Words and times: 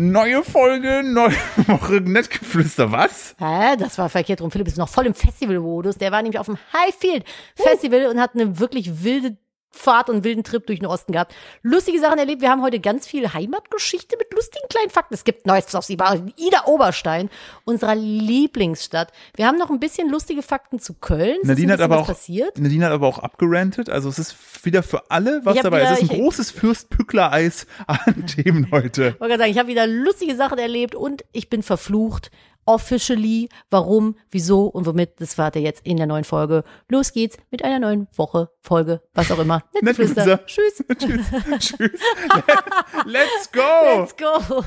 Neue 0.00 0.44
Folge, 0.44 1.02
neue 1.04 1.32
Woche 1.66 1.94
Nettgeflüster. 1.94 2.92
Was? 2.92 3.34
Hä? 3.36 3.76
Das 3.76 3.98
war 3.98 4.08
verkehrt 4.08 4.40
rum. 4.40 4.52
Philipp 4.52 4.68
ist 4.68 4.78
noch 4.78 4.88
voll 4.88 5.06
im 5.06 5.14
Festival-Modus. 5.14 5.98
Der 5.98 6.12
war 6.12 6.22
nämlich 6.22 6.38
auf 6.38 6.46
dem 6.46 6.56
Highfield 6.72 7.24
Festival 7.56 8.06
und 8.06 8.20
hat 8.20 8.34
eine 8.34 8.60
wirklich 8.60 9.02
wilde 9.02 9.36
Fahrt 9.70 10.08
und 10.08 10.24
wilden 10.24 10.44
Trip 10.44 10.66
durch 10.66 10.78
den 10.78 10.86
Osten 10.86 11.12
gehabt. 11.12 11.34
Lustige 11.62 12.00
Sachen 12.00 12.18
erlebt. 12.18 12.40
Wir 12.40 12.50
haben 12.50 12.62
heute 12.62 12.80
ganz 12.80 13.06
viel 13.06 13.32
Heimatgeschichte 13.32 14.16
mit 14.18 14.32
lustigen 14.34 14.66
kleinen 14.68 14.90
Fakten. 14.90 15.14
Es 15.14 15.24
gibt 15.24 15.46
Neues 15.46 15.74
auf 15.74 15.84
Sie 15.84 15.94
Ida 15.94 16.64
Oberstein, 16.66 17.28
unserer 17.64 17.94
Lieblingsstadt. 17.94 19.12
Wir 19.36 19.46
haben 19.46 19.58
noch 19.58 19.70
ein 19.70 19.78
bisschen 19.78 20.08
lustige 20.10 20.42
Fakten 20.42 20.78
zu 20.78 20.94
Köln. 20.94 21.36
Es 21.42 21.48
Nadine 21.48 21.74
hat 21.74 21.80
aber 21.80 21.98
auch 22.00 22.06
passiert. 22.06 22.58
Nadine 22.58 22.86
hat 22.86 22.92
aber 22.92 23.06
auch 23.06 23.18
abgerantet. 23.18 23.90
Also 23.90 24.08
es 24.08 24.18
ist 24.18 24.36
wieder 24.64 24.82
für 24.82 25.10
alle 25.10 25.40
was 25.44 25.56
dabei. 25.60 25.80
wieder- 25.82 25.92
es 25.92 26.02
ist 26.02 26.10
ein 26.10 26.16
ich- 26.16 26.22
großes 26.22 26.50
Fürstpückler-Eis 26.52 27.66
an 27.86 28.26
Themen 28.26 28.68
heute. 28.70 29.08
Ich 29.14 29.20
wollte 29.20 29.28
gerade 29.34 29.38
sagen, 29.42 29.52
ich 29.52 29.58
habe 29.58 29.68
wieder 29.68 29.86
lustige 29.86 30.34
Sachen 30.34 30.58
erlebt 30.58 30.94
und 30.94 31.24
ich 31.32 31.48
bin 31.50 31.62
verflucht. 31.62 32.30
Officially. 32.68 33.48
Warum, 33.70 34.16
wieso 34.30 34.66
und 34.66 34.84
womit, 34.84 35.20
das 35.20 35.38
warte 35.38 35.58
jetzt 35.58 35.86
in 35.86 35.96
der 35.96 36.06
neuen 36.06 36.24
Folge. 36.24 36.64
Los 36.88 37.12
geht's 37.12 37.38
mit 37.50 37.64
einer 37.64 37.78
neuen 37.78 38.08
Woche, 38.14 38.50
Folge, 38.60 39.00
was 39.14 39.32
auch 39.32 39.38
immer. 39.38 39.62
Nettgeflüster. 39.80 40.44
Tschüss. 40.44 40.84
Tschüss. 40.98 41.26
Tschüss. 41.58 41.78
Let's 43.06 43.50
go. 43.50 44.00
Let's 44.00 44.14
go. 44.14 44.64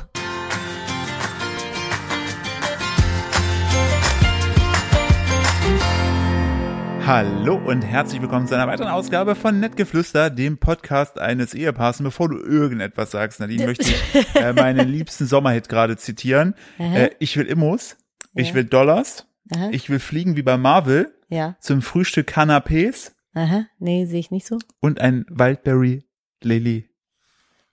Hallo 7.05 7.55
und 7.55 7.81
herzlich 7.81 8.21
willkommen 8.21 8.47
zu 8.47 8.53
einer 8.55 8.67
weiteren 8.67 8.89
Ausgabe 8.89 9.35
von 9.35 9.59
Nettgeflüster, 9.59 10.29
dem 10.29 10.57
Podcast 10.59 11.19
eines 11.19 11.53
Ehepaars. 11.53 11.99
Und 11.99 12.05
bevor 12.05 12.29
du 12.29 12.37
irgendetwas 12.37 13.11
sagst, 13.11 13.39
Nadine, 13.39 13.65
möchte 13.67 13.83
ich 13.89 14.35
äh, 14.35 14.53
meinen 14.53 14.87
liebsten 14.87 15.25
Sommerhit 15.25 15.67
gerade 15.67 15.97
zitieren. 15.97 16.53
Äh, 16.77 17.09
ich 17.19 17.35
will 17.37 17.45
Immos, 17.47 17.97
ich 18.35 18.49
Ja. 18.49 18.55
will 18.55 18.65
Dollars, 18.65 19.25
Aha. 19.53 19.69
ich 19.71 19.89
will 19.89 19.99
fliegen 19.99 20.35
wie 20.37 20.43
bei 20.43 20.57
Marvel, 20.57 21.11
Ja. 21.29 21.55
zum 21.59 21.81
Frühstück 21.81 22.29
Canapés 22.29 23.11
Aha. 23.33 23.65
Nee, 23.79 24.05
sehe 24.05 24.19
ich 24.19 24.31
nicht 24.31 24.45
so. 24.45 24.59
und 24.79 25.01
ein 25.01 25.25
Wildberry 25.29 26.03
Lily. 26.41 26.89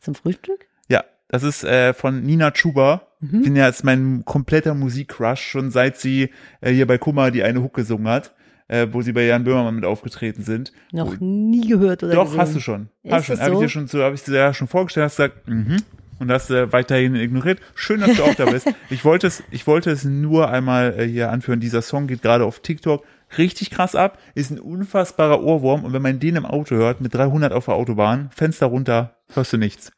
Zum 0.00 0.14
Frühstück? 0.14 0.66
Ja, 0.88 1.04
das 1.28 1.42
ist 1.42 1.64
äh, 1.64 1.92
von 1.94 2.22
Nina 2.22 2.50
Chuba. 2.52 3.02
Mhm. 3.20 3.42
Bin 3.42 3.56
ja 3.56 3.68
ist 3.68 3.82
mein 3.84 4.24
kompletter 4.24 4.74
Musikcrush, 4.74 5.40
schon 5.42 5.70
seit 5.70 5.96
sie 5.98 6.30
äh, 6.60 6.70
hier 6.72 6.86
bei 6.86 6.98
Kummer 6.98 7.30
die 7.30 7.42
eine 7.42 7.62
Hook 7.62 7.74
gesungen 7.74 8.06
hat, 8.08 8.32
äh, 8.68 8.86
wo 8.90 9.02
sie 9.02 9.12
bei 9.12 9.24
Jan 9.24 9.44
Böhmermann 9.44 9.74
mit 9.74 9.84
aufgetreten 9.84 10.42
sind. 10.42 10.72
Noch 10.92 11.18
nie 11.20 11.66
gehört 11.66 12.02
oder 12.02 12.14
Doch, 12.14 12.24
gesehen. 12.24 12.40
hast 12.40 12.54
du 12.54 12.60
schon. 12.60 12.88
Ist 13.02 13.12
Hast 13.12 13.26
schon. 13.26 13.40
Habe 13.40 13.50
ich 13.50 13.56
so? 13.56 13.62
dir 13.62 13.68
schon 13.68 13.86
so, 13.88 14.02
habe 14.02 14.14
ich 14.14 14.22
dir 14.22 14.34
ja 14.34 14.54
schon 14.54 14.68
vorgestellt, 14.68 15.04
hast 15.04 15.16
gesagt, 15.16 15.48
mhm. 15.48 15.78
Und 16.20 16.32
hast 16.32 16.50
äh, 16.50 16.72
weiterhin 16.72 17.14
ignoriert. 17.14 17.60
Schön, 17.76 18.00
dass 18.00 18.16
du 18.16 18.24
auch 18.24 18.34
da 18.34 18.46
bist. 18.46 18.66
Ich 18.90 19.04
wollte 19.04 19.28
es, 19.28 19.44
ich 19.50 19.66
wollte 19.68 19.90
es 19.90 20.04
nur 20.04 20.50
einmal 20.50 20.98
äh, 20.98 21.06
hier 21.06 21.30
anführen. 21.30 21.60
Dieser 21.60 21.80
Song 21.80 22.08
geht 22.08 22.22
gerade 22.22 22.44
auf 22.44 22.58
TikTok 22.58 23.04
richtig 23.36 23.70
krass 23.70 23.94
ab, 23.94 24.18
ist 24.34 24.50
ein 24.50 24.58
unfassbarer 24.58 25.42
Ohrwurm. 25.42 25.84
Und 25.84 25.92
wenn 25.92 26.02
man 26.02 26.18
den 26.18 26.36
im 26.36 26.46
Auto 26.46 26.74
hört, 26.74 27.00
mit 27.00 27.14
300 27.14 27.52
auf 27.52 27.66
der 27.66 27.74
Autobahn, 27.74 28.30
Fenster 28.34 28.66
runter, 28.66 29.16
hörst 29.34 29.52
du 29.52 29.58
nichts. 29.58 29.92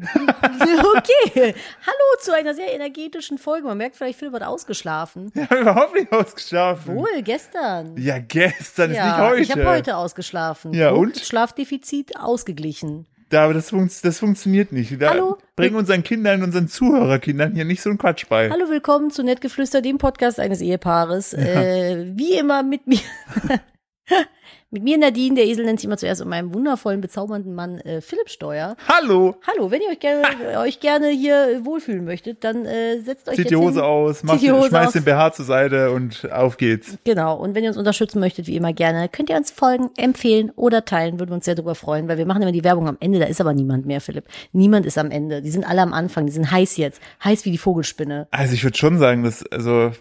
Okay. 0.96 1.54
Hallo 1.86 2.20
zu 2.20 2.34
einer 2.34 2.54
sehr 2.54 2.72
energetischen 2.74 3.38
Folge. 3.38 3.66
Man 3.66 3.78
merkt 3.78 3.96
vielleicht, 3.96 4.18
Philipp 4.18 4.34
hat 4.34 4.42
ausgeschlafen. 4.42 5.32
Habe 5.36 5.60
überhaupt 5.60 5.94
nicht 5.94 6.12
ausgeschlafen. 6.12 6.94
Wohl, 6.96 7.22
gestern. 7.22 7.96
Ja, 7.96 8.18
gestern 8.18 8.90
ist 8.90 8.96
nicht 8.96 9.06
Ja, 9.06 9.28
heute. 9.28 9.40
ich 9.42 9.50
habe 9.50 9.66
heute 9.66 9.96
ausgeschlafen. 9.96 10.72
Ja, 10.72 10.90
Guck, 10.90 10.98
und? 11.00 11.18
Schlafdefizit 11.18 12.16
ausgeglichen. 12.16 13.06
Da, 13.30 13.44
aber 13.44 13.54
das, 13.54 13.70
funkt, 13.70 14.04
das 14.04 14.18
funktioniert 14.18 14.70
nicht. 14.72 15.00
Da, 15.00 15.10
Hallo? 15.10 15.38
Bring 15.56 15.74
unseren 15.74 16.04
Kindern, 16.04 16.42
unseren 16.42 16.68
Zuhörerkindern 16.68 17.54
hier 17.54 17.64
nicht 17.64 17.82
so 17.82 17.90
einen 17.90 17.98
Quatsch 17.98 18.26
bei. 18.28 18.50
Hallo, 18.50 18.68
willkommen 18.68 19.10
zu 19.10 19.22
Nettgeflüster, 19.24 19.82
dem 19.82 19.98
Podcast 19.98 20.38
eines 20.38 20.60
Ehepaares. 20.60 21.32
Äh, 21.34 22.12
wie 22.14 22.34
immer 22.34 22.62
mit 22.62 22.86
mir. 22.86 23.00
mit 24.70 24.82
mir 24.82 24.98
Nadine, 24.98 25.36
der 25.36 25.46
Esel 25.46 25.64
nennt 25.64 25.80
sich 25.80 25.86
immer 25.86 25.96
zuerst, 25.96 26.20
und 26.20 26.28
meinem 26.28 26.52
wundervollen, 26.52 27.00
bezaubernden 27.00 27.54
Mann 27.54 27.78
äh, 27.80 28.00
Philipp 28.00 28.28
Steuer. 28.28 28.76
Hallo. 28.88 29.36
Hallo, 29.46 29.70
wenn 29.70 29.80
ihr 29.80 29.88
euch 29.88 30.00
gerne, 30.00 30.24
euch 30.58 30.80
gerne 30.80 31.08
hier 31.08 31.60
wohlfühlen 31.64 32.04
möchtet, 32.04 32.44
dann 32.44 32.66
äh, 32.66 33.00
setzt 33.00 33.28
euch 33.28 33.36
Zieht 33.36 33.44
jetzt 33.46 33.50
die 33.50 33.56
Hose 33.56 33.80
hin. 33.80 33.84
aus, 33.84 34.22
macht, 34.22 34.42
die 34.42 34.52
Hose 34.52 34.68
schmeißt 34.68 34.88
aus. 34.88 34.92
den 34.92 35.04
BH 35.04 35.32
zur 35.32 35.44
Seite 35.44 35.90
und 35.92 36.30
auf 36.30 36.56
geht's. 36.56 36.98
Genau, 37.04 37.36
und 37.36 37.54
wenn 37.54 37.62
ihr 37.62 37.70
uns 37.70 37.78
unterstützen 37.78 38.20
möchtet, 38.20 38.46
wie 38.46 38.56
immer 38.56 38.72
gerne, 38.72 39.08
könnt 39.08 39.30
ihr 39.30 39.36
uns 39.36 39.50
folgen, 39.50 39.90
empfehlen 39.96 40.50
oder 40.56 40.84
teilen, 40.84 41.18
würden 41.18 41.30
wir 41.30 41.36
uns 41.36 41.44
sehr 41.44 41.54
darüber 41.54 41.74
freuen, 41.74 42.08
weil 42.08 42.18
wir 42.18 42.26
machen 42.26 42.42
immer 42.42 42.52
die 42.52 42.64
Werbung 42.64 42.88
am 42.88 42.96
Ende, 43.00 43.18
da 43.18 43.26
ist 43.26 43.40
aber 43.40 43.54
niemand 43.54 43.86
mehr, 43.86 44.00
Philipp. 44.00 44.24
Niemand 44.52 44.86
ist 44.86 44.98
am 44.98 45.10
Ende, 45.10 45.40
die 45.40 45.50
sind 45.50 45.64
alle 45.64 45.82
am 45.82 45.92
Anfang, 45.92 46.26
die 46.26 46.32
sind 46.32 46.50
heiß 46.50 46.76
jetzt, 46.76 47.00
heiß 47.22 47.44
wie 47.44 47.52
die 47.52 47.58
Vogelspinne. 47.58 48.28
Also 48.30 48.54
ich 48.54 48.64
würde 48.64 48.76
schon 48.76 48.98
sagen, 48.98 49.22
dass, 49.22 49.46
also, 49.46 49.92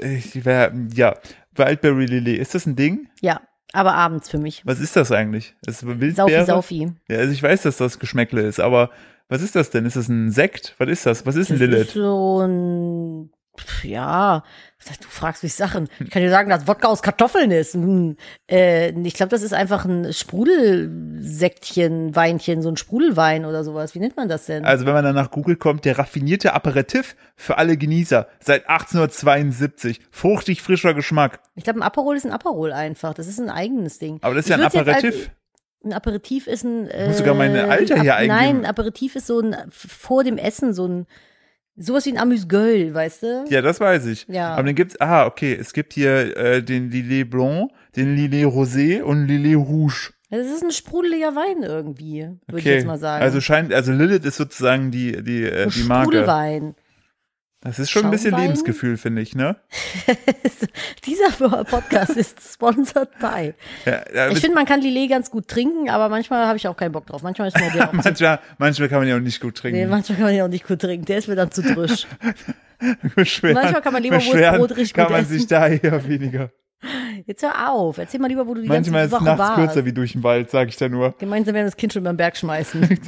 ich 0.00 0.44
wär, 0.44 0.72
ja, 0.94 1.14
Wildberry 1.56 2.06
Lily, 2.06 2.34
ist 2.36 2.54
das 2.54 2.66
ein 2.66 2.76
Ding? 2.76 3.08
Ja, 3.20 3.40
aber 3.72 3.94
abends 3.94 4.28
für 4.30 4.38
mich. 4.38 4.62
Was 4.64 4.80
ist 4.80 4.96
das 4.96 5.12
eigentlich? 5.12 5.54
Ist 5.66 5.86
Wildbeere? 5.86 6.44
Saufi, 6.44 6.44
Saufi. 6.44 6.92
Ja, 7.08 7.18
also 7.18 7.32
ich 7.32 7.42
weiß, 7.42 7.62
dass 7.62 7.76
das 7.76 7.98
Geschmäckle 7.98 8.42
ist, 8.42 8.60
aber 8.60 8.90
was 9.28 9.40
ist 9.42 9.54
das 9.56 9.70
denn? 9.70 9.86
Ist 9.86 9.96
das 9.96 10.08
ein 10.08 10.30
Sekt? 10.30 10.74
Was 10.78 10.88
ist 10.88 11.06
das? 11.06 11.24
Was 11.26 11.36
ist 11.36 11.50
ein 11.50 11.58
Das 11.58 11.68
ist 11.68 11.70
Lilith? 11.70 11.90
so 11.92 12.40
ein, 12.40 13.30
ja, 13.82 14.42
du 14.86 15.08
fragst 15.08 15.42
mich 15.42 15.54
Sachen. 15.54 15.88
Ich 16.00 16.10
kann 16.10 16.22
dir 16.22 16.30
sagen, 16.30 16.48
dass 16.50 16.66
Wodka 16.66 16.88
aus 16.88 17.02
Kartoffeln 17.02 17.50
ist. 17.50 17.74
Hm. 17.74 18.16
Äh, 18.50 18.90
ich 19.06 19.14
glaube, 19.14 19.30
das 19.30 19.42
ist 19.42 19.52
einfach 19.52 19.84
ein 19.84 20.12
Sprudelsektchen, 20.12 22.14
Weinchen, 22.16 22.62
so 22.62 22.70
ein 22.70 22.76
Sprudelwein 22.76 23.44
oder 23.44 23.64
sowas. 23.64 23.94
Wie 23.94 23.98
nennt 23.98 24.16
man 24.16 24.28
das 24.28 24.46
denn? 24.46 24.64
Also 24.64 24.86
wenn 24.86 24.94
man 24.94 25.04
dann 25.04 25.14
nach 25.14 25.30
Google 25.30 25.56
kommt, 25.56 25.84
der 25.84 25.98
raffinierte 25.98 26.54
Aperitif 26.54 27.16
für 27.36 27.58
alle 27.58 27.76
Genießer 27.76 28.28
seit 28.40 28.68
1872. 28.68 30.00
Fruchtig 30.10 30.62
frischer 30.62 30.94
Geschmack. 30.94 31.40
Ich 31.54 31.64
glaube, 31.64 31.80
ein 31.80 31.82
Aperol 31.82 32.16
ist 32.16 32.24
ein 32.24 32.32
Aperol 32.32 32.72
einfach. 32.72 33.14
Das 33.14 33.26
ist 33.26 33.38
ein 33.40 33.50
eigenes 33.50 33.98
Ding. 33.98 34.18
Aber 34.22 34.34
das 34.34 34.46
ist 34.46 34.50
Ich 34.50 34.56
ja 34.56 34.62
ein 34.62 34.88
Aperitif. 34.88 35.30
Ein 35.84 35.92
Aperitif 35.92 36.46
ist 36.46 36.64
ein. 36.64 36.86
Äh, 36.88 37.08
muss 37.08 37.18
sogar 37.18 37.34
mein 37.34 37.56
Alter 37.56 38.00
hier 38.00 38.16
Ap- 38.16 38.26
Nein, 38.28 38.58
ein 38.60 38.66
Aperitif 38.66 39.16
ist 39.16 39.26
so 39.26 39.40
ein 39.40 39.56
vor 39.70 40.22
dem 40.22 40.38
Essen 40.38 40.74
so 40.74 40.86
ein 40.86 41.06
sowas 41.82 42.06
wie 42.06 42.12
ein 42.12 42.18
Amüsgöl, 42.18 42.94
weißt 42.94 43.22
du? 43.22 43.44
Ja, 43.48 43.60
das 43.62 43.80
weiß 43.80 44.06
ich. 44.06 44.26
Ja. 44.28 44.54
Aber 44.54 44.62
dann 44.62 44.74
gibt's, 44.74 45.00
ah, 45.00 45.26
okay, 45.26 45.56
es 45.58 45.72
gibt 45.72 45.92
hier 45.92 46.36
äh, 46.36 46.62
den 46.62 46.90
Lillet 46.90 47.28
Blanc, 47.28 47.70
den 47.96 48.16
Lillet 48.16 48.46
Rosé 48.46 49.02
und 49.02 49.26
Lillet 49.26 49.56
Rouge. 49.56 50.10
Das 50.30 50.46
ist 50.46 50.62
ein 50.64 50.70
sprudeliger 50.70 51.34
Wein 51.36 51.62
irgendwie, 51.62 52.20
würde 52.22 52.38
ich 52.48 52.64
Okay. 52.64 52.74
jetzt 52.76 52.86
mal 52.86 52.96
sagen. 52.96 53.22
Also 53.22 53.40
scheint, 53.42 53.72
also 53.74 53.92
Lilith 53.92 54.24
ist 54.24 54.36
sozusagen 54.38 54.90
die, 54.90 55.22
die, 55.22 55.42
äh, 55.44 55.68
die 55.68 55.82
Marke. 55.84 56.12
Sprudelwein. 56.12 56.74
Das 57.64 57.78
ist 57.78 57.90
schon 57.90 58.04
ein 58.04 58.10
bisschen? 58.10 58.36
Lebensgefühl, 58.36 58.96
finde 58.96 59.22
ich, 59.22 59.36
ne? 59.36 59.54
Dieser 61.06 61.30
Podcast 61.64 62.16
ist 62.16 62.40
sponsored 62.54 63.16
by. 63.20 63.54
Ja, 63.86 64.02
ja, 64.12 64.28
Ich 64.30 64.40
finde, 64.40 64.56
man 64.56 64.66
kann 64.66 64.80
Lillet 64.80 65.08
ganz 65.08 65.30
gut 65.30 65.46
trinken, 65.46 65.88
aber 65.88 66.08
manchmal 66.08 66.46
habe 66.46 66.56
ich 66.56 66.66
auch 66.66 66.76
keinen 66.76 66.90
Bock 66.90 67.06
drauf. 67.06 67.22
Manchmal 67.22 67.48
ist 67.48 67.56
der 67.56 67.88
auch 67.88 67.92
manchmal, 67.92 68.40
manchmal 68.58 68.88
kann 68.88 68.98
man 68.98 69.08
ja 69.08 69.14
auch 69.16 69.20
nicht 69.20 69.40
gut 69.40 69.54
nee, 69.54 69.60
trinken. 69.60 69.90
manchmal 69.90 70.16
kann 70.16 70.26
man 70.26 70.34
ja 70.34 70.44
auch 70.44 70.48
nicht 70.48 70.66
gut 70.66 70.80
trinken. 70.80 71.04
Der 71.06 71.18
ist 71.18 71.28
mir 71.28 71.36
dann 71.36 71.52
zu 71.52 71.62
drisch. 71.62 72.06
Manchmal 73.14 73.80
kann 73.80 73.92
man 73.92 74.02
beschweren 74.02 74.58
Brot 74.58 74.72
richtig 74.72 74.94
kann 74.94 75.06
gut 75.06 75.12
man 75.12 75.22
essen. 75.22 75.38
sich 75.38 75.46
da 75.46 75.68
eher 75.68 76.04
weniger. 76.08 76.50
Jetzt 77.26 77.44
hör 77.44 77.70
auf. 77.70 77.98
Erzähl 77.98 78.18
mal 78.18 78.26
lieber, 78.26 78.44
wo 78.46 78.54
du 78.54 78.62
die 78.62 78.66
Manchmal 78.66 79.04
ist 79.04 79.12
ganze 79.12 79.24
es 79.24 79.30
Woche 79.30 79.36
nachts 79.36 79.38
warst. 79.38 79.54
kürzer 79.54 79.84
wie 79.84 79.92
durch 79.92 80.12
den 80.12 80.24
Wald, 80.24 80.50
sag 80.50 80.68
ich 80.68 80.76
da 80.76 80.88
nur. 80.88 81.14
Gemeinsam 81.18 81.54
werden 81.54 81.66
wir 81.66 81.70
das 81.70 81.76
Kind 81.76 81.92
schon 81.92 82.02
über 82.02 82.12
den 82.12 82.16
Berg 82.16 82.36
schmeißen. 82.36 82.98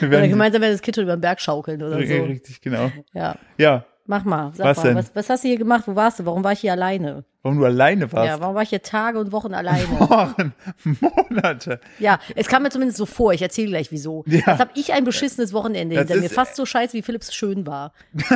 Wir 0.00 0.08
Oder 0.08 0.28
gemeinsam 0.28 0.62
werden 0.62 0.72
das 0.72 0.82
Kind 0.82 0.96
schon 0.96 1.04
über 1.04 1.16
den 1.16 1.20
Berg 1.20 1.40
schaukeln 1.40 1.82
oder 1.82 1.94
so. 1.94 2.22
Richtig, 2.24 2.60
genau. 2.60 2.90
Ja, 3.12 3.36
Ja, 3.56 3.84
mach 4.06 4.24
mal. 4.24 4.52
Sag 4.54 4.66
Was 4.66 4.76
mal, 4.78 4.82
denn? 4.84 4.96
Was, 4.96 5.14
was 5.14 5.30
hast 5.30 5.44
du 5.44 5.48
hier 5.48 5.58
gemacht? 5.58 5.84
Wo 5.86 5.94
warst 5.94 6.20
du? 6.20 6.26
Warum 6.26 6.42
war 6.44 6.52
ich 6.52 6.60
hier 6.60 6.72
alleine? 6.72 7.24
warum 7.42 7.58
du 7.58 7.64
alleine 7.64 8.12
warst. 8.12 8.26
Ja, 8.28 8.40
warum 8.40 8.54
war 8.54 8.62
ich 8.62 8.68
hier 8.68 8.82
Tage 8.82 9.18
und 9.18 9.32
Wochen 9.32 9.54
alleine? 9.54 9.88
Wochen, 10.00 10.52
Monate. 10.84 11.80
ja, 11.98 12.18
es 12.34 12.48
kam 12.48 12.62
mir 12.62 12.70
zumindest 12.70 12.98
so 12.98 13.06
vor. 13.06 13.32
Ich 13.32 13.40
erzähle 13.40 13.68
gleich 13.68 13.90
wieso. 13.90 14.24
Ja. 14.26 14.42
Das 14.44 14.58
habe 14.58 14.70
ich 14.74 14.92
ein 14.92 15.04
beschissenes 15.04 15.52
Wochenende 15.52 15.96
Das 15.96 16.08
hinter 16.08 16.22
mir. 16.22 16.30
Fast 16.30 16.56
so 16.56 16.66
scheiße, 16.66 16.92
wie 16.94 17.02
Philipps 17.02 17.34
schön 17.34 17.66
war. 17.66 17.92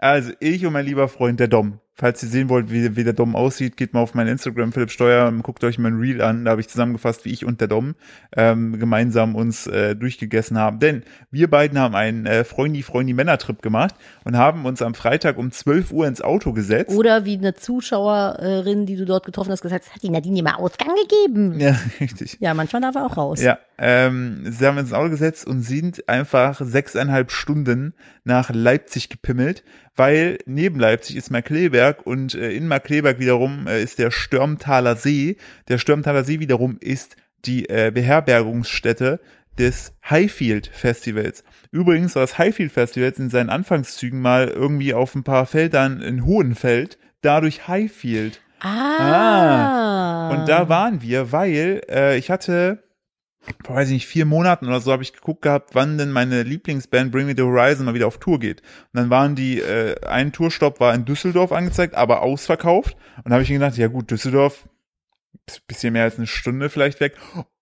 Also 0.00 0.30
ich 0.38 0.64
und 0.64 0.72
mein 0.72 0.86
lieber 0.86 1.08
Freund, 1.08 1.40
der 1.40 1.48
Dom. 1.48 1.80
Falls 2.00 2.22
ihr 2.22 2.28
sehen 2.28 2.48
wollt, 2.48 2.70
wie, 2.70 2.94
wie 2.94 3.02
der 3.02 3.12
Dom 3.12 3.34
aussieht, 3.34 3.76
geht 3.76 3.92
mal 3.92 3.98
auf 3.98 4.14
mein 4.14 4.28
Instagram, 4.28 4.70
Philipp 4.70 4.92
Steuer, 4.92 5.26
und 5.26 5.42
guckt 5.42 5.64
euch 5.64 5.78
mein 5.78 5.98
Reel 5.98 6.22
an. 6.22 6.44
Da 6.44 6.52
habe 6.52 6.60
ich 6.60 6.68
zusammengefasst, 6.68 7.24
wie 7.24 7.32
ich 7.32 7.44
und 7.44 7.60
der 7.60 7.66
Dom 7.66 7.96
ähm, 8.36 8.78
gemeinsam 8.78 9.34
uns 9.34 9.66
äh, 9.66 9.96
durchgegessen 9.96 10.58
haben. 10.58 10.78
Denn 10.78 11.02
wir 11.32 11.50
beiden 11.50 11.76
haben 11.76 11.96
einen 11.96 12.24
äh, 12.24 12.44
Freundy-Freundy-Männertrip 12.44 13.62
gemacht 13.62 13.96
und 14.22 14.36
haben 14.36 14.64
uns 14.64 14.80
am 14.80 14.94
Freitag 14.94 15.38
um 15.38 15.50
12 15.50 15.90
Uhr 15.90 16.06
ins 16.06 16.22
Auto 16.22 16.52
gesetzt. 16.52 16.96
Oder 16.96 17.24
wie 17.24 17.36
eine 17.36 17.54
Zuschauerin, 17.54 18.86
die 18.86 18.94
du 18.94 19.04
dort 19.04 19.26
getroffen 19.26 19.50
hast, 19.50 19.62
gesagt 19.62 19.86
hat, 19.86 19.94
hat 19.96 20.02
die 20.04 20.10
Nadine 20.10 20.44
mal 20.44 20.54
Ausgang 20.54 20.94
gegeben? 21.02 21.58
Ja, 21.68 21.76
richtig. 22.00 22.36
Ja, 22.38 22.54
manchmal 22.54 22.82
darf 22.82 22.94
er 22.94 23.04
auch 23.04 23.16
raus. 23.16 23.42
Ja, 23.42 23.58
ähm, 23.78 24.44
sie 24.48 24.64
haben 24.64 24.78
uns 24.78 24.90
ins 24.90 24.92
Auto 24.92 25.10
gesetzt 25.10 25.46
und 25.46 25.62
sind 25.62 26.08
einfach 26.08 26.60
sechseinhalb 26.62 27.32
Stunden 27.32 27.94
nach 28.24 28.50
Leipzig 28.50 29.08
gepimmelt, 29.08 29.64
weil 29.96 30.38
neben 30.46 30.78
Leipzig 30.78 31.16
ist 31.16 31.30
Markleberg 31.88 32.06
und 32.06 32.34
äh, 32.34 32.50
in 32.52 32.68
Markleberg 32.68 33.18
wiederum 33.18 33.66
äh, 33.66 33.82
ist 33.82 33.98
der 33.98 34.10
Störmtaler 34.10 34.96
See. 34.96 35.36
Der 35.68 35.78
Störmtaler 35.78 36.24
See 36.24 36.40
wiederum 36.40 36.78
ist 36.80 37.16
die 37.44 37.68
äh, 37.68 37.90
Beherbergungsstätte 37.92 39.20
des 39.58 39.92
Highfield 40.08 40.68
Festivals. 40.68 41.42
Übrigens 41.70 42.14
war 42.14 42.22
das 42.22 42.38
Highfield 42.38 42.72
Festivals 42.72 43.18
in 43.18 43.30
seinen 43.30 43.50
Anfangszügen 43.50 44.20
mal 44.20 44.48
irgendwie 44.48 44.94
auf 44.94 45.14
ein 45.14 45.24
paar 45.24 45.46
Feldern 45.46 46.00
in 46.00 46.24
Hohenfeld, 46.24 46.98
dadurch 47.22 47.66
Highfield. 47.66 48.40
Ah. 48.60 50.30
Und 50.30 50.48
da 50.48 50.68
waren 50.68 51.02
wir, 51.02 51.32
weil 51.32 51.82
äh, 51.88 52.18
ich 52.18 52.30
hatte, 52.30 52.82
vor, 53.64 53.76
weiß 53.76 53.88
ich 53.88 53.94
nicht, 53.94 54.06
vier 54.06 54.24
Monaten 54.24 54.66
oder 54.66 54.80
so 54.80 54.92
habe 54.92 55.02
ich 55.02 55.12
geguckt 55.12 55.42
gehabt, 55.42 55.74
wann 55.74 55.98
denn 55.98 56.10
meine 56.10 56.42
Lieblingsband 56.42 57.12
Bring 57.12 57.26
Me 57.26 57.34
the 57.36 57.42
Horizon 57.42 57.86
mal 57.86 57.94
wieder 57.94 58.06
auf 58.06 58.18
Tour 58.18 58.38
geht. 58.38 58.60
Und 58.60 59.00
dann 59.00 59.10
waren 59.10 59.34
die, 59.34 59.60
äh, 59.60 60.00
ein 60.06 60.32
Tourstopp 60.32 60.80
war 60.80 60.94
in 60.94 61.04
Düsseldorf 61.04 61.52
angezeigt, 61.52 61.94
aber 61.94 62.22
ausverkauft. 62.22 62.96
Und 63.24 63.32
habe 63.32 63.42
ich 63.42 63.50
mir 63.50 63.58
gedacht, 63.58 63.76
ja 63.76 63.88
gut, 63.88 64.10
Düsseldorf, 64.10 64.68
bisschen 65.66 65.92
mehr 65.92 66.04
als 66.04 66.16
eine 66.16 66.26
Stunde 66.26 66.70
vielleicht 66.70 67.00
weg. 67.00 67.16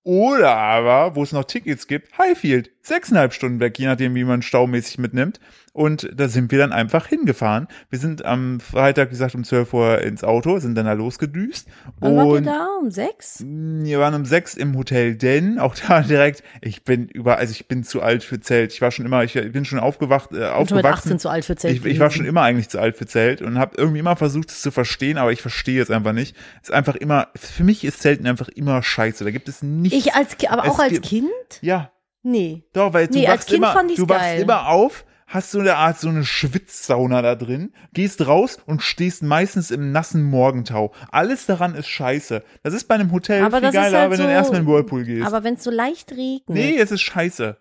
Oder 0.06 0.56
aber, 0.56 1.16
wo 1.16 1.24
es 1.24 1.32
noch 1.32 1.42
Tickets 1.42 1.88
gibt, 1.88 2.16
Highfield, 2.16 2.70
sechseinhalb 2.80 3.32
Stunden 3.32 3.58
weg, 3.58 3.76
je 3.76 3.86
nachdem, 3.86 4.14
wie 4.14 4.22
man 4.22 4.40
staumäßig 4.40 4.98
mitnimmt. 4.98 5.40
Und 5.72 6.08
da 6.14 6.28
sind 6.28 6.50
wir 6.52 6.58
dann 6.58 6.72
einfach 6.72 7.06
hingefahren. 7.06 7.68
Wir 7.90 7.98
sind 7.98 8.24
am 8.24 8.60
Freitag, 8.60 9.08
wie 9.08 9.10
gesagt, 9.10 9.34
um 9.34 9.44
12 9.44 9.74
Uhr 9.74 9.98
ins 10.00 10.24
Auto, 10.24 10.58
sind 10.58 10.74
dann 10.74 10.86
da 10.86 10.94
losgedüst. 10.94 11.68
Wann 11.98 12.16
wart 12.16 12.28
ihr 12.28 12.32
und 12.36 12.44
da? 12.44 12.66
Um 12.80 12.90
sechs? 12.90 13.44
wir 13.44 13.98
waren 13.98 14.14
um 14.14 14.24
sechs 14.24 14.54
im 14.54 14.74
Hotel, 14.78 15.16
denn 15.16 15.58
auch 15.58 15.74
da 15.74 16.00
direkt, 16.08 16.42
ich 16.62 16.84
bin 16.84 17.08
über, 17.08 17.36
also 17.36 17.50
ich 17.50 17.68
bin 17.68 17.84
zu 17.84 18.00
alt 18.00 18.24
für 18.24 18.40
Zelt. 18.40 18.72
Ich 18.72 18.80
war 18.80 18.90
schon 18.90 19.04
immer, 19.04 19.22
ich 19.24 19.34
bin 19.34 19.66
schon 19.66 19.78
aufgewacht, 19.78 20.30
äh, 20.30 20.36
schon 20.36 20.40
mit 20.40 20.52
aufgewachsen. 20.52 21.08
18 21.08 21.18
zu 21.18 21.28
alt 21.28 21.44
für 21.44 21.56
Zelt. 21.56 21.76
Ich, 21.76 21.84
ich 21.84 21.98
war 21.98 22.10
schon 22.10 22.24
immer 22.24 22.40
eigentlich 22.40 22.70
zu 22.70 22.78
alt 22.78 22.96
für 22.96 23.06
Zelt 23.06 23.42
und 23.42 23.58
habe 23.58 23.76
irgendwie 23.76 23.98
immer 23.98 24.16
versucht, 24.16 24.50
es 24.50 24.62
zu 24.62 24.70
verstehen, 24.70 25.18
aber 25.18 25.32
ich 25.32 25.42
verstehe 25.42 25.82
es 25.82 25.90
einfach 25.90 26.12
nicht. 26.12 26.36
Es 26.62 26.70
ist 26.70 26.74
einfach 26.74 26.94
immer, 26.94 27.28
für 27.34 27.64
mich 27.64 27.84
ist 27.84 28.00
Zelten 28.00 28.26
einfach 28.26 28.48
immer 28.48 28.82
scheiße. 28.82 29.24
Da 29.24 29.30
gibt 29.30 29.48
es 29.48 29.62
nichts. 29.62 29.95
Ich 29.96 30.14
als, 30.14 30.36
aber 30.48 30.64
Es 30.64 30.70
auch 30.70 30.78
als 30.78 30.92
gibt- 30.92 31.06
Kind? 31.06 31.30
ja, 31.62 31.90
Nee. 32.22 32.64
doch, 32.72 32.92
weil 32.92 33.06
du 33.08 33.14
Nee, 33.18 33.26
als 33.28 33.38
wachst 33.38 33.48
Kind 33.48 33.58
immer, 33.58 33.74
du 33.96 34.08
wachst 34.08 34.20
geil. 34.20 34.42
immer 34.42 34.68
auf, 34.68 35.04
hast 35.28 35.50
so 35.52 35.58
eine 35.60 35.76
Art 35.76 35.98
so 35.98 36.08
eine 36.08 36.24
Schwitzsauna 36.24 37.22
da 37.22 37.34
drin, 37.34 37.72
gehst 37.92 38.26
raus 38.26 38.58
und 38.66 38.82
stehst 38.82 39.22
meistens 39.22 39.70
im 39.70 39.90
nassen 39.92 40.22
Morgentau. 40.22 40.92
Alles 41.10 41.46
daran 41.46 41.74
ist 41.74 41.88
scheiße. 41.88 42.42
Das 42.62 42.74
ist 42.74 42.84
bei 42.88 42.94
einem 42.96 43.10
Hotel 43.12 43.42
Aber 43.44 43.60
viel 43.60 43.70
geiler, 43.72 44.00
halt 44.02 44.10
wenn 44.12 44.18
du 44.18 44.24
so- 44.24 44.30
erstmal 44.30 44.60
in 44.60 44.66
den 44.66 44.72
Whirlpool 44.72 45.04
gehst. 45.04 45.26
Aber 45.26 45.42
wenn 45.44 45.54
es 45.54 45.64
so 45.64 45.70
leicht 45.70 46.12
regnet. 46.12 46.44
nee, 46.48 46.76
es 46.76 46.90
ist 46.92 47.02
scheiße. 47.02 47.56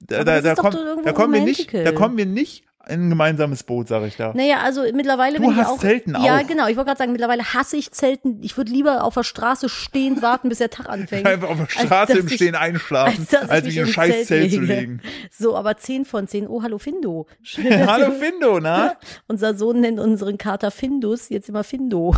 Da, 0.00 0.24
da, 0.24 0.40
da, 0.42 0.54
kommt, 0.54 0.76
da 1.04 1.12
kommen 1.12 1.32
wir 1.32 1.40
nicht, 1.40 1.72
da 1.72 1.90
kommen 1.92 2.18
wir 2.18 2.26
nicht 2.26 2.65
ein 2.88 3.10
gemeinsames 3.10 3.62
Boot, 3.64 3.88
sag 3.88 4.04
ich 4.04 4.16
da. 4.16 4.32
Naja, 4.34 4.58
also 4.62 4.82
mittlerweile 4.94 5.36
Du 5.36 5.42
bin 5.42 5.50
ich 5.50 5.56
hast 5.56 5.68
auch. 5.70 5.78
Zelten 5.78 6.16
Ja, 6.22 6.38
auch. 6.38 6.46
genau. 6.46 6.68
Ich 6.68 6.76
wollte 6.76 6.86
gerade 6.88 6.98
sagen, 6.98 7.12
mittlerweile 7.12 7.42
hasse 7.52 7.76
ich 7.76 7.90
Zelten. 7.90 8.38
Ich 8.42 8.56
würde 8.56 8.70
lieber 8.72 9.02
auf 9.04 9.14
der 9.14 9.24
Straße 9.24 9.68
stehen, 9.68 10.22
warten, 10.22 10.48
bis 10.48 10.58
der 10.58 10.70
Tag 10.70 10.88
anfängt. 10.88 11.26
Einfach 11.26 11.48
auf 11.50 11.58
der 11.58 11.68
Straße 11.68 12.18
im 12.18 12.26
ich- 12.28 12.34
Stehen 12.34 12.54
einschlafen, 12.54 13.26
als 13.30 13.42
ich 13.42 13.50
als 13.50 13.64
mich 13.64 13.76
in 13.78 13.84
ein 13.84 13.88
scheiß 13.92 14.26
Zelt 14.26 14.52
zu 14.52 14.60
lege. 14.60 14.74
legen. 14.74 15.02
So, 15.30 15.56
aber 15.56 15.76
10 15.76 16.04
von 16.04 16.28
10. 16.28 16.46
Oh, 16.48 16.62
hallo 16.62 16.78
Findo. 16.78 17.26
Hallo 17.86 18.12
Findo, 18.12 18.60
na? 18.60 18.94
Unser 19.28 19.54
Sohn 19.54 19.80
nennt 19.80 19.98
unseren 19.98 20.38
Kater 20.38 20.70
Findus 20.70 21.28
jetzt 21.28 21.48
immer 21.48 21.64
Findo, 21.64 22.14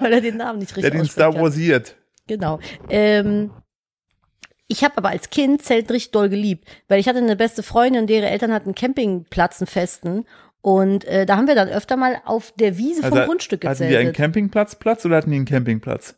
weil 0.00 0.12
er 0.12 0.20
den 0.20 0.36
Namen 0.38 0.58
nicht 0.60 0.70
Der 0.70 0.76
richtig 0.78 0.92
den 0.92 1.00
aussprechen 1.02 1.12
Star 1.12 1.32
kann. 1.32 1.42
Warsiert. 1.42 1.96
Genau. 2.26 2.60
Ähm, 2.88 3.50
ich 4.72 4.82
habe 4.84 4.96
aber 4.96 5.10
als 5.10 5.30
Kind 5.30 5.62
Zelten 5.62 5.92
richtig 5.92 6.12
doll 6.12 6.28
geliebt, 6.28 6.66
weil 6.88 6.98
ich 6.98 7.08
hatte 7.08 7.18
eine 7.18 7.36
beste 7.36 7.62
Freundin, 7.62 8.06
deren 8.06 8.24
Eltern 8.28 8.52
hatten 8.52 8.68
einen 8.70 8.74
Campingplatz, 8.74 9.60
einen 9.60 9.66
festen. 9.66 10.24
Und 10.62 11.04
äh, 11.04 11.26
da 11.26 11.36
haben 11.36 11.46
wir 11.48 11.54
dann 11.54 11.68
öfter 11.68 11.96
mal 11.96 12.22
auf 12.24 12.52
der 12.52 12.78
Wiese 12.78 13.02
vom 13.02 13.12
Also, 13.12 13.24
Grundstück 13.26 13.64
Hatten 13.64 13.78
die 13.78 13.84
einen 13.84 13.92
gezeltet. 13.92 14.16
Campingplatzplatz 14.16 15.04
oder 15.04 15.16
hatten 15.16 15.30
die 15.30 15.36
einen 15.36 15.44
Campingplatz? 15.44 16.16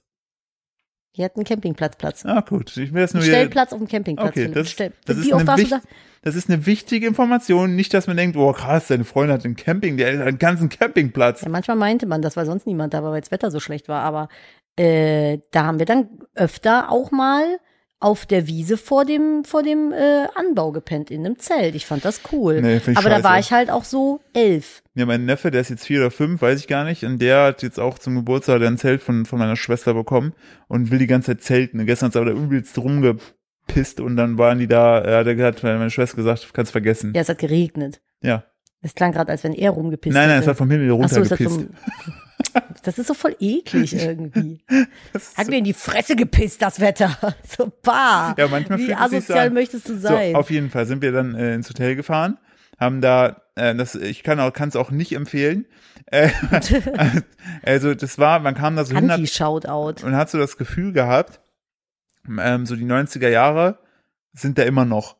Die 1.16 1.24
hatten 1.24 1.38
einen 1.40 1.44
Campingplatzplatz. 1.46 2.24
Ah, 2.26 2.40
gut. 2.40 2.76
Ich 2.76 2.92
will 2.92 3.00
das 3.02 3.14
Einen 3.14 3.20
nur 3.20 3.24
hier. 3.24 3.34
Stellplatz 3.34 3.72
auf 3.72 3.78
dem 3.78 3.88
Campingplatz. 3.88 4.28
Okay, 4.30 4.40
Philipp. 4.42 4.54
das, 4.54 4.70
Stell- 4.70 4.92
das, 5.06 5.16
ist 5.16 5.32
eine 5.32 5.44
da? 5.44 5.80
das 6.22 6.34
ist 6.34 6.50
eine 6.50 6.66
wichtige 6.66 7.06
Information. 7.06 7.74
Nicht, 7.76 7.94
dass 7.94 8.06
man 8.06 8.16
denkt, 8.16 8.36
oh 8.36 8.52
krass, 8.52 8.88
deine 8.88 9.04
Freundin 9.04 9.34
hat 9.38 9.44
einen 9.44 9.56
Camping, 9.56 9.96
der 9.96 10.18
hat 10.18 10.26
einen 10.26 10.38
ganzen 10.38 10.68
Campingplatz. 10.68 11.42
Ja, 11.42 11.48
manchmal 11.48 11.76
meinte 11.76 12.06
man 12.06 12.20
das, 12.20 12.36
weil 12.36 12.46
sonst 12.46 12.66
niemand 12.66 12.94
da 12.94 13.02
war, 13.02 13.12
weil 13.12 13.20
das 13.20 13.30
Wetter 13.30 13.50
so 13.50 13.60
schlecht 13.60 13.88
war. 13.88 14.02
Aber 14.02 14.28
äh, 14.76 15.38
da 15.52 15.64
haben 15.66 15.78
wir 15.78 15.86
dann 15.86 16.08
öfter 16.34 16.90
auch 16.90 17.10
mal 17.12 17.58
auf 18.00 18.26
der 18.26 18.46
Wiese 18.46 18.76
vor 18.76 19.04
dem, 19.04 19.44
vor 19.44 19.62
dem 19.62 19.92
äh, 19.92 20.26
Anbau 20.34 20.72
gepennt, 20.72 21.10
in 21.10 21.24
einem 21.24 21.38
Zelt. 21.38 21.74
Ich 21.74 21.86
fand 21.86 22.04
das 22.04 22.20
cool. 22.32 22.60
Nee, 22.60 22.80
Aber 22.94 23.08
da 23.08 23.16
scheiße. 23.16 23.24
war 23.24 23.38
ich 23.38 23.52
halt 23.52 23.70
auch 23.70 23.84
so 23.84 24.20
elf. 24.34 24.82
Ja, 24.94 25.06
mein 25.06 25.24
Neffe, 25.24 25.50
der 25.50 25.62
ist 25.62 25.70
jetzt 25.70 25.86
vier 25.86 26.00
oder 26.00 26.10
fünf, 26.10 26.42
weiß 26.42 26.60
ich 26.60 26.68
gar 26.68 26.84
nicht. 26.84 27.04
Und 27.04 27.20
der 27.20 27.44
hat 27.44 27.62
jetzt 27.62 27.80
auch 27.80 27.98
zum 27.98 28.14
Geburtstag 28.16 28.60
ein 28.62 28.78
Zelt 28.78 29.02
von, 29.02 29.24
von 29.24 29.38
meiner 29.38 29.56
Schwester 29.56 29.94
bekommen 29.94 30.34
und 30.68 30.90
will 30.90 30.98
die 30.98 31.06
ganze 31.06 31.32
Zeit 31.32 31.42
zelten. 31.42 31.80
Und 31.80 31.86
gestern 31.86 32.08
hat 32.08 32.16
er 32.16 32.22
aber 32.22 32.30
da 32.32 32.36
übelst 32.36 32.76
rumgepisst 32.78 34.00
und 34.00 34.16
dann 34.16 34.38
waren 34.38 34.58
die 34.58 34.68
da, 34.68 34.98
er 34.98 35.18
hat 35.24 35.64
er 35.64 35.78
meine 35.78 35.90
Schwester 35.90 36.16
gesagt, 36.16 36.50
kannst 36.52 36.72
vergessen. 36.72 37.12
Ja, 37.14 37.22
es 37.22 37.28
hat 37.28 37.38
geregnet. 37.38 38.00
Ja. 38.22 38.44
Es 38.84 38.94
klang 38.94 39.12
gerade, 39.12 39.32
als 39.32 39.42
wenn 39.44 39.54
er 39.54 39.70
rumgepisst 39.70 40.14
Nein, 40.14 40.28
nein, 40.28 40.36
es 40.38 40.42
hätte. 40.42 40.50
hat 40.50 40.58
vom 40.58 40.70
Himmel 40.70 40.88
so, 40.90 41.02
es 41.02 41.16
runtergepisst. 41.16 41.50
vom- 41.60 41.68
Das 42.84 42.98
ist 42.98 43.06
so 43.06 43.14
voll 43.14 43.34
eklig 43.40 43.94
irgendwie. 43.98 44.60
Hat 45.36 45.46
so- 45.46 45.50
mir 45.50 45.58
in 45.58 45.64
die 45.64 45.72
Fresse 45.72 46.14
gepisst, 46.16 46.60
das 46.62 46.78
Wetter. 46.80 47.16
So, 47.56 47.72
bah. 47.82 48.34
Ja, 48.36 48.46
manchmal 48.48 48.78
Wie 48.78 48.90
es 48.90 48.98
so 48.98 49.02
asozial 49.04 49.46
an. 49.48 49.54
möchtest 49.54 49.88
du 49.88 49.96
sein? 49.98 50.32
So, 50.32 50.38
auf 50.38 50.50
jeden 50.50 50.70
Fall 50.70 50.84
sind 50.86 51.00
wir 51.02 51.12
dann 51.12 51.34
äh, 51.34 51.54
ins 51.54 51.68
Hotel 51.70 51.96
gefahren, 51.96 52.36
haben 52.78 53.00
da, 53.00 53.40
äh, 53.56 53.74
das, 53.74 53.94
ich 53.94 54.22
kann 54.22 54.38
auch, 54.38 54.52
kann 54.52 54.68
es 54.68 54.76
auch 54.76 54.90
nicht 54.90 55.12
empfehlen. 55.12 55.64
Äh, 56.06 56.28
also 57.62 57.94
das 57.94 58.18
war, 58.18 58.40
man 58.40 58.54
kam 58.54 58.76
da 58.76 58.84
so 58.84 58.94
hin 58.94 59.10
Anti-Shoutout. 59.10 60.04
und 60.04 60.14
hat 60.16 60.30
so 60.30 60.38
das 60.38 60.56
Gefühl 60.58 60.92
gehabt, 60.92 61.40
ähm, 62.38 62.66
so 62.66 62.76
die 62.76 62.84
90er 62.84 63.28
Jahre 63.28 63.78
sind 64.32 64.58
da 64.58 64.62
immer 64.64 64.84
noch. 64.84 65.16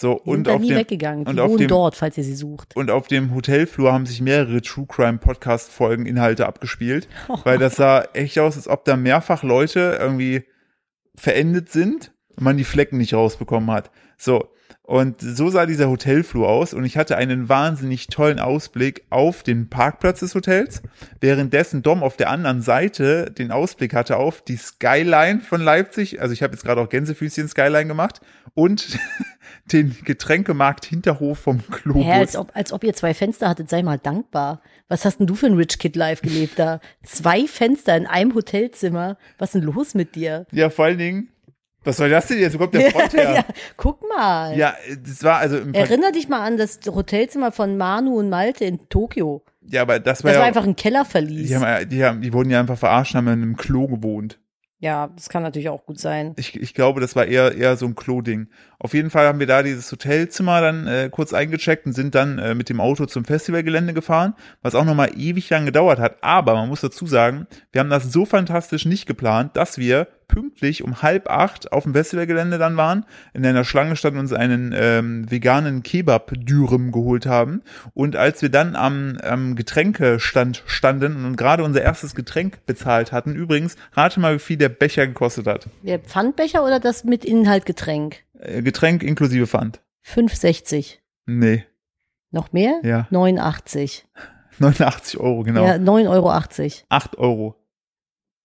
So 0.00 0.12
und 0.12 0.48
auf 0.48 0.60
nie 0.60 0.68
dem 0.68 0.76
weggegangen. 0.76 1.24
Die 1.24 1.30
und 1.32 1.40
auf 1.40 1.56
dem- 1.56 1.66
dort, 1.66 1.96
falls 1.96 2.16
ihr 2.16 2.22
sie 2.22 2.36
sucht. 2.36 2.76
und 2.76 2.90
auf 2.90 3.08
dem 3.08 3.34
Hotelflur 3.34 3.92
haben 3.92 4.06
sich 4.06 4.20
mehrere 4.20 4.62
True 4.62 4.86
Crime 4.88 5.18
Podcast 5.18 5.72
Folgen 5.72 6.06
Inhalte 6.06 6.46
abgespielt, 6.46 7.08
weil 7.44 7.58
das 7.58 7.74
sah 7.76 8.02
echt 8.12 8.38
aus, 8.38 8.56
als 8.56 8.68
ob 8.68 8.84
da 8.84 8.96
mehrfach 8.96 9.42
Leute 9.42 9.98
irgendwie 10.00 10.44
verendet 11.16 11.70
sind 11.70 12.12
und 12.36 12.44
man 12.44 12.56
die 12.56 12.64
Flecken 12.64 12.98
nicht 12.98 13.14
rausbekommen 13.14 13.70
hat. 13.72 13.90
So. 14.16 14.48
Und 14.82 15.20
so 15.20 15.50
sah 15.50 15.66
dieser 15.66 15.90
Hotelflur 15.90 16.48
aus 16.48 16.72
und 16.72 16.84
ich 16.86 16.96
hatte 16.96 17.16
einen 17.18 17.50
wahnsinnig 17.50 18.06
tollen 18.06 18.38
Ausblick 18.38 19.04
auf 19.10 19.42
den 19.42 19.68
Parkplatz 19.68 20.20
des 20.20 20.34
Hotels, 20.34 20.80
währenddessen 21.20 21.82
Dom 21.82 22.02
auf 22.02 22.16
der 22.16 22.30
anderen 22.30 22.62
Seite 22.62 23.30
den 23.30 23.50
Ausblick 23.50 23.92
hatte 23.92 24.16
auf 24.16 24.40
die 24.40 24.56
Skyline 24.56 25.40
von 25.40 25.60
Leipzig. 25.60 26.22
Also 26.22 26.32
ich 26.32 26.42
habe 26.42 26.54
jetzt 26.54 26.64
gerade 26.64 26.80
auch 26.80 26.88
Gänsefüßchen 26.88 27.48
Skyline 27.48 27.86
gemacht 27.86 28.22
und 28.54 28.98
den 29.72 29.96
Getränkemarkt 30.04 30.84
Hinterhof 30.84 31.38
vom 31.38 31.60
Globus. 31.70 32.04
Hä, 32.04 32.12
als 32.12 32.36
ob, 32.36 32.50
als 32.54 32.72
ob 32.72 32.84
ihr 32.84 32.94
zwei 32.94 33.14
Fenster 33.14 33.48
hattet, 33.48 33.68
sei 33.70 33.82
mal 33.82 33.98
dankbar. 33.98 34.60
Was 34.88 35.04
hast 35.04 35.18
denn 35.20 35.26
du 35.26 35.34
für 35.34 35.46
ein 35.46 35.54
Rich 35.54 35.78
Kid 35.78 35.96
Life 35.96 36.22
gelebt 36.22 36.58
da? 36.58 36.80
Zwei 37.04 37.46
Fenster 37.46 37.96
in 37.96 38.06
einem 38.06 38.34
Hotelzimmer. 38.34 39.16
Was 39.38 39.50
ist 39.54 39.54
denn 39.60 39.62
los 39.62 39.94
mit 39.94 40.14
dir? 40.14 40.46
Ja, 40.52 40.70
vor 40.70 40.86
allen 40.86 40.98
Dingen, 40.98 41.28
was 41.84 41.96
soll 41.98 42.10
das 42.10 42.26
denn 42.26 42.38
jetzt? 42.40 42.54
Wo 42.54 42.58
kommt 42.58 42.74
der 42.74 42.90
Front 42.90 43.12
her? 43.14 43.34
ja, 43.34 43.44
guck 43.76 44.00
mal. 44.08 44.56
ja, 44.56 44.74
das 45.06 45.22
war 45.22 45.38
also 45.38 45.58
im 45.58 45.72
Erinner 45.74 46.12
dich 46.12 46.28
mal 46.28 46.40
an 46.44 46.56
das 46.56 46.80
Hotelzimmer 46.86 47.52
von 47.52 47.76
Manu 47.76 48.18
und 48.18 48.28
Malte 48.28 48.64
in 48.64 48.88
Tokio. 48.88 49.44
ja, 49.62 49.82
aber 49.82 50.00
das 50.00 50.24
war 50.24 50.30
Das 50.30 50.36
ja 50.36 50.40
war 50.40 50.46
einfach 50.48 50.64
ein 50.64 50.76
Kellerverlies. 50.76 51.48
die, 51.48 51.56
haben, 51.56 51.88
die, 51.88 52.04
haben, 52.04 52.20
die 52.20 52.32
wurden 52.32 52.50
ja 52.50 52.60
einfach 52.60 52.78
verarscht, 52.78 53.14
haben 53.14 53.26
in 53.28 53.32
einem 53.42 53.56
Klo 53.56 53.86
gewohnt. 53.86 54.38
Ja, 54.80 55.08
das 55.16 55.28
kann 55.28 55.42
natürlich 55.42 55.70
auch 55.70 55.84
gut 55.86 55.98
sein. 55.98 56.34
Ich, 56.36 56.54
ich 56.60 56.72
glaube, 56.72 57.00
das 57.00 57.16
war 57.16 57.26
eher 57.26 57.56
eher 57.56 57.76
so 57.76 57.84
ein 57.86 57.96
Klo-Ding. 57.96 58.46
Auf 58.80 58.94
jeden 58.94 59.10
Fall 59.10 59.26
haben 59.26 59.40
wir 59.40 59.48
da 59.48 59.64
dieses 59.64 59.90
Hotelzimmer 59.90 60.60
dann 60.60 60.86
äh, 60.86 61.08
kurz 61.10 61.34
eingecheckt 61.34 61.86
und 61.86 61.94
sind 61.94 62.14
dann 62.14 62.38
äh, 62.38 62.54
mit 62.54 62.68
dem 62.68 62.80
Auto 62.80 63.06
zum 63.06 63.24
Festivalgelände 63.24 63.92
gefahren, 63.92 64.34
was 64.62 64.76
auch 64.76 64.84
nochmal 64.84 65.10
ewig 65.16 65.50
lang 65.50 65.66
gedauert 65.66 65.98
hat. 65.98 66.18
Aber 66.22 66.54
man 66.54 66.68
muss 66.68 66.82
dazu 66.82 67.06
sagen, 67.06 67.48
wir 67.72 67.80
haben 67.80 67.90
das 67.90 68.12
so 68.12 68.24
fantastisch 68.24 68.84
nicht 68.84 69.06
geplant, 69.06 69.56
dass 69.56 69.78
wir 69.78 70.06
pünktlich 70.28 70.84
um 70.84 71.02
halb 71.02 71.28
acht 71.28 71.72
auf 71.72 71.84
dem 71.84 71.94
Festivalgelände 71.94 72.58
dann 72.58 72.76
waren, 72.76 73.04
in 73.34 73.44
einer 73.44 73.64
Schlange 73.64 73.96
standen 73.96 74.18
und 74.18 74.26
uns 74.26 74.32
einen 74.32 74.74
ähm, 74.76 75.30
veganen 75.30 75.82
Kebab-Dürüm 75.82 76.92
geholt 76.92 77.26
haben. 77.26 77.62
Und 77.94 78.14
als 78.14 78.42
wir 78.42 78.50
dann 78.50 78.76
am, 78.76 79.16
am 79.22 79.56
Getränkestand 79.56 80.62
standen 80.66 81.24
und 81.24 81.36
gerade 81.36 81.64
unser 81.64 81.82
erstes 81.82 82.14
Getränk 82.14 82.64
bezahlt 82.66 83.10
hatten, 83.10 83.34
übrigens, 83.34 83.76
rate 83.94 84.20
mal, 84.20 84.34
wie 84.34 84.38
viel 84.38 84.58
der 84.58 84.68
Becher 84.68 85.06
gekostet 85.06 85.46
hat. 85.46 85.66
Der 85.82 85.98
Pfandbecher 85.98 86.64
oder 86.64 86.78
das 86.78 87.04
mit 87.04 87.24
Inhalt 87.24 87.66
Getränk? 87.66 88.18
Äh, 88.40 88.62
Getränk 88.62 89.02
inklusive 89.02 89.46
Pfand. 89.46 89.80
5,60. 90.06 90.98
Nee, 91.26 91.64
Noch 92.30 92.52
mehr? 92.52 92.80
Ja. 92.82 93.06
89. 93.10 94.06
89 94.58 95.18
Euro, 95.20 95.42
genau. 95.42 95.64
Ja, 95.64 95.74
9,80 95.74 96.08
Euro. 96.10 96.30
8 96.88 97.18
Euro. 97.18 97.54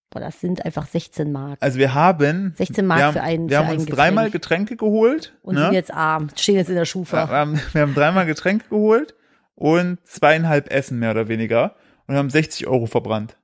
Boah, 0.10 0.20
das 0.20 0.40
sind 0.42 0.64
einfach 0.64 0.86
16 0.86 1.32
Mark. 1.32 1.58
Also 1.62 1.80
wir 1.80 1.94
haben 1.94 2.54
16 2.56 2.86
Mark 2.86 3.00
wir 3.00 3.06
haben, 3.08 3.14
für 3.14 3.22
einen- 3.24 3.50
wir 3.50 3.58
für 3.58 3.64
haben 3.64 3.70
ein 3.72 3.74
uns 3.78 3.86
Getränk. 3.86 3.98
dreimal 3.98 4.30
Getränke 4.32 4.76
geholt. 4.78 5.34
Und 5.42 5.56
ne? 5.56 5.62
sind 5.66 5.74
jetzt 5.74 5.92
arm. 5.94 6.30
Stehen 6.36 6.56
jetzt 6.56 6.68
in 6.70 6.76
der 6.76 6.82
wir, 6.82 6.86
Schufa. 6.86 7.28
haben, 7.30 7.60
wir 7.74 7.82
haben 7.82 7.96
dreimal 7.96 8.26
Getränke 8.26 8.70
geholt 8.70 9.16
und 9.56 9.98
zweieinhalb 10.06 10.72
Essen 10.72 11.00
mehr 11.00 11.12
oder 11.12 11.28
weniger 11.30 11.76
und 12.08 12.16
haben 12.16 12.30
60 12.30 12.68
Euro 12.68 12.86
verbrannt. 12.86 13.38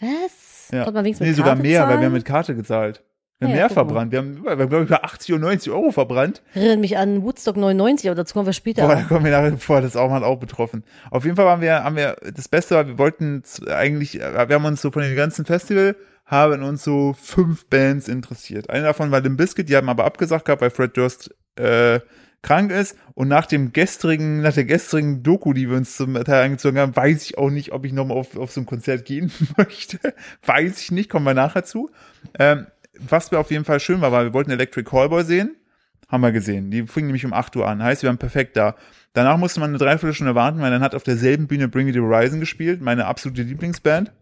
Was? 0.00 0.68
Ja. 0.72 0.84
Konnte 0.84 0.98
man 0.98 1.04
wenigstens 1.04 1.24
Nee, 1.24 1.30
mit 1.30 1.36
sogar 1.36 1.54
Karte 1.54 1.62
mehr, 1.68 1.80
weil 1.82 1.88
wir 1.88 1.94
zahlen? 1.94 2.04
haben 2.06 2.12
mit 2.12 2.24
Karte 2.24 2.54
gezahlt. 2.54 3.02
Wir 3.40 3.48
haben 3.48 3.54
Ja, 3.54 3.60
mehr 3.62 3.70
verbrannt. 3.70 4.12
Wir 4.12 4.18
haben, 4.18 4.44
wir 4.44 4.50
haben 4.50 4.68
glaube 4.68 4.84
ich, 4.84 4.90
über 4.90 5.02
80 5.02 5.34
und 5.34 5.40
90 5.40 5.72
Euro 5.72 5.90
verbrannt. 5.92 6.42
Erinnert 6.52 6.80
mich 6.80 6.98
an 6.98 7.22
Woodstock 7.22 7.56
99, 7.56 8.10
aber 8.10 8.14
dazu 8.14 8.34
kommen 8.34 8.44
wir 8.44 8.52
später. 8.52 8.86
Boah, 8.86 8.96
da 8.96 9.02
kommen 9.02 9.24
wir 9.24 9.32
nachher 9.32 9.56
vor, 9.56 9.80
das 9.80 9.96
auch 9.96 10.10
mal 10.10 10.22
auch 10.22 10.38
betroffen. 10.38 10.84
Auf 11.10 11.24
jeden 11.24 11.36
Fall 11.36 11.46
waren 11.46 11.62
wir, 11.62 11.82
haben 11.82 11.96
wir, 11.96 12.16
das 12.34 12.48
Beste 12.48 12.74
war, 12.74 12.86
wir 12.86 12.98
wollten 12.98 13.42
eigentlich, 13.70 14.20
äh, 14.20 14.48
wir 14.48 14.54
haben 14.54 14.64
uns 14.66 14.82
so 14.82 14.90
von 14.90 15.02
dem 15.02 15.16
ganzen 15.16 15.46
Festival, 15.46 15.96
haben 16.26 16.62
uns 16.62 16.84
so 16.84 17.16
fünf 17.18 17.66
Bands 17.66 18.08
interessiert. 18.08 18.68
Eine 18.68 18.84
davon 18.84 19.10
war 19.10 19.22
Limp 19.22 19.38
Bizkit, 19.38 19.70
die 19.70 19.76
haben 19.76 19.88
aber 19.88 20.04
abgesagt 20.04 20.44
gehabt, 20.44 20.60
weil 20.60 20.70
Fred 20.70 20.94
Durst 20.98 21.34
äh, 21.56 22.00
krank 22.42 22.70
ist. 22.70 22.94
Und 23.14 23.28
nach 23.28 23.46
dem 23.46 23.72
gestrigen, 23.72 24.42
nach 24.42 24.52
der 24.52 24.64
gestrigen 24.66 25.22
Doku, 25.22 25.54
die 25.54 25.68
wir 25.70 25.78
uns 25.78 25.96
zum 25.96 26.12
Teil 26.24 26.44
angezogen 26.44 26.78
haben, 26.78 26.94
weiß 26.94 27.24
ich 27.24 27.38
auch 27.38 27.50
nicht, 27.50 27.72
ob 27.72 27.86
ich 27.86 27.94
nochmal 27.94 28.18
auf, 28.18 28.36
auf 28.36 28.52
so 28.52 28.60
ein 28.60 28.66
Konzert 28.66 29.06
gehen 29.06 29.32
möchte. 29.56 29.98
weiß 30.44 30.80
ich 30.82 30.92
nicht, 30.92 31.08
kommen 31.08 31.24
wir 31.24 31.34
nachher 31.34 31.64
zu. 31.64 31.90
Ähm, 32.38 32.66
was 32.98 33.30
wir 33.30 33.38
auf 33.38 33.50
jeden 33.50 33.64
Fall 33.64 33.80
schön 33.80 34.00
war, 34.00 34.12
war, 34.12 34.24
wir 34.24 34.34
wollten 34.34 34.50
Electric 34.50 34.88
Callboy 34.88 35.24
sehen. 35.24 35.56
Haben 36.08 36.22
wir 36.22 36.32
gesehen. 36.32 36.70
Die 36.70 36.86
fingen 36.86 37.06
nämlich 37.06 37.24
um 37.24 37.32
8 37.32 37.54
Uhr 37.56 37.68
an. 37.68 37.82
Heißt, 37.82 38.02
wir 38.02 38.08
waren 38.08 38.18
perfekt 38.18 38.56
da. 38.56 38.74
Danach 39.12 39.36
musste 39.36 39.60
man 39.60 39.70
eine 39.70 39.78
Dreiviertelstunde 39.78 40.34
warten, 40.34 40.60
weil 40.60 40.70
dann 40.70 40.82
hat 40.82 40.94
auf 40.94 41.04
derselben 41.04 41.46
Bühne 41.46 41.68
Bring 41.68 41.86
Me 41.86 41.92
the 41.92 42.00
Horizon 42.00 42.40
gespielt, 42.40 42.80
meine 42.80 43.06
absolute 43.06 43.42
Lieblingsband. 43.42 44.12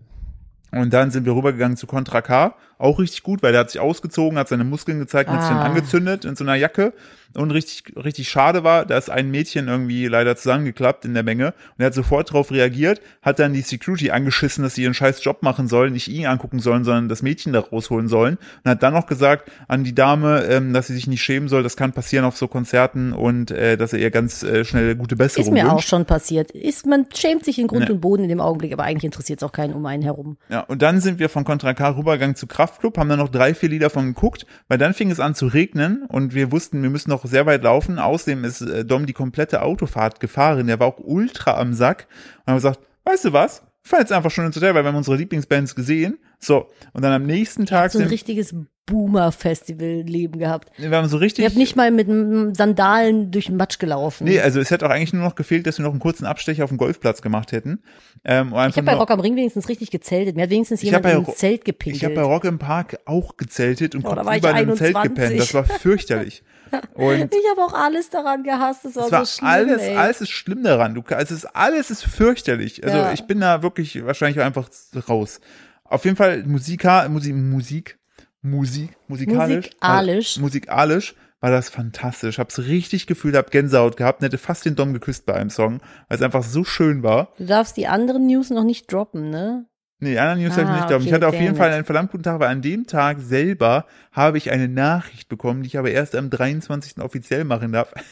Und 0.70 0.92
dann 0.92 1.10
sind 1.10 1.24
wir 1.24 1.34
rübergegangen 1.34 1.76
zu 1.76 1.86
Contra 1.86 2.20
K. 2.20 2.54
Auch 2.78 2.98
richtig 3.00 3.22
gut, 3.24 3.42
weil 3.42 3.52
der 3.52 3.62
hat 3.62 3.70
sich 3.70 3.80
ausgezogen, 3.80 4.38
hat 4.38 4.48
seine 4.48 4.64
Muskeln 4.64 4.98
gezeigt, 5.00 5.28
hat 5.30 5.40
sich 5.42 5.50
dann 5.50 5.58
Ah. 5.58 5.64
angezündet 5.64 6.24
in 6.24 6.36
so 6.36 6.44
einer 6.44 6.54
Jacke. 6.54 6.92
Und 7.34 7.50
richtig, 7.50 7.82
richtig 7.94 8.30
schade 8.30 8.64
war, 8.64 8.86
da 8.86 8.96
ist 8.96 9.10
ein 9.10 9.30
Mädchen 9.30 9.68
irgendwie 9.68 10.06
leider 10.06 10.34
zusammengeklappt 10.34 11.04
in 11.04 11.12
der 11.12 11.22
Menge. 11.22 11.48
Und 11.48 11.54
er 11.80 11.86
hat 11.86 11.94
sofort 11.94 12.30
darauf 12.30 12.50
reagiert, 12.50 13.02
hat 13.20 13.38
dann 13.38 13.52
die 13.52 13.60
Security 13.60 14.10
angeschissen, 14.10 14.64
dass 14.64 14.76
sie 14.76 14.84
ihren 14.84 14.94
scheiß 14.94 15.22
Job 15.22 15.42
machen 15.42 15.68
sollen, 15.68 15.92
nicht 15.92 16.08
ihn 16.08 16.24
angucken 16.26 16.58
sollen, 16.60 16.84
sondern 16.84 17.10
das 17.10 17.20
Mädchen 17.20 17.52
da 17.52 17.60
rausholen 17.60 18.08
sollen. 18.08 18.38
Und 18.64 18.70
hat 18.70 18.82
dann 18.82 18.94
noch 18.94 19.06
gesagt 19.06 19.50
an 19.68 19.84
die 19.84 19.94
Dame, 19.94 20.44
ähm, 20.44 20.72
dass 20.72 20.86
sie 20.86 20.94
sich 20.94 21.06
nicht 21.06 21.22
schämen 21.22 21.50
soll, 21.50 21.62
das 21.62 21.76
kann 21.76 21.92
passieren 21.92 22.24
auf 22.24 22.36
so 22.38 22.48
Konzerten 22.48 23.12
und 23.12 23.50
äh, 23.50 23.76
dass 23.76 23.92
er 23.92 23.98
ihr 23.98 24.10
ganz 24.10 24.42
äh, 24.42 24.64
schnell 24.64 24.96
gute 24.96 25.14
Besserung 25.16 25.44
Ist 25.48 25.52
mir 25.52 25.68
auch 25.68 25.74
wünscht. 25.74 25.88
schon 25.90 26.06
passiert. 26.06 26.50
Ist, 26.52 26.86
man 26.86 27.06
schämt 27.14 27.44
sich 27.44 27.58
in 27.58 27.66
Grund 27.66 27.88
Ja. 27.88 27.94
und 27.94 28.00
Boden 28.00 28.22
in 28.22 28.30
dem 28.30 28.40
Augenblick, 28.40 28.72
aber 28.72 28.84
eigentlich 28.84 29.04
interessiert 29.04 29.40
es 29.42 29.46
auch 29.46 29.52
keinen 29.52 29.74
um 29.74 29.84
einen 29.84 30.02
herum. 30.02 30.38
Ja, 30.48 30.60
und 30.60 30.80
dann 30.80 31.02
sind 31.02 31.18
wir 31.18 31.28
von 31.28 31.44
Contra 31.44 31.74
K 31.74 31.90
rübergegangen 31.90 32.36
zu 32.36 32.46
Kraftklub, 32.68 32.98
haben 32.98 33.08
dann 33.08 33.18
noch 33.18 33.30
drei, 33.30 33.54
vier 33.54 33.70
Lieder 33.70 33.90
von 33.90 34.06
geguckt, 34.06 34.46
weil 34.68 34.78
dann 34.78 34.94
fing 34.94 35.10
es 35.10 35.20
an 35.20 35.34
zu 35.34 35.46
regnen 35.46 36.04
und 36.08 36.34
wir 36.34 36.52
wussten, 36.52 36.82
wir 36.82 36.90
müssen 36.90 37.10
noch 37.10 37.24
sehr 37.24 37.46
weit 37.46 37.62
laufen. 37.62 37.98
Außerdem 37.98 38.44
ist 38.44 38.60
äh, 38.60 38.84
Dom 38.84 39.06
die 39.06 39.12
komplette 39.12 39.62
Autofahrt 39.62 40.20
gefahren, 40.20 40.66
der 40.66 40.78
war 40.78 40.86
auch 40.86 40.98
ultra 40.98 41.58
am 41.58 41.72
Sack 41.72 42.06
und 42.40 42.48
haben 42.48 42.56
gesagt, 42.56 42.80
weißt 43.04 43.26
du 43.26 43.32
was? 43.32 43.62
Wir 43.88 43.96
fahren 43.96 44.00
jetzt 44.02 44.12
einfach 44.12 44.30
schon 44.30 44.44
ins 44.44 44.54
Hotel, 44.54 44.74
weil 44.74 44.84
wir 44.84 44.88
haben 44.88 44.96
unsere 44.96 45.16
Lieblingsbands 45.16 45.74
gesehen. 45.74 46.18
So, 46.38 46.66
und 46.92 47.02
dann 47.02 47.12
am 47.12 47.24
nächsten 47.24 47.64
Tag 47.64 47.90
So 47.90 47.98
ein 48.00 48.06
richtiges 48.08 48.54
Boomer-Festival-Leben 48.86 50.38
gehabt. 50.38 50.70
wir 50.78 50.90
haben 50.90 51.08
so 51.08 51.16
richtig 51.18 51.42
Ihr 51.42 51.48
habt 51.48 51.56
nicht 51.58 51.76
mal 51.76 51.90
mit 51.90 52.06
Sandalen 52.56 53.30
durch 53.30 53.46
den 53.46 53.56
Matsch 53.56 53.78
gelaufen. 53.78 54.24
Nee, 54.24 54.40
also 54.40 54.60
es 54.60 54.70
hätte 54.70 54.86
auch 54.86 54.90
eigentlich 54.90 55.12
nur 55.12 55.22
noch 55.22 55.34
gefehlt, 55.34 55.66
dass 55.66 55.78
wir 55.78 55.84
noch 55.84 55.90
einen 55.92 56.00
kurzen 56.00 56.26
Abstecher 56.26 56.64
auf 56.64 56.70
dem 56.70 56.78
Golfplatz 56.78 57.22
gemacht 57.22 57.52
hätten. 57.52 57.80
Ähm, 58.24 58.48
ich 58.48 58.54
habe 58.76 58.82
bei 58.82 58.94
Rock 58.94 59.10
am 59.10 59.20
Ring 59.20 59.36
wenigstens 59.36 59.68
richtig 59.68 59.90
gezeltet. 59.90 60.36
Mir 60.36 60.42
hat 60.42 60.50
wenigstens 60.50 60.82
Ich 60.82 60.90
jemand 60.90 61.26
Ro- 61.28 61.32
Zelt 61.34 61.60
Ich 61.60 61.64
gepinkelt. 61.64 62.02
habe 62.04 62.14
bei 62.14 62.22
Rock 62.22 62.44
im 62.44 62.58
Park 62.58 62.98
auch 63.04 63.36
gezeltet 63.36 63.94
und 63.94 64.04
Oh, 64.06 64.12
ich 64.12 64.38
über 64.38 64.54
einem 64.54 64.76
Zelt 64.76 64.96
21. 64.96 65.02
gepennt. 65.14 65.40
Das 65.40 65.54
war 65.54 65.64
fürchterlich. 65.64 66.42
Und 66.94 67.34
ich 67.34 67.50
habe 67.50 67.62
auch 67.62 67.72
alles 67.74 68.10
daran 68.10 68.42
gehasst. 68.42 68.84
Das 68.84 68.96
war, 68.96 69.06
es 69.06 69.12
war 69.12 69.24
so 69.24 69.38
schlimm, 69.38 69.48
alles, 69.48 69.82
ey. 69.82 69.96
alles 69.96 70.20
ist 70.20 70.30
schlimm 70.30 70.62
daran. 70.62 70.94
Du, 70.94 71.02
also 71.02 71.34
es 71.34 71.44
ist, 71.44 71.56
alles 71.56 71.90
ist 71.90 72.04
fürchterlich. 72.04 72.84
Also 72.84 72.96
Ja. 72.96 73.12
ich 73.12 73.26
bin 73.26 73.40
da 73.40 73.62
wirklich 73.62 74.04
wahrscheinlich 74.04 74.40
einfach 74.44 74.68
raus. 75.08 75.40
Auf 75.84 76.04
jeden 76.04 76.16
Fall 76.16 76.44
Musika, 76.44 77.08
Musik, 77.08 77.34
Musik, 77.34 77.98
Musik, 78.42 78.96
musikalisch. 79.08 79.66
Musikalisch. 79.66 80.36
War, 80.36 80.42
musikalisch 80.42 81.14
war 81.40 81.50
das 81.50 81.68
fantastisch. 81.70 82.38
Hab's 82.38 82.58
richtig 82.58 83.06
gefühlt, 83.06 83.36
hab 83.36 83.50
Gänsehaut 83.50 83.96
gehabt 83.96 84.20
und 84.20 84.26
hätte 84.26 84.38
fast 84.38 84.64
den 84.64 84.74
Dom 84.74 84.92
geküsst 84.92 85.24
bei 85.26 85.34
einem 85.34 85.50
Song, 85.50 85.80
weil 86.08 86.16
es 86.16 86.22
einfach 86.22 86.42
so 86.42 86.64
schön 86.64 87.02
war. 87.02 87.32
Du 87.38 87.46
darfst 87.46 87.76
die 87.76 87.86
anderen 87.86 88.26
News 88.26 88.50
noch 88.50 88.64
nicht 88.64 88.92
droppen, 88.92 89.30
ne? 89.30 89.66
Nee, 90.00 90.12
die 90.12 90.18
anderen 90.18 90.40
News 90.42 90.52
habe 90.52 90.62
ich 90.62 90.68
Ah, 90.68 90.74
nicht. 90.74 90.90
Ich 90.90 91.06
okay, 91.06 91.12
hatte 91.14 91.28
auf 91.28 91.40
jeden 91.40 91.56
Fall 91.56 91.70
einen 91.72 91.84
verdammt 91.84 92.12
guten 92.12 92.22
Tag, 92.22 92.38
weil 92.38 92.48
an 92.48 92.62
dem 92.62 92.86
Tag 92.86 93.18
selber 93.20 93.84
habe 94.12 94.38
ich 94.38 94.50
eine 94.52 94.68
Nachricht 94.68 95.28
bekommen, 95.28 95.62
die 95.62 95.66
ich 95.68 95.78
aber 95.78 95.90
erst 95.90 96.14
am 96.14 96.30
23. 96.30 96.98
offiziell 97.02 97.44
machen 97.44 97.72
darf. 97.72 97.92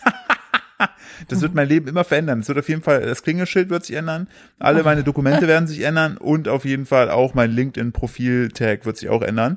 Das 1.29 1.41
wird 1.41 1.55
mein 1.55 1.67
Leben 1.67 1.89
immer 1.89 2.05
verändern. 2.05 2.41
Es 2.41 2.49
wird 2.49 2.59
auf 2.59 2.69
jeden 2.69 2.83
Fall, 2.83 3.01
das 3.01 3.23
Klingelschild 3.23 3.71
wird 3.71 3.87
sich 3.87 3.97
ändern, 3.97 4.29
alle 4.59 4.83
meine 4.83 5.03
Dokumente 5.05 5.49
werden 5.49 5.67
sich 5.67 5.81
ändern 5.81 6.19
und 6.19 6.49
auf 6.49 6.67
jeden 6.67 6.85
Fall 6.85 7.09
auch 7.09 7.33
mein 7.33 7.51
LinkedIn-Profil-Tag 7.51 8.85
wird 8.85 8.99
sich 8.99 9.09
auch 9.09 9.23
ändern. 9.23 9.57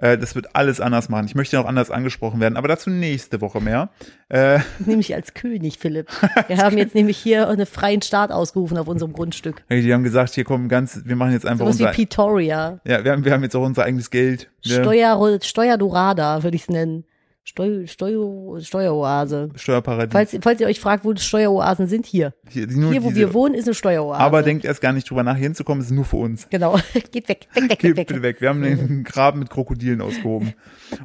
Äh, 0.00 0.18
Das 0.18 0.34
wird 0.34 0.54
alles 0.54 0.80
anders 0.80 1.08
machen. 1.08 1.26
Ich 1.26 1.34
möchte 1.34 1.56
noch 1.56 1.66
anders 1.66 1.90
angesprochen 1.90 2.40
werden, 2.40 2.56
aber 2.56 2.68
dazu 2.68 2.90
nächste 2.90 3.40
Woche 3.40 3.60
mehr. 3.60 3.90
Äh, 4.28 4.60
Nämlich 4.78 5.14
als 5.14 5.34
König, 5.34 5.78
Philipp. 5.78 6.08
Wir 6.48 6.58
haben 6.58 6.78
jetzt 6.78 6.94
nämlich 6.94 7.16
hier 7.18 7.48
einen 7.48 7.66
freien 7.66 8.02
Start 8.02 8.32
ausgerufen 8.32 8.78
auf 8.78 8.88
unserem 8.88 9.12
Grundstück. 9.12 9.62
Die 9.70 9.92
haben 9.92 10.04
gesagt, 10.04 10.34
hier 10.34 10.44
kommen 10.44 10.68
ganz, 10.68 11.02
wir 11.04 11.16
machen 11.16 11.32
jetzt 11.32 11.46
einfach 11.46 11.66
wie 11.66 11.70
unser, 11.70 11.92
Pretoria. 11.92 12.80
ja, 12.84 13.04
wir 13.04 13.12
haben, 13.12 13.24
wir 13.24 13.32
haben 13.32 13.42
jetzt 13.42 13.56
auch 13.56 13.64
unser 13.64 13.84
eigenes 13.84 14.10
Geld. 14.10 14.50
Steuer, 14.64 15.38
Steuerdorada, 15.42 16.42
würde 16.42 16.56
ich 16.56 16.62
es 16.62 16.68
nennen. 16.68 17.04
Steu, 17.50 17.84
Steuer, 17.88 18.60
Steueroase. 18.60 19.48
Steuerparadies. 19.56 20.12
Falls, 20.12 20.38
falls 20.40 20.60
ihr 20.60 20.68
euch 20.68 20.78
fragt, 20.78 21.04
wo 21.04 21.12
die 21.12 21.20
Steueroasen 21.20 21.88
sind, 21.88 22.06
hier. 22.06 22.32
Hier, 22.48 22.68
Hier, 22.68 23.02
wo 23.02 23.08
diese- 23.08 23.16
wir 23.16 23.34
wohnen, 23.34 23.56
ist 23.56 23.66
eine 23.66 23.74
Steueroase. 23.74 24.20
Aber 24.20 24.42
denkt 24.44 24.64
erst 24.64 24.80
gar 24.80 24.92
nicht 24.92 25.10
drüber 25.10 25.24
nach, 25.24 25.34
hier 25.34 25.46
hinzukommen, 25.46 25.82
ist 25.82 25.90
nur 25.90 26.04
für 26.04 26.18
uns. 26.18 26.46
Genau. 26.48 26.78
Geht 27.10 27.28
weg, 27.28 27.48
weg, 27.54 27.68
weg, 27.70 27.78
Geht 27.80 27.96
weg, 27.96 28.10
weg. 28.10 28.22
weg. 28.22 28.40
Wir 28.40 28.50
haben 28.50 28.62
den 28.62 29.02
Graben 29.02 29.40
mit 29.40 29.50
Krokodilen 29.50 30.00
ausgehoben. 30.00 30.52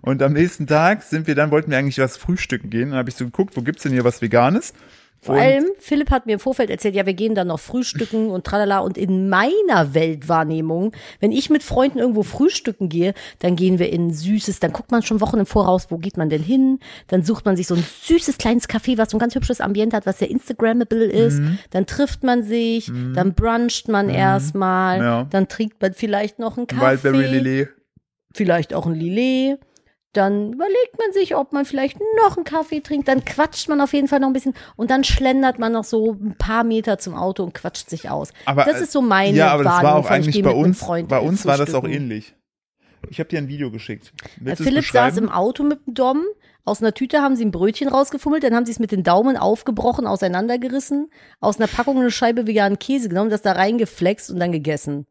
Und 0.04 0.22
am 0.22 0.34
nächsten 0.34 0.68
Tag 0.68 1.02
sind 1.02 1.25
wir 1.25 1.34
dann, 1.34 1.50
wollten 1.50 1.72
wir 1.72 1.80
eigentlich 1.80 1.98
was 1.98 2.16
frühstücken 2.16 2.70
gehen. 2.70 2.92
Dann 2.92 3.00
habe 3.00 3.10
ich 3.10 3.16
so 3.16 3.25
geguckt, 3.25 3.58
wo 3.58 3.62
gibt's 3.62 3.82
denn 3.82 3.92
hier 3.94 4.04
was 4.04 4.22
Veganes? 4.22 4.74
Vor 5.25 5.34
Und- 5.36 5.41
allem, 5.41 5.65
Philipp 5.79 6.12
hat 6.12 6.27
mir 6.27 6.34
im 6.34 6.39
Vorfeld 6.39 6.70
erzählt, 6.70 6.94
ja, 6.94 7.05
wir 7.08 7.15
gehen 7.15 7.34
dann 7.34 7.48
noch 7.48 7.60
frühstücken 7.60 8.29
und 8.29 8.44
tralala. 8.46 8.77
Und 8.79 8.96
in 8.96 9.27
meiner 9.27 9.96
Weltwahrnehmung, 9.96 10.91
wenn 11.20 11.32
ich 11.32 11.50
mit 11.50 11.63
Freunden 11.63 11.98
irgendwo 11.98 12.22
frühstücken 12.22 12.89
gehe, 12.89 13.15
dann 13.39 13.55
gehen 13.55 13.79
wir 13.79 13.91
in 13.91 14.13
Süßes, 14.13 14.60
dann 14.60 14.72
guckt 14.72 14.91
man 14.91 15.01
schon 15.01 15.22
Wochen 15.22 15.39
im 15.39 15.48
Voraus, 15.48 15.88
wo 15.89 15.98
geht 15.98 16.15
man 16.17 16.29
denn 16.29 16.44
hin? 16.44 16.79
Dann 17.08 17.24
sucht 17.24 17.44
man 17.46 17.55
sich 17.58 17.65
so 17.65 17.74
ein 17.74 17.84
süßes 18.03 18.38
kleines 18.38 18.70
Café, 18.70 19.00
was 19.00 19.10
so 19.10 19.17
ein 19.17 19.20
ganz 19.20 19.34
hübsches 19.34 19.62
Ambiente 19.62 19.98
hat, 19.98 20.05
was 20.05 20.20
sehr 20.20 20.29
Instagrammable 20.29 21.05
ist. 21.05 21.39
Mhm. 21.39 21.58
Dann 21.72 21.88
trifft 21.88 22.24
man 22.24 22.44
sich, 22.44 22.91
dann 23.15 23.34
bruncht 23.34 23.88
man 23.88 24.10
erstmal, 24.10 25.00
Ja. 25.00 25.24
dann 25.32 25.48
trinkt 25.48 25.82
man 25.82 25.94
vielleicht 25.94 26.38
noch 26.38 26.58
einen 26.58 26.67
Kaffee 26.67 27.03
Wildberry 27.03 27.25
Lillet. 27.39 27.70
vielleicht 28.34 28.74
auch 28.75 28.86
ein 28.86 28.94
Lillet. 28.94 29.60
Dann 30.16 30.54
überlegt 30.54 30.98
man 30.98 31.12
sich, 31.12 31.36
ob 31.36 31.52
man 31.52 31.66
vielleicht 31.66 32.00
noch 32.18 32.38
einen 32.38 32.46
Kaffee 32.46 32.80
trinkt. 32.80 33.08
Dann 33.08 33.26
quatscht 33.26 33.68
man 33.68 33.82
auf 33.82 33.94
jeden 33.94 34.08
Fall 34.08 34.22
noch 34.22 34.28
ein 34.28 34.34
bisschen 34.34 34.54
und 34.78 34.90
dann 34.90 35.04
schlendert 35.04 35.60
man 35.60 35.74
noch 35.74 35.84
so 35.84 36.14
ein 36.14 36.36
paar 36.38 36.64
Meter 36.64 36.98
zum 36.98 37.16
Auto 37.16 37.44
und 37.44 37.54
quatscht 37.54 37.90
sich 37.90 38.10
aus. 38.10 38.32
Aber, 38.46 38.64
das 38.64 38.80
ist 38.80 38.94
so 38.94 39.02
meine 39.02 39.38
Ja, 39.38 39.50
aber 39.50 39.66
das 39.66 39.84
war 39.84 39.96
auch 39.96 40.10
eigentlich 40.10 40.42
bei 40.42 40.52
uns, 40.52 40.80
bei 41.08 41.20
uns 41.20 41.46
war 41.46 41.58
das 41.58 41.74
auch 41.74 41.84
ähnlich. 41.84 42.34
Ich 43.10 43.20
habe 43.20 43.30
dir 43.30 43.40
ein 43.40 43.48
Video 43.48 43.72
geschickt. 43.72 44.14
Willst 44.38 44.62
es 44.62 44.68
Philipp 44.68 44.86
saß 44.86 45.18
im 45.18 45.30
Auto 45.30 45.64
mit 45.64 45.86
dem 45.86 45.94
Dom. 45.94 46.24
Aus 46.68 46.82
einer 46.82 46.96
Tüte 46.96 47.22
haben 47.22 47.36
sie 47.36 47.46
ein 47.46 47.52
Brötchen 47.52 47.88
rausgefummelt, 47.88 48.44
dann 48.44 48.56
haben 48.56 48.66
sie 48.66 48.72
es 48.72 48.80
mit 48.80 48.92
den 48.92 49.04
Daumen 49.04 49.38
aufgebrochen, 49.38 50.08
auseinandergerissen, 50.08 51.12
aus 51.40 51.60
einer 51.60 51.68
Packung 51.68 52.00
eine 52.00 52.10
Scheibe 52.10 52.48
veganen 52.48 52.80
Käse 52.80 53.08
genommen, 53.08 53.30
das 53.30 53.44
da 53.44 53.52
reingeflext 53.52 54.32
und 54.32 54.40
dann 54.40 54.52
gegessen. 54.52 55.06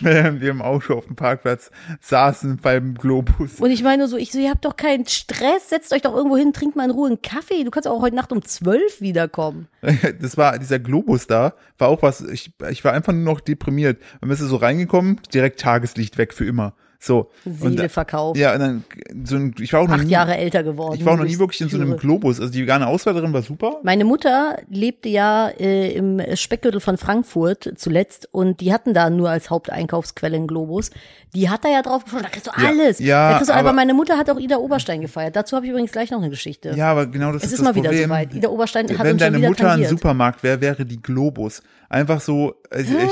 Während 0.00 0.40
wir 0.40 0.50
im 0.50 0.62
Auto 0.62 0.94
auf 0.94 1.06
dem 1.06 1.16
Parkplatz 1.16 1.72
saßen 2.00 2.58
beim 2.58 2.94
Globus. 2.94 3.58
Und 3.58 3.72
ich 3.72 3.82
meine 3.82 3.98
nur 3.98 4.08
so, 4.08 4.16
ich 4.16 4.30
so, 4.30 4.38
ihr 4.38 4.50
habt 4.50 4.64
doch 4.64 4.76
keinen 4.76 5.06
Stress, 5.06 5.70
setzt 5.70 5.92
euch 5.92 6.02
doch 6.02 6.14
irgendwo 6.14 6.36
hin, 6.36 6.52
trinkt 6.52 6.76
mal 6.76 6.84
in 6.84 6.92
Ruhe 6.92 7.08
einen 7.08 7.22
Kaffee. 7.22 7.64
Du 7.64 7.72
kannst 7.72 7.88
auch 7.88 8.00
heute 8.00 8.14
Nacht 8.14 8.30
um 8.30 8.42
zwölf 8.42 9.00
wiederkommen. 9.00 9.66
Das 10.20 10.36
war 10.36 10.58
dieser 10.58 10.78
Globus 10.78 11.26
da, 11.26 11.54
war 11.78 11.88
auch 11.88 12.02
was, 12.02 12.20
ich, 12.20 12.52
ich 12.70 12.84
war 12.84 12.92
einfach 12.92 13.12
nur 13.12 13.22
noch 13.22 13.40
deprimiert. 13.40 14.00
Man 14.20 14.30
ist 14.30 14.40
so 14.40 14.56
reingekommen, 14.56 15.20
direkt 15.32 15.60
Tageslicht 15.60 16.18
weg 16.18 16.32
für 16.32 16.44
immer. 16.44 16.74
So. 17.00 17.30
Seele 17.44 17.82
und, 17.84 17.90
verkauft. 17.92 18.38
ja, 18.40 18.54
und 18.54 18.58
dann, 18.58 18.84
so 19.24 19.36
ein, 19.36 19.54
ich 19.60 19.72
war 19.72 19.82
auch 19.82 19.86
noch 19.88 19.94
Acht 19.94 20.04
nie, 20.04 20.10
Jahre 20.10 20.36
älter 20.36 20.64
geworden. 20.64 20.96
ich 20.98 21.04
war 21.04 21.12
auch 21.12 21.16
noch 21.18 21.24
nie 21.26 21.38
wirklich 21.38 21.60
in 21.60 21.68
so 21.68 21.76
einem. 21.76 21.96
Globus. 21.96 22.40
Also 22.40 22.52
die 22.52 22.62
vegane 22.62 22.88
Auswahl 22.88 23.14
darin 23.14 23.32
war 23.32 23.42
super. 23.42 23.76
Meine 23.84 24.04
Mutter 24.04 24.58
lebte 24.68 25.08
ja 25.08 25.48
äh, 25.48 25.92
im 25.92 26.20
Speckgürtel 26.34 26.80
von 26.80 26.96
Frankfurt 26.96 27.72
zuletzt 27.76 28.28
und 28.32 28.60
die 28.60 28.72
hatten 28.72 28.94
da 28.94 29.10
nur 29.10 29.30
als 29.30 29.48
Haupteinkaufsquelle 29.48 30.36
einen 30.36 30.48
Globus. 30.48 30.90
Die 31.34 31.48
hat 31.48 31.64
da 31.64 31.68
ja 31.68 31.82
drauf 31.82 32.04
geschaut, 32.04 32.24
da 32.24 32.28
kriegst 32.30 32.46
du 32.48 32.50
Ja, 32.60 32.68
alles. 32.68 32.98
ja, 32.98 33.30
da 33.30 33.36
kriegst 33.36 33.50
du, 33.50 33.54
aber, 33.54 33.68
aber- 33.68 33.72
meine 33.76 33.94
Mutter 33.94 34.16
hat 34.18 34.28
auch 34.30 34.38
Ida 34.40 34.56
Oberstein 34.56 35.00
gefeiert. 35.00 35.36
Dazu 35.36 35.54
habe 35.54 35.66
ich 35.66 35.70
übrigens 35.70 35.92
gleich 35.92 36.10
noch 36.10 36.18
eine 36.18 36.30
Geschichte. 36.30 36.72
Ja, 36.74 36.90
aber 36.90 37.06
genau 37.06 37.32
das 37.32 37.42
es 37.42 37.48
ist 37.48 37.52
ist 37.52 37.58
das 37.60 37.64
mal 37.64 37.74
wieder 37.76 37.90
Problem. 37.90 38.08
soweit. 38.08 38.34
Ida 38.34 38.48
Oberstein 38.48 38.88
hat 38.90 39.04
Wenn 39.04 39.12
uns 39.12 39.20
deine 39.20 39.38
wieder 39.38 39.48
Mutter 39.50 39.64
ein 39.66 39.70
tangiert. 39.72 39.90
Supermarkt 39.90 40.42
wäre, 40.42 40.60
wäre 40.60 40.84
die 40.84 41.00
Globus. 41.00 41.62
Einfach 41.90 42.20
so, 42.20 42.54
also 42.70 42.92
ich, 42.98 43.04
ich, 43.04 43.10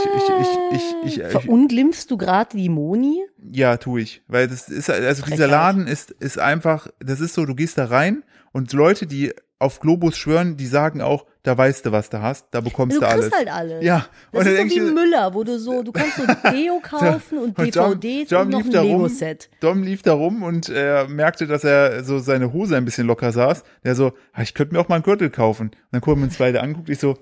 ich, 0.72 0.76
ich, 1.04 1.12
ich, 1.14 1.18
ich, 1.20 1.26
Verunglimpfst 1.30 2.06
du 2.10 2.16
gerade 2.18 2.56
die 2.56 2.68
Moni? 2.68 3.22
ja, 3.52 3.75
tu 3.78 3.99
ich. 3.99 4.23
Weil 4.28 4.49
das 4.49 4.68
ist, 4.68 4.90
also 4.90 5.25
dieser. 5.25 5.47
Laden 5.49 5.87
ist, 5.87 6.11
ist 6.12 6.38
einfach, 6.38 6.88
das 7.00 7.21
ist 7.21 7.35
so, 7.35 7.45
du 7.47 7.54
gehst 7.54 7.78
da 7.78 7.87
rein 7.87 8.23
und 8.52 8.73
Leute, 8.73 9.06
die 9.06 9.33
auf 9.59 9.80
Globus 9.80 10.18
schwören, 10.18 10.59
die 10.59 10.66
sagen 10.66 11.00
auch, 11.00 11.25
da 11.42 11.56
weißt 11.56 11.87
du, 11.87 11.92
was 11.92 12.11
du 12.11 12.21
hast, 12.21 12.47
da 12.50 12.61
bekommst 12.61 12.97
Du 12.97 13.00
du, 13.00 13.06
kriegst 13.06 13.23
alles. 13.23 13.33
halt 13.33 13.49
alles. 13.50 13.83
Ja, 13.85 14.06
Das 14.33 14.45
dann 14.45 14.52
ist 14.52 14.59
so 14.61 14.64
wie 14.68 14.87
ich- 14.88 14.92
Müller, 14.95 15.33
wo 15.33 15.45
du 15.45 15.59
so, 15.59 15.83
du 15.83 15.92
kannst 15.92 16.16
so 16.16 16.25
Deo 16.52 16.78
kaufen 16.83 17.38
und 17.38 17.59
Und 17.59 17.75
DVDs 17.75 18.28
Dom 18.28 18.42
und 18.42 18.50
noch 18.50 18.64
lief 18.64 18.75
ein. 18.76 18.87
Lego-Set. 18.87 19.49
Dom 19.61 19.83
lief 19.83 20.02
da 20.02 20.12
rum 20.12 20.42
und 20.42 20.68
äh, 20.68 21.06
merkte, 21.09 21.47
dass 21.47 21.64
er 21.64 22.04
so 22.04 22.18
seine 22.18 22.52
Hose 22.52 22.76
ein 22.76 22.85
bisschen 22.85 23.06
locker 23.06 23.33
saß. 23.33 23.62
Der 23.83 23.95
so, 23.95 24.12
ah, 24.35 24.42
ich 24.42 24.52
könnte 24.52 24.75
mir 24.75 24.80
auch 24.80 24.88
mal 24.88 24.97
einen 24.97 25.04
Gürtel 25.04 25.30
kaufen. 25.30 25.68
Und 25.68 25.76
dann 25.92 26.00
gucken 26.02 26.21
wir 26.21 26.26
uns 26.26 26.37
beide 26.37 26.61
anguckt, 26.61 26.90
ich 26.90 26.99
so, 26.99 27.16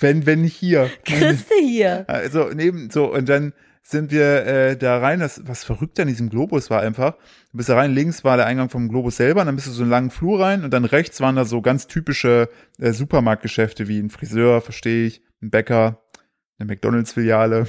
wenn, 0.00 0.26
wenn 0.26 0.40
nicht 0.42 0.56
hier. 0.56 0.90
Kriegst 1.04 1.50
du 1.50 1.64
hier. 1.64 2.04
Also 2.08 2.48
neben 2.52 2.90
so 2.90 3.12
und 3.12 3.28
dann 3.28 3.52
sind 3.86 4.10
wir 4.10 4.46
äh, 4.46 4.76
da 4.76 4.98
rein. 4.98 5.20
Das 5.20 5.42
was 5.46 5.62
verrückt 5.62 6.00
an 6.00 6.08
diesem 6.08 6.30
Globus 6.30 6.70
war 6.70 6.80
einfach. 6.80 7.12
Du 7.52 7.58
bist 7.58 7.68
da 7.68 7.76
rein. 7.76 7.92
Links 7.92 8.24
war 8.24 8.36
der 8.36 8.46
Eingang 8.46 8.70
vom 8.70 8.88
Globus 8.88 9.16
selber. 9.16 9.42
Und 9.42 9.46
dann 9.46 9.56
bist 9.56 9.68
du 9.68 9.72
so 9.72 9.82
einen 9.82 9.90
langen 9.90 10.10
Flur 10.10 10.40
rein 10.40 10.64
und 10.64 10.72
dann 10.72 10.84
rechts 10.84 11.20
waren 11.20 11.36
da 11.36 11.44
so 11.44 11.60
ganz 11.60 11.86
typische 11.86 12.48
äh, 12.78 12.92
Supermarktgeschäfte 12.92 13.86
wie 13.86 14.00
ein 14.00 14.10
Friseur, 14.10 14.62
verstehe 14.62 15.06
ich, 15.06 15.22
ein 15.42 15.50
Bäcker, 15.50 16.02
eine 16.58 16.66
McDonalds-Filiale, 16.68 17.66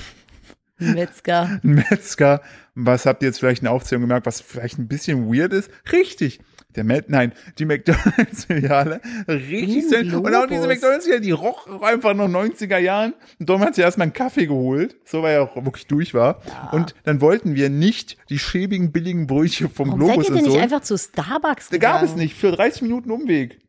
Metzger. 0.77 1.59
ein 1.63 1.75
Metzger. 1.89 2.41
Was 2.75 3.05
habt 3.05 3.21
ihr 3.21 3.27
jetzt 3.27 3.39
vielleicht 3.39 3.61
in 3.61 3.65
der 3.65 3.73
Aufzählung 3.73 4.01
gemerkt, 4.01 4.25
was 4.25 4.41
vielleicht 4.41 4.77
ein 4.77 4.87
bisschen 4.87 5.33
weird 5.33 5.53
ist? 5.53 5.69
Richtig. 5.91 6.39
Der 6.75 6.83
Met, 6.83 7.09
nein, 7.09 7.31
die 7.57 7.65
McDonalds-Filiale. 7.65 9.01
Richtig. 9.27 9.87
selten. 9.89 10.15
Und 10.15 10.35
auch 10.35 10.47
diese. 10.47 10.67
McDonalds-Filiale, 10.67 11.21
die 11.21 11.31
roch 11.31 11.81
einfach 11.81 12.13
noch 12.13 12.27
90er 12.27 12.77
Jahren. 12.77 13.13
Und 13.39 13.49
Dom 13.49 13.61
hat 13.61 13.75
sich 13.75 13.83
erstmal 13.83 14.05
einen 14.05 14.13
Kaffee 14.13 14.45
geholt. 14.47 14.95
So, 15.05 15.23
weil 15.23 15.35
er 15.35 15.43
auch 15.43 15.55
wirklich 15.63 15.87
durch 15.87 16.13
war. 16.13 16.41
Und 16.71 16.95
dann 17.03 17.21
wollten 17.21 17.55
wir 17.55 17.69
nicht 17.69 18.17
die 18.29 18.39
schäbigen, 18.39 18.91
billigen 18.91 19.27
Brötchen 19.27 19.69
vom 19.69 19.87
Warum 19.89 20.01
seid 20.07 20.09
Globus 20.15 20.25
ihr 20.25 20.29
und 20.31 20.35
denn 20.37 20.43
nicht 20.45 20.53
so. 20.53 20.59
einfach 20.59 20.81
zu 20.81 20.97
Starbucks 20.97 21.69
Da 21.69 21.75
gegangen? 21.77 21.93
gab 22.01 22.03
es 22.03 22.15
nicht. 22.15 22.35
Für 22.35 22.51
30 22.51 22.81
Minuten 22.83 23.11
Umweg. 23.11 23.59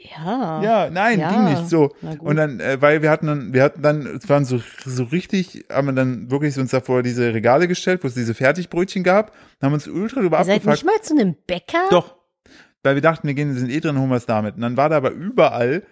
Ja. 0.00 0.62
Ja, 0.62 0.90
nein, 0.90 1.18
Ja. 1.18 1.30
ging 1.32 1.44
nicht 1.46 1.68
so. 1.68 1.92
Und 2.20 2.36
dann, 2.36 2.60
äh, 2.60 2.80
weil 2.80 3.02
wir 3.02 3.10
hatten 3.10 3.26
dann, 3.26 3.52
wir 3.52 3.64
hatten 3.64 3.82
dann, 3.82 4.06
es 4.06 4.28
waren 4.28 4.44
so, 4.44 4.60
so 4.84 5.02
richtig, 5.02 5.64
haben 5.72 5.88
wir 5.88 5.92
dann 5.92 6.30
wirklich 6.30 6.56
uns 6.56 6.70
davor 6.70 7.02
diese 7.02 7.34
Regale 7.34 7.66
gestellt, 7.66 8.04
wo 8.04 8.08
es 8.08 8.14
diese 8.14 8.32
Fertigbrötchen 8.34 9.02
gab, 9.02 9.32
haben 9.60 9.72
uns 9.72 9.88
ultra 9.88 10.20
drüber 10.20 10.38
Ihr 10.38 10.44
seid 10.44 10.64
nicht 10.64 10.84
mal 10.84 11.00
zu 11.02 11.14
einem 11.14 11.34
Bäcker? 11.48 11.80
Doch. 11.90 12.14
Weil 12.82 12.94
wir 12.94 13.02
dachten, 13.02 13.26
wir 13.26 13.34
gehen, 13.34 13.54
sind 13.54 13.70
eh 13.70 13.80
drin, 13.80 13.98
holen 13.98 14.10
wir 14.10 14.16
es 14.16 14.26
damit. 14.26 14.54
Und 14.56 14.60
dann 14.62 14.76
war 14.76 14.88
da 14.88 14.96
aber 14.96 15.10
überall 15.10 15.82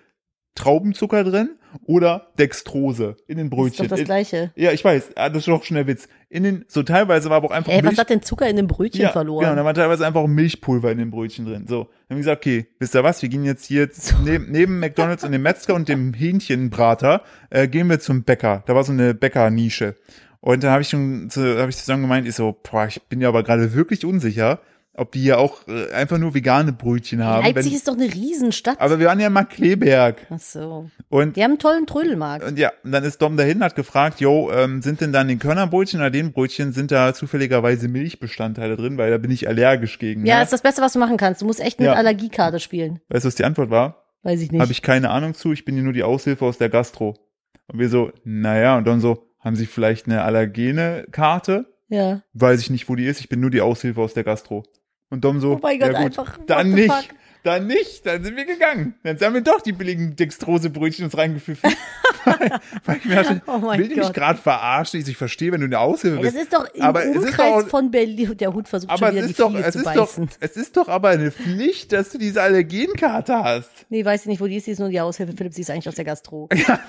Traubenzucker 0.55 1.23
drin 1.25 1.51
oder 1.85 2.29
Dextrose 2.39 3.17
in 3.27 3.37
den 3.37 3.47
Ist 3.49 3.53
doch 3.53 3.59
Brötchen. 3.59 3.89
das 3.89 3.99
In- 4.01 4.05
Gleiche. 4.07 4.53
ja, 4.57 4.73
ich 4.73 4.83
weiß, 4.83 5.11
ah, 5.17 5.29
das 5.29 5.41
ist 5.41 5.49
doch 5.49 5.63
schon 5.65 5.75
der 5.75 5.87
Witz. 5.87 6.09
In 6.31 6.45
den, 6.45 6.65
so 6.69 6.83
teilweise 6.83 7.29
war 7.29 7.37
aber 7.37 7.49
auch 7.49 7.51
einfach 7.51 7.71
Ey, 7.71 7.79
was 7.81 7.85
Milch. 7.85 7.99
hat 7.99 8.09
denn 8.09 8.23
Zucker 8.23 8.49
in 8.49 8.57
dem 8.57 8.67
Brötchen 8.67 9.03
ja, 9.03 9.11
verloren? 9.13 9.45
Genau, 9.45 9.55
da 9.57 9.65
war 9.67 9.75
teilweise 9.75 10.07
einfach 10.07 10.21
auch 10.23 10.27
Milchpulver 10.27 10.91
in 10.91 10.97
den 10.97 11.11
Brötchen 11.11 11.45
drin. 11.45 11.67
So, 11.67 11.85
dann 11.85 11.91
haben 11.91 11.93
wir 12.09 12.17
gesagt, 12.19 12.39
okay, 12.47 12.67
wisst 12.79 12.95
ihr 12.95 13.05
was, 13.05 13.21
wir 13.21 13.29
gehen 13.29 13.45
jetzt 13.45 13.67
hier 13.67 13.91
neben, 14.25 14.51
neben 14.51 14.81
McDonalds 14.81 15.25
und 15.25 15.33
dem 15.33 15.43
Metzger 15.43 15.75
und 15.75 15.89
dem 15.91 16.15
Hähnchenbrater, 16.15 17.23
äh, 17.51 17.69
gehen 17.69 17.91
wir 17.91 18.01
zum 18.01 18.23
Bäcker. 18.25 18.63
Da 18.67 18.75
war 18.75 18.83
so 18.85 18.93
eine 18.93 19.13
Bäckernische. 19.13 19.95
Und 20.41 20.63
dann 20.65 20.71
habe 20.71 20.81
ich 20.83 20.89
schon, 20.89 21.29
habe 21.35 21.69
ich 21.69 21.77
zusammen 21.77 22.03
gemeint, 22.03 22.27
ich 22.27 22.35
so, 22.35 22.57
boah, 22.71 22.87
ich 22.87 23.03
bin 23.03 23.21
ja 23.21 23.29
aber 23.29 23.43
gerade 23.43 23.75
wirklich 23.75 24.05
unsicher, 24.07 24.61
ob 24.97 25.13
die 25.13 25.21
hier 25.21 25.39
auch 25.39 25.67
äh, 25.69 25.93
einfach 25.93 26.19
nur 26.19 26.35
vegane 26.35 26.73
Brötchen 26.73 27.23
haben. 27.25 27.45
Leipzig 27.45 27.73
wenn, 27.73 27.77
ist 27.77 27.89
doch 27.89 27.95
eine 27.95 28.13
Riesenstadt. 28.13 28.81
aber 28.81 28.99
wir 28.99 29.07
waren 29.07 29.21
ja 29.21 29.27
in 29.29 29.33
Markleberg. 29.33 30.27
Ach 30.31 30.41
so. 30.41 30.91
Und 31.09 31.37
Die 31.37 31.43
haben 31.45 31.53
einen 31.53 31.59
tollen 31.59 31.87
Trödelmarkt. 31.87 32.45
und 32.45 32.59
ja, 32.59 32.73
und 32.83 32.93
dann 32.93 33.05
ist 33.05 33.21
Dom 33.23 33.37
dahin, 33.37 33.63
hat 33.63 33.75
gefragt, 33.75 34.21
yo, 34.21 34.51
ähm, 34.53 34.83
sind 34.83 35.01
denn 35.01 35.13
dann 35.13 35.29
den 35.29 35.39
Körnerbrötchen 35.39 36.01
oder 36.01 36.11
den 36.11 36.33
Brötchen, 36.33 36.73
sind 36.73 36.91
da 36.91 37.15
zufälligerweise 37.15 37.89
Milchbestandteile 37.89 38.77
drin, 38.77 38.99
weil 38.99 39.11
da 39.11 39.19
bin 39.19 39.31
ich 39.31 39.47
allergisch 39.49 39.99
gegen. 39.99 40.25
Ja, 40.27 40.39
ne? 40.39 40.43
ist 40.45 40.53
das 40.53 40.63
Beste, 40.63 40.83
was 40.83 40.93
du 40.95 40.99
machen 40.99 41.17
kannst. 41.17 41.43
Du 41.43 41.47
musst 41.47 41.61
echt 41.61 41.79
mit 41.79 41.87
Ja. 41.87 41.95
Allergiekarte 41.95 42.59
spielen. 42.61 43.01
Weißt 43.09 43.25
du, 43.25 43.29
was 43.29 43.35
die 43.35 43.45
Antwort 43.45 43.71
war? 43.71 44.05
Weiß 44.23 44.41
ich 44.41 44.51
nicht. 44.51 44.61
Habe 44.61 44.73
ich 44.73 44.83
keine 44.83 45.11
Ahnung 45.11 45.35
zu, 45.35 45.53
ich 45.53 45.65
bin 45.65 45.75
hier 45.75 45.85
nur 45.85 45.93
die 45.93 46.03
Aushilfe 46.03 46.45
aus 46.45 46.59
der 46.59 46.69
Gastro. 46.69 47.15
Und 47.69 47.79
wir 47.79 47.89
so, 47.89 48.11
naja, 48.25 48.77
und 48.79 48.87
dann 48.87 49.01
so, 49.01 49.29
haben 49.41 49.55
Sie 49.57 49.67
vielleicht 49.67 50.07
eine 50.07 50.23
Allergene-Karte? 50.23 51.67
ja. 51.89 52.23
Weiß 52.33 52.61
ich 52.61 52.71
nicht, 52.71 52.89
wo 52.89 52.97
die 52.97 53.05
ist, 53.07 53.21
ich 53.21 53.29
bin 53.29 53.41
nur 53.41 53.51
die 53.51 53.61
Aushilfe 53.61 54.01
aus 54.01 54.15
der 54.15 54.25
Gastro. 54.25 54.65
Und 55.11 55.25
Dom 55.25 55.41
so, 55.41 55.55
Oh 55.55 55.59
mein 55.63 55.79
Gott, 55.79 55.93
ja 55.93 55.99
gut, 56.03 56.07
einfach, 56.19 56.39
dann 56.47 56.73
nicht, 56.73 56.93
fuck? 56.93 57.05
Dann 57.47 57.67
nicht, 57.67 58.05
dann 58.07 58.23
sind 58.25 58.37
wir 58.37 58.45
gegangen. 58.45 58.95
Dann 59.03 59.19
haben 59.21 59.35
wir 59.35 59.41
doch 59.41 59.61
die 59.61 59.73
billigen 59.73 60.17
Dextrose-Brötchen 60.17 61.05
uns 61.05 61.17
reingepfiffen. 61.17 61.71
weil, 62.25 62.51
weil 62.85 62.97
ich 62.97 63.05
mir 63.05 63.15
dachte, 63.17 63.43
Oh 63.47 63.63
will 63.63 63.89
mich 63.89 63.99
Gott. 64.01 64.15
gerade 64.15 64.39
verarschen? 64.41 65.01
Ich, 65.01 65.09
ich 65.09 65.17
verstehe, 65.17 65.53
wenn 65.53 65.61
du 65.61 65.67
eine 65.67 65.79
Aushilfe 65.79 66.19
Ey, 66.19 66.25
das 66.25 66.33
bist. 66.35 66.45
ist 66.45 66.53
doch 66.55 66.67
im 66.75 66.83
Aber 66.83 67.05
Umkreis 67.07 67.63
doch- 67.65 67.69
von 67.69 67.91
Berlin. 67.91 68.37
Der 68.37 68.53
Hund 68.53 68.69
versucht 68.69 68.91
aber 68.91 69.07
schon 69.07 69.15
wieder 69.17 69.21
es 69.21 69.27
die 69.27 69.31
ist 69.33 69.41
doch, 69.41 69.55
es 69.55 69.73
zu 69.73 69.79
ist 69.79 69.87
doch, 69.87 69.95
beißen. 70.17 70.29
es 70.41 70.57
ist 70.57 70.77
doch 70.77 70.89
aber 70.89 71.09
eine 71.11 71.31
Pflicht, 71.31 71.93
dass 71.93 72.11
du 72.11 72.19
diese 72.19 72.43
Allergenkarte 72.43 73.35
hast. 73.43 73.71
Nee, 73.89 74.05
weiß 74.05 74.23
ich 74.23 74.27
nicht, 74.27 74.41
wo 74.41 74.47
die 74.47 74.57
ist. 74.57 74.67
Die 74.67 74.73
ist 74.73 74.79
nur 74.81 74.89
die 74.89 75.01
Aushilfe. 75.01 75.35
Philipp, 75.37 75.55
sie 75.55 75.61
ist 75.63 75.71
eigentlich 75.71 75.89
aus 75.89 75.95
der 75.95 76.05
Gastro. 76.05 76.49
Ja, 76.67 76.81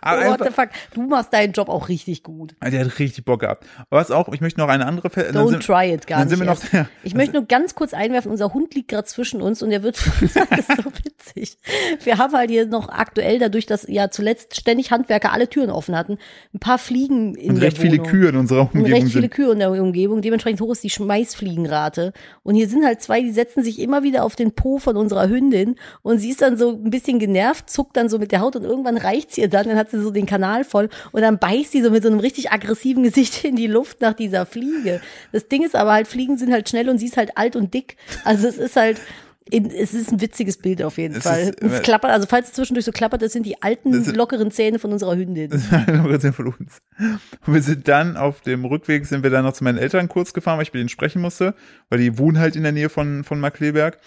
aber 0.00 0.22
Oh, 0.26 0.30
what 0.30 0.44
the 0.46 0.52
fuck. 0.52 0.68
Du 0.94 1.02
machst 1.02 1.32
deinen 1.32 1.52
Job 1.52 1.68
auch 1.68 1.88
richtig 1.88 2.22
gut. 2.22 2.54
der 2.62 2.84
hat 2.84 2.98
richtig 2.98 3.24
Bock 3.24 3.40
gehabt. 3.40 3.66
Aber 3.90 4.00
was 4.00 4.10
auch, 4.10 4.32
ich 4.32 4.40
möchte 4.40 4.60
noch 4.60 4.68
eine 4.68 4.86
andere, 4.86 5.10
Fe- 5.10 5.30
Don't 5.32 5.48
sind- 5.50 5.62
try 5.64 5.92
it, 5.92 6.06
gar 6.06 6.24
nicht. 6.24 6.38
noch- 6.38 6.72
ja, 6.72 6.86
ich 7.02 7.14
möchte 7.14 7.34
nur 7.34 7.46
ganz 7.46 7.74
kurz 7.74 7.92
einwerfen, 7.92 8.30
unser 8.30 8.54
Hund 8.54 8.74
liegt 8.74 8.88
gerade 8.88 9.04
zwischen 9.06 9.42
uns 9.42 9.62
und 9.62 9.70
der 9.70 9.82
wird, 9.82 9.89
das 10.20 10.58
ist 10.58 10.76
so 10.82 10.90
witzig. 11.04 11.56
Wir 12.04 12.18
haben 12.18 12.32
halt 12.32 12.50
hier 12.50 12.66
noch 12.66 12.88
aktuell, 12.88 13.38
dadurch, 13.38 13.66
dass 13.66 13.86
ja 13.88 14.10
zuletzt 14.10 14.56
ständig 14.56 14.90
Handwerker 14.90 15.32
alle 15.32 15.48
Türen 15.48 15.70
offen 15.70 15.96
hatten, 15.96 16.18
ein 16.54 16.58
paar 16.58 16.78
Fliegen 16.78 17.34
in 17.34 17.50
und 17.50 17.54
der 17.56 17.64
recht 17.64 17.78
viele 17.78 17.98
Wohnung. 17.98 18.06
Kühe 18.06 18.28
in 18.28 18.36
unserer 18.36 18.62
Und 18.62 18.74
Umgebung 18.74 18.92
recht 18.92 19.12
viele 19.12 19.20
sind. 19.22 19.30
Kühe 19.34 19.52
in 19.52 19.58
der 19.58 19.70
Umgebung. 19.70 20.22
Dementsprechend 20.22 20.60
hoch 20.60 20.72
ist 20.72 20.84
die 20.84 20.90
Schmeißfliegenrate. 20.90 22.12
Und 22.42 22.54
hier 22.54 22.68
sind 22.68 22.84
halt 22.84 23.02
zwei, 23.02 23.22
die 23.22 23.32
setzen 23.32 23.62
sich 23.62 23.78
immer 23.78 24.02
wieder 24.02 24.24
auf 24.24 24.36
den 24.36 24.52
Po 24.52 24.78
von 24.78 24.96
unserer 24.96 25.28
Hündin. 25.28 25.76
Und 26.02 26.18
sie 26.18 26.30
ist 26.30 26.42
dann 26.42 26.56
so 26.56 26.70
ein 26.70 26.90
bisschen 26.90 27.18
genervt, 27.18 27.70
zuckt 27.70 27.96
dann 27.96 28.08
so 28.08 28.18
mit 28.18 28.32
der 28.32 28.40
Haut 28.40 28.56
und 28.56 28.64
irgendwann 28.64 28.96
reicht's 28.96 29.38
ihr 29.38 29.48
dann. 29.48 29.66
Dann 29.66 29.76
hat 29.76 29.90
sie 29.90 30.00
so 30.00 30.10
den 30.10 30.26
Kanal 30.26 30.64
voll. 30.64 30.88
Und 31.12 31.22
dann 31.22 31.38
beißt 31.38 31.72
sie 31.72 31.82
so 31.82 31.90
mit 31.90 32.02
so 32.02 32.08
einem 32.08 32.20
richtig 32.20 32.50
aggressiven 32.52 33.02
Gesicht 33.02 33.44
in 33.44 33.56
die 33.56 33.66
Luft 33.66 34.00
nach 34.00 34.14
dieser 34.14 34.46
Fliege. 34.46 35.00
Das 35.32 35.48
Ding 35.48 35.64
ist 35.64 35.76
aber 35.76 35.92
halt, 35.92 36.06
Fliegen 36.06 36.38
sind 36.38 36.52
halt 36.52 36.68
schnell 36.68 36.88
und 36.88 36.98
sie 36.98 37.06
ist 37.06 37.16
halt 37.16 37.36
alt 37.36 37.56
und 37.56 37.74
dick. 37.74 37.96
Also 38.24 38.48
es 38.48 38.58
ist 38.58 38.76
halt, 38.76 39.00
in, 39.50 39.70
es 39.70 39.94
ist 39.94 40.10
ein 40.12 40.20
witziges 40.20 40.56
Bild 40.58 40.82
auf 40.82 40.98
jeden 40.98 41.16
Es 41.16 41.22
Fall. 41.24 41.40
ist- 41.40 41.62
es 41.62 41.82
klappert, 41.82 42.10
also 42.10 42.26
falls 42.26 42.48
es 42.48 42.52
zwischendurch 42.54 42.84
so 42.84 42.92
klappert, 42.92 43.22
das 43.22 43.32
sind 43.32 43.44
die 43.46 43.60
alten, 43.62 43.92
ist- 43.92 44.14
lockeren 44.16 44.50
Zähne 44.50 44.78
von 44.78 44.92
unserer 44.92 45.16
Hündin. 45.16 45.52
Rezension 45.52 46.32
von 46.32 46.46
uns. 46.58 46.78
Und 47.46 47.54
wir 47.54 47.62
sind 47.62 47.86
dann 47.88 48.16
auf 48.16 48.40
dem 48.40 48.64
Rückweg, 48.64 49.06
sind 49.06 49.22
wir 49.22 49.30
dann 49.30 49.44
noch 49.44 49.52
zu 49.52 49.64
meinen 49.64 49.78
Eltern 49.78 50.08
kurz 50.08 50.32
gefahren, 50.32 50.56
weil 50.58 50.62
ich 50.64 50.72
mit 50.72 50.80
denen 50.80 50.88
sprechen 50.88 51.20
musste, 51.22 51.54
weil 51.88 51.98
die 51.98 52.18
wohnen 52.18 52.38
halt 52.38 52.56
in 52.56 52.62
der 52.62 52.72
Nähe 52.72 52.88
von, 52.88 53.24
von 53.24 53.40
Markleberg. 53.40 53.98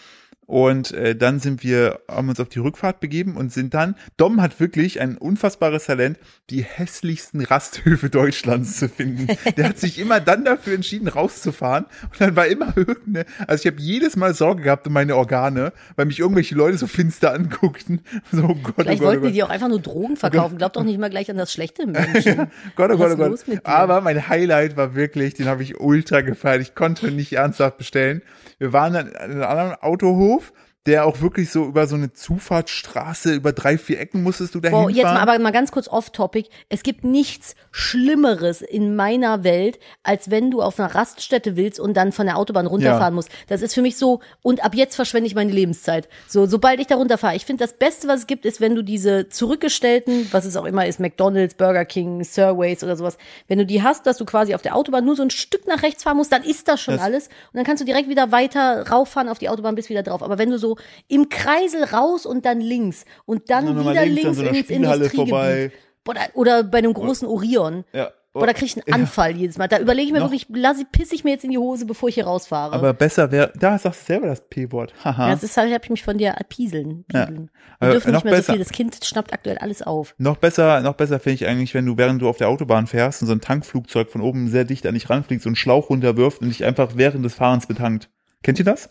Und 0.45 0.91
äh, 0.91 1.15
dann 1.15 1.39
sind 1.39 1.63
wir, 1.63 2.01
haben 2.09 2.29
uns 2.29 2.39
auf 2.39 2.49
die 2.49 2.59
Rückfahrt 2.59 2.99
begeben 2.99 3.37
und 3.37 3.51
sind 3.51 3.73
dann, 3.73 3.95
Dom 4.17 4.41
hat 4.41 4.59
wirklich 4.59 4.99
ein 4.99 5.17
unfassbares 5.17 5.85
Talent, 5.85 6.17
die 6.49 6.63
hässlichsten 6.63 7.41
Rasthöfe 7.41 8.09
Deutschlands 8.09 8.77
zu 8.77 8.89
finden. 8.89 9.27
Der 9.57 9.69
hat 9.69 9.79
sich 9.79 9.99
immer 9.99 10.19
dann 10.19 10.43
dafür 10.45 10.73
entschieden, 10.73 11.07
rauszufahren. 11.07 11.85
Und 12.03 12.19
dann 12.19 12.35
war 12.35 12.47
immer 12.47 12.73
irgendeine, 12.75 13.25
also 13.47 13.61
ich 13.61 13.71
habe 13.71 13.81
jedes 13.81 14.15
Mal 14.15 14.33
Sorge 14.33 14.63
gehabt 14.63 14.85
um 14.87 14.93
meine 14.93 15.15
Organe, 15.15 15.71
weil 15.95 16.05
mich 16.05 16.19
irgendwelche 16.19 16.55
Leute 16.55 16.77
so 16.77 16.87
finster 16.87 17.33
anguckten. 17.33 18.01
So, 18.31 18.43
oh 18.43 18.55
Gott, 18.55 18.73
oh 18.77 18.81
Vielleicht 18.81 18.99
Gott, 18.99 19.01
oh 19.01 19.05
wollten 19.05 19.21
die 19.21 19.27
Gott. 19.29 19.35
dir 19.35 19.45
auch 19.45 19.49
einfach 19.49 19.69
nur 19.69 19.81
Drogen 19.81 20.17
verkaufen. 20.17 20.57
Glaubt 20.57 20.75
doch 20.75 20.83
nicht 20.83 20.99
mal 20.99 21.09
gleich 21.09 21.29
an 21.29 21.37
das 21.37 21.51
schlechte 21.53 21.87
Menschen. 21.87 22.47
Gott, 22.75 22.91
oh 22.91 22.99
Was 22.99 23.15
Gott, 23.15 23.19
oh 23.19 23.29
Gott. 23.29 23.47
mit 23.47 23.65
dir? 23.65 23.67
Aber 23.67 24.01
mein 24.01 24.27
Highlight 24.27 24.75
war 24.75 24.95
wirklich, 24.95 25.33
den 25.35 25.47
habe 25.47 25.63
ich 25.63 25.79
ultra 25.79 26.21
gefeiert. 26.21 26.61
Ich 26.61 26.75
konnte 26.75 27.11
nicht 27.11 27.33
ernsthaft 27.33 27.77
bestellen. 27.77 28.21
Wir 28.63 28.71
waren 28.71 28.93
dann 28.93 29.07
in 29.09 29.15
einem 29.15 29.43
anderen 29.43 29.75
Autohof, 29.81 30.53
der 30.85 31.05
auch 31.05 31.21
wirklich 31.21 31.49
so 31.49 31.63
über 31.65 31.87
so 31.87 31.95
eine 31.95 32.11
Zufahrtsstraße, 32.11 33.33
über 33.33 33.53
drei, 33.53 33.77
vier 33.77 33.99
Ecken 34.01 34.21
musstest 34.21 34.53
du 34.53 34.59
da 34.59 34.69
Boah, 34.69 34.89
jetzt 34.89 35.03
mal 35.05 35.17
aber 35.17 35.39
mal 35.39 35.51
ganz 35.51 35.71
kurz 35.71 35.87
off-topic. 35.87 36.49
Es 36.67 36.83
gibt 36.83 37.03
nichts 37.05 37.55
Schlimmeres 37.71 38.61
in 38.61 38.95
meiner 38.95 39.43
Welt, 39.45 39.79
als 40.03 40.29
wenn 40.29 40.51
du 40.51 40.61
auf 40.61 40.79
einer 40.79 40.93
Raststätte 40.93 41.55
willst 41.55 41.79
und 41.79 41.95
dann 41.95 42.11
von 42.11 42.25
der 42.25 42.37
Autobahn 42.37 42.67
runterfahren 42.67 43.13
Ja. 43.13 43.15
musst. 43.15 43.29
Das 43.47 43.61
ist 43.61 43.73
für 43.73 43.81
mich 43.81 43.97
so, 43.97 44.19
und 44.41 44.63
ab 44.65 44.75
jetzt 44.75 44.95
verschwende 44.95 45.27
ich 45.27 45.35
meine 45.35 45.51
Lebenszeit. 45.51 46.09
So, 46.27 46.45
sobald 46.45 46.79
ich 46.81 46.87
da 46.87 46.95
runterfahre. 46.95 47.35
Ich 47.35 47.45
finde, 47.45 47.63
das 47.63 47.73
Beste, 47.77 48.07
was 48.09 48.21
es 48.21 48.27
gibt, 48.27 48.45
ist, 48.45 48.59
wenn 48.59 48.75
du 48.75 48.81
diese 48.83 49.29
zurückgestellten, 49.29 50.27
was 50.31 50.43
es 50.45 50.57
auch 50.57 50.65
immer 50.65 50.85
ist, 50.85 50.99
McDonalds, 50.99 51.53
Burger 51.55 51.85
King, 51.85 52.23
Surways 52.23 52.83
oder 52.83 52.97
sowas, 52.97 53.17
wenn 53.47 53.57
du 53.57 53.65
die 53.65 53.81
hast, 53.83 54.05
dass 54.05 54.17
du 54.17 54.25
quasi 54.25 54.53
auf 54.53 54.61
der 54.61 54.75
Autobahn 54.75 55.05
nur 55.05 55.15
so 55.15 55.23
ein 55.23 55.29
Stück 55.29 55.65
nach 55.67 55.81
rechts 55.81 56.03
fahren 56.03 56.17
musst, 56.17 56.31
dann 56.31 56.43
ist 56.43 56.67
das 56.67 56.81
schon 56.81 56.95
Das- 56.95 57.03
alles. 57.03 57.27
Und 57.27 57.55
dann 57.55 57.63
kannst 57.63 57.81
du 57.81 57.85
direkt 57.85 58.09
wieder 58.09 58.31
weiter 58.33 58.87
rauffahren 58.89 59.29
auf 59.29 59.39
die 59.39 59.47
Autobahn, 59.49 59.75
bis 59.75 59.89
wieder 59.89 60.03
drauf. 60.03 60.21
Aber 60.21 60.37
wenn 60.37 60.49
du 60.49 60.57
so 60.59 60.72
im 61.07 61.29
Kreisel 61.29 61.83
raus 61.83 62.25
und 62.25 62.45
dann 62.45 62.59
links 62.61 63.05
und 63.25 63.49
dann 63.49 63.67
Und 63.67 63.79
wieder 63.89 64.05
links 64.05 64.23
links, 64.23 64.37
so 64.37 64.43
ins 64.45 64.69
Industriegebiet. 64.69 65.71
da- 66.05 66.13
oder 66.33 66.63
bei 66.63 66.79
einem 66.79 66.93
großen 66.93 67.27
Orion. 67.27 67.83
Ja. 67.93 68.11
Boah, 68.35 68.47
da 68.47 68.53
krieg 68.53 68.65
ich 68.75 68.75
einen 68.87 69.01
Anfall 69.01 69.35
jedes 69.37 69.59
Mal. 69.59 69.67
Da 69.67 69.77
überlege 69.77 70.07
ich 70.07 70.11
mir 70.11 70.17
Noch- 70.19 70.31
wirklich, 70.31 70.47
lass 70.49 70.79
ich, 70.79 70.91
piss 70.91 71.11
ich 71.11 71.23
mir 71.23 71.29
jetzt 71.33 71.43
in 71.43 71.51
die 71.51 71.59
Hose, 71.59 71.85
bevor 71.85 72.09
ich 72.09 72.15
hier 72.15 72.23
rausfahre. 72.25 72.73
Aber 72.73 72.91
besser 72.91 73.31
wäre, 73.31 73.53
da 73.55 73.77
sagst 73.77 74.01
du 74.01 74.05
selber 74.07 74.25
das 74.25 74.41
P-Wort. 74.49 74.91
Haha. 75.03 75.27
ja, 75.27 75.33
das 75.35 75.43
ist 75.43 75.55
halt, 75.55 75.71
hab 75.71 75.83
ich 75.83 75.91
mich 75.91 76.01
von 76.01 76.17
dir 76.17 76.35
pieseln. 76.49 77.05
Ja. 77.13 77.27
pieseln. 77.27 77.51
Aber 77.79 77.89
Wir 77.89 77.93
dürfen 77.93 78.11
noch 78.11 78.23
nicht 78.23 78.31
mehr 78.31 78.33
so 78.33 78.37
besser. 78.39 78.53
viel. 78.53 78.59
Das 78.63 78.71
Kind 78.71 79.05
schnappt 79.05 79.33
aktuell 79.33 79.59
alles 79.59 79.83
auf. 79.83 80.15
Noch 80.17 80.37
besser, 80.37 80.81
noch 80.81 80.95
besser 80.95 81.19
finde 81.19 81.35
ich 81.35 81.45
eigentlich, 81.47 81.75
wenn 81.75 81.85
du, 81.85 81.95
während 81.95 82.23
du 82.23 82.27
auf 82.27 82.37
der 82.37 82.49
Autobahn 82.49 82.87
fährst 82.87 83.21
und 83.21 83.27
so 83.27 83.35
ein 83.35 83.41
Tankflugzeug 83.41 84.09
von 84.09 84.21
oben 84.21 84.47
sehr 84.47 84.63
dicht 84.65 84.87
an 84.87 84.95
dich 84.95 85.11
ranfliegt, 85.11 85.43
so 85.43 85.49
einen 85.49 85.55
Schlauch 85.55 85.91
runterwirft 85.91 86.41
und 86.41 86.49
dich 86.49 86.65
einfach 86.65 86.93
während 86.95 87.23
des 87.23 87.35
Fahrens 87.35 87.67
betankt. 87.67 88.09
Kennt 88.41 88.57
ihr 88.57 88.65
das? 88.65 88.89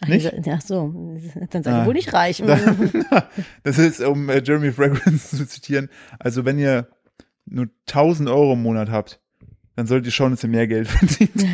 Ach, 0.00 0.08
Nicht? 0.08 0.32
Ja, 0.46 0.60
so. 0.60 1.18
Dann 1.50 1.62
seid 1.62 1.74
Ah. 1.74 1.82
ihr 1.82 1.86
wohl 1.86 1.94
nicht 1.94 2.12
reich. 2.12 2.42
Das 3.62 3.78
ist, 3.78 4.00
um 4.00 4.28
äh, 4.28 4.42
Jeremy 4.44 4.72
Fragrance 4.72 5.36
zu 5.36 5.46
zitieren, 5.46 5.88
also 6.18 6.44
wenn 6.44 6.58
ihr 6.58 6.88
nur 7.46 7.68
1000 7.88 8.28
Euro 8.28 8.54
im 8.54 8.62
Monat 8.62 8.90
habt, 8.90 9.20
dann 9.76 9.86
solltet 9.86 10.06
ihr 10.06 10.12
schauen, 10.12 10.30
dass 10.32 10.42
ihr 10.42 10.48
mehr 10.48 10.66
Geld 10.66 10.88
verdient. 10.88 11.44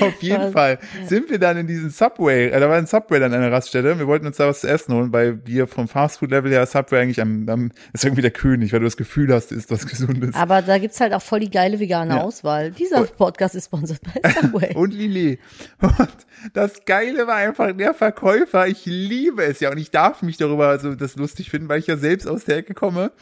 Auf 0.00 0.22
jeden 0.22 0.42
Was? 0.42 0.52
Fall 0.52 0.78
sind 1.06 1.30
wir 1.30 1.38
dann 1.38 1.56
in 1.56 1.66
diesen 1.66 1.90
Subway, 1.90 2.48
äh, 2.48 2.60
da 2.60 2.68
war 2.68 2.76
ein 2.76 2.86
Subway 2.86 3.18
dann 3.18 3.32
an 3.32 3.40
einer 3.40 3.52
Raststätte, 3.52 3.98
wir 3.98 4.06
wollten 4.06 4.26
uns 4.26 4.36
da 4.36 4.46
was 4.46 4.60
zu 4.60 4.68
essen 4.68 4.94
holen, 4.94 5.12
weil 5.12 5.44
wir 5.46 5.66
vom 5.66 5.88
Fastfood-Level 5.88 6.50
her 6.50 6.66
Subway 6.66 7.00
eigentlich 7.00 7.20
am, 7.20 7.48
am, 7.48 7.72
ist 7.92 8.04
irgendwie 8.04 8.22
der 8.22 8.30
König, 8.30 8.72
weil 8.72 8.80
du 8.80 8.84
das 8.86 8.96
Gefühl 8.96 9.32
hast, 9.32 9.52
ist 9.52 9.70
was 9.70 9.86
Gesundes. 9.86 10.34
Aber 10.34 10.62
da 10.62 10.78
gibt's 10.78 11.00
halt 11.00 11.12
auch 11.14 11.22
voll 11.22 11.40
die 11.40 11.50
geile 11.50 11.80
vegane 11.80 12.14
Ja. 12.14 12.20
Auswahl. 12.20 12.70
Dieser 12.70 13.04
Podcast 13.04 13.54
ist 13.54 13.66
sponsert 13.66 14.00
bei 14.02 14.30
Subway. 14.30 14.72
und 14.74 14.92
Lillet. 14.92 15.40
Und 15.80 16.08
das 16.52 16.84
Geile 16.84 17.26
war 17.26 17.36
einfach 17.36 17.72
der 17.72 17.94
Verkäufer. 17.94 18.66
Ich 18.66 18.84
liebe 18.86 19.44
es 19.44 19.60
ja 19.60 19.70
und 19.70 19.78
ich 19.78 19.90
darf 19.90 20.22
mich 20.22 20.36
darüber 20.36 20.78
so 20.78 20.94
das 20.94 21.16
lustig 21.16 21.50
finden, 21.50 21.68
weil 21.68 21.78
ich 21.78 21.86
ja 21.86 21.96
selbst 21.96 22.26
aus 22.26 22.44
der 22.44 22.58
Ecke 22.58 22.74
komme. 22.74 23.12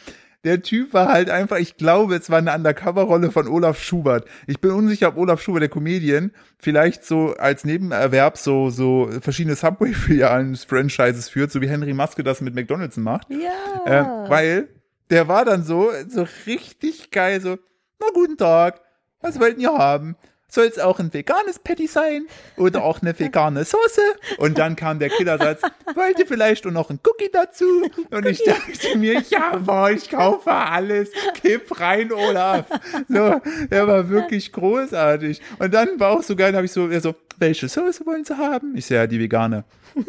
Der 0.45 0.63
Typ 0.63 0.95
war 0.95 1.09
halt 1.09 1.29
einfach, 1.29 1.59
ich 1.59 1.77
glaube, 1.77 2.17
es 2.17 2.31
war 2.31 2.39
eine 2.39 2.55
Undercover-Rolle 2.55 3.31
von 3.31 3.47
Olaf 3.47 3.83
Schubert. 3.83 4.27
Ich 4.47 4.59
bin 4.59 4.71
unsicher, 4.71 5.09
ob 5.09 5.19
Olaf 5.19 5.43
Schubert, 5.43 5.63
der 5.63 5.69
Comedian, 5.69 6.33
vielleicht 6.59 7.05
so 7.05 7.35
als 7.37 7.65
Nebenerwerb 7.65 8.39
so, 8.39 8.71
so 8.71 9.11
verschiedene 9.21 9.55
Subway-Filialen, 9.55 10.57
Franchises 10.57 11.29
führt, 11.29 11.53
so 11.53 11.61
wie 11.61 11.69
Henry 11.69 11.93
Maske 11.93 12.23
das 12.23 12.41
mit 12.41 12.55
McDonalds 12.55 12.97
macht. 12.97 13.29
ja. 13.31 13.51
Ähm, 13.85 14.31
weil 14.31 14.69
der 15.11 15.29
war 15.29 15.45
dann 15.45 15.63
so, 15.63 15.91
so 16.09 16.27
richtig 16.47 17.11
geil, 17.11 17.41
so, 17.41 17.59
na 17.99 18.07
guten 18.15 18.39
Tag, 18.39 18.81
was 19.21 19.39
wollten 19.41 19.61
ihr 19.61 19.73
haben? 19.73 20.17
Soll 20.51 20.67
es 20.67 20.79
auch 20.79 20.99
ein 20.99 21.15
veganes 21.15 21.59
Patty 21.59 21.87
sein? 21.87 22.27
Oder 22.57 22.83
auch 22.83 23.01
eine 23.03 23.17
vegane 23.19 23.65
Soße? 23.65 24.03
Und 24.39 24.59
dann 24.59 24.77
kam 24.77 24.99
der 24.99 25.09
Killersatz, 25.09 25.63
wollt 25.95 26.19
ihr 26.19 26.27
vielleicht 26.27 26.67
auch 26.67 26.73
noch 26.73 26.91
ein 26.91 26.99
Cookie 27.07 27.31
dazu? 27.33 27.89
Und 28.11 28.27
ich 28.27 28.43
dachte 28.45 28.99
mir, 28.99 29.23
ja, 29.31 29.57
boah, 29.57 29.91
ich 29.91 30.11
kaufe 30.11 30.51
alles, 30.51 31.11
kipp 31.41 31.81
rein, 31.81 32.13
Olaf. 32.13 32.67
So, 33.09 33.41
der 33.71 33.87
war 33.87 34.09
wirklich 34.09 34.53
großartig. 34.53 35.41
Und 35.59 35.73
dann 35.73 36.01
war 36.01 36.11
auch 36.11 36.23
so 36.23 36.35
geil, 36.35 36.55
habe 36.55 36.67
ich 36.67 36.73
so, 36.73 36.89
er 36.89 37.01
so, 37.01 37.15
welche 37.39 37.69
Soße 37.69 38.05
wollen 38.07 38.25
Sie 38.25 38.37
haben? 38.37 38.77
Ich 38.77 38.87
so, 38.87 38.95
ja, 38.95 39.07
die 39.07 39.21
vegane. 39.21 39.65
Hm, 39.95 40.05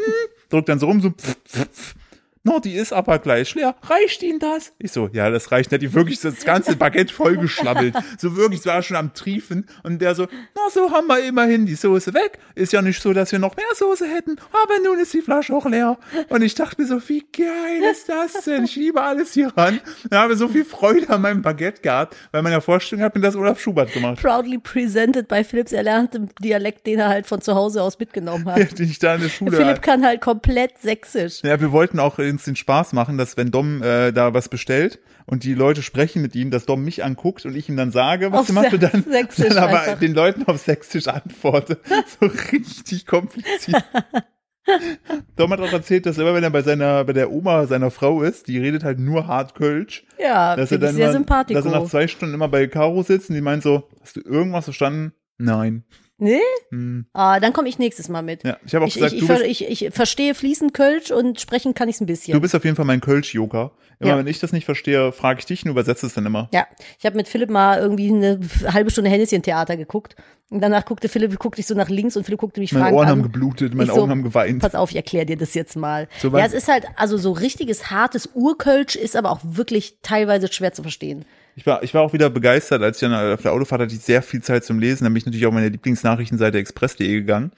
drückt 0.49 0.69
dann 0.69 0.79
so 0.79 0.87
rum, 0.87 1.01
so, 1.01 1.09
pf, 1.09 1.37
pf, 1.47 1.67
pf. 1.67 1.95
No, 2.43 2.59
die 2.59 2.73
ist 2.73 2.91
aber 2.91 3.19
gleich 3.19 3.53
leer. 3.53 3.75
Reicht 3.83 4.23
Ihnen 4.23 4.39
das? 4.39 4.73
Ich 4.79 4.91
so, 4.91 5.09
ja, 5.13 5.29
das 5.29 5.51
reicht 5.51 5.71
nicht. 5.71 5.83
Die 5.83 5.93
wirklich 5.93 6.19
das 6.21 6.43
ganze 6.43 6.75
Baguette 6.75 7.13
vollgeschlabbelt. 7.13 7.95
So 8.17 8.35
wirklich, 8.35 8.61
es 8.61 8.65
war 8.65 8.81
schon 8.81 8.97
am 8.97 9.13
Triefen. 9.13 9.67
Und 9.83 10.01
der 10.01 10.15
so, 10.15 10.27
na, 10.55 10.61
so 10.71 10.91
haben 10.91 11.07
wir 11.07 11.23
immerhin 11.23 11.67
die 11.67 11.75
Soße 11.75 12.15
weg. 12.15 12.39
Ist 12.55 12.73
ja 12.73 12.81
nicht 12.81 13.01
so, 13.01 13.13
dass 13.13 13.31
wir 13.31 13.37
noch 13.37 13.55
mehr 13.55 13.65
Soße 13.75 14.07
hätten. 14.07 14.37
Aber 14.51 14.73
nun 14.83 14.99
ist 14.99 15.13
die 15.13 15.21
Flasche 15.21 15.53
auch 15.53 15.67
leer. 15.67 15.99
Und 16.29 16.41
ich 16.41 16.55
dachte 16.55 16.81
mir 16.81 16.87
so, 16.87 16.99
wie 17.07 17.23
geil 17.31 17.83
ist 17.91 18.09
das 18.09 18.43
denn? 18.45 18.65
Ich 18.65 18.75
liebe 18.75 19.01
alles 19.01 19.33
hier 19.33 19.55
ran. 19.55 19.79
Ich 20.09 20.17
habe 20.17 20.35
so 20.35 20.47
viel 20.47 20.65
Freude 20.65 21.09
an 21.09 21.21
meinem 21.21 21.43
Baguette 21.43 21.81
gehabt, 21.81 22.15
weil 22.31 22.41
meiner 22.41 22.61
Vorstellung 22.61 23.05
hat 23.05 23.13
mir 23.13 23.21
das 23.21 23.35
Olaf 23.35 23.59
Schubert 23.59 23.93
gemacht. 23.93 24.19
Proudly 24.19 24.57
presented 24.57 25.27
bei 25.27 25.43
Philips 25.43 25.73
erlerntem 25.73 26.29
Dialekt, 26.39 26.87
den 26.87 26.99
er 26.99 27.09
halt 27.09 27.27
von 27.27 27.41
zu 27.41 27.53
Hause 27.53 27.83
aus 27.83 27.99
mitgenommen 27.99 28.45
hat. 28.45 28.57
Den 28.79 28.89
ich 28.89 28.99
da 28.99 29.15
in 29.15 29.21
der 29.21 29.29
Schule 29.29 29.57
Philipp 29.57 29.81
kann 29.81 30.03
halt 30.03 30.21
komplett 30.21 30.77
sächsisch. 30.79 31.41
Ja, 31.43 31.59
wir 31.59 31.71
wollten 31.71 31.99
auch 31.99 32.17
uns 32.31 32.43
den 32.45 32.55
Spaß 32.55 32.93
machen, 32.93 33.17
dass 33.17 33.37
wenn 33.37 33.51
Dom 33.51 33.81
äh, 33.83 34.11
da 34.11 34.33
was 34.33 34.49
bestellt 34.49 34.99
und 35.25 35.43
die 35.43 35.53
Leute 35.53 35.81
sprechen 35.83 36.21
mit 36.21 36.35
ihm, 36.35 36.51
dass 36.51 36.65
Dom 36.65 36.83
mich 36.83 37.03
anguckt 37.03 37.45
und 37.45 37.55
ich 37.55 37.69
ihm 37.69 37.77
dann 37.77 37.91
sage, 37.91 38.31
was 38.31 38.41
Auf 38.41 38.47
sie 38.47 38.53
macht 38.53 38.73
und 38.73 38.81
dann, 38.83 39.03
Sächsisch 39.03 39.49
dann 39.49 39.57
aber 39.59 39.81
einfach. 39.81 39.99
den 39.99 40.13
Leuten 40.13 40.43
auf 40.47 40.57
Sächsisch 40.59 41.07
antworte. 41.07 41.79
So 42.19 42.27
richtig 42.51 43.05
kompliziert. 43.05 43.83
Dom 45.35 45.51
hat 45.51 45.59
auch 45.59 45.73
erzählt, 45.73 46.05
dass 46.05 46.17
immer 46.17 46.33
wenn 46.35 46.43
er 46.43 46.51
bei 46.51 46.61
seiner, 46.61 47.03
bei 47.03 47.13
der 47.13 47.31
Oma 47.31 47.65
seiner 47.65 47.89
Frau 47.91 48.21
ist, 48.21 48.47
die 48.47 48.59
redet 48.59 48.83
halt 48.83 48.99
nur 48.99 49.27
hart 49.27 49.55
Kölsch, 49.55 50.05
Ja, 50.19 50.55
dass 50.55 50.71
er 50.71 50.77
dann 50.77 50.95
sehr 50.95 51.11
sympathisch. 51.11 51.55
dass 51.55 51.65
er 51.65 51.71
nach 51.71 51.87
zwei 51.87 52.07
Stunden 52.07 52.35
immer 52.35 52.47
bei 52.47 52.67
Caro 52.67 53.01
sitzt 53.03 53.29
und 53.29 53.35
die 53.35 53.41
meint 53.41 53.63
so, 53.63 53.89
hast 54.01 54.15
du 54.17 54.21
irgendwas 54.21 54.65
verstanden? 54.65 55.13
Nein. 55.37 55.83
Nee? 56.23 56.39
Hm. 56.69 57.07
Ah, 57.13 57.39
dann 57.39 57.51
komme 57.51 57.67
ich 57.67 57.79
nächstes 57.79 58.07
Mal 58.07 58.21
mit. 58.21 58.43
Ja, 58.43 58.57
ich 58.63 58.75
habe 58.75 58.85
auch 58.85 58.87
Ich, 58.87 58.93
gesagt, 58.93 59.13
ich, 59.13 59.25
du 59.25 59.33
ich, 59.43 59.67
ich, 59.67 59.81
ich 59.85 59.93
verstehe 59.93 60.35
fließend 60.35 60.71
Kölsch 60.71 61.09
und 61.09 61.41
sprechen 61.41 61.73
kann 61.73 61.89
ich 61.89 61.95
es 61.95 62.01
ein 62.01 62.05
bisschen. 62.05 62.33
du 62.35 62.39
bist 62.39 62.55
auf 62.55 62.63
jeden 62.63 62.75
Fall 62.75 62.85
mein 62.85 63.01
Kölsch-Yoga. 63.01 63.71
Immer 63.99 64.09
Ja. 64.11 64.17
wenn 64.19 64.27
ich 64.27 64.39
das 64.39 64.51
nicht 64.51 64.65
verstehe, 64.65 65.11
frage 65.11 65.39
ich 65.39 65.45
dich 65.47 65.65
und 65.65 65.71
übersetze 65.71 66.05
es 66.05 66.13
dann 66.13 66.25
immer. 66.27 66.47
Ja, 66.53 66.67
ich 66.99 67.05
habe 67.07 67.15
mit 67.15 67.27
Philipp 67.27 67.49
mal 67.49 67.79
irgendwie 67.79 68.09
eine 68.09 68.39
halbe 68.71 68.91
Stunde 68.91 69.09
Hennessy-Theater 69.09 69.77
geguckt. 69.77 70.15
Und 70.51 70.61
danach 70.61 70.85
guckte 70.85 71.09
Philipp, 71.09 71.39
guckte 71.39 71.61
ich 71.61 71.65
so 71.67 71.73
nach 71.75 71.89
links 71.89 72.15
und 72.17 72.23
Philipp 72.25 72.39
guckte 72.39 72.59
mich 72.59 72.71
Meine 72.71 72.83
fragend 72.85 72.97
Ohren 72.99 73.05
an. 73.07 73.11
haben 73.13 73.23
geblutet, 73.23 73.73
meine 73.73 73.89
Ich 73.89 73.95
so, 73.95 74.01
Augen 74.01 74.11
haben 74.11 74.23
geweint. 74.23 74.61
Pass 74.61 74.75
auf, 74.75 74.91
ich 74.91 74.97
erkläre 74.97 75.25
dir 75.25 75.37
das 75.37 75.55
jetzt 75.55 75.75
mal. 75.75 76.07
So, 76.19 76.29
ja, 76.29 76.45
es 76.45 76.53
ist 76.53 76.67
halt, 76.67 76.85
also 76.97 77.17
so 77.17 77.31
richtiges, 77.31 77.89
hartes 77.89 78.29
Urkölsch 78.35 78.95
ist 78.95 79.15
aber 79.15 79.31
auch 79.31 79.39
wirklich 79.43 79.97
teilweise 80.03 80.51
schwer 80.51 80.73
zu 80.73 80.81
verstehen. 80.83 81.25
Ich 81.55 81.65
war, 81.65 81.83
ich 81.83 81.93
war 81.93 82.01
auch 82.01 82.13
wieder 82.13 82.29
begeistert, 82.29 82.81
als 82.81 83.01
ich 83.01 83.09
dann 83.09 83.33
auf 83.33 83.41
der 83.41 83.53
Autofahrt 83.53 83.81
hatte, 83.81 83.93
ich 83.93 84.01
sehr 84.01 84.21
viel 84.21 84.41
Zeit 84.41 84.63
zum 84.63 84.79
Lesen. 84.79 85.03
Da 85.03 85.09
bin 85.09 85.17
ich 85.17 85.25
natürlich 85.25 85.45
auch 85.45 85.49
auf 85.49 85.55
meine 85.55 85.69
Lieblingsnachrichtenseite 85.69 86.57
express.de 86.57 87.11
gegangen. 87.13 87.51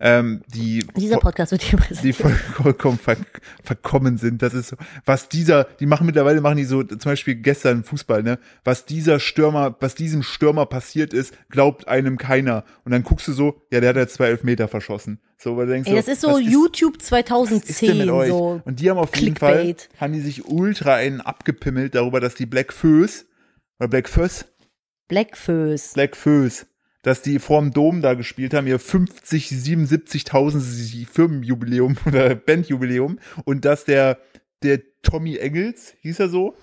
Ähm, 0.00 0.42
die, 0.54 0.86
Dieser 0.96 1.18
Podcast 1.18 1.50
wird 1.50 1.62
hier 1.62 1.80
die 2.02 2.12
voll, 2.12 2.30
vollkommen 2.54 2.98
ver, 2.98 3.16
verkommen 3.64 4.16
sind. 4.16 4.42
Das 4.42 4.54
ist 4.54 4.68
so, 4.68 4.76
was 5.04 5.28
dieser, 5.28 5.64
die 5.80 5.86
machen 5.86 6.06
mittlerweile, 6.06 6.40
machen 6.40 6.56
die 6.56 6.64
so, 6.64 6.84
zum 6.84 6.98
Beispiel 6.98 7.34
gestern 7.34 7.82
Fußball, 7.82 8.22
ne, 8.22 8.38
was 8.62 8.84
dieser 8.84 9.18
Stürmer, 9.18 9.76
was 9.80 9.96
diesem 9.96 10.22
Stürmer 10.22 10.66
passiert 10.66 11.12
ist, 11.12 11.34
glaubt 11.50 11.88
einem 11.88 12.16
keiner. 12.16 12.64
Und 12.84 12.92
dann 12.92 13.02
guckst 13.02 13.26
du 13.26 13.32
so, 13.32 13.60
ja, 13.72 13.80
der 13.80 13.90
hat 13.90 13.96
ja 13.96 14.06
zwei 14.06 14.28
Elfmeter 14.28 14.68
verschossen. 14.68 15.18
So, 15.36 15.56
weil 15.56 15.66
du 15.66 15.72
denkst 15.72 15.90
Ey, 15.90 15.96
das 15.96 16.06
ist 16.06 16.20
so 16.20 16.38
YouTube 16.38 16.96
ist 16.98 17.10
denn 17.10 17.22
2010, 17.22 17.98
mit 17.98 18.10
euch? 18.10 18.28
so. 18.28 18.60
Und 18.64 18.78
die 18.78 18.90
haben 18.90 18.98
auf 18.98 19.14
jeden 19.16 19.36
Fall, 19.36 19.62
Clickbait. 19.62 19.88
haben 20.00 20.12
die 20.12 20.20
sich 20.20 20.46
ultra 20.46 20.94
einen 20.94 21.20
abgepimmelt 21.20 21.96
darüber, 21.96 22.20
dass 22.20 22.36
die 22.36 22.46
Black 22.46 22.72
Föß, 22.72 23.26
oder 23.78 23.88
Black 23.88 24.08
Föß, 24.08 24.46
Blackfoes. 25.08 25.94
Black 25.94 26.16
Föß, 26.16 26.66
dass 27.02 27.22
die 27.22 27.38
vorm 27.38 27.72
Dom 27.72 28.02
da 28.02 28.14
gespielt 28.14 28.54
haben, 28.54 28.66
ihr 28.66 28.78
50, 28.78 29.48
77.000 29.48 31.06
Firmenjubiläum 31.06 31.96
oder 32.06 32.34
Bandjubiläum. 32.34 33.18
Und 33.44 33.64
dass 33.64 33.84
der, 33.84 34.18
der 34.62 34.80
Tommy 35.02 35.36
Engels, 35.36 35.94
hieß 36.00 36.20
er 36.20 36.28
so, 36.28 36.54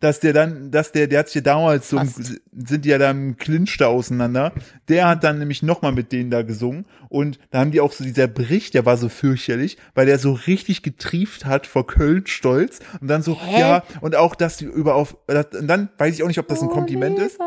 dass 0.00 0.20
der 0.20 0.32
dann, 0.32 0.70
dass 0.70 0.92
der, 0.92 1.06
der 1.06 1.20
hat 1.20 1.28
sich 1.28 1.36
ja 1.36 1.40
damals 1.42 1.90
so, 1.90 1.98
Fast. 1.98 2.40
sind 2.52 2.84
die 2.84 2.88
ja 2.88 2.98
da 2.98 3.10
im 3.10 3.36
Clinch 3.36 3.76
da 3.76 3.86
auseinander. 3.86 4.52
Der 4.88 5.06
hat 5.06 5.24
dann 5.24 5.38
nämlich 5.38 5.62
nochmal 5.62 5.92
mit 5.92 6.10
denen 6.10 6.30
da 6.30 6.42
gesungen 6.42 6.86
und 7.10 7.38
da 7.50 7.60
haben 7.60 7.70
die 7.70 7.80
auch 7.80 7.92
so, 7.92 8.02
dieser 8.02 8.26
Bericht, 8.26 8.74
der 8.74 8.86
war 8.86 8.96
so 8.96 9.08
fürchterlich, 9.08 9.76
weil 9.94 10.06
der 10.06 10.18
so 10.18 10.32
richtig 10.32 10.82
getrieft 10.82 11.44
hat 11.44 11.66
vor 11.66 11.86
Köln 11.86 12.26
stolz 12.26 12.80
und 13.00 13.08
dann 13.08 13.22
so, 13.22 13.38
Hä? 13.38 13.60
ja, 13.60 13.82
und 14.00 14.16
auch, 14.16 14.34
dass 14.34 14.56
die 14.56 14.64
über 14.64 14.94
auf, 14.94 15.16
und 15.28 15.66
dann 15.66 15.90
weiß 15.98 16.14
ich 16.14 16.22
auch 16.22 16.28
nicht, 16.28 16.38
ob 16.38 16.48
das 16.48 16.62
ein 16.62 16.68
Kompliment 16.68 17.18
ist. 17.18 17.38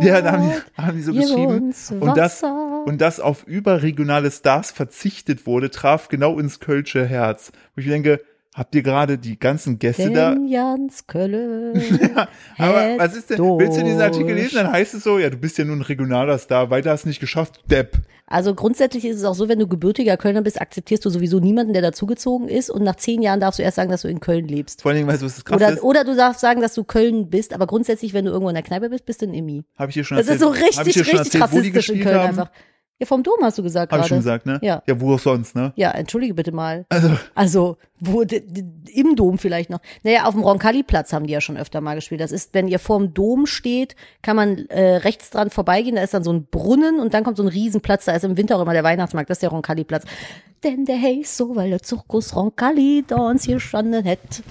Ja, 0.00 0.20
da 0.20 0.32
haben 0.32 0.50
die, 0.50 0.82
haben 0.82 0.96
die 0.96 1.02
so 1.02 1.12
geschrieben. 1.12 1.72
Und 2.00 2.16
das, 2.16 2.42
und 2.42 3.00
das 3.00 3.20
auf 3.20 3.46
überregionale 3.46 4.30
Stars 4.30 4.70
verzichtet 4.70 5.46
wurde, 5.46 5.70
traf 5.70 6.08
genau 6.08 6.38
ins 6.38 6.60
Kölsche 6.60 7.06
Herz. 7.06 7.52
Wo 7.74 7.80
ich 7.80 7.86
mir 7.86 7.92
denke, 7.92 8.20
habt 8.56 8.74
ihr 8.74 8.82
gerade 8.82 9.18
die 9.18 9.38
ganzen 9.38 9.78
Gäste 9.78 10.10
da? 10.10 10.30
Denn 10.32 10.48
Jans 10.48 11.06
Kölle. 11.06 11.74
Aber 12.58 12.98
was 12.98 13.14
ist 13.14 13.30
denn, 13.30 13.38
willst 13.38 13.78
du 13.78 13.84
diesen 13.84 14.00
Artikel 14.00 14.34
lesen? 14.34 14.56
Dann 14.56 14.72
heißt 14.72 14.94
es 14.94 15.04
so, 15.04 15.18
ja, 15.18 15.30
du 15.30 15.36
bist 15.36 15.58
ja 15.58 15.64
nur 15.64 15.76
ein 15.76 15.82
regionaler 15.82 16.38
Star, 16.38 16.70
weiter 16.70 16.90
hast 16.90 17.04
du 17.04 17.08
nicht 17.08 17.20
geschafft, 17.20 17.60
Depp. 17.70 17.98
Also 18.28 18.54
grundsätzlich 18.56 19.04
ist 19.04 19.18
es 19.18 19.24
auch 19.24 19.34
so, 19.34 19.48
wenn 19.48 19.60
du 19.60 19.68
gebürtiger 19.68 20.16
Kölner 20.16 20.42
bist, 20.42 20.60
akzeptierst 20.60 21.04
du 21.04 21.10
sowieso 21.10 21.38
niemanden, 21.38 21.74
der 21.74 21.82
dazugezogen 21.82 22.48
ist 22.48 22.70
und 22.70 22.82
nach 22.82 22.96
zehn 22.96 23.22
Jahren 23.22 23.38
darfst 23.38 23.60
du 23.60 23.62
erst 23.62 23.76
sagen, 23.76 23.90
dass 23.90 24.02
du 24.02 24.08
in 24.08 24.18
Köln 24.18 24.48
lebst. 24.48 24.82
Vor 24.82 24.90
allen 24.90 24.96
Dingen, 24.98 25.08
weißt 25.08 25.22
du, 25.22 25.26
was 25.26 25.36
das 25.36 25.44
krass 25.44 25.56
Oder, 25.56 25.72
ist? 25.74 25.82
oder 25.82 26.04
du 26.04 26.16
darfst 26.16 26.40
sagen, 26.40 26.60
dass 26.60 26.74
du 26.74 26.82
Köln 26.82 27.30
bist, 27.30 27.52
aber 27.52 27.68
grundsätzlich, 27.68 28.14
wenn 28.14 28.24
du 28.24 28.32
irgendwo 28.32 28.48
in 28.48 28.54
der 28.56 28.64
Kneipe 28.64 28.88
bist, 28.90 29.04
bist 29.06 29.22
du 29.22 29.26
ein 29.26 29.34
Immi. 29.34 29.64
Habe 29.78 29.90
ich 29.90 29.94
dir 29.94 30.02
schon 30.02 30.16
Das 30.16 30.26
ist 30.26 30.40
erzählt? 30.42 30.56
so 30.56 30.64
richtig, 30.64 30.96
richtig 30.96 31.18
erzählt, 31.18 31.44
rassistisch 31.44 31.88
in 31.90 32.00
Köln 32.00 32.16
haben? 32.18 32.28
einfach. 32.30 32.50
Ja, 32.98 33.04
vom 33.06 33.22
Dom 33.22 33.34
hast 33.42 33.58
du 33.58 33.62
gesagt 33.62 33.92
Habe 33.92 34.00
gerade. 34.00 34.06
ich 34.06 34.08
schon 34.08 34.18
gesagt, 34.18 34.46
ne? 34.46 34.58
Ja. 34.62 34.82
Ja, 34.86 34.98
wo 35.00 35.12
auch 35.14 35.18
sonst, 35.18 35.54
ne? 35.54 35.72
Ja, 35.76 35.90
entschuldige 35.90 36.32
bitte 36.32 36.50
mal. 36.50 36.86
Also, 36.88 37.10
Also, 37.34 37.76
wo, 38.00 38.24
d- 38.24 38.40
d- 38.40 38.64
im 38.90 39.16
Dom 39.16 39.36
vielleicht 39.36 39.68
noch. 39.68 39.80
Naja, 40.02 40.24
auf 40.24 40.32
dem 40.32 40.42
Roncalli-Platz 40.42 41.12
haben 41.12 41.26
die 41.26 41.34
ja 41.34 41.42
schon 41.42 41.58
öfter 41.58 41.82
mal 41.82 41.94
gespielt. 41.94 42.22
Das 42.22 42.32
ist, 42.32 42.54
wenn 42.54 42.68
ihr 42.68 42.78
vorm 42.78 43.12
Dom 43.12 43.44
steht, 43.44 43.96
kann 44.22 44.36
man 44.36 44.66
äh, 44.70 44.96
rechts 44.96 45.28
dran 45.28 45.50
vorbeigehen, 45.50 45.96
da 45.96 46.02
ist 46.02 46.14
dann 46.14 46.24
so 46.24 46.32
ein 46.32 46.46
Brunnen 46.46 46.98
und 46.98 47.12
dann 47.12 47.22
kommt 47.22 47.36
so 47.36 47.42
ein 47.42 47.48
Riesenplatz, 47.50 48.06
da 48.06 48.12
ist 48.12 48.24
im 48.24 48.38
Winter 48.38 48.56
auch 48.56 48.62
immer 48.62 48.72
der 48.72 48.84
Weihnachtsmarkt, 48.84 49.28
das 49.28 49.36
ist 49.36 49.42
der 49.42 49.50
Roncalli-Platz. 49.50 50.04
Denn 50.64 50.86
der 50.86 50.98
heißt 51.00 51.36
so, 51.36 51.54
weil 51.54 51.68
der 51.68 51.82
Zirkus 51.82 52.34
Roncalli 52.34 53.04
da 53.06 53.16
uns 53.16 53.44
hier 53.44 53.60
standen 53.60 54.04
hätte. 54.04 54.42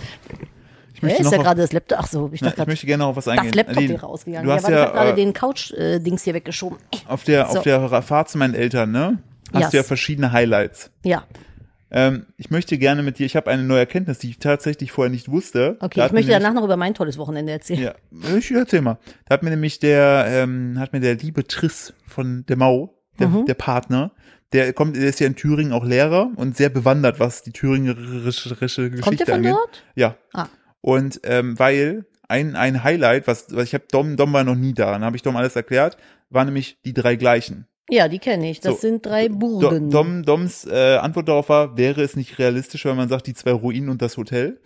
Ich 0.96 1.02
Ja, 1.02 1.08
möchte 1.08 1.22
ist 1.22 1.26
noch 1.26 1.32
ja 1.34 1.44
gerade 1.44 1.62
das 1.62 1.72
Laptop, 1.74 2.00
ach 2.02 2.08
so, 2.08 2.30
ich 2.34 2.42
na, 2.42 2.48
dachte 2.50 2.62
ich 2.64 2.68
möchte 2.68 2.86
gerne 2.88 3.04
noch 3.04 3.10
auf 3.12 3.16
was 3.18 3.26
das 3.26 3.38
eingehen. 3.38 3.54
Laptop 3.54 3.78
Aline, 3.78 3.94
hier 3.94 4.04
rausgegangen. 4.04 4.46
Du 4.46 4.50
Ja, 4.50 4.56
hast 4.58 4.64
ich 4.64 4.70
ja, 4.76 4.82
habe 4.82 4.92
gerade 4.94 5.12
äh, 5.12 5.16
den 5.16 5.34
Couch-Dings 5.34 6.24
hier 6.24 6.34
weggeschoben. 6.34 6.78
auf 7.08 7.24
der, 7.24 7.46
So. 7.48 7.58
auf 7.60 7.64
der 7.64 8.02
Fahrt 8.02 8.30
zu 8.30 8.38
meinen 8.38 8.56
Eltern, 8.56 8.92
ne? 8.92 9.20
Hast 9.54 9.62
Yes. 9.62 9.72
du 9.72 9.78
ja 9.78 9.84
verschiedene 9.84 10.32
Highlights. 10.32 10.90
Ja, 11.04 11.24
Ähm, 11.92 12.26
ich 12.38 12.50
möchte 12.50 12.78
gerne 12.80 13.04
mit 13.04 13.20
dir, 13.20 13.26
ich 13.28 13.36
habe 13.36 13.50
eine 13.52 13.62
neue 13.64 13.80
Erkenntnis, 13.80 14.18
die 14.18 14.30
ich 14.32 14.40
tatsächlich 14.40 14.92
vorher 14.92 15.12
nicht 15.12 15.30
wusste. 15.30 15.78
okay, 15.82 16.00
Da 16.00 16.08
ich 16.08 16.12
möchte 16.14 16.32
danach 16.32 16.54
noch 16.54 16.64
über 16.64 16.78
mein 16.78 16.94
tolles 16.96 17.18
Wochenende 17.18 17.52
erzählen. 17.54 17.80
Ja, 17.80 18.36
ich 18.36 18.52
erzähl 18.52 18.82
mal. 18.82 18.98
Da 19.26 19.34
hat 19.36 19.44
mir 19.44 19.52
nämlich 19.52 19.80
der, 19.80 20.26
ähm, 20.28 20.78
hat 20.80 20.94
mir 20.94 21.00
der 21.00 21.16
liebe 21.16 21.46
Triss 21.46 21.94
von 22.08 22.44
der 22.48 22.58
Mau, 22.58 22.96
der, 23.20 23.28
Mhm. 23.30 23.46
der 23.46 23.54
Partner, 23.54 24.12
der 24.52 24.74
kommt, 24.74 24.96
der 24.98 25.04
ist 25.06 25.20
ja 25.20 25.28
in 25.28 25.36
Thüringen 25.36 25.72
auch 25.74 25.86
Lehrer 25.86 26.32
und 26.36 26.58
sehr 26.58 26.70
bewandert, 26.70 27.20
was 27.20 27.44
die 27.44 27.52
thüringerische 27.52 28.56
Geschichte 28.56 29.00
Kommt 29.02 29.20
der 29.20 29.26
von 29.28 29.36
angeht. 29.36 29.52
dort? 29.54 29.84
Ja. 29.96 30.16
Ah. 30.34 30.48
Und 30.86 31.22
ähm, 31.24 31.58
weil 31.58 32.06
ein, 32.28 32.56
ein 32.56 32.84
Highlight, 32.84 33.26
was, 33.26 33.48
was 33.50 33.64
ich 33.64 33.74
habe 33.74 33.86
Dom, 33.92 34.18
Dom 34.18 34.32
war 34.34 34.44
noch 34.44 34.54
nie 34.54 34.72
da, 34.72 34.92
dann 34.92 35.04
habe 35.04 35.16
ich 35.16 35.24
Dom 35.24 35.36
alles 35.36 35.56
erklärt, 35.56 35.98
war 36.30 36.46
nämlich 36.46 36.78
die 36.86 36.94
drei 36.94 37.16
gleichen. 37.16 37.66
Ja, 37.90 38.08
die 38.08 38.20
kenne 38.20 38.52
ich. 38.52 38.60
Das 38.60 38.76
So, 38.76 38.82
sind 38.82 39.04
drei 39.04 39.28
Burgen. 39.28 39.90
Dom, 39.90 40.22
Doms 40.22 40.68
äh, 40.68 40.98
Antwort 40.98 41.28
darauf 41.28 41.50
war, 41.50 41.76
wäre 41.76 42.04
es 42.04 42.16
nicht 42.16 42.38
realistisch, 42.38 42.86
wenn 42.86 42.98
man 42.98 43.10
sagt, 43.10 43.26
die 43.26 43.34
zwei 43.34 43.52
Ruinen 43.52 43.90
und 43.90 44.04
das 44.04 44.16
Hotel. 44.16 44.60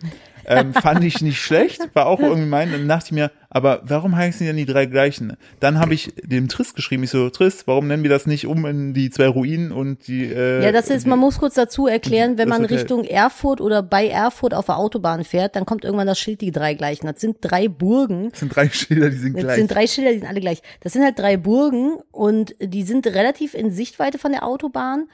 Ähm, 0.46 0.72
fand 0.74 1.04
ich 1.04 1.20
nicht 1.20 1.40
schlecht, 1.40 1.80
war 1.94 2.06
auch 2.06 2.20
irgendwie 2.20 2.48
mein. 2.48 2.70
Dann 2.72 2.88
dachte 2.88 3.06
ich 3.06 3.12
mir, 3.12 3.30
aber 3.48 3.82
warum 3.84 4.16
heißen 4.16 4.40
die 4.40 4.46
denn 4.46 4.56
die 4.56 4.66
drei 4.66 4.86
gleichen? 4.86 5.36
Dann 5.58 5.78
habe 5.78 5.94
ich 5.94 6.12
dem 6.22 6.48
Triss 6.48 6.74
geschrieben, 6.74 7.02
ich 7.02 7.10
so, 7.10 7.30
Triss, 7.30 7.66
warum 7.66 7.88
nennen 7.88 8.02
wir 8.02 8.10
das 8.10 8.26
nicht 8.26 8.46
um 8.46 8.64
in 8.66 8.94
die 8.94 9.10
zwei 9.10 9.26
Ruinen 9.28 9.72
und 9.72 10.06
die 10.06 10.24
äh, 10.24 10.62
Ja, 10.64 10.72
das 10.72 10.88
ist, 10.90 11.06
man 11.06 11.18
muss 11.18 11.38
kurz 11.38 11.54
dazu 11.54 11.86
erklären, 11.86 12.38
wenn 12.38 12.48
Das 12.48 12.58
man. 12.58 12.66
Richtung 12.66 13.04
Erfurt 13.04 13.60
oder 13.60 13.82
bei 13.82 14.06
Erfurt 14.08 14.54
auf 14.54 14.66
der 14.66 14.76
Autobahn 14.78 15.24
fährt, 15.24 15.56
dann 15.56 15.66
kommt 15.66 15.84
irgendwann 15.84 16.06
das 16.06 16.18
Schild 16.18 16.40
die 16.40 16.52
drei 16.52 16.74
gleichen. 16.74 17.06
Das 17.06 17.20
sind 17.20 17.38
drei 17.40 17.68
Burgen. 17.68 18.30
das 18.30 18.40
sind 18.40 18.54
drei 18.54 18.68
Schilder, 18.68 19.10
die 19.10 19.16
sind 19.16 19.34
Das 19.36 19.42
gleich. 19.44 19.56
sind 19.56 19.70
drei 19.74 19.86
Schilder, 19.86 20.12
die 20.12 20.18
sind 20.18 20.28
alle 20.28 20.40
gleich. 20.40 20.62
Das 20.80 20.92
sind 20.92 21.02
halt 21.04 21.18
drei 21.18 21.36
Burgen 21.36 21.98
und 22.12 22.54
die 22.60 22.82
sind 22.82 23.06
relativ 23.06 23.54
in 23.54 23.70
Sichtweite 23.70 24.18
von 24.18 24.32
der 24.32 24.46
Autobahn 24.46 25.08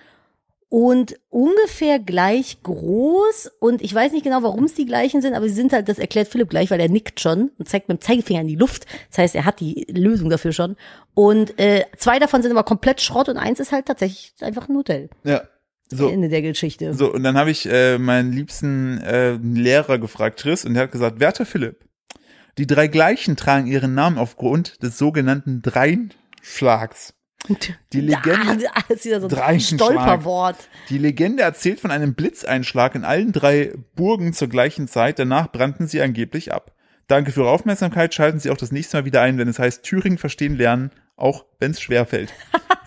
und 0.69 1.17
ungefähr 1.29 1.99
gleich 1.99 2.63
groß. 2.63 3.53
Und 3.61 3.83
ich 3.83 3.95
weiß 3.95 4.13
nicht 4.13 4.25
genau, 4.25 4.43
warum 4.43 4.65
es 4.65 4.75
die 4.75 4.87
gleichen 4.87 5.23
sind, 5.23 5.35
aber 5.35 5.49
sie 5.49 5.55
sind 5.55 5.73
halt, 5.73 5.89
das 5.89 5.99
erklärt 5.99 6.29
Philipp 6.29 6.51
gleich, 6.51 6.71
weil 6.71 6.81
er 6.81 6.89
nickt 6.89 7.21
schon 7.21 7.51
und 7.59 7.69
zeigt 7.69 7.89
mit 7.89 7.99
dem 7.99 8.01
Zeigefinger 8.03 8.41
in 8.41 8.49
die 8.49 8.57
Luft. 8.57 8.87
Das 9.11 9.19
heißt, 9.19 9.35
er 9.35 9.45
hat 9.45 9.61
die 9.61 9.87
Lösung 9.91 10.29
dafür 10.29 10.53
schon. 10.53 10.77
Und 11.15 11.59
äh, 11.59 11.85
zwei 11.97 12.19
davon 12.19 12.43
sind 12.43 12.51
aber 12.51 12.65
komplett 12.65 13.01
Schrott 13.01 13.29
und 13.29 13.37
eins 13.37 13.61
ist 13.61 13.73
halt 13.73 13.87
tatsächlich 13.87 14.35
einfach 14.41 14.69
ein 14.69 14.77
Hotel. 14.77 15.09
ja. 15.25 15.43
So, 15.89 16.09
Ende 16.09 16.29
der 16.29 16.43
Geschichte. 16.43 16.95
So, 16.95 17.13
und 17.13 17.23
dann 17.23 17.37
habe 17.37 17.53
ich 17.53 17.65
äh, 17.71 17.97
meinen 17.99 18.33
liebsten 18.33 18.99
äh, 19.03 19.35
Lehrer 19.35 19.99
gefragt, 19.99 20.41
Triss, 20.41 20.65
und 20.65 20.75
der 20.75 20.83
hat 20.83 20.91
gesagt, 20.91 21.21
werter 21.21 21.47
Philipp, 21.47 21.85
die 22.59 22.67
drei 22.67 22.89
gleichen 22.89 23.37
tragen 23.37 23.69
ihren 23.69 23.95
Namen 23.95 24.19
aufgrund 24.19 24.83
des 24.83 24.99
sogenannten 24.99 25.63
Dreinschlags. 25.63 27.15
Die 27.93 28.01
Legende, 28.01 28.67
Ah, 28.75 28.83
das 28.89 29.05
ist 29.05 29.21
so 29.31 29.37
ein. 29.41 29.61
Stolperwort. 29.61 30.57
die 30.89 30.99
Legende 30.99 31.43
erzählt 31.43 31.81
von 31.81 31.91
einem 31.91 32.15
Blitzeinschlag 32.15 32.95
in 32.95 33.05
allen 33.05 33.33
drei 33.33 33.73
Burgen 33.95 34.33
zur 34.33 34.49
gleichen 34.49 34.89
Zeit, 34.89 35.19
danach 35.19 35.51
brannten 35.53 35.87
sie 35.87 36.01
angeblich 36.03 36.53
ab. 36.53 36.73
Danke 37.09 37.31
für 37.33 37.41
Ihre 37.43 37.51
Aufmerksamkeit, 37.51 38.15
schalten 38.15 38.41
Sie 38.41 38.51
auch 38.51 38.57
das 38.57 38.73
nächste 38.73 38.97
Mal 38.97 39.05
wieder 39.05 39.23
ein, 39.23 39.39
wenn 39.39 39.47
es 39.49 39.59
heißt 39.61 39.83
Thüringen 39.85 40.19
verstehen 40.19 40.57
lernen, 40.57 40.91
auch 41.17 41.45
wenn 41.61 41.71
es 41.71 41.81
schwerfällt. 41.81 42.33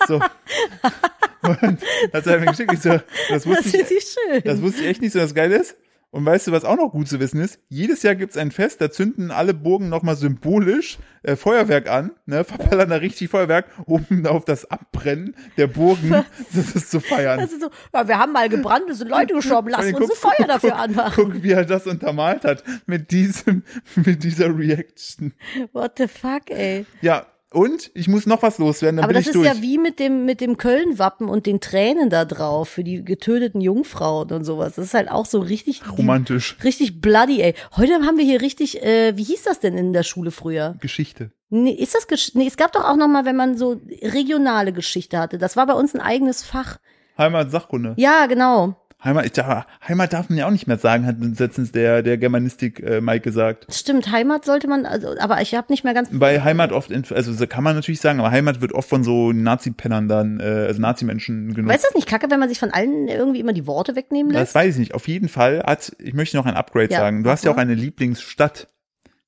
So. 0.07 0.19
Und 1.41 1.79
das 2.11 2.25
hat 2.25 2.33
er 2.33 2.39
mir 2.39 2.47
geschickt. 2.47 2.73
Ich 2.73 2.81
so, 2.81 2.89
das 2.89 3.03
Das 3.29 3.45
wusste 3.47 3.65
ich, 3.69 3.71
finde 3.85 3.93
ich 3.93 4.03
schön. 4.31 4.41
das 4.43 4.61
wusste 4.61 4.81
ich 4.81 4.87
echt 4.87 5.01
nicht 5.01 5.13
so, 5.13 5.19
das 5.19 5.33
Geile 5.33 5.55
ist. 5.55 5.75
Und 6.11 6.25
weißt 6.25 6.47
du, 6.47 6.51
was 6.51 6.65
auch 6.65 6.75
noch 6.75 6.91
gut 6.91 7.07
zu 7.07 7.19
wissen 7.19 7.39
ist? 7.39 7.59
Jedes 7.69 8.01
Jahr 8.01 8.15
gibt's 8.15 8.35
ein 8.35 8.49
Fest, 8.49 8.81
da 8.81 8.89
zünden 8.89 9.29
alle 9.29 9.53
Burgen 9.53 9.89
nochmal 9.89 10.15
symbolisch 10.15 10.97
äh, 11.21 11.35
Feuerwerk 11.35 11.87
an, 11.87 12.11
ne, 12.25 12.43
verballern 12.43 12.89
da 12.89 12.95
richtig 12.95 13.29
Feuerwerk, 13.29 13.67
um 13.85 14.05
auf 14.25 14.43
das 14.43 14.69
Abbrennen 14.71 15.35
der 15.57 15.67
Burgen 15.67 16.09
das 16.53 16.75
ist 16.75 16.89
zu 16.89 16.99
feiern. 16.99 17.39
Das 17.39 17.51
ist 17.51 17.61
so, 17.61 17.69
ja, 17.93 18.07
wir 18.07 18.17
haben 18.17 18.33
mal 18.33 18.49
gebrannt, 18.49 18.89
es 18.89 18.97
sind 18.97 19.09
Leute 19.09 19.35
gestorben, 19.35 19.69
lassen 19.69 19.91
Guck, 19.91 20.01
uns 20.01 20.11
ein 20.11 20.17
guck, 20.19 20.37
Feuer 20.37 20.47
dafür 20.47 20.71
guck, 20.71 20.79
anmachen. 20.79 21.23
Guck, 21.23 21.43
wie 21.43 21.51
er 21.51 21.65
das 21.65 21.85
untermalt 21.85 22.43
hat 22.43 22.63
mit 22.87 23.11
diesem, 23.11 23.63
mit 23.95 24.23
dieser 24.23 24.57
Reaction. 24.57 25.33
What 25.73 25.93
the 25.97 26.07
fuck, 26.07 26.49
ey. 26.49 26.87
Ja, 27.01 27.27
und 27.51 27.89
ich 27.93 28.07
muss 28.07 28.25
noch 28.25 28.43
was 28.43 28.57
loswerden, 28.59 28.97
dann 28.97 29.05
Aber 29.05 29.13
bin 29.13 29.21
das 29.21 29.23
ich 29.23 29.27
ist 29.29 29.35
durch. 29.35 29.47
ja 29.47 29.61
wie 29.61 29.77
mit 29.77 29.99
dem, 29.99 30.25
mit 30.25 30.39
dem 30.41 30.57
Köln-Wappen 30.57 31.27
und 31.29 31.45
den 31.45 31.59
Tränen 31.61 32.09
da 32.09 32.25
drauf 32.25 32.69
für 32.69 32.83
die 32.83 33.03
getöteten 33.03 33.59
Jungfrauen 33.61 34.31
und 34.31 34.43
sowas. 34.43 34.75
Das 34.75 34.85
ist 34.85 34.93
halt 34.93 35.09
auch 35.09 35.25
so 35.25 35.39
richtig, 35.39 35.81
Romantisch. 35.97 36.57
richtig 36.63 37.01
bloody, 37.01 37.41
ey. 37.41 37.55
Heute 37.75 37.93
haben 38.05 38.17
wir 38.17 38.25
hier 38.25 38.41
richtig, 38.41 38.83
äh, 38.83 39.17
wie 39.17 39.23
hieß 39.23 39.43
das 39.43 39.59
denn 39.59 39.77
in 39.77 39.93
der 39.93 40.03
Schule 40.03 40.31
früher? 40.31 40.75
Geschichte. 40.79 41.31
Nee, 41.49 41.71
ist 41.71 41.95
das, 41.95 42.07
Gesch 42.07 42.35
nee, 42.35 42.45
es 42.45 42.57
gab 42.57 42.71
doch 42.73 42.85
auch 42.85 42.95
noch 42.95 43.07
mal, 43.07 43.25
wenn 43.25 43.35
man 43.35 43.57
so 43.57 43.81
regionale 44.03 44.71
Geschichte 44.71 45.17
hatte. 45.17 45.37
Das 45.39 45.57
war 45.57 45.65
bei 45.65 45.73
uns 45.73 45.95
ein 45.95 46.01
eigenes 46.01 46.43
Fach. 46.43 46.77
Heimat, 47.17 47.49
Sachkunde. 47.51 47.95
Ja, 47.97 48.27
genau. 48.27 48.75
Heimat, 49.01 49.25
ich 49.25 49.31
dachte, 49.31 49.65
Heimat 49.87 50.11
darf 50.11 50.27
man 50.27 50.37
ja 50.37 50.45
auch 50.45 50.51
nicht 50.51 50.67
mehr 50.67 50.77
sagen, 50.77 51.05
hat 51.05 51.15
letztens 51.19 51.71
der, 51.71 52.03
der 52.03 52.17
Germanistik 52.17 52.81
äh, 52.81 52.99
Mike 52.99 53.21
gesagt. 53.21 53.73
Stimmt, 53.73 54.11
Heimat 54.11 54.43
sollte 54.43 54.67
man, 54.67 54.85
also, 54.85 55.15
aber 55.19 55.41
ich 55.41 55.55
habe 55.55 55.67
nicht 55.71 55.85
mehr 55.85 55.93
ganz 55.93 56.09
Bei 56.11 56.41
Heimat 56.41 56.73
oft, 56.73 56.91
in, 56.91 57.05
also 57.09 57.31
so 57.31 57.47
kann 57.47 57.63
man 57.63 57.75
natürlich 57.75 58.01
sagen, 58.01 58.19
aber 58.19 58.31
Heimat 58.31 58.59
wird 58.59 58.73
oft 58.73 58.89
von 58.89 59.05
so 59.05 59.31
Nazi-Pennern 59.31 60.09
dann, 60.09 60.41
äh, 60.41 60.43
also 60.43 60.81
Nazi-Menschen 60.81 61.53
genutzt. 61.53 61.73
Weißt 61.73 61.83
du 61.85 61.87
das 61.87 61.95
nicht 61.95 62.09
kacke, 62.09 62.29
wenn 62.29 62.41
man 62.41 62.49
sich 62.49 62.59
von 62.59 62.71
allen 62.71 63.07
irgendwie 63.07 63.39
immer 63.39 63.53
die 63.53 63.65
Worte 63.67 63.95
wegnehmen 63.95 64.33
lässt? 64.33 64.53
Das 64.53 64.55
weiß 64.55 64.73
ich 64.73 64.79
nicht. 64.79 64.93
Auf 64.93 65.07
jeden 65.07 65.29
Fall 65.29 65.63
hat, 65.65 65.95
ich 65.99 66.13
möchte 66.13 66.35
noch 66.35 66.45
ein 66.45 66.55
Upgrade 66.55 66.91
Ja, 66.91 66.99
sagen. 66.99 67.23
Du 67.23 67.29
hast 67.29 67.45
ja 67.45 67.51
auch 67.51 67.57
eine 67.57 67.75
Lieblingsstadt 67.75 68.67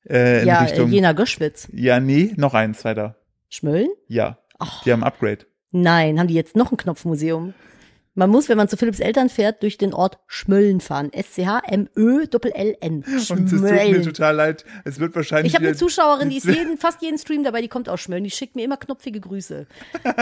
äh, 0.10 0.42
in 0.42 0.48
ja, 0.48 0.64
Richtung. 0.64 0.90
Jena 0.90 1.14
Göschwitz. 1.14 1.70
ja, 1.72 2.02
nee, 2.02 2.34
noch 2.36 2.54
eins 2.54 2.84
weiter. 2.84 3.16
Schmölln? 3.48 3.88
Ja, 4.08 4.38
Ach. 4.60 4.84
die 4.84 4.92
haben 4.92 5.02
ein 5.04 5.08
Upgrade. 5.08 5.46
Nein, 5.72 6.20
haben 6.20 6.28
die 6.28 6.34
jetzt 6.34 6.58
noch 6.58 6.72
ein 6.74 6.78
Knopfmuseum? 6.78 7.54
Man 8.14 8.30
muss, 8.30 8.50
wenn 8.50 8.58
man 8.58 8.68
zu 8.68 8.76
Philipps 8.76 9.00
Eltern 9.00 9.30
fährt, 9.30 9.64
durch 9.64 9.78
den 9.78 9.94
Ort 9.94 10.20
Schmölln 10.28 10.82
fahren. 10.82 11.14
S-C-H-M-Ö-L-L-N. 11.14 13.04
Und 13.06 13.08
es 13.08 13.28
tut 13.28 13.62
mir 13.62 14.02
total 14.02 14.36
leid. 14.36 14.66
Es 14.84 15.00
wird 15.00 15.16
wahrscheinlich. 15.16 15.52
Ich 15.54 15.56
habe 15.56 15.68
eine 15.68 15.76
Zuschauerin, 15.78 16.30
die 16.30 16.38
ist 16.38 16.46
jeden, 16.46 16.78
fast 16.78 17.02
jeden 17.02 17.18
Stream 17.18 17.44
dabei, 17.44 17.62
die 17.62 17.68
kommt 17.68 17.88
aus 17.90 18.02
Schmölln. 18.02 18.24
Die 18.24 18.32
schickt 18.32 18.56
mir 18.56 18.66
immer 18.66 18.78
knopfige 18.78 19.20
Grüße. 19.20 19.66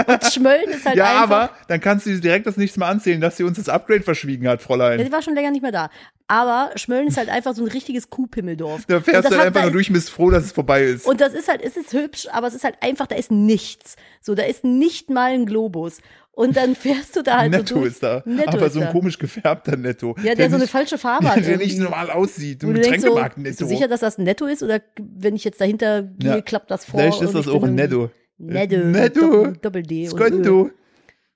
Und 0.07 0.23
Schmölln 0.31 0.69
ist 0.69 0.85
halt 0.85 0.97
Ja, 0.97 1.23
einfach. 1.23 1.23
aber 1.23 1.49
dann 1.67 1.79
kannst 1.81 2.05
du 2.05 2.19
direkt 2.19 2.45
das 2.45 2.57
nächste 2.57 2.79
Mal 2.79 2.89
anzählen, 2.89 3.21
dass 3.21 3.37
sie 3.37 3.43
uns 3.43 3.57
das 3.57 3.69
Upgrade 3.69 4.01
verschwiegen 4.03 4.47
hat, 4.47 4.59
Ja, 4.61 4.65
Fräulein. 4.65 5.03
die 5.03 5.11
war 5.11 5.21
schon 5.21 5.35
länger 5.35 5.51
nicht 5.51 5.61
mehr 5.61 5.71
da. 5.71 5.89
Aber 6.27 6.69
Schmölln 6.75 7.07
ist 7.07 7.17
halt 7.17 7.29
einfach 7.29 7.55
so 7.55 7.63
ein 7.63 7.69
richtiges 7.71 8.11
Kuhpimmeldorf. 8.11 8.85
Da 8.85 9.01
fährst 9.01 9.31
du 9.31 9.35
hat- 9.35 9.47
einfach 9.47 9.63
nur 9.63 9.71
durch 9.71 9.91
bist 9.91 10.11
froh, 10.11 10.29
dass 10.29 10.43
es 10.45 10.51
vorbei 10.51 10.83
ist. 10.83 11.07
Und 11.07 11.21
das 11.21 11.33
ist 11.33 11.47
halt, 11.47 11.61
es 11.63 11.75
ist 11.75 11.91
hübsch, 11.91 12.27
aber 12.31 12.45
es 12.47 12.53
ist 12.53 12.63
halt 12.63 12.75
einfach, 12.81 13.07
da 13.07 13.15
ist 13.15 13.31
nichts. 13.31 13.95
So, 14.21 14.35
da 14.35 14.43
ist 14.43 14.63
nicht 14.63 15.09
mal 15.09 15.31
ein 15.31 15.47
Globus. 15.47 16.01
Und 16.31 16.55
dann 16.55 16.73
fährst 16.75 17.15
du 17.17 17.21
da 17.21 17.39
halt 17.39 17.51
Netto 17.51 17.65
so 17.67 17.75
durch. 17.81 17.87
ist 17.91 18.03
da. 18.03 18.21
Netto 18.25 18.51
aber 18.57 18.69
so 18.69 18.79
ein 18.79 18.85
da. 18.85 18.91
komisch 18.93 19.17
gefärbter 19.17 19.75
Netto. 19.75 20.15
Ja, 20.23 20.35
der, 20.35 20.49
so 20.49 20.55
eine 20.55 20.63
nicht, 20.63 20.71
falsche 20.71 20.97
Farbe 20.97 21.27
hat. 21.29 21.35
der 21.45 21.57
nicht 21.57 21.71
irgendwie. 21.71 21.83
normal 21.83 22.09
aussieht. 22.11 22.63
Ein 22.63 22.67
so, 22.67 22.73
Getränkemarkt 22.73 23.35
bist 23.43 23.59
du 23.59 23.65
Netto. 23.65 23.75
sicher, 23.75 23.87
dass 23.89 23.99
das 23.99 24.17
Netto 24.17 24.45
ist? 24.45 24.63
Oder 24.63 24.81
wenn 24.97 25.35
ich 25.35 25.43
jetzt 25.43 25.59
dahinter 25.59 26.03
gehe, 26.03 26.35
Ja. 26.35 26.41
klappt 26.41 26.71
das 26.71 26.85
vor? 26.85 26.99
Vielleicht 27.01 27.21
ist 27.21 27.35
das 27.35 27.47
auch 27.49 27.63
ein 27.63 27.75
Netto. 27.75 28.09
Netto. 28.37 28.77
Netto. 28.77 29.19
Doppel, 29.21 29.57
Doppel 29.61 29.83
D. 29.83 30.07
und 30.09 30.13
Ö. 30.13 30.17
Skonto. 30.17 30.69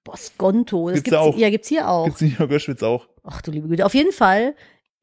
Boah, 0.06 0.18
Skonto. 0.18 0.88
Das 0.90 0.96
Gibt's 0.98 1.10
gibt's, 1.10 1.18
auch. 1.20 1.38
Ja, 1.38 1.50
gibt's 1.50 1.68
hier 1.68 1.90
auch. 1.90 2.06
Gibt's 2.06 2.22
nicht 2.22 2.40
in 2.40 2.48
Göschwitz 2.48 2.82
auch. 2.84 3.08
Ach 3.24 3.42
du 3.42 3.52
liebe 3.52 3.68
Güte. 3.68 3.86
Auf 3.86 3.94
jeden 3.94 4.12
Fall. 4.14 4.56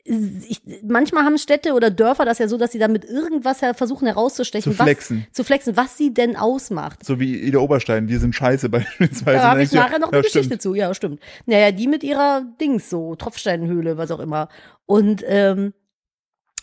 Ich, 0.04 0.62
manchmal 0.82 1.24
haben 1.24 1.36
Städte 1.38 1.74
oder 1.74 1.90
Dörfer 1.90 2.24
das 2.24 2.38
ja 2.38 2.48
so, 2.48 2.56
dass 2.56 2.72
sie 2.72 2.78
damit 2.78 3.04
irgendwas 3.04 3.60
her- 3.62 3.74
versuchen 3.74 4.06
herauszustechen, 4.06 4.72
Zu 4.72 4.82
flexen. 4.82 5.24
was, 5.28 5.32
zu 5.36 5.44
flexen, 5.44 5.76
was 5.76 5.96
sie 5.98 6.14
denn 6.14 6.36
ausmacht. 6.36 7.04
So 7.04 7.20
wie 7.20 7.36
Ida 7.38 7.58
Oberstein. 7.58 8.08
Wir 8.08 8.18
sind 8.18 8.34
scheiße 8.34 8.68
beispielsweise. 8.70 9.38
Da 9.38 9.50
habe 9.50 9.62
ich 9.62 9.70
Dann 9.70 9.78
denkst 9.80 9.90
nachher 9.90 9.98
noch 10.00 10.08
ja, 10.12 10.18
eine 10.18 10.22
Geschichte 10.22 10.44
stimmt. 10.46 10.62
zu. 10.62 10.74
Ja, 10.74 10.94
stimmt. 10.94 11.20
Naja, 11.46 11.70
die 11.72 11.86
mit 11.86 12.02
ihrer 12.02 12.42
Dings 12.60 12.88
so, 12.88 13.14
Tropfsteinhöhle, 13.14 13.98
was 13.98 14.10
auch 14.10 14.20
immer. 14.20 14.48
Und 14.86 15.22
ähm, 15.26 15.74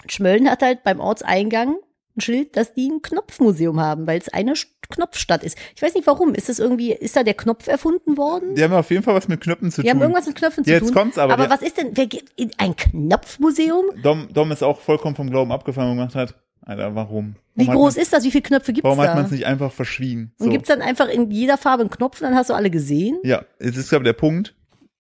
Schmölln 0.08 0.50
hat 0.50 0.62
halt 0.62 0.84
beim 0.84 1.00
Ortseingang 1.00 1.76
ein 2.18 2.22
Schild, 2.22 2.58
dass 2.58 2.74
die 2.74 2.90
ein 2.90 3.02
Knopfmuseum 3.02 3.80
haben, 3.80 4.08
weil 4.08 4.20
es 4.20 4.30
eine 4.30 4.54
St- 4.54 4.68
Knopfstadt 4.90 5.44
ist. 5.44 5.58
Ich 5.76 5.82
weiß 5.82 5.94
nicht 5.96 6.08
warum. 6.08 6.34
Ist 6.34 6.48
das 6.50 6.60
irgendwie, 6.60 6.94
ist 6.94 7.16
da 7.16 7.24
der 7.24 7.34
Knopf 7.34 7.68
erfunden 7.68 8.18
worden? 8.18 8.56
Die 8.56 8.64
haben 8.64 8.74
auf 8.74 8.90
jeden 8.90 9.04
Fall 9.04 9.16
was 9.16 9.28
mit 9.28 9.42
Knöpfen 9.42 9.70
zu 9.72 9.82
Die 9.82 9.90
haben 9.90 9.98
tun. 9.98 10.04
irgendwas 10.04 10.26
mit 10.28 10.36
Knöpfen 10.36 10.64
zu 10.64 10.72
Jetzt 10.72 10.86
tun. 10.88 10.94
kommt's 10.94 11.18
aber, 11.18 11.34
Aber 11.34 11.44
der- 11.44 11.52
was 11.52 11.62
ist 11.62 11.78
denn, 11.78 11.92
wer 11.94 12.08
geht 12.08 12.26
in 12.38 12.52
ein 12.58 12.76
Knopfmuseum? 12.76 13.86
Dom, 14.02 14.28
Dom 14.34 14.52
ist 14.52 14.64
auch 14.64 14.80
vollkommen 14.80 15.16
vom 15.16 15.30
Glauben 15.30 15.52
abgefallen 15.52 15.92
und 15.92 15.98
gemacht 15.98 16.16
hat. 16.16 16.36
Alter, 16.62 16.96
warum? 16.96 17.36
Wie 17.56 17.66
warum 17.68 17.82
groß 17.82 17.96
hat 17.96 18.02
ist 18.04 18.14
das? 18.14 18.24
Wie 18.26 18.32
viele 18.32 18.42
Knöpfe 18.44 18.74
gibt's 18.74 18.84
Warum 18.86 19.00
hat 19.00 19.10
da? 19.10 19.16
man 19.16 19.26
es 19.26 19.32
nicht 19.32 19.46
einfach 19.46 19.72
verschwiegen? 19.72 20.34
Und 20.40 20.50
gibt's 20.50 20.68
dann 20.68 20.82
einfach 20.82 21.08
in 21.08 21.32
jeder 21.32 21.58
Farbe 21.58 21.82
einen 21.82 21.90
Knopf, 21.90 22.20
dann 22.20 22.36
hast 22.36 22.50
du 22.50 22.54
alle 22.54 22.70
gesehen? 22.70 23.18
Ja, 23.24 23.44
es 23.60 23.78
ist, 23.78 23.90
glaube 23.90 24.04
ich, 24.04 24.08
der 24.08 24.14
Punkt. 24.20 24.54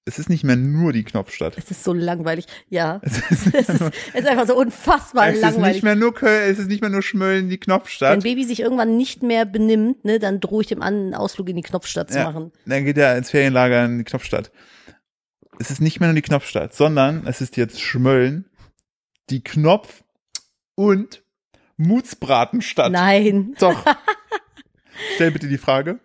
Es 0.07 0.17
ist 0.19 0.29
nicht 0.29 0.43
mehr 0.43 0.55
nur 0.55 0.93
die 0.93 1.03
Knopfstadt. 1.03 1.57
Es 1.57 1.69
ist 1.69 1.83
so 1.83 1.93
langweilig. 1.93 2.45
Ja. 2.69 3.01
Es 3.29 3.45
ist, 3.45 3.55
es 3.55 3.69
ist 4.13 4.27
einfach 4.27 4.47
so 4.47 4.55
unfassbar 4.57 5.27
es 5.27 5.35
ist 5.35 5.41
langweilig. 5.41 5.75
nicht 5.75 5.83
mehr 5.83 5.95
nur 5.95 6.13
Köln, 6.13 6.49
es 6.51 6.59
ist 6.59 6.67
nicht 6.67 6.81
mehr 6.81 6.89
nur 6.89 7.01
Schmölln, 7.01 7.49
die 7.49 7.55
Wenn 7.55 7.59
Knopfstadt. 7.59 8.23
Baby 8.23 8.43
sich 8.45 8.61
irgendwann 8.61 8.95
nicht 8.97 9.21
mehr 9.21 9.45
benimmt, 9.45 10.05
ne, 10.05 10.17
dann 10.19 10.39
drohe 10.39 10.61
ich 10.61 10.67
dem 10.67 10.81
an, 10.81 10.93
einen 10.95 11.13
Ausflug 11.13 11.49
in 11.49 11.55
die 11.57 11.61
Knopfstadt 11.61 12.09
zu 12.11 12.17
Ja, 12.19 12.23
machen. 12.25 12.51
dann 12.65 12.85
geht 12.85 12.97
er 12.97 13.17
ins 13.17 13.29
Ferienlager 13.31 13.83
in 13.85 13.97
die 13.99 14.03
Knopfstadt. 14.05 14.51
Es 15.59 15.71
ist 15.71 15.81
nicht 15.81 15.99
mehr 15.99 16.07
nur 16.09 16.15
die 16.15 16.21
Knopfstadt, 16.21 16.73
sondern 16.73 17.25
es 17.27 17.41
ist 17.41 17.57
jetzt 17.57 17.81
Schmölln, 17.81 18.45
die 19.29 19.43
Knopf- 19.43 20.03
und 20.75 21.23
Mutsbratenstadt. 21.77 22.91
Nein. 22.91 23.55
Doch. 23.59 23.83
Stell 25.15 25.31
bitte 25.31 25.47
die 25.47 25.57
Frage. 25.57 25.99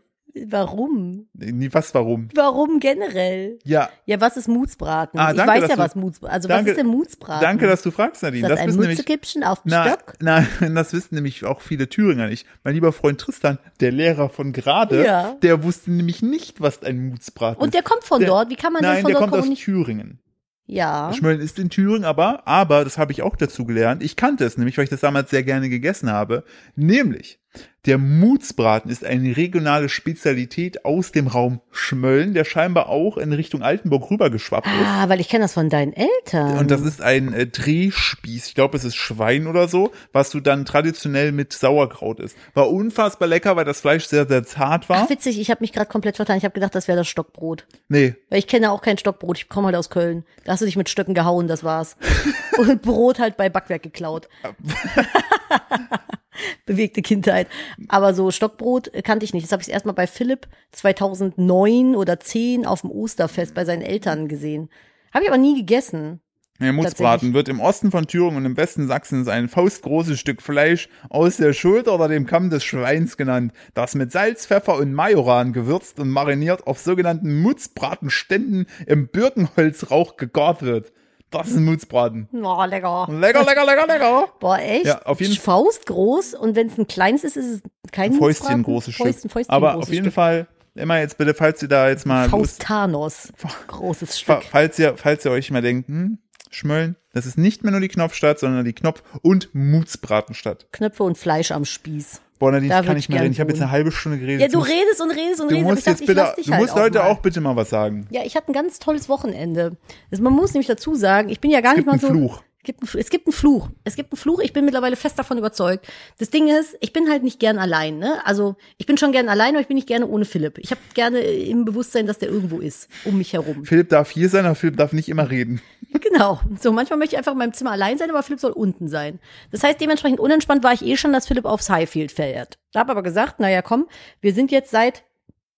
Warum? 0.46 1.26
Nee, 1.34 1.68
was, 1.72 1.94
warum? 1.94 2.28
Warum 2.34 2.80
generell? 2.80 3.58
Ja, 3.64 3.90
Ja, 4.06 4.20
was 4.20 4.36
ist 4.36 4.48
Mutsbraten? 4.48 5.20
Ah, 5.20 5.30
ich 5.30 5.36
danke, 5.36 5.52
weiß 5.52 5.60
dass 5.60 5.70
ja, 5.70 5.76
du- 5.76 5.82
was 5.82 5.94
Mutsbraten 5.94 6.34
Also, 6.34 6.48
danke- 6.48 6.64
was 6.64 6.70
ist 6.70 6.78
denn 6.78 6.86
Mutsbraten? 6.86 7.42
danke, 7.42 7.66
dass 7.66 7.82
du 7.82 7.90
fragst, 7.90 8.22
Nadine. 8.22 8.46
Ist 8.46 8.50
das, 8.50 8.60
ein 8.60 8.68
wissen 8.68 8.80
nämlich, 8.80 8.98
Mutzekippchen 8.98 9.44
auf 9.44 9.62
dem 9.62 9.70
na, 9.70 9.86
Stock? 9.88 10.14
na, 10.20 10.46
das 10.60 10.92
wissen 10.92 11.14
nämlich 11.16 11.44
auch 11.44 11.60
viele 11.60 11.88
Thüringer 11.88 12.28
nicht. 12.28 12.46
Mein 12.64 12.74
lieber 12.74 12.92
Freund 12.92 13.20
Tristan, 13.20 13.58
der 13.80 13.92
Lehrer 13.92 14.28
von 14.30 14.52
gerade, 14.52 15.04
Ja. 15.04 15.36
der 15.42 15.62
wusste 15.64 15.90
nämlich 15.92 16.22
nicht, 16.22 16.60
was 16.60 16.82
ein 16.82 17.08
Mutsbraten 17.10 17.60
Und 17.60 17.68
ist. 17.68 17.74
der 17.74 17.82
kommt 17.82 18.04
von 18.04 18.20
Der- 18.20 18.28
dort. 18.28 18.50
Wie 18.50 18.56
kann 18.56 18.72
man 18.72 18.82
denn 18.82 18.90
Nein, 18.92 19.02
von 19.02 19.10
der 19.12 19.20
dort 19.20 19.30
kommt 19.32 19.42
aus? 19.50 19.58
Thüringen. 19.58 20.18
Ja. 20.64 21.12
Schmölln 21.12 21.40
ist 21.40 21.58
in 21.58 21.68
Thüringen, 21.68 22.04
aber, 22.04 22.46
aber, 22.46 22.84
das 22.84 22.96
habe 22.96 23.12
ich 23.12 23.20
auch 23.20 23.36
dazu 23.36 23.66
gelernt. 23.66 24.02
Ich 24.02 24.16
kannte 24.16 24.44
es 24.46 24.56
nämlich, 24.56 24.78
weil 24.78 24.84
ich 24.84 24.90
das 24.90 25.00
damals 25.00 25.28
sehr 25.28 25.42
gerne 25.42 25.68
gegessen 25.68 26.10
habe. 26.10 26.44
Nämlich, 26.76 27.38
der 27.84 27.98
Mutsbraten 27.98 28.92
ist 28.92 29.04
eine 29.04 29.36
regionale 29.36 29.88
Spezialität 29.88 30.84
aus 30.84 31.10
dem 31.10 31.26
Raum 31.26 31.60
Schmölln, 31.72 32.32
der 32.32 32.44
scheinbar 32.44 32.88
auch 32.88 33.16
in 33.16 33.32
Richtung 33.32 33.62
Altenburg 33.62 34.08
rübergeschwappt 34.08 34.68
ist. 34.68 34.86
Ah, 34.86 35.08
weil 35.08 35.20
ich 35.20 35.28
kenne 35.28 35.42
das 35.44 35.54
von 35.54 35.68
deinen 35.68 35.92
Eltern. 35.92 36.58
Und 36.58 36.70
das 36.70 36.82
ist 36.82 37.02
ein 37.02 37.32
äh, 37.32 37.48
Drehspieß. 37.48 38.46
Ich 38.46 38.54
glaube, 38.54 38.76
es 38.76 38.84
ist 38.84 38.94
Schwein 38.94 39.48
oder 39.48 39.66
so, 39.66 39.90
was 40.12 40.30
du 40.30 40.38
dann 40.38 40.64
traditionell 40.64 41.32
mit 41.32 41.52
Sauerkraut 41.52 42.20
isst. 42.20 42.36
War 42.54 42.70
unfassbar 42.70 43.26
lecker, 43.26 43.56
weil 43.56 43.64
das 43.64 43.80
Fleisch 43.80 44.04
sehr, 44.06 44.28
sehr 44.28 44.44
zart 44.44 44.88
war. 44.88 45.04
Ach, 45.04 45.10
witzig, 45.10 45.40
ich 45.40 45.50
habe 45.50 45.62
mich 45.62 45.72
gerade 45.72 45.90
komplett 45.90 46.14
vertan. 46.16 46.38
Ich 46.38 46.44
habe 46.44 46.54
gedacht, 46.54 46.76
das 46.76 46.86
wäre 46.86 46.98
das 46.98 47.08
Stockbrot. 47.08 47.66
nee, 47.88 48.14
Weil 48.30 48.38
ich 48.38 48.46
kenne 48.46 48.70
auch 48.70 48.82
kein 48.82 48.96
Stockbrot. 48.96 49.38
Ich 49.38 49.48
komme 49.48 49.66
halt 49.66 49.76
aus 49.76 49.90
Köln. 49.90 50.24
Da 50.44 50.52
hast 50.52 50.60
du 50.60 50.66
dich 50.66 50.76
mit 50.76 50.88
Stöcken 50.88 51.14
gehauen, 51.14 51.48
das 51.48 51.64
war's. 51.64 51.96
Und 52.58 52.80
Brot 52.82 53.18
halt 53.18 53.36
bei 53.36 53.48
Backwerk 53.48 53.82
geklaut. 53.82 54.28
Bewegte 56.66 57.02
Kindheit. 57.02 57.48
Aber 57.88 58.14
so 58.14 58.30
Stockbrot 58.30 58.90
kannte 59.04 59.24
ich 59.24 59.34
nicht. 59.34 59.44
Das 59.44 59.52
habe 59.52 59.62
ich 59.62 59.70
erstmal 59.70 59.94
bei 59.94 60.06
Philipp 60.06 60.48
2009 60.72 61.96
oder 61.96 62.20
10 62.20 62.66
auf 62.66 62.82
dem 62.82 62.90
Osterfest 62.90 63.54
bei 63.54 63.64
seinen 63.64 63.82
Eltern 63.82 64.28
gesehen. 64.28 64.68
Habe 65.12 65.24
ich 65.24 65.30
aber 65.30 65.38
nie 65.38 65.56
gegessen. 65.56 66.20
Der 66.62 66.72
Mutzbraten 66.72 67.34
wird 67.34 67.48
im 67.48 67.60
Osten 67.60 67.90
von 67.90 68.06
Thüringen 68.06 68.36
und 68.36 68.44
im 68.44 68.56
Westen 68.56 68.86
Sachsens 68.86 69.26
ein 69.26 69.48
faustgroßes 69.48 70.20
Stück 70.20 70.40
Fleisch 70.40 70.88
aus 71.08 71.38
der 71.38 71.54
Schulter 71.54 71.94
oder 71.94 72.06
dem 72.06 72.24
Kamm 72.24 72.50
des 72.50 72.62
Schweins 72.62 73.16
genannt, 73.16 73.52
das 73.74 73.96
mit 73.96 74.12
Salz, 74.12 74.46
Pfeffer 74.46 74.76
und 74.76 74.94
Majoran 74.94 75.52
gewürzt 75.52 75.98
und 75.98 76.10
mariniert 76.10 76.66
auf 76.68 76.78
sogenannten 76.78 77.40
Mutzbratenständen 77.40 78.66
im 78.86 79.08
Birkenholzrauch 79.08 80.16
gegart 80.16 80.62
wird. 80.62 80.92
Das 81.32 81.48
ist 81.48 81.56
ein 81.56 81.64
Mutzbraten. 81.64 82.28
Oh, 82.32 82.64
lecker. 82.64 83.08
Lecker, 83.10 83.44
lecker, 83.44 83.64
lecker, 83.66 83.86
lecker. 83.86 84.28
Boah, 84.38 84.58
echt? 84.58 84.86
Ja, 84.86 85.02
auf 85.02 85.20
jeden- 85.20 85.34
Faust 85.34 85.86
groß 85.86 86.34
und 86.34 86.54
wenn 86.56 86.68
es 86.68 86.78
ein 86.78 86.86
kleines 86.86 87.24
ist, 87.24 87.36
ist 87.36 87.46
es 87.46 87.62
kein 87.90 88.12
Fäustchen 88.12 88.20
Mutzbraten? 88.58 88.62
großes 88.62 88.94
Fäustchen, 88.96 89.18
Stück. 89.20 89.32
Fäustchen 89.32 89.54
Aber 89.54 89.74
auf 89.76 89.88
jeden 89.88 90.04
Stück. 90.04 90.14
Fall, 90.14 90.46
immer 90.74 90.98
jetzt 91.00 91.18
bitte, 91.18 91.34
falls 91.34 91.60
ihr 91.62 91.68
da 91.68 91.88
jetzt 91.88 92.06
mal 92.06 92.28
Faustanos. 92.28 93.32
Großes 93.66 94.20
Stück. 94.20 94.42
falls 94.50 94.78
ihr, 94.78 94.94
falls 94.96 95.24
ihr 95.24 95.30
euch 95.30 95.50
mal 95.50 95.62
denkt, 95.62 95.88
hm, 95.88 96.18
Schmölln, 96.50 96.96
das 97.14 97.24
ist 97.26 97.38
nicht 97.38 97.62
mehr 97.62 97.72
nur 97.72 97.80
die 97.80 97.88
Knopfstadt, 97.88 98.38
sondern 98.38 98.64
die 98.64 98.74
Knopf- 98.74 99.02
und 99.22 99.48
Mutzbratenstadt. 99.54 100.66
Knöpfe 100.72 101.02
und 101.02 101.16
Fleisch 101.18 101.50
am 101.50 101.64
Spieß. 101.64 102.20
Boah, 102.42 102.50
Nadine, 102.50 102.66
ich 102.66 102.76
kann 102.76 102.86
würd 102.86 102.94
nicht 102.96 103.04
ich 103.04 103.08
mehr 103.08 103.16
gern 103.18 103.22
reden. 103.22 103.32
Ich 103.34 103.40
habe 103.40 103.50
jetzt 103.52 103.62
eine 103.62 103.70
halbe 103.70 103.92
Stunde 103.92 104.18
geredet. 104.18 104.40
Ja, 104.40 104.48
du 104.48 104.58
musst- 104.58 104.70
redest 104.70 105.00
und 105.00 105.10
redest 105.12 105.40
und 105.40 105.50
Du 105.50 105.54
redest, 105.54 105.58
ich 105.58 105.62
musst 105.64 105.86
dachte, 105.86 105.90
jetzt 105.90 106.00
ich 106.00 106.06
bitte, 106.08 106.34
du 106.44 106.50
halt 106.52 106.60
musst 106.60 106.72
auch 106.72 106.80
heute 106.80 106.98
mal. 106.98 107.04
auch 107.10 107.18
bitte 107.20 107.40
mal 107.40 107.54
was 107.54 107.70
sagen. 107.70 108.08
Ja, 108.10 108.22
ich 108.24 108.34
hatte 108.34 108.50
ein 108.50 108.52
ganz 108.52 108.80
tolles 108.80 109.08
Wochenende. 109.08 109.76
Das, 110.10 110.18
man 110.20 110.32
muss 110.32 110.52
nämlich 110.52 110.66
dazu 110.66 110.96
sagen, 110.96 111.28
ich 111.28 111.38
bin 111.40 111.52
ja 111.52 111.60
gar 111.60 111.72
Es 111.72 111.76
nicht 111.78 111.86
mal 111.86 112.00
so. 112.00 112.08
Fluch. 112.08 112.42
Es 112.62 112.66
gibt, 112.66 112.80
einen, 112.80 113.00
es 113.00 113.10
gibt 113.10 113.26
einen 113.26 113.32
Fluch. 113.32 113.70
Es 113.82 113.96
gibt 113.96 114.12
einen 114.12 114.18
Fluch. 114.18 114.38
Ich 114.38 114.52
bin 114.52 114.64
mittlerweile 114.64 114.94
fest 114.94 115.18
davon 115.18 115.36
überzeugt. 115.36 115.84
Das 116.18 116.30
Ding 116.30 116.46
ist, 116.46 116.76
ich 116.80 116.92
bin 116.92 117.10
halt 117.10 117.24
nicht 117.24 117.40
gern 117.40 117.58
allein. 117.58 117.98
Ne? 117.98 118.24
Also 118.24 118.54
ich 118.78 118.86
bin 118.86 118.96
schon 118.96 119.10
gern 119.10 119.28
allein, 119.28 119.54
aber 119.54 119.60
ich 119.62 119.66
bin 119.66 119.74
nicht 119.74 119.88
gerne 119.88 120.06
ohne 120.06 120.24
Philipp. 120.24 120.58
Ich 120.58 120.70
habe 120.70 120.80
gerne 120.94 121.18
im 121.18 121.64
Bewusstsein, 121.64 122.06
dass 122.06 122.18
der 122.18 122.28
irgendwo 122.28 122.60
ist, 122.60 122.88
um 123.04 123.18
mich 123.18 123.32
herum. 123.32 123.64
Philipp 123.64 123.88
darf 123.88 124.10
hier 124.10 124.28
sein, 124.28 124.46
aber 124.46 124.54
Philipp 124.54 124.76
darf 124.76 124.92
nicht 124.92 125.08
immer 125.08 125.28
reden. 125.28 125.60
Genau. 126.12 126.40
So, 126.60 126.72
manchmal 126.72 126.98
möchte 126.98 127.14
ich 127.14 127.18
einfach 127.18 127.32
in 127.32 127.38
meinem 127.38 127.52
Zimmer 127.52 127.70
allein 127.70 127.96
sein, 127.96 128.10
aber 128.10 128.22
Philipp 128.22 128.40
soll 128.40 128.52
unten 128.52 128.88
sein. 128.88 129.18
Das 129.50 129.62
heißt, 129.62 129.80
dementsprechend 129.80 130.20
unentspannt 130.20 130.62
war 130.62 130.72
ich 130.72 130.84
eh 130.84 130.96
schon, 130.96 131.12
dass 131.12 131.26
Philipp 131.26 131.44
aufs 131.44 131.70
Highfield 131.70 132.12
fährt. 132.12 132.58
Da 132.72 132.80
habe 132.80 132.92
aber 132.92 133.02
gesagt, 133.02 133.40
naja, 133.40 133.62
komm, 133.62 133.86
wir 134.20 134.34
sind 134.34 134.50
jetzt 134.50 134.70
seit 134.70 135.04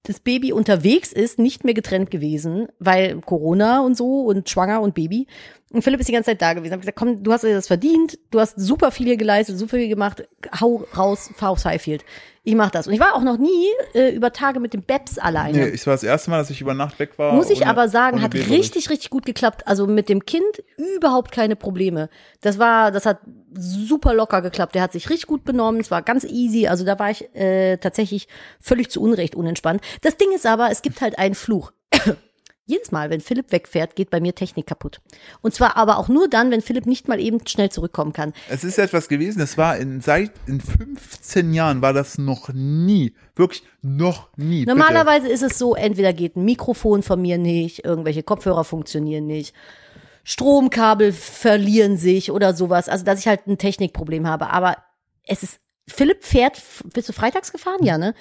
das 0.04 0.20
Baby 0.20 0.52
unterwegs 0.52 1.12
ist, 1.12 1.38
nicht 1.38 1.64
mehr 1.64 1.74
getrennt 1.74 2.10
gewesen, 2.10 2.68
weil 2.78 3.20
Corona 3.22 3.80
und 3.80 3.96
so 3.96 4.20
und 4.22 4.48
schwanger 4.48 4.82
und 4.82 4.94
Baby. 4.94 5.26
Und 5.74 5.82
Philipp 5.82 6.00
ist 6.00 6.08
die 6.08 6.12
ganze 6.12 6.30
Zeit 6.30 6.40
da 6.40 6.52
gewesen. 6.54 6.72
Hab 6.72 6.80
gesagt, 6.80 6.96
komm, 6.98 7.22
du 7.22 7.32
hast 7.32 7.42
dir 7.44 7.54
das 7.54 7.66
verdient, 7.66 8.18
du 8.30 8.40
hast 8.40 8.58
super 8.58 8.90
viel 8.90 9.06
hier 9.06 9.16
geleistet, 9.16 9.58
super 9.58 9.76
viel 9.76 9.88
gemacht, 9.88 10.26
hau 10.60 10.84
raus, 10.96 11.30
fahr 11.36 11.50
aufs 11.50 11.64
Highfield. 11.64 12.04
Ich 12.46 12.54
mach 12.54 12.70
das. 12.70 12.86
Und 12.86 12.92
ich 12.92 13.00
war 13.00 13.14
auch 13.14 13.22
noch 13.22 13.38
nie 13.38 13.66
äh, 13.94 14.10
über 14.14 14.30
Tage 14.32 14.60
mit 14.60 14.74
dem 14.74 14.82
Babs 14.82 15.18
alleine. 15.18 15.56
Nee, 15.58 15.68
es 15.74 15.86
war 15.86 15.94
das 15.94 16.02
erste 16.02 16.30
Mal, 16.30 16.36
dass 16.38 16.50
ich 16.50 16.60
über 16.60 16.74
Nacht 16.74 16.98
weg 16.98 17.18
war. 17.18 17.32
Muss 17.32 17.48
ich 17.48 17.62
ohne- 17.62 17.70
aber 17.70 17.88
sagen, 17.88 18.20
hat 18.20 18.32
Baby. 18.32 18.52
richtig, 18.54 18.90
richtig 18.90 19.08
gut 19.10 19.24
geklappt. 19.24 19.66
Also 19.66 19.86
mit 19.86 20.08
dem 20.10 20.26
Kind 20.26 20.44
überhaupt 20.76 21.32
keine 21.32 21.56
Probleme. 21.56 22.10
Das 22.42 22.58
war, 22.58 22.90
das 22.92 23.06
hat 23.06 23.20
super 23.58 24.12
locker 24.12 24.42
geklappt. 24.42 24.74
Der 24.74 24.82
hat 24.82 24.92
sich 24.92 25.08
richtig 25.08 25.26
gut 25.26 25.44
benommen. 25.44 25.80
Es 25.80 25.90
war 25.90 26.02
ganz 26.02 26.24
easy. 26.24 26.66
Also 26.68 26.84
da 26.84 26.98
war 26.98 27.10
ich 27.10 27.34
äh, 27.34 27.78
tatsächlich 27.78 28.28
völlig 28.60 28.90
zu 28.90 29.00
Unrecht 29.00 29.34
unentspannt. 29.34 29.80
Das 30.02 30.18
Ding 30.18 30.30
ist 30.34 30.44
aber, 30.44 30.70
es 30.70 30.82
gibt 30.82 31.00
halt 31.00 31.18
einen 31.18 31.34
Fluch. 31.34 31.72
Jedes 32.66 32.92
Mal, 32.92 33.10
wenn 33.10 33.20
Philipp 33.20 33.52
wegfährt, 33.52 33.94
geht 33.94 34.08
bei 34.08 34.20
mir 34.20 34.34
Technik 34.34 34.66
kaputt. 34.66 35.02
Und 35.42 35.52
zwar 35.52 35.76
aber 35.76 35.98
auch 35.98 36.08
nur 36.08 36.28
dann, 36.28 36.50
wenn 36.50 36.62
Philipp 36.62 36.86
nicht 36.86 37.08
mal 37.08 37.20
eben 37.20 37.46
schnell 37.46 37.70
zurückkommen 37.70 38.14
kann. 38.14 38.32
Es 38.48 38.64
ist 38.64 38.78
etwas 38.78 39.08
gewesen, 39.08 39.38
das 39.38 39.58
war 39.58 39.76
in, 39.76 40.00
seit, 40.00 40.32
in 40.46 40.62
15 40.62 41.52
Jahren 41.52 41.82
war 41.82 41.92
das 41.92 42.16
noch 42.16 42.48
nie. 42.54 43.14
Wirklich 43.36 43.64
noch 43.82 44.30
nie. 44.36 44.64
Bitte. 44.64 44.76
Normalerweise 44.76 45.28
ist 45.28 45.42
es 45.42 45.58
so, 45.58 45.74
entweder 45.74 46.14
geht 46.14 46.36
ein 46.36 46.44
Mikrofon 46.44 47.02
von 47.02 47.20
mir 47.20 47.36
nicht, 47.36 47.84
irgendwelche 47.84 48.22
Kopfhörer 48.22 48.64
funktionieren 48.64 49.26
nicht, 49.26 49.54
Stromkabel 50.24 51.12
verlieren 51.12 51.98
sich 51.98 52.30
oder 52.30 52.54
sowas. 52.54 52.88
Also, 52.88 53.04
dass 53.04 53.20
ich 53.20 53.28
halt 53.28 53.46
ein 53.46 53.58
Technikproblem 53.58 54.26
habe. 54.26 54.48
Aber 54.48 54.78
es 55.26 55.42
ist, 55.42 55.60
Philipp 55.86 56.24
fährt, 56.24 56.62
bist 56.94 57.10
du 57.10 57.12
freitags 57.12 57.52
gefahren? 57.52 57.82
Ja, 57.82 57.98
ne? 57.98 58.14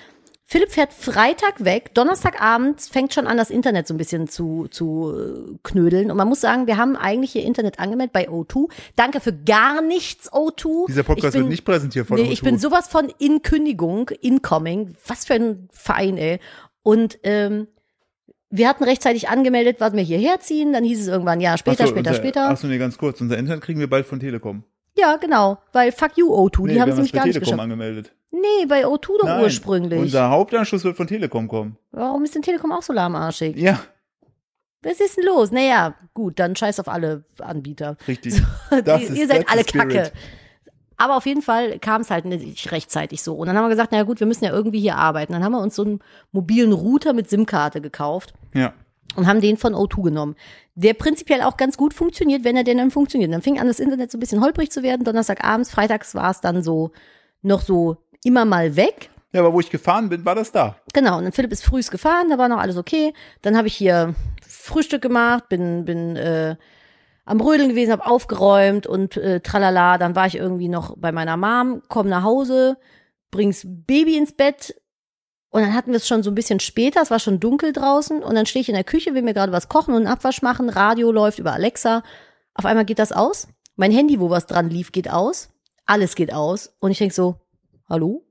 Philipp 0.54 0.70
fährt 0.72 0.94
Freitag 0.94 1.66
weg, 1.66 1.96
Donnerstagabend 1.96 2.80
fängt 2.80 3.12
schon 3.12 3.26
an, 3.26 3.38
das 3.38 3.50
Internet 3.50 3.88
so 3.88 3.96
ein 3.96 3.98
bisschen 3.98 4.28
zu, 4.28 4.68
zu 4.70 5.12
äh, 5.12 5.58
knödeln. 5.64 6.12
Und 6.12 6.18
man 6.18 6.28
muss 6.30 6.42
sagen, 6.42 6.68
wir 6.68 6.78
haben 6.78 6.96
eigentlich 6.96 7.32
hier 7.32 7.42
Internet 7.44 7.80
angemeldet 7.80 8.14
bei 8.14 8.30
O2. 8.30 8.70
Danke 8.96 9.20
für 9.20 9.34
gar 9.34 9.82
nichts, 9.82 10.32
O2. 10.32 10.86
Dieser 10.90 11.02
Podcast 11.02 11.34
bin- 11.34 11.42
wird 11.42 11.50
nicht 11.50 11.66
präsentiert 11.66 12.06
von 12.06 12.18
Nee, 12.18 12.28
O2. 12.28 12.32
ich 12.34 12.42
bin 12.44 12.60
sowas 12.60 12.88
von 12.88 13.12
in 13.18 13.42
Kündigung, 13.42 14.10
incoming. 14.22 14.94
Was 15.08 15.26
für 15.26 15.34
ein 15.34 15.70
Verein, 15.72 16.18
ey. 16.20 16.40
Und 16.84 17.18
ähm, 17.24 17.68
wir 18.52 18.70
hatten 18.70 18.84
rechtzeitig 18.84 19.30
angemeldet, 19.30 19.78
was 19.80 19.94
wir 19.94 20.04
hierher 20.04 20.40
ziehen. 20.40 20.72
Dann 20.72 20.84
hieß 20.84 21.02
es 21.02 21.08
irgendwann, 21.08 21.42
ja, 21.42 21.58
später, 21.58 21.88
so, 21.88 21.94
später, 21.94 22.12
unser, 22.12 22.22
später. 22.22 22.50
Achso, 22.50 22.68
nee, 22.68 22.78
ganz 22.78 23.00
kurz. 23.00 23.20
Unser 23.22 23.40
Internet 23.40 23.64
kriegen 23.64 23.80
wir 23.80 23.90
bald 23.90 24.06
von 24.06 24.20
Telekom. 24.20 24.64
Ja, 24.96 25.16
genau. 25.16 25.58
Weil 25.72 25.92
fuck 25.92 26.16
you, 26.16 26.28
O2. 26.32 26.68
Nee, 26.68 26.74
die 26.76 26.82
haben 26.82 26.90
es 26.90 26.96
nämlich 26.98 27.12
gar 27.12 27.26
nicht 27.26 27.34
Telekom 27.34 27.46
geschafft. 27.54 27.60
angemeldet. 27.64 28.14
Nee, 28.34 28.66
bei 28.68 28.86
O2 28.88 29.20
doch 29.20 29.26
Nein, 29.26 29.44
ursprünglich. 29.44 30.00
Unser 30.00 30.30
Hauptanschluss 30.30 30.84
wird 30.84 30.98
von 30.98 31.06
Telekom 31.08 31.48
kommen. 31.48 31.78
Warum 31.92 32.24
ist 32.24 32.34
denn 32.34 32.42
Telekom 32.42 32.72
auch 32.72 32.82
so 32.82 32.92
lahmarschig? 32.92 33.56
Ja, 33.56 33.80
Was 34.82 35.00
ist 35.00 35.18
denn 35.18 35.26
los? 35.26 35.52
Naja, 35.52 35.94
gut, 36.16 36.40
dann 36.40 36.56
scheiß 36.56 36.80
auf 36.80 36.88
alle 36.88 37.26
Anbieter. 37.40 37.96
richtig. 38.08 38.42
Das 38.84 39.02
ihr, 39.04 39.10
ist, 39.10 39.18
ihr 39.18 39.28
seid 39.28 39.48
alle. 39.50 39.64
Kacke. 39.64 40.12
Aber 40.98 41.16
auf 41.18 41.26
jeden 41.28 41.42
Fall 41.44 41.78
kam 41.80 42.02
es 42.02 42.10
halt 42.12 42.26
nicht 42.26 42.72
rechtzeitig 42.72 43.22
so. 43.22 43.36
Und 43.36 43.48
dann 43.48 43.56
haben 43.58 43.66
wir 43.66 43.70
gesagt, 43.70 43.92
naja 43.92 44.04
gut, 44.04 44.20
wir 44.20 44.28
müssen 44.28 44.46
ja 44.46 44.52
irgendwie 44.52 44.80
hier 44.80 44.96
arbeiten. 44.96 45.34
Dann 45.34 45.44
haben 45.44 45.52
wir 45.52 45.62
uns 45.62 45.76
so 45.76 45.84
einen 45.84 46.00
mobilen 46.32 46.72
Router 46.74 47.14
mit 47.14 47.30
SIM-Karte 47.30 47.82
gekauft 47.82 48.34
Ja. 48.56 48.74
und 49.16 49.28
haben 49.28 49.42
den 49.42 49.58
von 49.58 49.74
O2 49.76 50.02
genommen. 50.04 50.36
Der 50.76 50.94
prinzipiell 50.96 51.42
auch 51.44 51.58
ganz 51.58 51.78
gut 51.78 51.94
funktioniert, 51.94 52.44
wenn 52.44 52.56
er 52.58 52.64
denn 52.64 52.78
dann 52.80 52.90
funktioniert. 52.92 53.32
Dann 53.32 53.42
fing 53.44 53.60
an, 53.60 53.68
das 53.68 53.80
Internet 53.80 54.12
so 54.12 54.18
ein 54.18 54.22
bisschen 54.22 54.42
holprig 54.42 54.72
zu 54.72 54.82
werden. 54.82 55.04
Donnerstagabends, 55.04 55.70
freitags 55.72 56.16
war 56.16 56.32
es 56.32 56.42
dann 56.42 56.64
so 56.64 56.92
noch 57.42 57.62
so 57.62 57.98
immer 58.26 58.46
mal 58.46 58.76
weg. 58.76 59.10
Ja, 59.32 59.42
aber 59.42 59.54
wo 59.54 59.60
ich 59.60 59.72
gefahren 59.72 60.10
bin, 60.10 60.26
war 60.26 60.36
das 60.36 60.52
da. 60.52 60.76
Genau, 60.94 61.18
und 61.18 61.24
dann 61.24 61.32
Philipp 61.32 61.52
ist 61.52 61.66
frühs 61.66 61.90
gefahren, 61.90 62.30
da 62.30 62.38
war 62.38 62.50
noch 62.50 62.60
alles 62.60 62.78
okay. 62.78 63.14
Dann 63.42 63.58
habe 63.58 63.68
ich 63.68 63.76
hier 63.76 64.14
Frühstück 64.48 65.02
gemacht, 65.02 65.50
bin, 65.50 65.86
bin 65.86 66.16
äh, 66.16 66.56
am 67.26 67.42
Rödeln 67.42 67.70
gewesen, 67.70 67.92
habe 67.92 68.06
aufgeräumt 68.06 68.86
und 68.86 69.18
äh, 69.18 69.40
tralala. 69.40 69.98
Dann 69.98 70.16
war 70.16 70.28
ich 70.28 70.36
irgendwie 70.36 70.70
noch 70.70 70.96
bei 70.98 71.12
meiner 71.12 71.38
Mom, 71.38 71.82
komm 71.88 72.10
nach 72.10 72.24
Hause, 72.24 72.78
bring's 73.32 73.66
Baby 73.66 74.18
ins 74.18 74.34
Bett. 74.34 74.76
Und 75.50 75.62
dann 75.62 75.74
hatten 75.74 75.92
wir 75.92 75.98
es 75.98 76.08
schon 76.08 76.24
so 76.24 76.32
ein 76.32 76.36
bisschen 76.36 76.60
später, 76.60 77.02
es 77.02 77.12
war 77.12 77.20
schon 77.20 77.40
dunkel 77.40 77.74
draußen. 77.74 78.24
Und 78.24 78.36
dann 78.36 78.46
stehe 78.46 78.62
ich 78.62 78.70
in 78.70 78.76
der 78.76 78.84
Küche, 78.84 79.14
will 79.14 79.22
mir 79.22 79.34
gerade 79.34 79.52
was 79.52 79.70
kochen 79.70 79.94
und 79.94 80.06
einen 80.06 80.14
Abwasch 80.14 80.42
machen. 80.42 80.70
Radio 80.70 81.12
läuft 81.12 81.40
über 81.40 81.54
Alexa. 81.54 82.04
Auf 82.56 82.66
einmal 82.66 82.86
geht 82.86 83.00
das 83.00 83.12
aus. 83.12 83.48
Mein 83.76 83.92
Handy, 83.92 84.20
wo 84.20 84.30
was 84.30 84.46
dran 84.46 84.70
lief, 84.70 84.92
geht 84.92 85.10
aus. 85.10 85.50
Alles 85.86 86.16
geht 86.16 86.34
aus. 86.34 86.76
Und 86.80 86.92
ich 86.92 86.98
denk 86.98 87.14
so, 87.14 87.36
hallo? 87.94 88.26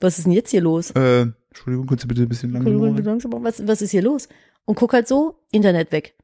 Was 0.00 0.18
ist 0.18 0.26
denn 0.26 0.32
jetzt 0.32 0.50
hier 0.50 0.60
los? 0.60 0.92
Äh, 0.92 1.26
Entschuldigung, 1.50 1.86
kannst 1.86 2.04
du 2.04 2.08
bitte 2.08 2.22
ein 2.22 2.28
bisschen 2.28 2.52
langsam, 2.52 3.32
was, 3.42 3.66
was 3.66 3.82
ist 3.82 3.90
hier 3.90 4.02
los? 4.02 4.28
Und 4.64 4.76
guck 4.76 4.92
halt 4.92 5.08
so, 5.08 5.40
Internet 5.50 5.90
weg. 5.90 6.14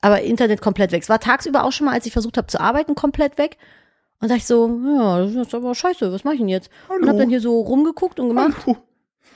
Aber 0.00 0.22
Internet 0.22 0.60
komplett 0.60 0.92
weg. 0.92 1.02
Es 1.02 1.08
war 1.08 1.20
tagsüber 1.20 1.64
auch 1.64 1.72
schon 1.72 1.86
mal, 1.86 1.92
als 1.92 2.06
ich 2.06 2.12
versucht 2.12 2.36
habe 2.36 2.46
zu 2.46 2.60
arbeiten, 2.60 2.94
komplett 2.94 3.36
weg. 3.36 3.58
Und 4.20 4.28
dachte 4.28 4.38
ich 4.38 4.46
so, 4.46 4.80
ja, 4.86 5.18
das 5.18 5.34
ist 5.34 5.54
aber 5.54 5.74
scheiße, 5.74 6.12
was 6.12 6.24
mache 6.24 6.34
ich 6.34 6.40
denn 6.40 6.48
jetzt? 6.48 6.70
Und 6.88 7.02
Hallo. 7.02 7.08
hab 7.08 7.18
dann 7.18 7.28
hier 7.28 7.40
so 7.40 7.60
rumgeguckt 7.60 8.20
und 8.20 8.28
gemacht. 8.28 8.54
Hallo. 8.64 8.76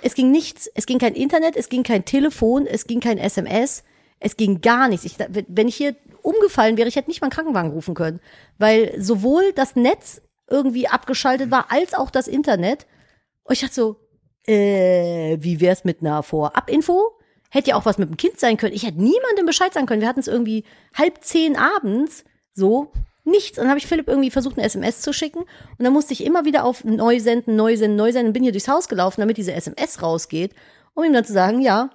Es 0.03 0.15
ging 0.15 0.31
nichts. 0.31 0.71
Es 0.75 0.87
ging 0.87 0.99
kein 0.99 1.15
Internet, 1.15 1.57
es 1.57 1.69
ging 1.69 1.83
kein 1.83 2.05
Telefon, 2.05 2.67
es 2.67 2.87
ging 2.87 3.01
kein 3.01 3.19
SMS. 3.19 3.83
Es 4.21 4.37
ging 4.37 4.61
gar 4.61 4.89
nichts. 4.89 5.05
Ich, 5.05 5.17
wenn 5.49 5.69
ich 5.69 5.77
hier 5.77 5.97
umgefallen 6.23 6.77
wäre, 6.77 6.89
ich 6.89 6.97
hätte 6.97 7.11
nicht 7.11 7.21
mal 7.21 7.27
einen 7.27 7.33
Krankenwagen 7.33 7.71
rufen 7.71 7.95
können. 7.95 8.21
Weil 8.59 8.95
sowohl 9.01 9.53
das 9.55 9.77
Netz 9.77 10.23
irgendwie 10.51 10.89
abgeschaltet 10.89 11.51
war, 11.51 11.71
als 11.71 11.95
auch 11.95 12.11
das 12.11 12.29
Internet. 12.29 12.87
Und 13.45 13.55
ich 13.55 13.61
dachte 13.61 13.75
so, 13.75 13.97
äh, 14.47 15.37
wie 15.41 15.61
wär's 15.61 15.85
mit 15.85 16.01
einer 16.01 16.23
Vorab-Info? 16.23 17.13
Hätte 17.51 17.71
ja 17.71 17.77
auch 17.77 17.87
was 17.87 17.99
mit 17.99 18.09
dem 18.09 18.17
Kind 18.17 18.39
sein 18.39 18.57
können. 18.57 18.75
Ich 18.75 18.85
hätte 18.85 19.03
niemandem 19.03 19.47
Bescheid 19.47 19.73
sagen 19.73 19.87
können. 19.87 20.01
Wir 20.01 20.09
hatten 20.09 20.21
es 20.21 20.29
irgendwie 20.29 20.65
halb 20.95 21.23
zehn 21.23 21.57
abends, 21.57 22.25
so, 22.53 22.93
nichts. 23.25 23.59
Und 23.59 23.65
dann 23.65 23.71
habe 23.71 23.79
ich 23.79 23.87
Philipp 23.87 24.09
irgendwie 24.09 24.31
versucht, 24.31 24.59
eine 24.59 24.67
SMS 24.67 25.01
zu 25.01 25.13
schicken. 25.13 25.41
Und 25.41 25.85
dann 25.85 25.93
musste 25.93 26.13
ich 26.13 26.25
immer 26.25 26.45
wieder 26.45 26.65
auf 26.65 26.85
neu 26.85 27.21
senden, 27.21 27.57
neu 27.57 27.77
senden, 27.77 27.97
neu 27.97 28.13
senden. 28.13 28.29
Und 28.29 28.33
bin 28.33 28.43
hier 28.43 28.53
durchs 28.53 28.69
Haus 28.69 28.89
gelaufen, 28.89 29.21
damit 29.21 29.37
diese 29.37 29.53
SMS 29.53 30.03
rausgeht, 30.03 30.55
um 30.95 31.05
ihm 31.05 31.13
dann 31.13 31.25
zu 31.25 31.33
sagen, 31.33 31.61
ja, 31.61 31.91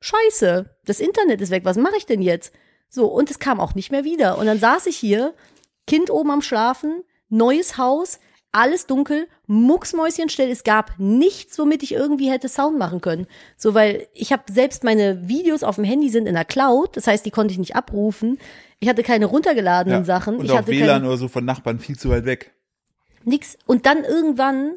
scheiße, 0.00 0.76
das 0.84 1.00
Internet 1.00 1.40
ist 1.40 1.50
weg, 1.50 1.64
was 1.64 1.76
mache 1.76 1.96
ich 1.96 2.06
denn 2.06 2.22
jetzt? 2.22 2.52
So, 2.88 3.06
und 3.06 3.30
es 3.30 3.38
kam 3.38 3.60
auch 3.60 3.74
nicht 3.74 3.90
mehr 3.90 4.04
wieder. 4.04 4.38
Und 4.38 4.46
dann 4.46 4.58
saß 4.58 4.86
ich 4.86 4.96
hier, 4.96 5.34
Kind 5.86 6.10
oben 6.10 6.30
am 6.30 6.42
Schlafen, 6.42 7.02
neues 7.32 7.78
Haus, 7.78 8.20
alles 8.52 8.86
dunkel, 8.86 9.26
mucksmäuschenstill. 9.46 10.50
Es 10.50 10.62
gab 10.62 10.92
nichts, 10.98 11.58
womit 11.58 11.82
ich 11.82 11.92
irgendwie 11.94 12.30
hätte 12.30 12.48
Sound 12.48 12.78
machen 12.78 13.00
können. 13.00 13.26
So, 13.56 13.74
weil 13.74 14.06
ich 14.12 14.32
habe 14.32 14.42
selbst 14.52 14.84
meine 14.84 15.26
Videos 15.26 15.62
auf 15.62 15.76
dem 15.76 15.84
Handy 15.84 16.10
sind 16.10 16.26
in 16.26 16.34
der 16.34 16.44
Cloud, 16.44 16.96
das 16.96 17.06
heißt, 17.06 17.24
die 17.24 17.30
konnte 17.30 17.52
ich 17.52 17.58
nicht 17.58 17.74
abrufen. 17.74 18.38
Ich 18.78 18.88
hatte 18.88 19.02
keine 19.02 19.26
runtergeladenen 19.26 20.00
Ja. 20.00 20.04
Sachen. 20.04 20.36
Und 20.36 20.44
ich 20.44 20.50
auch 20.52 20.58
hatte 20.58 20.70
WLAN 20.72 21.04
oder 21.06 21.16
so 21.16 21.28
von 21.28 21.44
Nachbarn 21.44 21.78
viel 21.78 21.98
zu 21.98 22.10
weit 22.10 22.24
weg. 22.26 22.52
nix. 23.24 23.56
Und 23.66 23.86
dann 23.86 24.04
irgendwann 24.04 24.72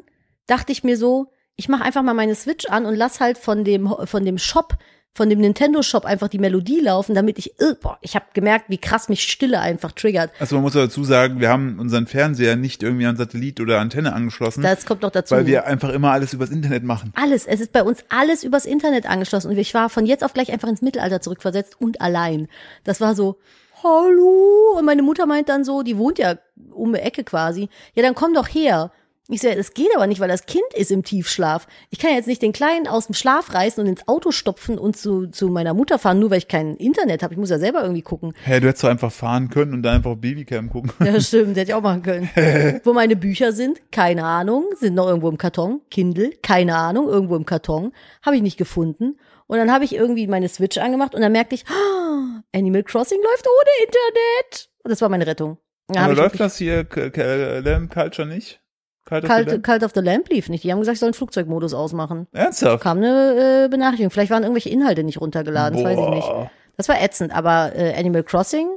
dachte 0.46 0.72
ich 0.72 0.82
mir 0.84 0.96
so, 0.96 1.26
ich 1.56 1.68
mache 1.68 1.82
einfach 1.84 2.02
mal 2.02 2.14
meine 2.14 2.34
Switch 2.34 2.66
an 2.66 2.86
und 2.86 2.94
lass 2.94 3.20
halt 3.20 3.36
von 3.38 3.64
dem 3.64 3.92
von 4.04 4.24
dem 4.24 4.38
Shop, 4.38 4.74
von 5.16 5.30
dem 5.30 5.40
Nintendo 5.40 5.82
Shop 5.82 6.04
einfach 6.04 6.28
die 6.28 6.38
Melodie 6.38 6.80
laufen, 6.80 7.14
damit 7.14 7.38
ich 7.38 7.58
ir- 7.58 7.74
boah, 7.80 7.98
ich 8.02 8.14
habe 8.14 8.26
gemerkt, 8.34 8.66
wie 8.68 8.78
krass 8.78 9.08
mich 9.08 9.22
Stille 9.22 9.58
einfach 9.60 9.92
triggert. 9.92 10.30
Also 10.38 10.56
man 10.56 10.62
muss 10.62 10.74
dazu 10.74 11.04
sagen, 11.04 11.40
wir 11.40 11.48
haben 11.48 11.78
unseren 11.78 12.06
Fernseher 12.06 12.54
nicht 12.56 12.82
irgendwie 12.82 13.06
an 13.06 13.16
Satellit 13.16 13.60
oder 13.60 13.80
Antenne 13.80 14.12
angeschlossen, 14.12 14.62
Das 14.62 14.84
kommt 14.86 15.02
noch 15.02 15.10
dazu. 15.10 15.34
weil 15.34 15.46
wir 15.46 15.64
einfach 15.66 15.88
immer 15.88 16.12
alles 16.12 16.32
übers 16.34 16.50
Internet 16.50 16.84
machen. 16.84 17.12
alles, 17.16 17.46
es 17.46 17.60
ist 17.60 17.72
bei 17.72 17.82
uns 17.82 18.04
alles 18.10 18.44
übers 18.44 18.66
Internet 18.66 19.06
angeschlossen 19.06 19.50
und 19.50 19.56
ich 19.58 19.72
war 19.74 19.88
von 19.88 20.04
jetzt 20.06 20.22
auf 20.22 20.34
gleich 20.34 20.52
einfach 20.52 20.68
ins 20.68 20.82
Mittelalter 20.82 21.20
zurückversetzt 21.20 21.80
und 21.80 22.00
allein. 22.02 22.48
Das 22.84 23.00
war 23.00 23.14
so, 23.14 23.38
hallo. 23.82 24.76
Und 24.78 24.84
meine 24.84 25.02
Mutter 25.02 25.26
meint 25.26 25.48
dann 25.48 25.64
so, 25.64 25.82
die 25.82 25.96
wohnt 25.96 26.18
ja 26.18 26.36
um 26.72 26.92
die 26.92 27.00
Ecke 27.00 27.24
quasi. 27.24 27.68
Ja, 27.94 28.02
dann 28.02 28.14
komm 28.14 28.34
doch 28.34 28.48
her. 28.48 28.90
Ich 29.28 29.40
so, 29.40 29.52
das 29.52 29.74
geht 29.74 29.88
aber 29.96 30.06
nicht, 30.06 30.20
weil 30.20 30.28
das 30.28 30.46
Kind 30.46 30.66
ist 30.74 30.92
im 30.92 31.02
Tiefschlaf. 31.02 31.66
Ich 31.90 31.98
kann 31.98 32.14
jetzt 32.14 32.28
nicht 32.28 32.42
den 32.42 32.52
Kleinen 32.52 32.86
aus 32.86 33.06
dem 33.06 33.14
Schlaf 33.14 33.52
reißen 33.52 33.82
und 33.82 33.90
ins 33.90 34.06
Auto 34.06 34.30
stopfen 34.30 34.78
und 34.78 34.96
zu, 34.96 35.26
zu 35.26 35.48
meiner 35.48 35.74
Mutter 35.74 35.98
fahren, 35.98 36.20
nur 36.20 36.30
weil 36.30 36.38
ich 36.38 36.46
kein 36.46 36.76
Internet 36.76 37.24
habe. 37.24 37.34
Ich 37.34 37.38
muss 37.38 37.50
ja 37.50 37.58
selber 37.58 37.82
irgendwie 37.82 38.02
gucken. 38.02 38.34
Hä, 38.44 38.60
du 38.60 38.68
hättest 38.68 38.84
doch 38.84 38.88
einfach 38.88 39.10
fahren 39.10 39.50
können 39.50 39.74
und 39.74 39.82
dann 39.82 39.96
einfach 39.96 40.14
Babycam 40.14 40.70
gucken. 40.70 40.92
Ja, 41.04 41.20
stimmt, 41.20 41.56
hätte 41.56 41.72
ich 41.72 41.74
auch 41.74 41.82
machen 41.82 42.02
können. 42.02 42.30
Wo 42.84 42.92
meine 42.92 43.16
Bücher 43.16 43.52
sind, 43.52 43.80
keine 43.90 44.22
Ahnung, 44.22 44.66
sind 44.78 44.94
noch 44.94 45.08
irgendwo 45.08 45.28
im 45.28 45.38
Karton. 45.38 45.80
Kindle, 45.90 46.30
keine 46.42 46.76
Ahnung, 46.76 47.08
irgendwo 47.08 47.34
im 47.34 47.46
Karton. 47.46 47.92
Habe 48.24 48.36
ich 48.36 48.42
nicht 48.42 48.58
gefunden. 48.58 49.18
Und 49.48 49.58
dann 49.58 49.72
habe 49.72 49.84
ich 49.84 49.94
irgendwie 49.94 50.28
meine 50.28 50.48
Switch 50.48 50.78
angemacht 50.78 51.16
und 51.16 51.20
dann 51.20 51.32
merkte 51.32 51.56
ich, 51.56 51.64
ah, 51.68 52.42
Animal 52.54 52.84
Crossing 52.84 53.18
läuft 53.22 53.46
ohne 53.46 53.86
Internet. 53.86 54.68
Und 54.84 54.90
das 54.92 55.00
war 55.00 55.08
meine 55.08 55.26
Rettung. 55.26 55.58
Aber 55.88 56.14
läuft 56.14 56.38
das 56.38 56.58
hier 56.58 56.86
Lamb 56.94 57.92
Culture 57.92 58.26
nicht? 58.26 58.60
Cult 59.06 59.24
of 59.24 59.30
Cult? 59.30 59.62
Cult 59.62 59.84
of 59.84 59.92
the 59.94 60.00
Lamp 60.00 60.28
lief 60.28 60.48
nicht. 60.48 60.64
Die 60.64 60.72
haben 60.72 60.80
gesagt, 60.80 60.96
ich 60.96 61.00
soll 61.00 61.10
den 61.10 61.14
Flugzeugmodus 61.14 61.72
ausmachen. 61.72 62.26
Ernsthaft? 62.32 62.82
Kam 62.82 62.98
eine 62.98 63.64
äh, 63.64 63.68
Benachrichtigung. 63.68 64.10
Vielleicht 64.10 64.30
waren 64.30 64.42
irgendwelche 64.42 64.68
Inhalte 64.68 65.04
nicht 65.04 65.20
runtergeladen, 65.20 65.82
das 65.82 65.84
weiß 65.84 65.98
ich 65.98 66.10
nicht. 66.10 66.28
Boah. 66.28 66.50
Das 66.76 66.88
war 66.88 67.00
ätzend, 67.00 67.34
aber 67.34 67.74
äh, 67.74 67.94
Animal 67.98 68.22
Crossing, 68.22 68.68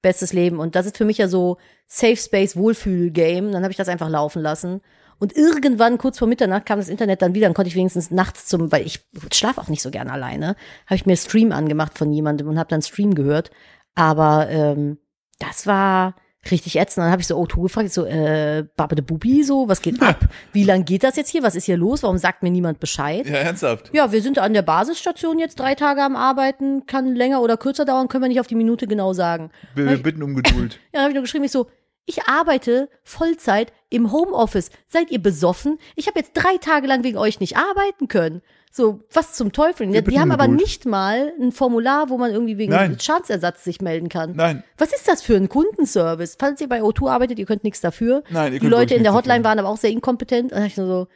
bestes 0.00 0.32
Leben. 0.32 0.58
Und 0.58 0.74
das 0.74 0.86
ist 0.86 0.96
für 0.96 1.04
mich 1.04 1.18
ja 1.18 1.28
so 1.28 1.58
Safe 1.86 2.16
Space 2.16 2.56
Wohlfühl-Game. 2.56 3.52
Dann 3.52 3.62
habe 3.62 3.72
ich 3.72 3.76
das 3.76 3.88
einfach 3.88 4.08
laufen 4.08 4.40
lassen. 4.40 4.80
Und 5.18 5.36
irgendwann, 5.36 5.98
kurz 5.98 6.18
vor 6.18 6.26
Mitternacht, 6.26 6.66
kam 6.66 6.78
das 6.78 6.88
Internet 6.88 7.22
dann 7.22 7.34
wieder. 7.34 7.46
Dann 7.46 7.54
konnte 7.54 7.68
ich 7.68 7.76
wenigstens 7.76 8.10
nachts 8.10 8.46
zum, 8.46 8.72
weil 8.72 8.86
ich 8.86 9.00
schlafe 9.32 9.60
auch 9.60 9.68
nicht 9.68 9.82
so 9.82 9.90
gern 9.90 10.08
alleine, 10.08 10.56
habe 10.86 10.94
ich 10.94 11.06
mir 11.06 11.16
Stream 11.16 11.52
angemacht 11.52 11.98
von 11.98 12.12
jemandem 12.12 12.48
und 12.48 12.58
habe 12.58 12.68
dann 12.68 12.82
Stream 12.82 13.14
gehört. 13.14 13.50
Aber 13.94 14.48
ähm, 14.48 14.98
das 15.38 15.66
war 15.66 16.14
richtig 16.50 16.76
ätzend. 16.76 17.04
Dann 17.04 17.12
habe 17.12 17.22
ich 17.22 17.28
so 17.28 17.38
O2 17.38 17.62
gefragt, 17.62 17.92
so, 17.92 18.04
äh, 18.04 18.64
Babbe 18.76 18.96
de 18.96 19.04
Bubi, 19.04 19.44
so, 19.44 19.68
was 19.68 19.80
geht 19.82 20.02
ab? 20.02 20.28
Wie 20.52 20.64
lang 20.64 20.84
geht 20.84 21.04
das 21.04 21.16
jetzt 21.16 21.30
hier? 21.30 21.42
Was 21.42 21.54
ist 21.54 21.64
hier 21.64 21.76
los? 21.76 22.02
Warum 22.02 22.18
sagt 22.18 22.42
mir 22.42 22.50
niemand 22.50 22.80
Bescheid? 22.80 23.26
Ja, 23.26 23.36
ernsthaft. 23.36 23.90
Ja, 23.92 24.12
wir 24.12 24.22
sind 24.22 24.38
an 24.38 24.52
der 24.52 24.62
Basisstation 24.62 25.38
jetzt 25.38 25.60
drei 25.60 25.74
Tage 25.74 26.02
am 26.02 26.16
Arbeiten, 26.16 26.86
kann 26.86 27.14
länger 27.14 27.42
oder 27.42 27.56
kürzer 27.56 27.84
dauern, 27.84 28.08
können 28.08 28.24
wir 28.24 28.28
nicht 28.28 28.40
auf 28.40 28.46
die 28.46 28.54
Minute 28.54 28.86
genau 28.86 29.12
sagen. 29.12 29.50
Wir, 29.74 29.88
wir 29.88 30.02
bitten 30.02 30.22
um 30.22 30.34
Geduld. 30.34 30.78
Ja, 30.92 30.98
dann 30.98 31.02
habe 31.02 31.10
ich 31.12 31.14
nur 31.14 31.22
geschrieben, 31.22 31.44
ich 31.44 31.52
so, 31.52 31.68
ich 32.04 32.24
arbeite 32.24 32.88
Vollzeit 33.04 33.72
im 33.88 34.12
Homeoffice. 34.12 34.70
Seid 34.88 35.10
ihr 35.10 35.22
besoffen? 35.22 35.78
Ich 35.96 36.06
habe 36.06 36.18
jetzt 36.18 36.32
drei 36.34 36.56
Tage 36.58 36.86
lang 36.86 37.04
wegen 37.04 37.16
euch 37.16 37.40
nicht 37.40 37.56
arbeiten 37.56 38.08
können. 38.08 38.42
So, 38.74 39.00
was 39.12 39.34
zum 39.34 39.52
Teufel? 39.52 39.86
Die, 39.86 40.00
bitten 40.00 40.18
haben 40.18 40.30
aber 40.32 40.44
Geduld. 40.44 40.62
nicht 40.62 40.86
mal 40.86 41.30
ein 41.38 41.52
Formular, 41.52 42.08
wo 42.08 42.16
man 42.16 42.30
irgendwie 42.32 42.56
wegen 42.56 42.72
Nein. 42.72 42.98
Schadensersatz 42.98 43.64
sich 43.64 43.82
melden 43.82 44.08
kann. 44.08 44.32
Nein, 44.34 44.64
Was 44.78 44.94
ist 44.94 45.06
das 45.06 45.20
für 45.22 45.36
ein 45.36 45.50
Kundenservice? 45.50 46.36
Falls 46.38 46.58
ihr 46.62 46.68
bei 46.70 46.80
O2 46.80 47.10
arbeitet, 47.10 47.38
ihr 47.38 47.44
könnt 47.44 47.64
nichts 47.64 47.82
dafür. 47.82 48.22
Nein, 48.30 48.46
ihr 48.46 48.50
Die 48.52 48.58
könnt 48.60 48.70
Leute 48.70 48.80
wirklich 48.82 48.96
in 48.96 49.02
der 49.04 49.12
Hotline 49.12 49.40
dafür. 49.42 49.44
waren 49.50 49.58
aber 49.58 49.68
auch 49.68 49.76
sehr 49.76 49.90
inkompetent. 49.90 50.44
Und 50.44 50.52
dann 50.52 50.60
dachte 50.60 50.70
ich 50.72 50.76
nur 50.78 50.86
so, 50.86 51.06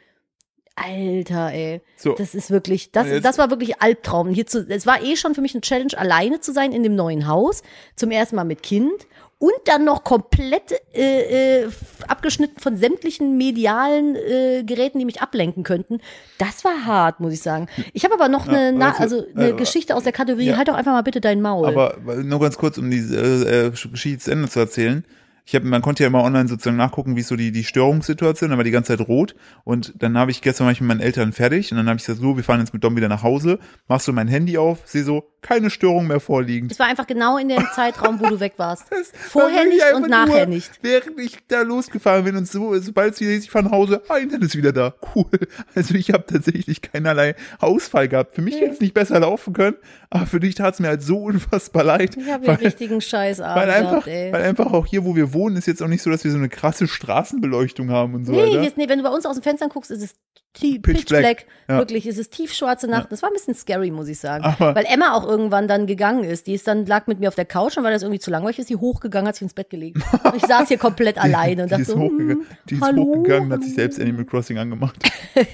Alter, 0.75 1.51
ey. 1.53 1.81
So. 1.95 2.13
Das 2.13 2.35
ist 2.35 2.51
wirklich, 2.51 2.91
das, 2.91 3.07
jetzt- 3.07 3.25
das 3.25 3.39
war 3.39 3.49
wirklich 3.49 3.81
Albtraum. 3.81 4.29
Hier 4.29 4.45
zu, 4.45 4.63
es 4.69 4.85
war 4.85 5.01
eh 5.01 5.15
schon 5.15 5.33
für 5.33 5.41
mich 5.41 5.55
eine 5.55 5.61
Challenge, 5.61 5.97
alleine 5.97 6.39
zu 6.39 6.53
sein 6.53 6.71
in 6.71 6.83
dem 6.83 6.95
neuen 6.95 7.27
Haus. 7.27 7.63
Zum 7.95 8.11
ersten 8.11 8.35
Mal 8.35 8.43
mit 8.43 8.61
Kind. 8.61 9.07
Und 9.39 9.53
dann 9.65 9.85
noch 9.85 10.03
komplett 10.03 10.71
äh, 10.95 11.61
äh, 11.61 11.69
abgeschnitten 12.07 12.59
von 12.59 12.75
sämtlichen 12.75 13.37
medialen 13.37 14.15
äh, 14.15 14.63
Geräten, 14.63 14.97
die 14.97 15.05
mich 15.05 15.21
ablenken 15.21 15.61
könnten. 15.63 15.99
Das 16.39 16.63
war 16.65 16.85
hart, 16.85 17.19
muss 17.19 17.33
ich 17.33 17.41
sagen. 17.43 17.67
Ich 17.93 18.03
habe 18.03 18.15
aber 18.15 18.29
noch 18.29 18.47
eine, 18.47 18.95
also 18.97 19.21
zu- 19.21 19.27
eine 19.35 19.49
äh, 19.49 19.53
Geschichte 19.53 19.95
aus 19.95 20.03
der 20.03 20.11
Kategorie, 20.11 20.47
ja. 20.47 20.57
halt 20.57 20.69
doch 20.69 20.73
einfach 20.73 20.91
mal 20.91 21.03
bitte 21.03 21.21
dein 21.21 21.41
Maul. 21.43 21.67
aber 21.67 21.97
nur 22.23 22.39
ganz 22.39 22.57
kurz, 22.57 22.79
um 22.79 22.91
äh, 22.91 22.95
äh, 22.95 23.69
Geschichte 23.69 24.17
zu 24.17 24.31
Ende 24.31 24.49
zu 24.49 24.59
erzählen. 24.59 25.05
Ich 25.49 25.55
hab, 25.55 25.63
man 25.63 25.81
konnte 25.81 26.03
ja 26.03 26.07
immer 26.07 26.23
online 26.23 26.49
sozusagen 26.49 26.75
nachgucken, 26.75 27.15
wie 27.15 27.21
so 27.21 27.37
die, 27.37 27.53
die 27.53 27.63
Störungssituation, 27.63 28.49
dann 28.49 28.59
war 28.59 28.65
die 28.65 28.71
ganze 28.71 28.97
Zeit 28.97 29.07
rot 29.07 29.33
und 29.63 29.93
dann 29.95 30.17
habe 30.17 30.29
ich 30.29 30.41
gestern 30.41 30.65
war 30.65 30.73
ich 30.73 30.81
mit 30.81 30.89
meinen 30.89 30.99
Eltern 30.99 31.31
fertig 31.31 31.71
und 31.71 31.77
dann 31.77 31.87
habe 31.87 31.95
ich 31.95 32.05
gesagt, 32.05 32.21
so, 32.21 32.35
wir 32.35 32.43
fahren 32.43 32.59
jetzt 32.59 32.73
mit 32.73 32.83
Dom 32.83 32.97
wieder 32.97 33.07
nach 33.07 33.23
Hause, 33.23 33.57
machst 33.87 34.09
du 34.09 34.11
mein 34.11 34.27
Handy 34.27 34.57
auf, 34.57 34.79
sehe 34.83 35.05
so, 35.05 35.23
keine 35.41 35.69
Störung 35.69 36.07
mehr 36.07 36.19
vorliegend. 36.19 36.73
es 36.73 36.79
war 36.79 36.87
einfach 36.87 37.07
genau 37.07 37.37
in 37.37 37.47
dem 37.47 37.65
Zeitraum, 37.73 38.19
wo 38.19 38.25
du 38.25 38.39
weg 38.39 38.53
warst. 38.57 38.87
Das 38.97 39.11
Vorher 39.13 39.65
nicht 39.65 39.83
und 39.93 40.09
nachher 40.09 40.47
nur, 40.47 40.55
nicht. 40.55 40.71
Während 40.81 41.19
ich 41.19 41.37
da 41.47 41.61
losgefahren 41.61 42.25
bin 42.25 42.35
und 42.35 42.47
so, 42.47 42.77
sobald 42.79 43.13
es 43.13 43.19
wieder 43.21 43.31
ist, 43.31 43.43
ich 43.45 43.51
fahre 43.51 43.65
nach 43.65 43.71
Hause, 43.71 44.01
ah, 44.09 44.17
Internet 44.17 44.47
ist 44.47 44.55
wieder 44.57 44.73
da. 44.73 44.93
Cool. 45.15 45.29
Also 45.75 45.93
ich 45.93 46.11
habe 46.11 46.25
tatsächlich 46.25 46.81
keinerlei 46.81 47.35
Ausfall 47.59 48.07
gehabt. 48.07 48.33
Für 48.33 48.41
mich 48.41 48.55
hätte 48.55 48.71
es 48.71 48.79
nicht 48.79 48.93
besser 48.93 49.19
laufen 49.19 49.53
können, 49.53 49.75
aber 50.09 50.25
für 50.25 50.39
dich 50.39 50.55
tat 50.55 50.73
es 50.73 50.79
mir 50.79 50.87
halt 50.87 51.03
so 51.03 51.17
unfassbar 51.23 51.83
leid. 51.83 52.17
Ich 52.17 52.29
habe 52.29 52.47
weil, 52.47 52.55
richtigen 52.55 52.99
Scheißabend 52.99 53.55
weil 53.55 53.69
einfach, 53.69 53.91
gehabt, 53.91 54.07
ey. 54.07 54.33
weil 54.33 54.41
einfach 54.43 54.73
auch 54.73 54.85
hier, 54.85 55.05
wo 55.05 55.15
wir 55.15 55.33
wohnen, 55.33 55.36
ist 55.55 55.67
jetzt 55.67 55.81
auch 55.83 55.87
nicht 55.87 56.01
so, 56.01 56.09
dass 56.09 56.23
wir 56.23 56.31
so 56.31 56.37
eine 56.37 56.49
krasse 56.49 56.87
Straßenbeleuchtung 56.87 57.89
haben 57.91 58.13
und 58.15 58.25
so 58.25 58.31
Nee, 58.31 58.43
weiter. 58.53 58.67
ist, 58.67 58.77
nee, 58.77 58.89
wenn 58.89 58.99
du 58.99 59.03
bei 59.03 59.09
uns 59.11 59.25
aus 59.25 59.35
dem 59.35 59.43
Fenster 59.43 59.67
guckst, 59.69 59.91
ist 59.91 60.01
es 60.03 60.15
Pitch 60.53 60.81
pitch, 60.81 61.05
black. 61.09 61.21
black. 61.21 61.45
Ja. 61.69 61.77
Wirklich, 61.77 62.07
es 62.07 62.17
ist 62.17 62.31
tiefschwarze 62.33 62.87
Nacht. 62.87 63.11
Das 63.11 63.21
war 63.21 63.29
ein 63.29 63.33
bisschen 63.33 63.53
scary, 63.53 63.91
muss 63.91 64.07
ich 64.07 64.17
sagen. 64.17 64.43
Aber- 64.43 64.73
Weil 64.73 64.85
Emma 64.91 65.13
auch 65.13 65.23
irgendwann 65.27 65.67
dann 65.67 65.85
gegangen 65.85 66.23
ist. 66.23 66.47
Die 66.47 66.53
ist 66.53 66.67
dann, 66.67 66.87
lag 66.87 67.05
mit 67.05 67.19
mir 67.19 67.27
auf 67.27 67.35
der 67.35 67.45
Couch 67.45 67.77
und 67.77 67.83
weil 67.83 67.93
das 67.93 68.01
irgendwie 68.01 68.19
zu 68.19 68.31
langweilig 68.31 68.57
ist, 68.57 68.69
die 68.69 68.75
hochgegangen, 68.75 69.27
hat 69.27 69.35
sich 69.35 69.43
ins 69.43 69.53
Bett 69.53 69.69
gelegt. 69.69 69.97
Und 70.23 70.35
ich 70.35 70.45
saß 70.45 70.67
hier 70.69 70.79
komplett 70.79 71.17
alleine 71.21 71.63
und 71.63 71.71
dachte 71.71 71.83
so, 71.85 71.99
hochgegangen, 71.99 72.37
hm, 72.39 72.45
die 72.69 72.75
ist 72.75 72.81
hallo, 72.81 73.03
hochgegangen 73.03 73.43
und 73.47 73.53
hat 73.53 73.63
sich 73.63 73.75
selbst 73.75 73.99
Animal 73.99 74.25
Crossing 74.25 74.57
angemacht. 74.57 74.97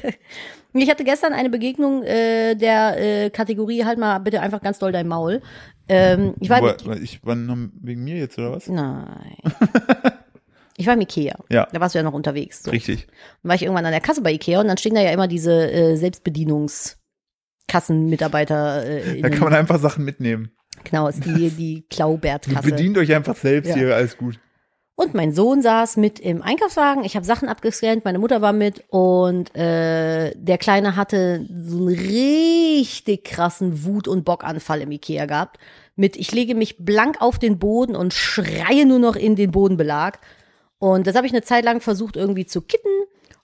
Ich 0.75 0.89
hatte 0.89 1.03
gestern 1.03 1.33
eine 1.33 1.51
Begegnung 1.51 2.01
äh, 2.01 2.55
der 2.55 2.97
äh, 3.25 3.29
Kategorie, 3.29 3.85
halt 3.85 3.99
mal 3.99 4.17
bitte 4.17 4.41
einfach 4.41 4.59
ganz 4.59 4.79
doll 4.79 4.91
dein 4.91 5.07
Maul. 5.07 5.39
Ähm, 5.89 6.33
ich 6.39 6.49
war 6.49 6.57
aber 6.59 6.97
ich 7.01 7.25
war 7.25 7.35
noch 7.35 7.57
wegen 7.81 8.03
mir 8.03 8.17
jetzt, 8.17 8.37
oder 8.39 8.51
was? 8.53 8.67
Nein. 8.67 9.35
Ich 10.75 10.87
war 10.87 10.95
im 10.95 11.01
Ikea. 11.01 11.35
Ja. 11.51 11.67
Da 11.71 11.79
warst 11.79 11.93
du 11.93 11.99
ja 11.99 12.03
noch 12.03 12.13
unterwegs. 12.15 12.63
So. 12.63 12.71
Richtig. 12.71 13.05
Dann 13.05 13.49
war 13.49 13.55
ich 13.55 13.61
irgendwann 13.61 13.85
an 13.85 13.91
der 13.91 14.01
Kasse 14.01 14.23
bei 14.23 14.31
Ikea 14.33 14.59
und 14.59 14.67
dann 14.67 14.77
stehen 14.77 14.95
da 14.95 15.01
ja 15.01 15.11
immer 15.11 15.27
diese 15.27 15.71
äh, 15.71 15.95
Selbstbedienungskassenmitarbeiter. 17.67 18.83
Äh, 18.85 19.21
Da 19.21 19.29
kann 19.29 19.41
man 19.43 19.53
einfach 19.53 19.79
Sachen 19.79 20.03
mitnehmen. 20.03 20.51
genau, 20.83 21.07
ist 21.07 21.23
die, 21.25 21.49
die 21.51 21.85
Klaubert-Kasse. 21.91 22.67
Bedient 22.71 22.97
euch 22.97 23.13
einfach 23.13 23.35
selbst 23.35 23.69
Ja. 23.69 23.75
hier, 23.75 23.95
alles 23.95 24.17
gut. 24.17 24.39
Und 24.95 25.15
mein 25.15 25.33
Sohn 25.33 25.63
saß 25.63 25.97
mit 25.97 26.19
im 26.19 26.43
Einkaufswagen. 26.43 27.03
Ich 27.03 27.15
habe 27.15 27.25
Sachen 27.25 27.49
abgescannt, 27.49 28.05
meine 28.05 28.19
Mutter 28.19 28.41
war 28.41 28.53
mit 28.53 28.83
und 28.89 29.55
äh, 29.55 30.33
der 30.35 30.57
Kleine 30.59 30.95
hatte 30.95 31.47
einen 31.49 31.87
richtig 31.87 33.23
krassen 33.23 33.85
Wut- 33.85 34.07
und 34.07 34.23
Bockanfall 34.23 34.81
im 34.81 34.91
Ikea 34.91 35.25
gehabt. 35.25 35.57
Mit 35.95 36.15
ich 36.15 36.31
lege 36.31 36.53
mich 36.53 36.77
blank 36.77 37.21
auf 37.21 37.39
den 37.39 37.57
Boden 37.57 37.95
und 37.95 38.13
schreie 38.13 38.85
nur 38.85 38.99
noch 38.99 39.15
in 39.15 39.35
den 39.35 39.51
Bodenbelag. 39.51 40.19
Und 40.77 41.07
das 41.07 41.15
habe 41.15 41.25
ich 41.25 41.33
eine 41.33 41.41
Zeit 41.41 41.65
lang 41.65 41.81
versucht 41.81 42.15
irgendwie 42.15 42.45
zu 42.45 42.61
kitten. 42.61 42.87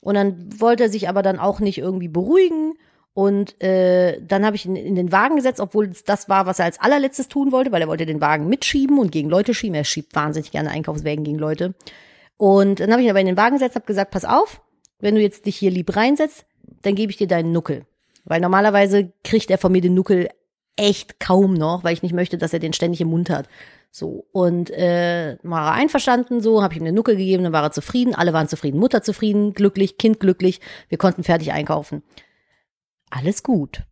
Und 0.02 0.16
dann 0.16 0.62
wollte 0.62 0.84
er 0.84 0.90
sich 0.90 1.10
aber 1.10 1.24
dann 1.24 1.40
auch 1.40 1.60
nicht 1.60 1.80
irgendwie 1.80 2.08
beruhigen. 2.08 2.76
Und 3.14 3.62
äh, 3.62 4.22
dann 4.22 4.46
habe 4.46 4.56
ich 4.56 4.66
ihn 4.66 4.76
in 4.76 4.96
den 4.96 5.12
Wagen 5.12 5.36
gesetzt, 5.36 5.60
obwohl 5.60 5.92
das 6.06 6.30
war, 6.30 6.46
was 6.46 6.60
er 6.60 6.66
als 6.66 6.80
allerletztes 6.80 7.28
tun 7.28 7.52
wollte, 7.52 7.72
weil 7.72 7.82
er 7.82 7.88
wollte 7.88 8.06
den 8.06 8.22
Wagen 8.22 8.48
mitschieben 8.48 8.98
und 8.98 9.12
gegen 9.12 9.30
Leute 9.30 9.54
schieben. 9.54 9.76
Er 9.76 9.84
schiebt 9.84 10.16
wahnsinnig 10.16 10.52
gerne 10.52 10.70
Einkaufswägen 10.70 11.24
gegen 11.24 11.40
Leute. 11.40 11.74
Und 12.38 12.80
dann 12.80 12.92
habe 12.92 13.02
ich 13.02 13.08
ihn 13.08 13.12
aber 13.12 13.20
in 13.20 13.26
den 13.26 13.38
Wagen 13.38 13.56
gesetzt, 13.56 13.76
habe 13.76 13.86
gesagt, 13.86 14.12
pass 14.12 14.24
auf, 14.24 14.62
wenn 15.00 15.16
du 15.16 15.22
jetzt 15.22 15.46
dich 15.46 15.58
hier 15.58 15.72
lieb 15.72 15.96
reinsetzt, 15.96 16.46
dann 16.84 16.96
gebe 16.96 17.12
ich 17.12 17.18
dir 17.18 17.28
deinen 17.28 17.52
Nuckel. 17.52 17.86
Weil 18.24 18.42
normalerweise 18.42 19.12
kriegt 19.24 19.50
er 19.52 19.58
von 19.58 19.72
mir 19.72 19.82
den 19.82 19.96
Nuckel 19.96 20.30
echt 20.76 21.20
kaum 21.20 21.54
noch, 21.54 21.84
weil 21.84 21.94
ich 21.94 22.04
nicht 22.04 22.14
möchte, 22.14 22.38
dass 22.38 22.54
er 22.54 22.60
den 22.60 22.74
ständig 22.74 23.02
im 23.02 23.10
Mund 23.10 23.30
hat. 23.30 23.50
So, 23.92 24.28
und 24.32 24.70
äh, 24.70 25.38
war 25.44 25.68
er 25.68 25.74
einverstanden, 25.74 26.42
so, 26.42 26.62
habe 26.62 26.74
ich 26.74 26.80
ihm 26.80 26.86
eine 26.86 26.94
Nuckel 26.94 27.18
gegeben, 27.18 27.44
dann 27.44 27.54
war 27.54 27.64
er 27.64 27.72
zufrieden, 27.72 28.14
alle 28.14 28.34
waren 28.34 28.48
zufrieden, 28.48 28.80
Mutter 28.80 29.02
zufrieden, 29.02 29.54
glücklich, 29.54 29.98
Kind 29.98 30.20
glücklich, 30.20 30.62
wir 30.90 30.98
konnten 30.98 31.24
fertig 31.24 31.52
einkaufen. 31.52 32.04
Alles 33.10 33.44
gut. 33.44 33.84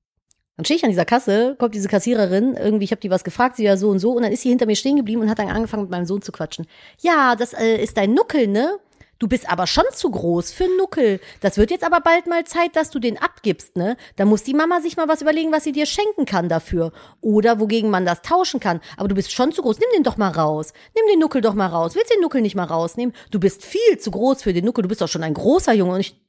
Dann 0.57 0.65
stehe 0.65 0.77
ich 0.77 0.83
an 0.83 0.89
dieser 0.89 1.05
Kasse, 1.05 1.55
kommt 1.59 1.75
diese 1.75 1.87
Kassiererin, 1.87 2.55
irgendwie, 2.55 2.85
ich 2.85 2.91
habe 2.91 3.01
die 3.01 3.11
was 3.11 3.23
gefragt, 3.23 3.57
sie 3.57 3.63
ja 3.63 3.77
so 3.77 3.89
und 3.89 3.99
so, 3.99 4.13
und 4.13 4.23
dann 4.23 4.31
ist 4.31 4.41
sie 4.41 4.49
hinter 4.49 4.65
mir 4.65 4.75
stehen 4.75 4.97
geblieben 4.97 5.21
und 5.21 5.29
hat 5.29 5.37
dann 5.37 5.49
angefangen 5.49 5.83
mit 5.83 5.91
meinem 5.91 6.05
Sohn 6.05 6.23
zu 6.23 6.31
quatschen. 6.31 6.65
Ja, 6.99 7.35
das 7.35 7.53
äh, 7.53 7.77
ist 7.77 7.95
dein 7.97 8.15
Nuckel, 8.15 8.47
ne? 8.47 8.79
Du 9.19 9.27
bist 9.27 9.49
aber 9.49 9.65
schon 9.65 9.83
zu 9.93 10.11
groß 10.11 10.51
für 10.51 10.67
Nuckel. 10.77 11.19
Das 11.41 11.57
wird 11.57 11.71
jetzt 11.71 11.83
aber 11.83 12.01
bald 12.01 12.27
mal 12.27 12.43
Zeit, 12.43 12.75
dass 12.75 12.91
du 12.91 12.99
den 12.99 13.17
abgibst, 13.17 13.75
ne? 13.75 13.97
Da 14.15 14.25
muss 14.25 14.43
die 14.43 14.53
Mama 14.53 14.79
sich 14.79 14.95
mal 14.95 15.07
was 15.07 15.21
überlegen, 15.21 15.51
was 15.51 15.63
sie 15.63 15.71
dir 15.71 15.87
schenken 15.87 16.25
kann 16.25 16.49
dafür. 16.49 16.91
Oder 17.21 17.59
wogegen 17.59 17.89
man 17.89 18.05
das 18.05 18.21
tauschen 18.21 18.59
kann. 18.59 18.79
Aber 18.95 19.07
du 19.07 19.15
bist 19.15 19.31
schon 19.31 19.51
zu 19.51 19.63
groß. 19.63 19.79
Nimm 19.79 19.89
den 19.95 20.03
doch 20.03 20.17
mal 20.17 20.29
raus. 20.29 20.71
Nimm 20.95 21.05
den 21.11 21.19
Nuckel 21.19 21.41
doch 21.41 21.55
mal 21.55 21.67
raus. 21.67 21.95
Willst 21.95 22.11
du 22.11 22.15
den 22.15 22.21
Nuckel 22.21 22.41
nicht 22.41 22.55
mal 22.55 22.65
rausnehmen? 22.65 23.15
Du 23.31 23.39
bist 23.39 23.65
viel 23.65 23.97
zu 23.97 24.11
groß 24.11 24.43
für 24.43 24.53
den 24.53 24.65
Nuckel. 24.65 24.83
Du 24.83 24.87
bist 24.87 25.01
doch 25.01 25.07
schon 25.07 25.23
ein 25.23 25.33
großer 25.33 25.73
Junge. 25.73 25.93
Und 25.93 26.01
ich 26.01 26.21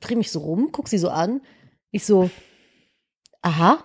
dreh 0.00 0.14
mich 0.14 0.30
so 0.30 0.38
rum, 0.38 0.68
guck 0.70 0.86
sie 0.86 0.98
so 0.98 1.08
an. 1.08 1.40
Ich 1.90 2.04
so, 2.04 2.30
aha. 3.42 3.84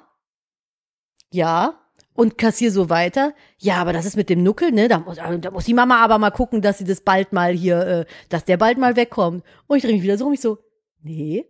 Ja, 1.32 1.80
und 2.14 2.38
kassier 2.38 2.72
so 2.72 2.89
weiter. 2.89 3.34
Ja, 3.58 3.76
aber 3.76 3.93
das 3.93 4.06
ist 4.06 4.18
mit 4.18 4.30
dem 4.30 4.43
Nuckel, 4.43 4.72
ne? 4.72 4.88
Da 4.88 4.99
muss, 4.99 5.18
da 5.18 5.52
muss 5.52 5.66
die 5.66 5.74
Mama 5.74 5.97
aber 6.04 6.18
mal 6.18 6.32
gucken, 6.32 6.62
dass 6.62 6.78
sie 6.78 6.84
das 6.84 7.02
bald 7.02 7.32
mal 7.32 7.54
hier, 7.54 7.80
äh, 7.80 8.06
dass 8.30 8.43
der 8.45 8.58
bald 8.58 8.78
mal 8.78 8.95
wegkommt. 8.95 9.43
Und 9.68 9.78
ich 9.78 9.84
drehe 9.84 9.93
mich 9.93 10.04
wieder 10.04 10.18
so 10.18 10.26
rum, 10.26 10.34
ich 10.34 10.41
so, 10.41 10.58
nee, 11.02 11.45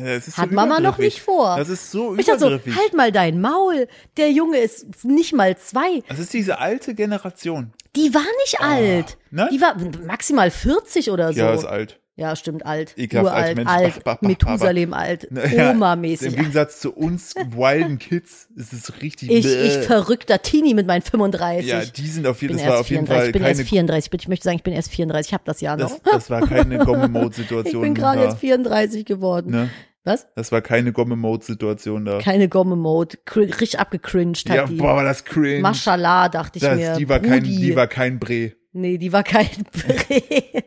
ist 0.00 0.38
hat 0.38 0.48
so 0.48 0.54
Mama 0.54 0.80
noch 0.80 0.98
nicht 0.98 1.20
vor. 1.20 1.56
Das 1.56 1.68
ist 1.68 1.90
so 1.90 2.16
ich 2.16 2.26
dachte 2.26 2.38
so, 2.40 2.50
halt 2.50 2.94
mal 2.94 3.12
dein 3.12 3.40
Maul. 3.40 3.88
Der 4.16 4.30
Junge 4.30 4.58
ist 4.58 5.04
nicht 5.04 5.34
mal 5.34 5.56
zwei. 5.58 6.02
Das 6.08 6.18
ist 6.18 6.32
diese 6.32 6.58
alte 6.58 6.94
Generation. 6.94 7.72
Die 7.94 8.14
war 8.14 8.24
nicht 8.44 8.60
alt. 8.60 9.18
ne? 9.30 9.48
Die 9.52 9.60
war 9.60 9.76
maximal 10.06 10.50
40 10.50 11.10
oder 11.10 11.32
so. 11.32 11.40
Ja, 11.40 11.52
ist 11.52 11.64
alt. 11.64 12.00
Ja, 12.14 12.36
stimmt, 12.36 12.66
alt. 12.66 12.92
Ekelhaft, 12.98 13.26
Uralt, 13.30 13.56
Mensch. 13.56 13.70
alt, 13.70 13.94
Bah, 13.94 14.00
bah, 14.04 14.18
bah, 14.20 14.28
Methusalem 14.28 14.92
alt, 14.92 15.28
Ja, 15.56 15.70
Oma-mäßig. 15.70 16.28
Im 16.28 16.36
Gegensatz 16.36 16.78
zu 16.80 16.92
uns 16.92 17.34
wilden 17.34 17.98
Kids 17.98 18.48
ist 18.54 18.72
es 18.74 19.00
richtig. 19.00 19.30
Ich, 19.30 19.46
ich 19.46 19.78
verrückter 19.78 20.42
Teenie 20.42 20.74
mit 20.74 20.86
meinen 20.86 21.00
35. 21.02 21.66
Ja, 21.66 21.80
die 21.84 22.06
sind 22.06 22.26
auf 22.26 22.36
ich 22.36 22.42
jeden 22.42 22.58
das 22.58 22.66
war 22.66 22.80
auf 22.80 22.90
jeden 22.90 23.06
34, 23.06 23.16
Fall 23.16 23.26
ich 23.28 23.32
bin 23.32 23.42
erst 23.42 23.58
keine, 23.60 23.68
34. 23.68 24.12
Ich 24.12 24.20
Ich 24.22 24.28
möchte 24.28 24.44
sagen, 24.44 24.56
ich 24.56 24.62
bin 24.62 24.74
erst 24.74 24.90
34. 24.90 25.28
Ich 25.30 25.34
habe 25.34 25.44
das 25.46 25.60
Jahr 25.62 25.76
noch. 25.78 25.88
das, 26.00 26.02
das 26.12 26.30
war 26.30 26.46
keine 26.46 26.76
ich 26.78 26.84
Gomme-Mode-Situation. 26.84 27.82
bin 27.82 27.94
gerade 27.94 28.22
jetzt 28.24 28.38
34 28.38 29.06
geworden. 29.06 29.50
ne? 29.50 29.70
Was? 30.04 30.26
Das 30.34 30.50
war 30.52 30.60
keine 30.62 30.92
Gomme-Mode-Situation 30.92 32.04
da. 32.04 32.18
Keine 32.18 32.48
Gomme-Mode. 32.48 33.18
Richtig 33.36 33.78
abgecringed 33.78 34.50
hat 34.50 34.56
Ja, 34.56 34.66
die. 34.66 34.74
boah, 34.74 34.96
war 34.96 35.04
das 35.04 35.24
cringe. 35.24 35.60
Mashallah, 35.60 36.28
dachte 36.28 36.58
ich 36.58 36.62
das, 36.64 36.76
mir. 36.76 36.96
die, 36.96 37.08
war 37.08 37.20
kein, 37.20 37.44
die 37.44 37.74
war 37.76 37.86
kein 37.86 38.18
Bre. 38.18 38.52
Nee, 38.72 38.98
die 38.98 39.12
war 39.12 39.22
kein 39.22 39.46
Bree. 39.72 40.62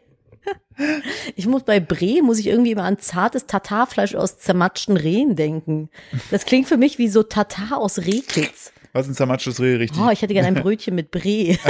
Ich 1.35 1.47
muss 1.47 1.63
bei 1.63 1.79
Bree, 1.79 2.21
muss 2.21 2.39
ich 2.39 2.47
irgendwie 2.47 2.71
immer 2.71 2.83
an 2.83 2.99
zartes 2.99 3.45
Tatarfleisch 3.45 4.15
aus 4.15 4.37
zermatschten 4.39 4.97
Rehen 4.97 5.35
denken. 5.35 5.89
Das 6.31 6.45
klingt 6.45 6.67
für 6.67 6.77
mich 6.77 6.97
wie 6.97 7.07
so 7.07 7.23
Tatar 7.23 7.77
aus 7.77 7.99
Rehkitz. 7.99 8.71
Was 8.93 9.07
ein 9.07 9.13
zermatschtes 9.13 9.59
Reh, 9.59 9.75
richtig. 9.75 10.01
Oh, 10.01 10.09
ich 10.09 10.21
hätte 10.21 10.33
gerne 10.33 10.47
ein 10.49 10.55
Brötchen 10.55 10.95
mit 10.95 11.11
Bree. 11.11 11.57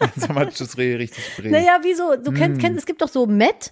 Ein 0.00 0.12
zermatschtes 0.18 0.78
Reh, 0.78 0.94
richtig 0.96 1.22
Bre. 1.36 1.50
Naja, 1.50 1.80
wie 1.82 1.92
so, 1.92 2.16
du 2.16 2.30
Mm. 2.30 2.34
kennst, 2.34 2.60
kennst, 2.62 2.78
es 2.78 2.86
gibt 2.86 3.02
doch 3.02 3.08
so 3.10 3.26
Met 3.26 3.70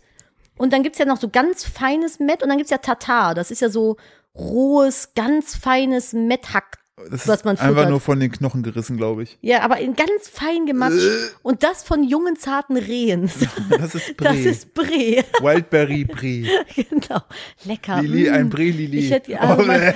und 0.58 0.74
dann 0.74 0.82
gibt's 0.82 0.98
ja 0.98 1.06
noch 1.06 1.18
so 1.18 1.30
ganz 1.30 1.64
feines 1.64 2.18
Met 2.18 2.42
und 2.42 2.50
dann 2.50 2.58
gibt's 2.58 2.70
ja 2.70 2.76
Tatar. 2.76 3.34
Das 3.34 3.50
ist 3.50 3.62
ja 3.62 3.70
so 3.70 3.96
rohes, 4.34 5.14
ganz 5.14 5.56
feines 5.56 6.12
Metthack. 6.12 6.78
Das 7.10 7.26
was 7.28 7.36
ist 7.38 7.44
man 7.44 7.58
einfach 7.58 7.88
nur 7.88 8.00
von 8.00 8.18
den 8.20 8.30
Knochen 8.30 8.62
gerissen, 8.62 8.96
glaube 8.96 9.22
ich. 9.22 9.38
Ja, 9.40 9.62
aber 9.62 9.78
in 9.78 9.94
ganz 9.94 10.28
fein 10.30 10.66
gematscht. 10.66 10.98
Und 11.42 11.62
das 11.62 11.82
von 11.82 12.02
jungen, 12.04 12.36
zarten 12.36 12.76
Rehen. 12.76 13.30
Das 13.70 13.94
ist 13.94 14.16
Bre. 14.16 14.24
Das 14.28 14.38
ist 14.38 14.74
Bree. 14.74 15.22
Wildberry 15.40 16.04
Bre. 16.04 16.44
genau. 16.74 17.22
Lecker. 17.64 18.02
Lili, 18.02 18.28
Mm. 18.30 18.34
ein 18.34 18.48
Bre 18.50 18.64
Lili. 18.70 18.98
Ich 18.98 19.10
hätte, 19.10 19.40
also 19.40 19.62
mein, 19.64 19.94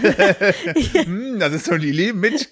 Mm, 1.07 1.39
das 1.39 1.53
ist 1.55 1.67
so 1.67 1.75
Lili 1.75 2.13
mit, 2.13 2.49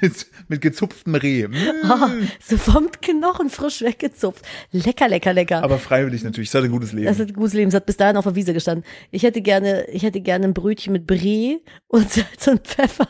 mit, 0.00 0.26
mit 0.48 0.60
gezupftem 0.60 1.14
Reh. 1.14 1.48
Mm. 1.48 1.54
oh, 1.90 2.08
so 2.46 2.56
vom 2.56 2.90
Knochen 3.00 3.50
frisch 3.50 3.82
weggezupft. 3.82 4.44
Lecker, 4.72 5.08
lecker, 5.08 5.32
lecker. 5.32 5.62
Aber 5.62 5.78
freiwillig 5.78 6.22
natürlich. 6.24 6.50
Das 6.50 6.58
hat 6.60 6.64
ein 6.64 6.72
gutes 6.72 6.92
Leben. 6.92 7.06
Das 7.06 7.18
ist 7.18 7.28
ein 7.28 7.32
gutes 7.34 7.54
Leben. 7.54 7.68
Es 7.68 7.74
hat 7.74 7.86
bis 7.86 7.96
dahin 7.96 8.16
auf 8.16 8.24
der 8.24 8.34
Wiese 8.34 8.52
gestanden. 8.52 8.84
Ich 9.10 9.22
hätte 9.22 9.40
gerne, 9.42 9.86
ich 9.90 10.02
hätte 10.02 10.20
gerne 10.20 10.46
ein 10.46 10.54
Brötchen 10.54 10.92
mit 10.92 11.06
Brie 11.06 11.60
und 11.88 12.10
Salz 12.10 12.46
und 12.46 12.66
Pfeffer. 12.66 13.08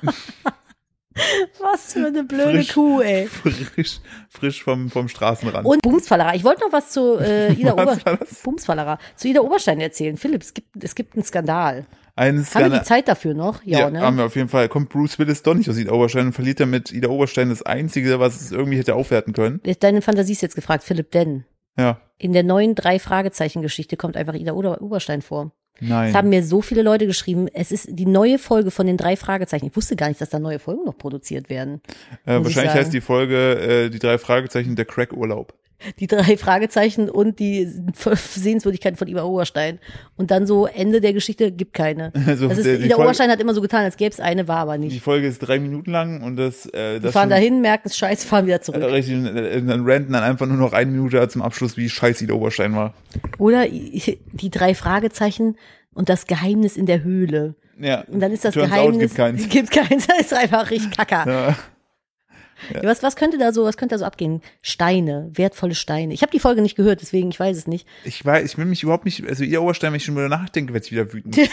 Was 1.61 1.93
für 1.93 2.07
eine 2.07 2.25
blöde 2.25 2.53
Frisch. 2.59 2.73
Kuh, 2.75 3.01
ey. 3.01 3.27
frisch, 3.27 4.01
frisch 4.29 4.62
vom, 4.62 4.91
vom 4.91 5.09
Straßenrand. 5.09 5.66
Und 5.66 5.83
Bumsfallerer. 5.83 6.35
Ich 6.35 6.45
wollte 6.45 6.62
noch 6.62 6.73
was 6.73 6.91
zu 6.91 7.19
äh, 7.19 7.53
Ida 7.59 7.77
Was 7.77 7.99
Ober 7.99 8.07
war 8.07 8.16
das? 8.16 8.43
Bumsfallerer. 8.43 8.99
Zu 9.16 9.29
Ida 9.29 9.41
Oberstein 9.41 9.81
erzählen. 9.81 10.16
Philipp, 10.16 10.43
es 10.43 10.55
gibt, 10.55 10.83
es 10.83 10.95
gibt 10.95 11.14
einen 11.14 11.25
Skandal. 11.25 11.87
Eines 12.16 12.53
Haben 12.55 12.73
wir 12.73 12.81
die 12.81 12.85
Zeit 12.85 13.07
dafür 13.07 13.35
noch? 13.35 13.62
Ja, 13.62 13.79
ja, 13.81 13.91
ne? 13.91 14.01
haben 14.01 14.16
wir 14.19 14.25
auf 14.25 14.35
jeden 14.35 14.49
Fall. 14.49 14.69
Kommt 14.69 14.89
Bruce 14.89 15.19
Willis 15.21 15.43
doch 15.43 15.55
nicht 15.55 15.71
aus 15.71 15.79
Ida 15.79 15.93
Oberstein 15.93 16.27
und 16.27 16.33
verliert 16.33 16.59
damit 16.59 16.91
Ida 16.93 17.09
Oberstein 17.09 17.49
das 17.49 17.62
Einzige, 17.62 18.19
was 18.19 18.41
es 18.41 18.51
irgendwie 18.51 18.77
hätte 18.79 18.97
aufwerten 18.97 19.33
können. 19.33 19.61
Deine 19.81 20.03
Fantasie 20.03 20.33
ist 20.33 20.43
jetzt 20.43 20.57
gefragt, 20.57 20.83
Philipp, 20.83 21.12
denn 21.12 21.45
Ja. 21.79 22.01
in 22.19 22.33
der 22.33 22.43
neuen 22.43 22.75
Drei-Fragezeichen-Geschichte 22.75 23.97
kommt 23.97 24.16
einfach 24.16 24.35
Ida 24.35 24.53
Ober 24.53 24.83
Oberstein 24.83 25.23
vor. 25.23 25.53
Nein. 25.81 26.09
Es 26.11 26.14
haben 26.14 26.29
mir 26.29 26.43
so 26.43 26.61
viele 26.61 26.83
Leute 26.83 27.07
geschrieben, 27.07 27.49
es 27.53 27.70
ist 27.70 27.89
die 27.91 28.07
neue 28.07 28.39
Folge 28.39 28.70
von 28.70 28.87
den 28.87 28.97
drei 28.97 29.16
Fragezeichen. 29.16 29.66
Ich 29.66 29.76
wusste 29.76 29.97
gar 29.97 30.09
nicht, 30.09 30.20
dass 30.20 30.31
da 30.31 30.39
neue 30.39 30.59
Folgen 30.59 30.85
noch 30.85 30.99
produziert 30.99 31.51
werden. 31.51 31.81
äh, 32.26 32.43
wahrscheinlich 32.43 32.74
heißt 32.74 32.93
die 32.93 33.01
Folge 33.01 33.87
äh, 33.87 33.91
die 33.91 33.99
drei 33.99 34.18
Fragezeichen 34.18 34.76
der 34.76 34.85
Crack-Urlaub. 34.85 35.55
Die 36.01 36.09
drei 36.09 36.37
Fragezeichen 36.37 37.09
und 37.09 37.39
die 37.39 37.68
Sehenswürdigkeiten 38.05 38.97
von 38.97 39.07
Ida 39.07 39.22
Oberstein. 39.24 39.79
Und 40.16 40.31
dann 40.31 40.47
so 40.47 40.66
Ende 40.66 41.01
der 41.01 41.12
Geschichte 41.12 41.53
gibt 41.53 41.72
keine. 41.72 42.12
Also 42.26 42.49
Das 42.49 42.59
ist, 42.59 42.64
der- 42.66 42.79
die 42.79 42.87
Ida 42.87 42.97
Folge- 42.97 43.09
Oberstein 43.09 43.31
hat 43.31 43.41
immer 43.41 43.55
so 43.55 43.61
getan, 43.61 43.85
als 43.85 43.97
gäbe 43.97 44.11
es 44.11 44.18
eine, 44.20 44.49
war 44.49 44.59
aber 44.59 44.76
Die 44.76 44.87
nicht. 44.87 45.03
Folge 45.03 45.26
ist 45.29 45.39
drei 45.39 45.59
Minuten 45.61 45.91
lang 45.91 46.22
und 46.22 46.37
das, 46.37 46.66
äh, 46.66 46.95
Die 46.97 47.01
das 47.03 47.12
fahren 47.12 47.24
schon- 47.24 47.31
dahin, 47.31 47.61
merken 47.61 47.83
es 47.89 47.97
scheiße, 47.97 48.26
fahren 48.26 48.47
wieder 48.47 48.57
Äh, 48.57 48.61
zurück. 48.61 48.83
Richtig, 48.83 49.14
und, 49.14 49.26
äh, 49.37 49.62
dann 49.62 49.87
ranten 49.89 50.12
dann 50.12 50.22
einfach 50.24 50.47
nur 50.47 50.57
noch 50.57 50.72
eine 50.72 50.91
Minute 50.91 51.26
zum 51.29 51.43
Abschluss, 51.43 51.76
wie 51.76 51.89
scheiße 51.89 52.24
Ida 52.24 52.35
Oberstein 52.35 52.74
war. 52.74 52.95
Oder 53.39 53.66
die 53.68 54.51
drei 54.51 54.74
Fragezeichen 54.74 55.57
und 55.95 56.09
das 56.09 56.26
Geheimnis 56.26 56.76
in 56.76 56.87
der 56.87 57.03
Höhle. 57.05 57.55
Ja. 57.81 58.01
Und 58.09 58.18
dann 58.20 58.33
ist 58.33 58.45
das 58.45 58.55
Turns 58.55 58.72
out, 58.72 58.79
Geheimnis. 58.79 58.99
gibt 59.01 59.14
keins. 59.14 59.49
Gibt 59.49 59.70
keins, 59.70 60.07
das 60.09 60.20
ist 60.20 60.35
einfach 60.35 60.70
richtig 60.70 60.97
kacker. 60.97 61.24
Ja. 61.31 61.57
Was, 62.83 63.03
was 63.03 63.17
könnte 63.17 63.39
da 63.39 63.53
so, 63.53 63.65
was 63.65 63.77
könnte 63.77 63.95
da 63.95 63.99
so 63.99 64.05
abgehen? 64.05 64.43
Steine, 64.63 65.31
wertvolle 65.35 65.75
Steine. 65.75 66.15
Ich 66.15 66.23
habe 66.23 66.33
die 66.33 66.41
Folge 66.41 66.63
nicht 66.63 66.77
gehört, 66.77 67.01
deswegen 67.01 67.31
ich 67.31 67.39
weiß 67.39 67.57
es 67.57 67.67
nicht. 67.67 67.87
Ich 68.05 68.25
weiß, 68.25 68.45
ich 68.45 68.59
will 68.59 68.65
mich 68.65 68.83
überhaupt 68.83 69.05
nicht, 69.05 69.27
also 69.27 69.45
Ida 69.45 69.61
Oberstein, 69.61 69.93
wenn 69.93 69.97
ich 69.99 70.05
schon 70.05 70.17
wieder 70.17 70.29
nachdenke, 70.29 70.73
werde 70.73 70.85
ich 70.87 70.93
wieder 70.93 71.13
wütend. 71.13 71.39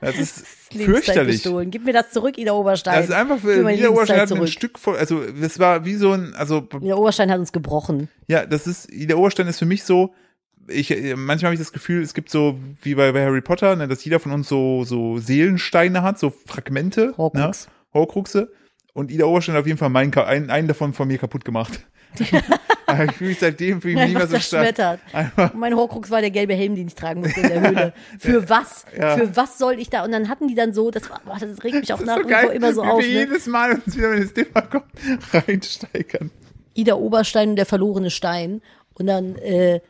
Das 0.00 0.16
ist 0.16 0.46
fürchterlich. 0.70 1.42
gestohlen. 1.42 1.70
Gib 1.70 1.84
mir 1.84 1.92
das 1.92 2.10
zurück, 2.12 2.38
Ida 2.38 2.52
Oberstein. 2.52 2.94
Das 2.94 3.06
ist 3.06 3.14
einfach 3.14 3.38
für 3.38 3.68
Ida 3.70 3.88
Oberstein 3.88 4.20
hat 4.20 4.30
ein. 4.30 4.46
Stück 4.46 4.78
voll, 4.78 4.96
also 4.96 5.22
das 5.24 5.58
war 5.58 5.84
wie 5.84 5.94
so 5.94 6.12
ein, 6.12 6.34
also 6.34 6.68
Ida 6.80 6.94
Oberstein 6.94 7.30
hat 7.30 7.40
uns 7.40 7.52
gebrochen. 7.52 8.08
ja, 8.28 8.46
das 8.46 8.66
ist, 8.66 8.92
Ida 8.92 9.16
Oberstein 9.16 9.48
ist 9.48 9.58
für 9.58 9.66
mich 9.66 9.82
so, 9.82 10.14
ich, 10.68 10.90
manchmal 11.16 11.48
habe 11.48 11.54
ich 11.54 11.60
das 11.60 11.72
Gefühl, 11.72 12.02
es 12.02 12.14
gibt 12.14 12.30
so, 12.30 12.58
wie 12.82 12.94
bei, 12.94 13.12
bei 13.12 13.24
Harry 13.24 13.40
Potter, 13.40 13.74
ne, 13.76 13.88
dass 13.88 14.04
jeder 14.04 14.20
von 14.20 14.32
uns 14.32 14.48
so, 14.48 14.84
so 14.84 15.18
Seelensteine 15.18 16.02
hat, 16.02 16.18
so 16.18 16.30
Fragmente, 16.46 17.14
Horcrux. 17.16 17.66
ne, 17.66 17.72
Horcruxe. 17.94 18.52
Und 18.98 19.12
Ida 19.12 19.26
Oberstein 19.26 19.54
hat 19.54 19.60
auf 19.60 19.66
jeden 19.68 19.78
Fall 19.78 19.90
meinen, 19.90 20.12
einen, 20.12 20.50
einen 20.50 20.66
davon 20.66 20.92
von 20.92 21.06
mir 21.06 21.18
kaputt 21.18 21.44
gemacht. 21.44 21.80
Ich 23.06 23.16
fühle 23.16 23.28
mich 23.28 23.38
seitdem 23.38 23.82
fühle 23.82 23.92
ich 23.92 23.98
mich 24.00 24.08
nicht 24.08 24.16
mehr 24.16 24.26
so 24.26 24.38
stark. 24.38 24.98
Und 25.36 25.56
mein 25.56 25.76
Horcrux 25.76 26.10
war 26.10 26.22
der 26.22 26.30
gelbe 26.30 26.54
Helm, 26.54 26.74
den 26.74 26.86
ich 26.86 26.94
tragen 26.94 27.20
musste 27.20 27.42
in 27.42 27.48
der 27.48 27.60
Höhle. 27.60 27.92
Für 28.18 28.48
was? 28.48 28.86
Ja. 28.98 29.14
Für 29.14 29.36
was 29.36 29.58
soll 29.58 29.78
ich 29.78 29.90
da? 29.90 30.04
Und 30.04 30.12
dann 30.12 30.30
hatten 30.30 30.48
die 30.48 30.54
dann 30.54 30.72
so, 30.72 30.90
das, 30.90 31.02
boah, 31.06 31.36
das 31.38 31.62
regt 31.62 31.80
mich 31.80 31.92
auch 31.92 32.00
nach 32.00 32.16
so 32.16 32.26
wie 32.26 32.32
vor 32.32 32.50
immer 32.50 32.72
so 32.72 32.82
wie 32.82 32.86
auf. 32.86 33.02
wir 33.02 33.08
Ne? 33.08 33.12
jedes 33.12 33.46
Mal 33.46 33.72
uns 33.72 33.94
wieder, 33.94 34.10
wenn 34.10 34.22
das 34.22 34.32
Thema 34.32 34.62
kommt, 34.62 34.86
reinsteigern. 35.34 36.30
Ida 36.72 36.94
Oberstein 36.94 37.50
und 37.50 37.56
der 37.56 37.66
verlorene 37.66 38.08
Stein. 38.08 38.62
Und 38.94 39.06
dann 39.06 39.36
äh, 39.36 39.80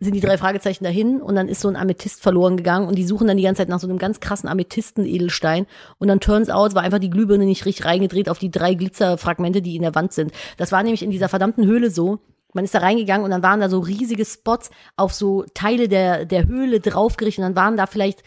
sind 0.00 0.14
die 0.14 0.20
drei 0.20 0.38
Fragezeichen 0.38 0.82
dahin 0.84 1.20
und 1.20 1.34
dann 1.34 1.48
ist 1.48 1.60
so 1.60 1.68
ein 1.68 1.76
Amethyst 1.76 2.22
verloren 2.22 2.56
gegangen 2.56 2.88
und 2.88 2.96
die 2.96 3.04
suchen 3.04 3.28
dann 3.28 3.36
die 3.36 3.42
ganze 3.42 3.60
Zeit 3.60 3.68
nach 3.68 3.80
so 3.80 3.86
einem 3.86 3.98
ganz 3.98 4.18
krassen 4.18 4.48
Amethysten-Edelstein 4.48 5.66
und 5.98 6.08
dann 6.08 6.20
turns 6.20 6.48
out, 6.48 6.74
war 6.74 6.82
einfach 6.82 6.98
die 6.98 7.10
Glühbirne 7.10 7.44
nicht 7.44 7.66
richtig 7.66 7.84
reingedreht 7.84 8.28
auf 8.28 8.38
die 8.38 8.50
drei 8.50 8.74
Glitzerfragmente, 8.74 9.62
die 9.62 9.76
in 9.76 9.82
der 9.82 9.94
Wand 9.94 10.12
sind. 10.12 10.32
Das 10.56 10.72
war 10.72 10.82
nämlich 10.82 11.02
in 11.02 11.10
dieser 11.10 11.28
verdammten 11.28 11.66
Höhle 11.66 11.90
so. 11.90 12.18
Man 12.52 12.64
ist 12.64 12.74
da 12.74 12.80
reingegangen 12.80 13.24
und 13.24 13.30
dann 13.30 13.42
waren 13.42 13.60
da 13.60 13.68
so 13.68 13.78
riesige 13.78 14.24
Spots 14.24 14.70
auf 14.96 15.12
so 15.12 15.44
Teile 15.54 15.86
der, 15.88 16.24
der 16.24 16.48
Höhle 16.48 16.80
draufgerichtet 16.80 17.44
und 17.44 17.54
dann 17.54 17.62
waren 17.62 17.76
da 17.76 17.86
vielleicht 17.86 18.22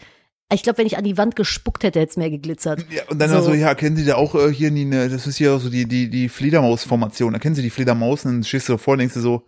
Ich 0.52 0.62
glaube, 0.62 0.78
wenn 0.78 0.86
ich 0.86 0.96
an 0.96 1.04
die 1.04 1.18
Wand 1.18 1.36
gespuckt 1.36 1.82
hätte, 1.82 2.00
hätte 2.00 2.10
es 2.10 2.16
mehr 2.16 2.30
geglitzert. 2.30 2.86
Ja, 2.90 3.02
und 3.10 3.18
dann 3.18 3.30
So. 3.30 3.40
so. 3.40 3.44
so, 3.46 3.54
ja, 3.54 3.74
kennen 3.74 3.96
Sie 3.96 4.04
da 4.04 4.14
auch 4.14 4.34
äh, 4.34 4.52
hier 4.52 4.70
die, 4.70 4.88
das 4.88 5.26
ist 5.26 5.36
hier 5.36 5.58
so 5.58 5.68
die, 5.68 5.86
die, 5.86 6.08
die 6.08 6.28
Fledermaus-Formation. 6.28 7.32
Da 7.32 7.38
kennen 7.38 7.54
Sie 7.54 7.62
die 7.62 7.70
Fledermaus 7.70 8.24
und 8.24 8.32
dann 8.32 8.44
stehst 8.44 8.68
du 8.68 8.74
davor 8.74 8.92
und 8.92 8.98
denkst 9.00 9.14
du 9.14 9.20
so, 9.20 9.42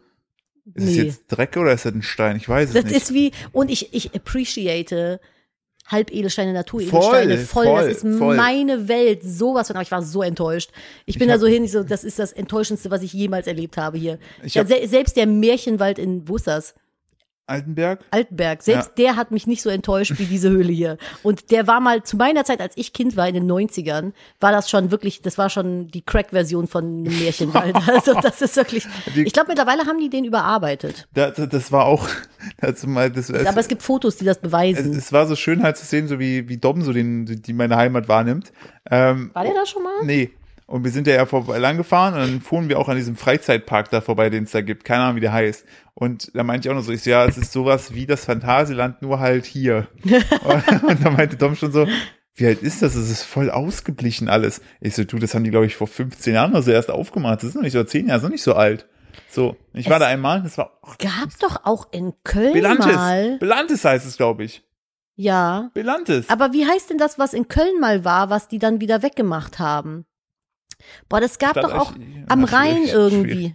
ist 0.75 0.85
es 0.85 0.91
Nee. 0.97 1.03
jetzt 1.03 1.23
Dreck 1.29 1.57
oder 1.57 1.73
ist 1.73 1.85
das 1.85 1.93
ein 1.95 2.03
Stein? 2.03 2.37
Ich 2.37 2.49
weiß 2.49 2.69
es 2.71 2.75
Das 2.75 2.85
nicht. 2.85 2.97
ist 2.97 3.15
wie, 3.15 3.33
und 3.53 3.71
ich, 3.71 3.95
ich 3.95 4.15
appreciate 4.15 5.21
Halbedelsteine, 5.89 6.53
Naturedelsteine 6.53 7.39
voll. 7.39 7.65
Voll, 7.67 7.89
Das 7.89 8.03
ist 8.03 8.19
voll. 8.19 8.35
meine 8.37 8.89
Welt. 8.89 9.23
Sowas 9.23 9.69
von, 9.69 9.77
aber 9.77 9.83
ich 9.85 9.91
war 9.93 10.03
so 10.03 10.21
enttäuscht. 10.23 10.71
Ich 11.05 11.15
bin 11.17 11.23
Ich 11.23 11.29
da 11.29 11.35
hab- 11.35 11.41
so 11.41 11.47
hin, 11.47 11.63
ich 11.65 11.71
so, 11.71 11.85
das 11.85 12.03
ist 12.03 12.19
das 12.19 12.33
Enttäuschendste, 12.33 12.91
was 12.91 13.03
ich 13.03 13.13
jemals 13.13 13.47
erlebt 13.47 13.77
habe 13.77 13.97
hier. 13.97 14.19
Ich 14.43 14.55
ja, 14.55 14.63
hab- 14.63 14.69
se 14.69 14.81
selbst 14.89 15.17
der 15.17 15.27
Märchenwald 15.27 15.99
in, 16.01 16.27
wo 16.29 16.37
ist 16.37 16.49
das? 16.49 16.75
Altenberg? 17.47 18.01
Altenberg, 18.11 18.63
selbst 18.63 18.93
der 18.99 19.17
hat 19.17 19.31
mich 19.31 19.47
nicht 19.47 19.63
so 19.63 19.71
enttäuscht 19.71 20.15
wie 20.19 20.25
diese 20.25 20.51
Höhle 20.51 20.73
hier. 20.73 20.99
Und 21.23 21.51
der 21.51 21.67
war 21.67 21.81
mal 21.81 22.03
zu 22.03 22.17
meiner 22.17 22.45
Zeit, 22.45 22.61
als 22.61 22.77
ich 22.77 22.93
Kind 22.93 23.17
war 23.17 23.29
in 23.29 23.35
den 23.35 23.51
90ern, 23.51 24.13
war 24.41 24.51
das 24.51 24.69
schon 24.69 24.91
wirklich, 24.91 25.23
das 25.23 25.39
war 25.39 25.49
schon 25.49 25.87
die 25.89 26.03
Crack-Version 26.03 26.67
von 26.67 27.03
Märchenwald. 27.03 27.77
Also 27.87 28.15
das 28.21 28.43
ist 28.43 28.57
wirklich, 28.57 28.87
ich 29.15 29.33
glaube 29.33 29.49
mittlerweile 29.49 29.87
haben 29.87 29.99
die 29.99 30.11
den 30.11 30.25
überarbeitet. 30.25 31.07
Das, 31.15 31.35
das 31.37 31.73
war 31.73 31.85
auch, 31.85 32.09
das, 32.61 32.85
mal, 32.85 33.11
das, 33.11 33.31
es, 33.31 33.47
Aber 33.47 33.61
es 33.61 33.69
gibt 33.69 33.83
Fotos, 33.83 34.17
die 34.17 34.25
das 34.25 34.37
es, 34.37 34.43
beweisen. 34.43 34.93
es 34.93 35.13
war 35.13 35.27
so 35.27 35.37
schön 35.37 35.63
halt 35.63 35.77
zu 35.77 35.85
sehen, 35.87 36.09
so 36.09 36.19
wie, 36.19 36.49
wie 36.49 36.57
Dom 36.57 36.83
so 36.83 36.93
den, 36.93 37.27
die 37.27 37.53
meine 37.53 37.77
Heimat 37.77 38.09
wahrnimmt. 38.09 38.53
Ähm, 38.91 39.31
War 39.35 39.45
der 39.45 39.55
da 39.55 39.67
schon 39.67 39.83
mal? 39.83 40.05
Nee. 40.05 40.31
Und 40.67 40.83
wir 40.83 40.91
sind 40.91 41.07
ja 41.07 41.15
ja 41.15 41.27
vorbei 41.27 41.59
lang 41.59 41.77
gefahren 41.77 42.15
und 42.15 42.21
dann 42.21 42.41
fuhren 42.41 42.69
wir 42.69 42.79
auch 42.81 42.89
an 42.89 42.97
diesem 42.97 43.15
Freizeitpark 43.15 43.89
da 43.91 44.01
vorbei, 44.01 44.31
den 44.31 44.45
es 44.45 44.51
da 44.51 44.63
gibt. 44.63 44.85
Keine 44.85 45.05
Ahnung, 45.05 45.17
wie 45.17 45.21
der 45.21 45.33
heißt. 45.33 45.65
Und 45.95 46.35
da 46.35 46.43
meinte 46.43 46.67
ich 46.67 46.73
auch 46.73 46.77
noch 46.77 46.83
so, 46.83 46.91
ich 46.93 47.03
so, 47.03 47.11
ja, 47.11 47.25
es 47.25 47.39
ist 47.39 47.53
sowas 47.53 47.95
wie 47.95 48.05
das 48.05 48.25
Phantasialand, 48.25 49.01
nur 49.01 49.21
halt 49.21 49.45
hier. 49.45 49.87
und, 50.03 50.83
und 50.83 51.05
da 51.05 51.11
meinte 51.11 51.37
Dom 51.37 51.55
schon 51.55 51.71
so, 51.71 51.87
wie 52.35 52.47
alt 52.47 52.63
ist 52.63 52.83
das? 52.83 52.97
Es 52.97 53.11
ist 53.11 53.23
voll 53.23 53.51
ausgeblichen 53.51 54.29
alles. 54.29 54.61
Ich 54.81 54.95
so, 54.97 55.05
du, 55.05 55.19
das 55.19 55.35
haben 55.35 55.45
die, 55.45 55.51
glaube 55.51 55.67
ich, 55.67 55.77
vor 55.77 55.87
15 55.87 56.35
Jahren 56.35 56.51
oder 56.51 56.63
so 56.63 56.73
erst 56.73 56.91
aufgemacht. 56.91 57.39
Das 57.39 57.51
ist 57.51 57.55
noch 57.55 57.63
nicht 57.63 57.73
so 57.73 57.83
10 57.83 58.09
Jahre, 58.09 58.17
das 58.17 58.23
ist 58.23 58.25
noch 58.25 58.33
nicht 58.33 58.43
so 58.43 58.55
alt. 58.55 58.87
So, 59.31 59.57
ich 59.73 59.89
war 59.89 59.97
Es 59.97 60.01
da 60.01 60.07
einmal, 60.09 60.43
das 60.43 60.59
war 60.59 60.79
ach, 60.83 60.99
Gab 60.99 61.39
doch 61.41 61.65
auch 61.65 61.93
in 61.93 62.13
Köln 62.25 62.53
Belantes. 62.53 62.95
mal. 62.95 63.39
Belantes 63.39 63.85
heißt 63.85 64.05
es, 64.07 64.17
glaube 64.17 64.45
ich. 64.45 64.63
Ja. 65.15 65.71
Belantes. 65.73 66.29
Aber 66.29 66.53
wie 66.53 66.67
heißt 66.67 66.91
denn 66.91 66.99
das, 66.99 67.19
was 67.19 67.33
in 67.33 67.49
Köln 67.49 67.81
mal 67.81 68.05
war, 68.05 68.29
was 68.29 68.49
die 68.49 68.59
dann 68.59 68.81
wieder 68.81 69.03
weggemacht 69.03 69.59
haben? 69.59 70.05
Boah, 71.09 71.21
das 71.21 71.39
gab 71.39 71.55
doch 71.55 71.73
auch 71.73 71.93
Stadtarchiv- 71.93 72.25
am 72.29 72.45
Rhein 72.45 72.75
schwierig, 72.89 72.93
irgendwie. 72.93 73.55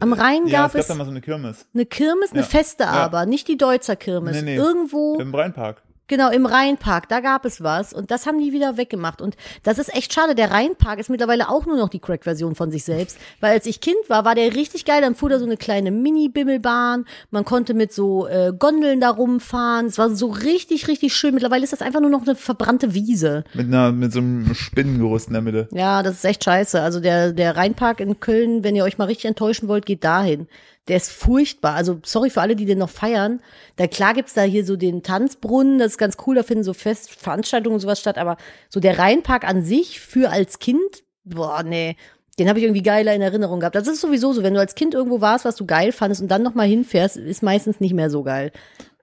Am 0.00 0.12
Rhein 0.12 0.46
Ja, 0.46 0.60
gab 0.62 0.66
es 0.68 0.72
gab 0.74 0.80
es 0.82 0.86
da 0.88 0.94
mal 0.94 1.04
so 1.04 1.10
eine 1.10 1.20
Kirmes. 1.20 1.66
eine 1.74 1.84
Kirmes, 1.86 2.30
eine 2.32 2.40
Ja. 2.42 2.46
feste 2.46 2.84
Ja. 2.84 2.90
aber, 2.90 3.26
nicht 3.26 3.48
die 3.48 3.56
Deutzer 3.56 3.96
Kirmes. 3.96 4.36
Nee, 4.36 4.42
nee. 4.42 4.56
Irgendwo, 4.56 5.18
Im 5.18 5.34
Rheinpark. 5.34 5.82
Genau, 6.08 6.30
im 6.30 6.46
Rheinpark, 6.46 7.08
da 7.08 7.20
gab 7.20 7.44
es 7.44 7.62
was 7.62 7.92
und 7.92 8.10
das 8.10 8.26
haben 8.26 8.38
die 8.38 8.52
wieder 8.52 8.76
weggemacht. 8.76 9.22
Und 9.22 9.36
das 9.62 9.78
ist 9.78 9.94
echt 9.94 10.12
schade. 10.12 10.34
Der 10.34 10.50
Rheinpark 10.50 10.98
ist 10.98 11.10
mittlerweile 11.10 11.48
auch 11.48 11.66
nur 11.66 11.76
noch 11.76 11.88
die 11.88 12.00
Crack-Version 12.00 12.54
von 12.54 12.70
sich 12.70 12.84
selbst. 12.84 13.18
Weil 13.40 13.52
als 13.52 13.66
ich 13.66 13.80
Kind 13.80 13.98
war, 14.08 14.24
war 14.24 14.34
der 14.34 14.54
richtig 14.54 14.84
geil. 14.84 15.00
Dann 15.00 15.14
fuhr 15.14 15.28
da 15.28 15.38
so 15.38 15.44
eine 15.44 15.56
kleine 15.56 15.90
Mini-Bimmelbahn. 15.90 17.04
Man 17.30 17.44
konnte 17.44 17.74
mit 17.74 17.92
so 17.92 18.26
äh, 18.26 18.52
Gondeln 18.58 19.00
da 19.00 19.10
rumfahren. 19.10 19.86
Es 19.86 19.98
war 19.98 20.10
so 20.10 20.28
richtig, 20.28 20.88
richtig 20.88 21.14
schön. 21.14 21.34
Mittlerweile 21.34 21.64
ist 21.64 21.72
das 21.72 21.82
einfach 21.82 22.00
nur 22.00 22.10
noch 22.10 22.22
eine 22.22 22.34
verbrannte 22.34 22.94
Wiese. 22.94 23.44
Mit 23.54 23.66
einer, 23.66 23.92
mit 23.92 24.12
so 24.12 24.20
einem 24.20 24.54
Spinnengerüst 24.54 25.28
in 25.28 25.34
der 25.34 25.42
Mitte. 25.42 25.68
Ja, 25.72 26.02
das 26.02 26.14
ist 26.14 26.24
echt 26.24 26.44
scheiße. 26.44 26.80
Also 26.80 27.00
der, 27.00 27.32
der 27.32 27.56
Rheinpark 27.56 28.00
in 28.00 28.20
Köln, 28.20 28.64
wenn 28.64 28.74
ihr 28.74 28.84
euch 28.84 28.98
mal 28.98 29.04
richtig 29.04 29.26
enttäuschen 29.26 29.68
wollt, 29.68 29.86
geht 29.86 30.04
dahin. 30.04 30.48
Der 30.88 30.96
ist 30.96 31.10
furchtbar. 31.12 31.74
Also 31.74 32.00
sorry 32.04 32.30
für 32.30 32.40
alle, 32.40 32.56
die 32.56 32.64
den 32.64 32.78
noch 32.78 32.90
feiern. 32.90 33.40
Da 33.76 33.86
klar 33.86 34.14
gibt's 34.14 34.34
da 34.34 34.42
hier 34.42 34.64
so 34.64 34.76
den 34.76 35.02
Tanzbrunnen, 35.02 35.78
das 35.78 35.92
ist 35.92 35.98
ganz 35.98 36.16
cool, 36.26 36.34
da 36.34 36.42
finden 36.42 36.64
so 36.64 36.72
Fest 36.72 37.10
Veranstaltungen 37.10 37.74
und 37.74 37.80
sowas 37.80 38.00
statt, 38.00 38.18
aber 38.18 38.36
so 38.68 38.80
der 38.80 38.98
Rheinpark 38.98 39.46
an 39.46 39.62
sich 39.62 40.00
für 40.00 40.30
als 40.30 40.58
Kind, 40.58 41.04
boah, 41.24 41.62
nee. 41.62 41.96
Den 42.38 42.48
habe 42.48 42.58
ich 42.60 42.64
irgendwie 42.64 42.82
geiler 42.82 43.14
in 43.14 43.20
Erinnerung 43.20 43.60
gehabt. 43.60 43.74
Das 43.74 43.88
ist 43.88 44.00
sowieso 44.00 44.32
so, 44.32 44.44
wenn 44.44 44.54
du 44.54 44.60
als 44.60 44.76
Kind 44.76 44.94
irgendwo 44.94 45.20
warst, 45.20 45.44
was 45.44 45.56
du 45.56 45.66
geil 45.66 45.90
fandest 45.90 46.22
und 46.22 46.28
dann 46.28 46.42
noch 46.42 46.54
mal 46.54 46.68
hinfährst, 46.68 47.16
ist 47.16 47.42
meistens 47.42 47.80
nicht 47.80 47.94
mehr 47.94 48.10
so 48.10 48.22
geil. 48.22 48.52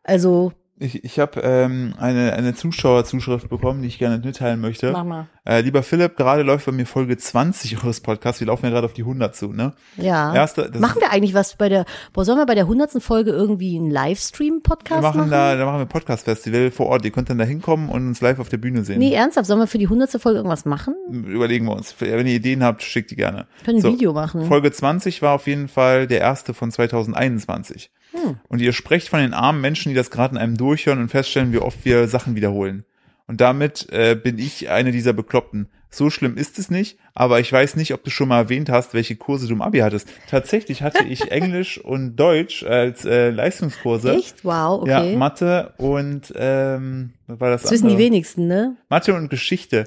Also, 0.04 0.54
Ich, 0.78 1.05
ich 1.05 1.19
habe 1.19 1.39
ähm, 1.39 1.93
eine, 1.97 2.34
eine 2.34 2.53
Zuschauerzuschrift 2.53 3.47
bekommen, 3.47 3.82
die 3.82 3.88
ich 3.88 3.97
gerne 3.97 4.17
mitteilen 4.17 4.59
möchte. 4.59 4.91
mach 4.91 5.05
mal. 5.05 5.28
Äh, 5.45 5.61
lieber 5.61 5.84
Philipp, 5.84 6.17
gerade 6.17 6.41
läuft 6.41 6.65
bei 6.65 6.73
mir 6.73 6.86
Folge 6.86 7.15
20 7.15 7.82
eures 7.84 8.01
Podcasts. 8.01 8.41
Wir 8.41 8.47
laufen 8.47 8.65
ja 8.65 8.71
gerade 8.71 8.86
auf 8.86 8.93
die 8.93 9.03
100 9.03 9.34
zu, 9.36 9.53
ne? 9.53 9.73
Ja. 9.95 10.34
Erste, 10.34 10.69
das 10.69 10.82
machen 10.82 10.99
wir 10.99 11.11
eigentlich 11.11 11.34
was 11.34 11.55
bei 11.55 11.69
der, 11.69 11.86
boah, 12.11 12.26
sollen 12.26 12.39
wir 12.39 12.45
bei 12.45 12.55
der 12.55 12.67
hundertsten 12.67 12.99
Folge 12.99 13.32
irgendwie 13.32 13.78
einen 13.78 13.89
Livestream-Podcast 13.89 15.01
machen 15.01 15.17
machen? 15.19 15.32
da, 15.32 15.55
da 15.55 15.65
machen 15.65 15.80
wir 15.80 15.86
Podcast-Festival 15.86 16.71
vor 16.71 16.88
Ort. 16.88 17.05
Ihr 17.05 17.11
könnt 17.11 17.30
dann 17.30 17.38
da 17.38 17.45
hinkommen 17.45 17.88
und 17.89 18.07
uns 18.07 18.19
live 18.19 18.39
auf 18.39 18.49
der 18.49 18.57
Bühne 18.57 18.84
sehen. 18.84 18.99
Nee, 18.99 19.13
ernsthaft, 19.13 19.47
sollen 19.47 19.59
wir 19.59 19.67
für 19.67 19.78
die 19.78 19.88
hundertste 19.88 20.19
Folge 20.19 20.39
irgendwas 20.39 20.65
machen? 20.65 20.95
Überlegen 21.09 21.65
wir 21.67 21.73
uns. 21.73 21.95
Wenn 21.99 22.28
ihr 22.28 22.36
Ideen 22.36 22.63
habt, 22.63 22.84
schickt 22.84 23.11
die 23.11 23.15
gerne. 23.15 23.47
Können 23.63 23.78
ein 23.78 23.82
So, 23.82 23.93
Video 23.93 24.11
machen. 24.11 24.45
Folge 24.47 24.71
20 24.71 25.21
war 25.21 25.36
auf 25.36 25.47
jeden 25.47 25.69
Fall 25.69 26.07
der 26.07 26.19
erste 26.19 26.53
von 26.53 26.71
2021. 26.71 27.91
Hm. 28.16 28.38
Und 28.47 28.61
ihr 28.61 28.74
sprecht 28.74 29.09
von 29.09 29.20
den 29.20 29.34
armen 29.34 29.61
Menschen, 29.61 29.89
die 29.89 29.95
das 29.95 30.11
gerade 30.11 30.36
in 30.36 30.41
einem 30.41 30.57
durchhören 30.57 30.99
und 30.99 31.09
feststellen, 31.09 31.53
wie 31.53 31.59
oft 31.59 31.84
wir 31.86 32.07
Sachen 32.07 32.36
wiederholen. 32.36 32.86
Und 33.28 33.41
damit 33.41 33.88
äh, 33.91 34.16
bin 34.16 34.38
ich 34.38 34.70
eine 34.70 34.91
dieser 34.91 35.13
Bekloppten. 35.13 35.68
So 35.89 36.09
schlimm 36.09 36.36
ist 36.36 36.59
es 36.59 36.70
nicht, 36.70 36.99
aber 37.13 37.39
ich 37.39 37.51
weiß 37.51 37.78
nicht, 37.78 37.93
ob 37.93 38.03
du 38.03 38.09
schon 38.09 38.28
mal 38.28 38.39
erwähnt 38.39 38.70
hast, 38.70 38.93
welche 38.93 39.16
Kurse 39.16 39.47
du 39.47 39.53
im 39.53 39.61
Abi 39.61 39.80
hattest. 39.80 40.09
Tatsächlich 40.30 40.82
hatte 40.82 41.05
ich 41.05 41.32
Englisch 41.32 41.78
und 41.78 42.18
Deutsch 42.18 42.63
als 42.63 43.05
äh, 43.05 43.30
Leistungskurse. 43.30 44.13
Echt? 44.13 44.43
Wow, 44.43 44.82
okay. 44.82 45.11
Ja, 45.13 45.18
Mathe 45.18 45.74
und 45.78 46.34
ähm, 46.36 47.13
was 47.28 47.39
war 47.39 47.49
das? 47.49 47.61
das 47.63 47.72
wissen 47.72 47.88
die 47.88 47.97
wenigsten, 47.97 48.47
ne? 48.47 48.76
Mathe 48.89 49.13
und 49.13 49.30
Geschichte 49.30 49.86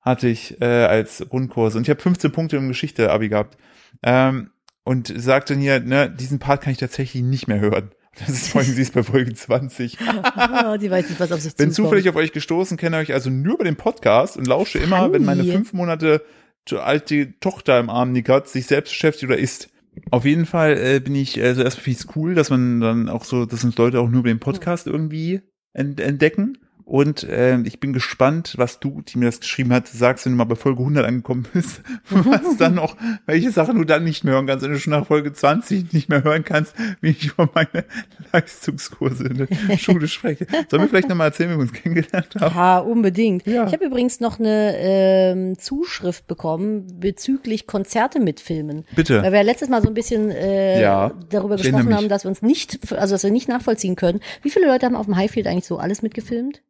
hatte 0.00 0.26
ich 0.26 0.60
äh, 0.60 0.64
als 0.64 1.24
Grundkurse 1.28 1.78
und 1.78 1.84
ich 1.84 1.90
habe 1.90 2.02
15 2.02 2.32
Punkte 2.32 2.56
im 2.56 2.66
Geschichte-Abi 2.66 3.28
gehabt. 3.28 3.56
Ähm, 4.02 4.50
und 4.84 5.12
sagte 5.14 5.54
dann 5.54 5.62
hier, 5.62 5.80
ne, 5.80 6.10
diesen 6.10 6.38
Part 6.38 6.62
kann 6.62 6.72
ich 6.72 6.78
tatsächlich 6.78 7.22
nicht 7.22 7.48
mehr 7.48 7.60
hören. 7.60 7.90
Das 8.18 8.28
ist 8.28 8.48
folgen 8.48 8.72
Sie 8.72 8.82
es 8.82 8.90
bei 8.90 9.02
Folge 9.02 9.32
20. 9.32 9.98
Ah, 10.34 10.76
die 10.76 10.90
weiß 10.90 11.08
nicht, 11.08 11.18
was 11.18 11.32
auf 11.32 11.40
sich 11.40 11.54
Bin 11.56 11.70
zukommt. 11.70 11.90
zufällig 11.90 12.08
auf 12.10 12.16
euch 12.16 12.32
gestoßen, 12.32 12.76
kenne 12.76 12.98
euch 12.98 13.12
also 13.12 13.30
nur 13.30 13.54
über 13.54 13.64
den 13.64 13.76
Podcast 13.76 14.36
und 14.36 14.46
lausche 14.46 14.78
immer, 14.78 15.12
wenn 15.12 15.24
meine 15.24 15.42
Funny. 15.42 15.54
fünf 15.54 15.72
Monate 15.72 16.22
alte 16.70 17.38
Tochter 17.40 17.80
im 17.80 17.90
Arm 17.90 18.12
nickert, 18.12 18.48
sich 18.48 18.66
selbst 18.66 18.90
beschäftigt 18.90 19.30
oder 19.30 19.38
isst. 19.38 19.68
Auf 20.10 20.24
jeden 20.24 20.46
Fall 20.46 20.78
äh, 20.78 21.00
bin 21.00 21.14
ich, 21.14 21.40
also 21.42 21.62
erstmal 21.62 21.84
finde 21.84 21.98
ich 21.98 22.06
es 22.06 22.16
cool, 22.16 22.34
dass 22.34 22.50
man 22.50 22.80
dann 22.80 23.08
auch 23.08 23.24
so, 23.24 23.46
dass 23.46 23.64
uns 23.64 23.76
Leute 23.76 24.00
auch 24.00 24.08
nur 24.08 24.20
über 24.20 24.28
den 24.28 24.40
Podcast 24.40 24.86
irgendwie 24.86 25.40
ent 25.72 26.00
entdecken. 26.00 26.58
Und 26.84 27.22
äh, 27.24 27.58
ich 27.60 27.80
bin 27.80 27.92
gespannt, 27.92 28.54
was 28.56 28.80
du, 28.80 29.02
die 29.02 29.18
mir 29.18 29.26
das 29.26 29.40
geschrieben 29.40 29.72
hat, 29.72 29.86
sagst, 29.88 30.24
wenn 30.24 30.32
du 30.32 30.38
mal 30.38 30.44
bei 30.44 30.54
Folge 30.54 30.80
100 30.80 31.06
angekommen 31.06 31.46
bist, 31.52 31.82
was 32.10 32.56
dann 32.58 32.74
noch, 32.74 32.96
welche 33.26 33.50
Sachen 33.50 33.76
du 33.76 33.84
dann 33.84 34.04
nicht 34.04 34.24
mehr 34.24 34.34
hören 34.34 34.46
kannst, 34.46 34.64
wenn 34.64 34.72
du 34.72 34.78
schon 34.78 34.92
nach 34.92 35.06
Folge 35.06 35.32
20 35.32 35.92
nicht 35.92 36.08
mehr 36.08 36.24
hören 36.24 36.44
kannst, 36.44 36.74
wie 37.00 37.10
ich 37.10 37.26
über 37.26 37.48
meine 37.54 37.84
Leistungskurse 38.32 39.28
in 39.28 39.46
der 39.46 39.76
Schule 39.78 40.08
spreche. 40.08 40.46
Sollen 40.70 40.82
wir 40.82 40.88
vielleicht 40.88 41.08
nochmal 41.08 41.28
erzählen, 41.28 41.50
wie 41.50 41.54
wir 41.54 41.60
uns 41.60 41.72
kennengelernt 41.72 42.34
haben? 42.38 42.54
Ja, 42.54 42.78
unbedingt. 42.78 43.46
Ja. 43.46 43.66
Ich 43.66 43.72
habe 43.72 43.84
übrigens 43.84 44.20
noch 44.20 44.38
eine 44.38 44.74
ähm, 44.76 45.58
Zuschrift 45.58 46.26
bekommen 46.26 46.86
bezüglich 46.98 47.66
Konzerte 47.66 48.20
mit 48.20 48.40
Filmen. 48.40 48.84
Bitte. 48.94 49.22
Weil 49.22 49.32
wir 49.32 49.38
ja 49.38 49.44
letztes 49.44 49.68
Mal 49.68 49.82
so 49.82 49.88
ein 49.88 49.94
bisschen 49.94 50.30
äh, 50.30 50.80
Ja, 50.80 51.12
darüber 51.30 51.56
gesprochen 51.56 51.94
haben, 51.94 52.08
dass 52.08 52.24
wir 52.24 52.28
uns 52.28 52.42
nicht, 52.42 52.92
also 52.92 53.14
dass 53.14 53.24
wir 53.24 53.30
nicht 53.30 53.48
nachvollziehen 53.48 53.96
können. 53.96 54.20
Wie 54.42 54.50
viele 54.50 54.66
Leute 54.66 54.86
haben 54.86 54.96
auf 54.96 55.06
dem 55.06 55.16
Highfield 55.16 55.46
eigentlich 55.46 55.66
so 55.66 55.78
alles 55.78 56.02
mitgefilmt? 56.02 56.62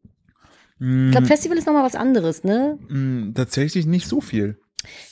Ich 0.83 1.13
glaube, 1.13 1.27
Festival 1.29 1.57
ist 1.57 1.67
nochmal 1.67 1.85
was 1.85 1.95
anderes, 1.95 2.43
ne? 2.43 2.77
Mm, 2.89 3.35
tatsächlich 3.35 3.87
nicht 3.87 4.09
so 4.09 4.21
viel. 4.21 4.59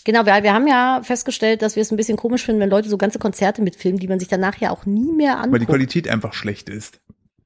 Genau, 0.04 0.26
wir, 0.26 0.42
wir 0.42 0.52
haben 0.52 0.66
ja 0.66 1.00
festgestellt, 1.04 1.62
dass 1.62 1.76
wir 1.76 1.82
es 1.82 1.92
ein 1.92 1.96
bisschen 1.96 2.16
komisch 2.16 2.44
finden, 2.44 2.60
wenn 2.60 2.70
Leute 2.70 2.88
so 2.88 2.98
ganze 2.98 3.20
Konzerte 3.20 3.62
mitfilmen, 3.62 4.00
die 4.00 4.08
man 4.08 4.18
sich 4.18 4.28
danach 4.28 4.56
ja 4.56 4.72
auch 4.72 4.84
nie 4.84 5.12
mehr 5.12 5.34
Weil 5.34 5.42
die 5.42 5.44
anguckt. 5.44 5.66
Qualität 5.66 6.08
einfach 6.08 6.32
schlecht 6.32 6.68
ist. 6.68 7.00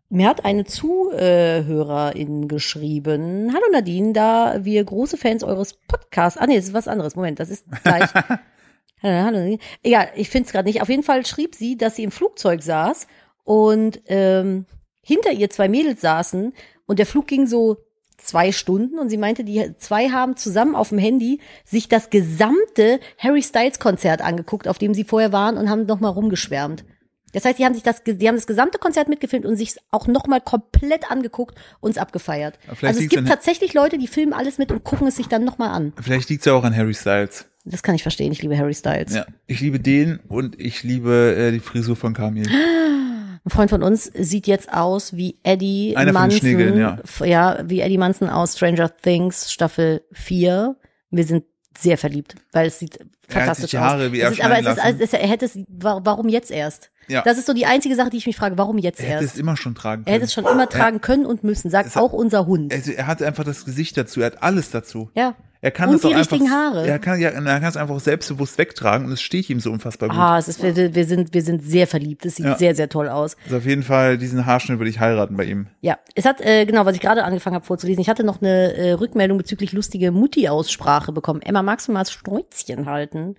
Mir 0.09 0.29
hat 0.29 0.45
eine 0.45 0.65
Zuhörerin 0.65 2.49
geschrieben, 2.49 3.53
hallo 3.53 3.65
Nadine, 3.73 4.13
da 4.13 4.65
wir 4.65 4.85
große 4.85 5.17
Fans 5.17 5.43
eures 5.43 5.75
Podcasts, 5.87 6.39
ah 6.39 6.47
nee, 6.47 6.57
das 6.57 6.67
ist 6.67 6.75
was 6.75 6.89
anderes, 6.89 7.17
Moment, 7.17 7.41
das 7.41 7.51
ist 7.51 7.67
gleich. 7.83 8.09
hallo. 9.03 9.59
Egal, 9.83 10.09
ich 10.15 10.31
finde 10.31 10.47
es 10.47 10.53
gerade 10.53 10.69
nicht. 10.69 10.81
Auf 10.81 10.89
jeden 10.89 11.03
Fall 11.03 11.27
schrieb 11.27 11.55
sie, 11.55 11.77
dass 11.77 11.97
sie 11.97 12.05
im 12.05 12.11
Flugzeug 12.11 12.63
saß 12.63 13.07
und 13.43 14.01
ähm, 14.07 14.67
hinter 15.03 15.33
ihr 15.33 15.51
zwei 15.51 15.69
Mädels 15.69 16.01
saßen 16.01 16.55
und 16.87 16.99
der 16.99 17.07
Flug 17.07 17.27
ging 17.27 17.47
so 17.47 17.79
zwei 18.25 18.53
Stunden 18.53 18.99
und 18.99 19.09
sie 19.09 19.17
meinte, 19.17 19.45
die 19.45 19.75
zwei 19.79 20.09
haben 20.09 20.37
zusammen 20.37 20.75
auf 20.75 20.89
dem 20.89 20.99
Handy 20.99 21.41
sich 21.65 21.89
das 21.89 22.11
gesamte 22.11 23.01
Harry 23.19 23.43
Styles 23.43 23.79
Konzert 23.79 24.23
angeguckt, 24.23 24.69
auf 24.69 24.79
dem 24.79 24.95
sie 24.95 25.05
vorher 25.05 25.33
waren 25.33 25.57
und 25.57 25.71
haben 25.71 25.87
nochmal 25.87 26.13
rumgeschwärmt. 26.13 26.85
Das 27.33 27.45
heißt, 27.45 27.59
die 27.59 27.65
haben 27.65 27.75
sich 27.75 27.83
das, 27.83 28.03
die 28.05 28.29
haben 28.29 28.37
das 28.37 28.47
gesamte 28.47 28.79
Konzert 28.79 29.09
mitgefilmt 29.09 29.45
und 29.45 29.57
sich 29.57 29.75
auch 29.91 30.07
nochmal 30.07 30.41
komplett 30.41 31.11
angeguckt 31.11 31.59
und 31.81 31.91
es 31.91 31.99
abgefeiert. 31.99 32.59
Also 32.81 33.01
es 33.01 33.09
gibt 33.09 33.27
tatsächlich 33.27 33.75
Leute, 33.75 33.99
die 33.99 34.07
filmen 34.07 34.33
alles 34.33 34.57
mit 34.57 34.71
und 34.71 34.85
gucken 34.85 35.09
es 35.09 35.17
sich 35.17 35.27
dann 35.27 35.45
nochmal 35.45 35.71
an. 35.71 35.93
Vielleicht 36.01 36.31
liegt 36.31 36.43
es 36.43 36.47
ja 36.47 36.55
auch 36.55 36.65
an 36.65 36.77
Harry 36.77 36.95
Styles. 36.95 37.47
Das 37.65 37.83
kann 37.83 37.95
ich 37.95 38.03
verstehen. 38.03 38.31
Ich 38.31 38.43
liebe 38.43 38.57
Harry 38.57 38.75
Styles. 38.75 39.15
Ja. 39.15 39.27
Ich 39.47 39.61
liebe 39.61 39.81
den 39.81 40.21
und 40.29 40.61
ich 40.61 40.83
liebe 40.83 41.35
äh, 41.37 41.51
die 41.51 41.61
Frisur 41.61 41.97
von 41.97 42.15
Kamil. 42.15 42.47
Ein 43.45 43.51
Freund 43.51 43.71
von 43.71 43.83
uns 43.83 44.05
sieht 44.15 44.47
jetzt 44.47 44.73
aus 44.73 45.15
wie 45.17 45.39
Eddie 45.43 45.97
Einer. 45.97 46.31
Schneegeln, 46.31 46.79
ja. 46.79 46.99
Ja, 47.25 47.59
wie 47.69 47.81
Eddie 47.81 47.99
Munson 47.99 48.29
aus 48.29 48.57
Stranger 48.57 48.95
Things 48.97 49.51
Staffel 49.53 50.03
4. 50.13 50.77
Wir 51.11 51.25
sind 51.25 51.45
sehr 51.79 51.99
verliebt, 51.99 52.37
weil 52.53 52.69
es 52.69 52.79
sieht 52.79 52.99
Er 52.99 53.07
fantastisch 53.29 53.71
die 53.71 53.79
Haare 53.79 54.07
aus. 54.07 54.13
wie 54.13 54.21
Es 54.21 54.25
er 54.27 54.33
ist, 54.33 54.41
aber 54.45 54.55
es 54.55 54.67
ist, 54.67 54.77
lassen. 54.77 55.01
es 55.01 55.13
er 55.13 55.27
hätte 55.29 55.45
es, 55.47 55.59
wa- 55.69 56.01
warum 56.05 56.29
jetzt 56.29 56.51
erst? 56.51 56.91
Ja. 57.09 57.23
Das 57.23 57.37
ist 57.37 57.47
so 57.47 57.53
die 57.53 57.67
einzige 57.67 57.97
Sache, 57.97 58.09
die 58.11 58.17
ich 58.17 58.27
mich 58.27 58.37
frage, 58.37 58.57
warum 58.57 58.79
jetzt 58.79 59.01
Er 59.01 59.07
hätte 59.07 59.25
erst? 59.25 59.35
es 59.35 59.41
immer 59.41 59.57
schon 59.57 59.75
tragen 59.75 60.05
können. 60.05 60.07
Er 60.07 60.15
hätte 60.15 60.25
es 60.25 60.33
schon 60.33 60.47
immer 60.47 60.69
tragen 60.69 61.01
können 61.03 61.27
und 61.27 61.45
müssen, 61.45 61.71
sagt 61.71 61.89
Es 61.89 61.97
hat- 61.97 62.03
auch 62.03 62.13
unser 62.13 62.47
Hund. 62.47 62.73
Also 62.73 62.93
er 62.93 63.07
hat 63.07 63.23
einfach 63.23 63.45
das 63.45 63.65
Gesicht 63.65 63.97
dazu, 63.97 64.21
er 64.21 64.27
hat 64.27 64.43
alles 64.43 64.71
dazu. 64.71 65.11
ja. 65.15 65.35
Er 65.65 65.71
kann 65.71 65.89
Und 65.89 65.95
das 65.95 66.05
auch 66.05 66.11
die 66.11 66.15
einfach, 66.17 66.33
richtigen 66.33 66.51
Haare. 66.53 66.87
Er 66.87 66.99
kann 66.99 67.19
ja, 67.19 67.31
er 67.31 67.43
kann 67.43 67.65
es 67.71 67.79
einfach 67.79 67.99
selbstbewusst 67.99 68.59
wegtragen 68.59 69.07
und 69.07 69.13
es 69.13 69.23
steht 69.23 69.49
ihm 69.49 69.61
so 69.61 69.73
unfassbar 69.73 70.11
gut. 70.11 70.19
Ah, 70.19 70.37
es 70.37 70.47
ist, 70.47 70.63
wir, 70.63 70.95
wir 70.95 71.07
sind, 71.07 71.33
wir 71.33 71.41
sind 71.41 71.63
sehr 71.65 71.87
verliebt. 71.87 72.27
Es 72.27 72.37
sieht 72.37 72.45
Ja. 72.45 72.59
sehr, 72.59 72.75
sehr 72.75 72.91
toll 72.91 73.09
aus. 73.09 73.39
Also 73.45 73.57
auf 73.57 73.65
jeden 73.65 73.83
Fall, 73.83 74.19
diesen 74.19 74.45
Haarschnitt 74.45 74.79
würde 74.79 74.91
ich 74.91 75.01
heiraten 75.01 75.39
bei 75.39 75.45
ihm. 75.45 75.69
Ja, 75.81 75.97
es 76.15 76.27
hat, 76.27 76.43
äh, 76.43 76.67
genau, 76.67 76.85
was 76.85 76.95
ich 76.97 77.01
gerade 77.01 77.25
angefangen 77.25 77.57
habe 77.57 77.65
vorzulesen. 77.65 78.03
Ich 78.03 78.11
hatte 78.11 78.25
noch 78.25 78.43
eine 78.43 78.75
äh, 78.75 78.93
Rückmeldung 78.93 79.39
bezüglich 79.39 79.73
lustige 79.73 80.13
Mutti-Aussprache 80.13 81.13
bekommen. 81.13 81.41
Emma, 81.41 81.63
magst 81.63 81.89
du 81.89 81.93
mal 81.93 82.01
das 82.01 82.13
Schnäuzchen 82.13 82.85
halten? 82.85 83.35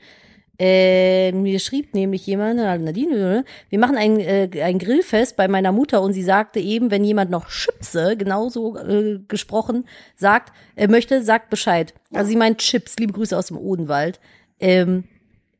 Äh, 0.57 1.31
mir 1.33 1.59
schrieb 1.59 1.93
nämlich 1.93 2.25
jemand, 2.25 2.59
äh, 2.59 2.77
Nadine, 2.77 3.43
wir 3.69 3.79
machen 3.79 3.97
ein, 3.97 4.19
äh, 4.19 4.49
ein 4.61 4.79
Grillfest 4.79 5.35
bei 5.35 5.47
meiner 5.47 5.71
Mutter 5.71 6.01
und 6.01 6.13
sie 6.13 6.23
sagte 6.23 6.59
eben, 6.59 6.91
wenn 6.91 7.03
jemand 7.03 7.29
noch 7.29 7.49
Chipse, 7.49 8.15
genauso 8.15 8.77
äh, 8.77 9.19
gesprochen, 9.27 9.85
sagt, 10.15 10.53
äh, 10.75 10.87
möchte, 10.87 11.23
sagt 11.23 11.49
Bescheid. 11.49 11.93
Also 12.13 12.29
sie 12.29 12.37
meint 12.37 12.59
Chips, 12.59 12.95
liebe 12.97 13.13
Grüße 13.13 13.37
aus 13.37 13.47
dem 13.47 13.57
Odenwald. 13.57 14.19
Ähm, 14.59 15.03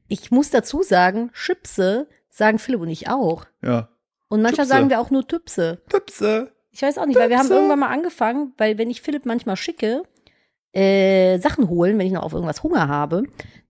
ich 0.08 0.32
muss 0.32 0.50
dazu 0.50 0.82
sagen, 0.82 1.32
Chipse 1.34 2.08
sagen 2.30 2.60
Philipp 2.60 2.82
und 2.82 2.90
ich 2.90 3.10
auch. 3.10 3.46
Ja. 3.62 3.90
Und 4.30 4.42
manchmal 4.42 4.66
Chipse. 4.66 4.78
sagen 4.78 4.90
wir 4.90 5.02
auch 5.02 5.10
nur 5.10 5.28
Tüpse. 5.28 5.82
Tüpse. 5.90 6.52
Ich 6.72 6.82
weiß 6.82 6.98
auch 6.98 7.06
nicht, 7.06 7.18
weil 7.18 7.30
wir 7.30 7.38
haben 7.38 7.48
Tüpse. 7.48 7.56
irgendwann 7.56 7.80
mal 7.80 7.90
angefangen, 7.90 8.54
weil 8.58 8.78
wenn 8.78 8.90
ich 8.90 9.02
Philipp 9.02 9.26
manchmal 9.26 9.56
schicke, 9.56 10.04
äh, 10.74 11.38
Sachen 11.40 11.70
holen, 11.70 11.98
wenn 11.98 12.08
ich 12.08 12.14
noch 12.14 12.24
auf 12.24 12.34
irgendwas 12.34 12.64
Hunger 12.64 12.88
habe, 12.88 13.24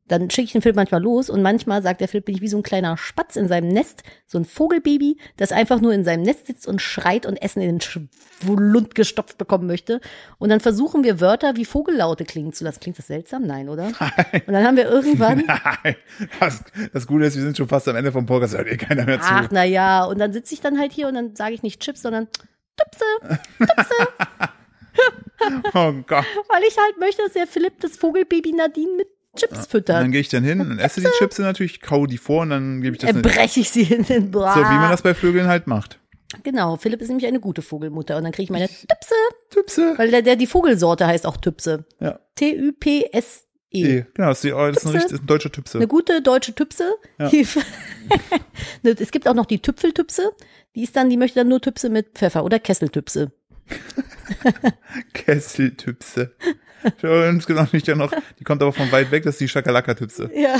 dann 0.07 0.29
schicke 0.29 0.45
ich 0.45 0.51
den 0.51 0.61
Philipp 0.61 0.75
manchmal 0.75 1.01
los 1.01 1.29
und 1.29 1.41
manchmal 1.41 1.81
sagt 1.81 1.99
der 1.99 2.07
Philipp, 2.07 2.25
bin 2.25 2.35
ich 2.35 2.41
wie 2.41 2.47
so 2.47 2.57
ein 2.57 2.63
kleiner 2.63 2.95
Spatz 2.95 3.35
in 3.35 3.47
seinem 3.47 3.69
Nest, 3.69 4.03
so 4.27 4.37
ein 4.37 4.45
Vogelbaby, 4.45 5.17
das 5.37 5.51
einfach 5.51 5.81
nur 5.81 5.93
in 5.93 6.03
seinem 6.03 6.21
Nest 6.21 6.45
sitzt 6.45 6.67
und 6.67 6.79
schreit 6.79 7.25
und 7.25 7.37
Essen 7.41 7.61
in 7.61 7.79
den 7.79 7.81
Schlund 7.81 8.93
gestopft 8.93 9.37
bekommen 9.37 9.65
möchte. 9.65 10.01
Und 10.37 10.49
dann 10.49 10.59
versuchen 10.59 11.03
wir 11.03 11.19
Wörter 11.21 11.55
wie 11.55 11.65
Vogellaute 11.65 12.23
klingen 12.23 12.53
zu 12.53 12.63
lassen. 12.63 12.79
Klingt 12.81 12.99
das 12.99 13.07
seltsam? 13.07 13.43
Nein, 13.43 13.67
oder? 13.67 13.87
Und 13.87 14.53
dann 14.53 14.63
haben 14.63 14.77
wir 14.77 14.87
irgendwann, 14.87 15.43
Nein. 15.47 15.95
Das, 16.39 16.63
das 16.93 17.07
Gute 17.07 17.25
ist, 17.25 17.35
wir 17.35 17.43
sind 17.43 17.57
schon 17.57 17.67
fast 17.67 17.87
am 17.87 17.95
Ende 17.95 18.11
vom 18.11 18.27
Podcast, 18.27 18.55
hört 18.55 18.67
eh 18.67 18.77
keiner 18.77 19.05
mehr 19.05 19.19
zu. 19.19 19.27
ach 19.27 19.47
na 19.51 19.63
ja, 19.63 20.05
und 20.05 20.19
dann 20.19 20.33
sitze 20.33 20.53
ich 20.53 20.61
dann 20.61 20.79
halt 20.79 20.91
hier 20.91 21.07
und 21.07 21.15
dann 21.15 21.35
sage 21.35 21.55
ich 21.55 21.63
nicht 21.63 21.81
Chips, 21.81 22.01
sondern 22.03 22.27
Tüpse. 22.77 23.39
Oh 25.73 25.91
Gott. 26.07 26.25
Weil 26.47 26.63
ich 26.67 26.77
halt 26.77 26.97
möchte, 26.99 27.21
dass 27.21 27.33
der 27.33 27.45
Philipp 27.45 27.79
das 27.81 27.97
Vogelbaby 27.97 28.53
Nadine 28.53 28.93
mit 28.95 29.07
Chips 29.35 29.73
Und 29.73 29.89
dann 29.89 30.11
gehe 30.11 30.21
ich 30.21 30.29
dann 30.29 30.43
hin 30.43 30.61
und 30.61 30.79
esse 30.79 31.01
die 31.01 31.07
Chips 31.17 31.37
natürlich, 31.39 31.81
kau 31.81 32.05
die 32.05 32.17
vor 32.17 32.41
und 32.43 32.49
dann 32.51 32.81
gebe 32.81 32.95
ich 32.95 33.01
das 33.01 33.11
in- 33.11 33.21
breche 33.21 33.59
ich 33.59 33.69
sie 33.69 33.83
in 33.83 34.03
den 34.03 34.31
Bra. 34.31 34.53
So 34.53 34.59
wie 34.61 34.63
man 34.63 34.89
das 34.91 35.01
bei 35.01 35.13
Vögeln 35.13 35.47
halt 35.47 35.67
macht. 35.67 35.99
Genau, 36.43 36.75
Philipp 36.77 37.01
ist 37.01 37.07
nämlich 37.09 37.27
eine 37.27 37.39
gute 37.39 37.61
Vogelmutter. 37.61 38.17
Und 38.17 38.23
dann 38.23 38.31
kriege 38.31 38.43
ich 38.45 38.49
meine 38.49 38.67
Tüpse, 38.67 39.13
Tüpse. 39.51 39.93
weil 39.97 40.11
der, 40.11 40.21
der, 40.21 40.35
die 40.35 40.47
Vogelsorte 40.47 41.05
heißt 41.07 41.25
auch 41.25 41.37
Tüpse. 41.37 41.85
Ja. 41.99 42.19
T-Ü-P-S-E. 42.35 43.45
Eh, 43.71 44.05
Genau, 44.13 44.29
das 44.29 44.37
ist, 44.39 44.43
die, 44.43 44.49
das 44.51 44.77
ist, 44.77 44.85
ein, 44.85 44.91
Tüpse. 44.91 44.93
richtig, 44.95 45.11
ist 45.13 45.21
ein 45.23 45.27
deutscher 45.27 45.51
Tüpse. 45.51 45.77
Eine 45.77 45.87
gute 45.87 46.21
deutsche 46.21 46.53
Tüpse. 46.55 46.95
Ja. 47.19 47.29
Ne, 48.83 48.95
es 48.99 49.11
gibt 49.11 49.27
auch 49.27 49.33
noch 49.33 49.45
die 49.47 49.59
Tüpfeltüpse. 49.61 50.31
Die 50.75 50.83
ist 50.83 50.95
dann, 50.95 51.09
die 51.09 51.17
möchte 51.17 51.39
dann 51.39 51.47
nur 51.47 51.59
Tüpse 51.61 51.89
mit 51.89 52.09
Pfeffer 52.15 52.43
oder 52.43 52.59
Kesseltüpse. 52.59 53.31
Kesseltüpse. 55.13 56.35
Und 56.83 57.37
es 57.37 57.47
nicht 57.73 57.87
ja 57.87 57.95
noch, 57.95 58.11
die 58.39 58.43
kommt 58.43 58.61
aber 58.61 58.73
von 58.73 58.91
weit 58.91 59.11
weg, 59.11 59.23
das 59.23 59.35
ist 59.35 59.41
die 59.41 59.47
Schakalaka-Tüpse. 59.47 60.29
Ja. 60.35 60.57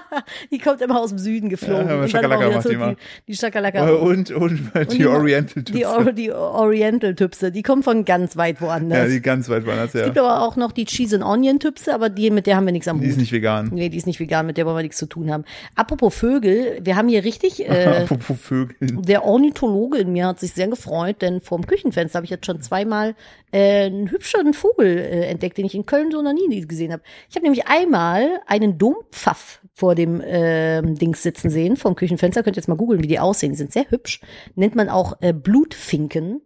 die 0.50 0.58
kommt 0.58 0.80
immer 0.80 1.00
aus 1.00 1.10
dem 1.10 1.18
Süden 1.18 1.48
geflogen. 1.48 1.88
Ja, 1.88 2.00
Und 2.00 2.08
Schakalaka 2.10 2.50
macht 2.50 2.68
die 2.68 2.74
immer. 2.74 2.94
Die, 3.28 3.36
Schakalaka. 3.36 3.90
Und, 3.90 4.30
und, 4.30 4.70
die, 4.92 4.98
die- 4.98 5.06
Oriental-Tüpse. 5.06 5.72
Die, 5.72 5.86
Or 5.86 6.12
die 6.12 6.32
Oriental-Tüpse, 6.32 7.52
die 7.52 7.62
kommen 7.62 7.82
von 7.82 8.04
ganz 8.04 8.36
weit 8.36 8.60
woanders. 8.60 8.98
ja, 8.98 9.06
die 9.06 9.20
ganz 9.20 9.48
weit 9.48 9.66
woanders, 9.66 9.94
Es 9.94 10.00
ja. 10.00 10.06
gibt 10.06 10.18
aber 10.18 10.42
auch 10.42 10.56
noch 10.56 10.72
die 10.72 10.84
Cheese 10.84 11.16
and 11.16 11.24
Onion 11.24 11.58
Tüpse, 11.60 11.94
aber 11.94 12.08
die, 12.08 12.30
mit 12.30 12.46
der 12.46 12.56
haben 12.56 12.66
wir 12.66 12.72
nichts 12.72 12.88
am 12.88 13.00
Die 13.00 13.06
ist 13.06 13.12
Hut. 13.14 13.20
nicht 13.20 13.32
vegan. 13.32 13.70
Nee, 13.72 13.88
die 13.88 13.96
ist 13.98 14.06
nicht 14.06 14.20
vegan, 14.20 14.46
mit 14.46 14.56
der 14.56 14.66
wollen 14.66 14.76
wir 14.76 14.82
nichts 14.82 14.98
zu 14.98 15.06
tun 15.06 15.30
haben. 15.30 15.44
Apropos 15.74 16.14
Vögel, 16.14 16.78
wir 16.82 16.96
haben 16.96 17.08
hier 17.08 17.24
richtig, 17.24 17.60
äh, 17.68 18.02
Apropos 18.02 18.38
Vögeln. 18.40 19.02
der 19.02 19.24
Ornithologe 19.24 19.98
in 19.98 20.12
mir 20.12 20.26
hat 20.26 20.40
sich 20.40 20.52
sehr 20.52 20.68
gefreut, 20.68 21.22
denn 21.22 21.40
vorm 21.40 21.66
Küchenfenster 21.66 22.16
habe 22.18 22.24
ich 22.24 22.30
jetzt 22.30 22.46
schon 22.46 22.60
zweimal 22.60 23.14
äh, 23.52 23.84
einen 23.86 24.10
hübschen 24.10 24.54
Vogel 24.54 24.98
äh, 24.98 25.26
entdeckt, 25.26 25.58
den 25.58 25.66
ich 25.66 25.74
in 25.74 25.84
Köln 25.86 26.10
so 26.10 26.22
noch 26.22 26.32
nie 26.32 26.60
gesehen 26.66 26.92
habe. 26.92 27.02
Ich 27.28 27.36
habe 27.36 27.44
nämlich 27.44 27.66
einmal 27.66 28.40
einen 28.46 28.78
Dompfaff 28.78 29.60
vor 29.82 29.96
dem 29.96 30.22
ähm, 30.24 30.94
Dings 30.94 31.24
sitzen 31.24 31.50
sehen, 31.50 31.76
vom 31.76 31.96
Küchenfenster. 31.96 32.44
Könnt 32.44 32.56
ihr 32.56 32.60
jetzt 32.60 32.68
mal 32.68 32.76
googeln, 32.76 33.02
wie 33.02 33.08
die 33.08 33.18
aussehen. 33.18 33.50
Die 33.50 33.58
sind 33.58 33.72
sehr 33.72 33.90
hübsch. 33.90 34.20
Nennt 34.54 34.76
man 34.76 34.88
auch 34.88 35.20
äh, 35.22 35.32
Blutfinken. 35.32 36.40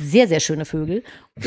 Sehr, 0.00 0.26
sehr 0.26 0.40
schöne 0.40 0.64
Vögel. 0.64 1.02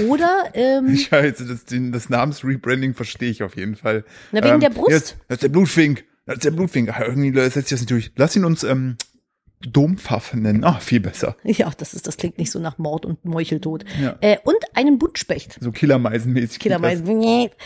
Oder 0.08 0.52
ähm, 0.54 0.90
Ich 0.94 1.12
weiß, 1.12 1.38
das, 1.38 1.66
das 1.68 2.10
Namensrebranding 2.10 2.94
verstehe 2.94 3.32
ich 3.32 3.42
auf 3.42 3.56
jeden 3.56 3.76
Fall. 3.76 4.06
Na, 4.32 4.44
wegen 4.44 4.60
der 4.60 4.70
Brust. 4.70 4.92
Jetzt, 4.92 5.18
das 5.30 5.38
ist 5.38 5.44
der 5.44 5.50
Blutfink. 5.50 6.06
Das 6.28 6.36
ist 6.36 6.46
der 6.46 6.52
Blutfink. 6.52 6.96
Ah, 6.96 7.06
irgendwie 7.08 7.34
setzt 7.34 7.56
sich 7.56 7.70
das 7.70 7.80
nicht 7.80 7.90
durch. 7.90 8.12
Lass 8.16 8.36
ihn 8.36 8.46
uns 8.46 8.64
ähm, 8.64 8.98
Dompfaff 9.62 10.36
nennen. 10.36 10.64
Ah, 10.64 10.80
viel 10.80 11.00
besser. 11.00 11.38
Ja, 11.44 11.72
das 11.76 11.96
ist, 11.96 12.06
das 12.06 12.18
klingt 12.18 12.38
nicht 12.38 12.52
so 12.52 12.60
nach 12.60 12.78
Mord 12.78 13.08
und 13.08 13.26
Meucheltod. 13.26 13.84
Ja. 14.00 14.16
Äh, 14.22 14.38
und 14.44 14.58
einen 14.76 15.00
Buntspecht. 15.00 15.58
So 15.60 15.72
Killermeisenmäßig. 15.72 16.60
Killermeisen. 16.60 17.50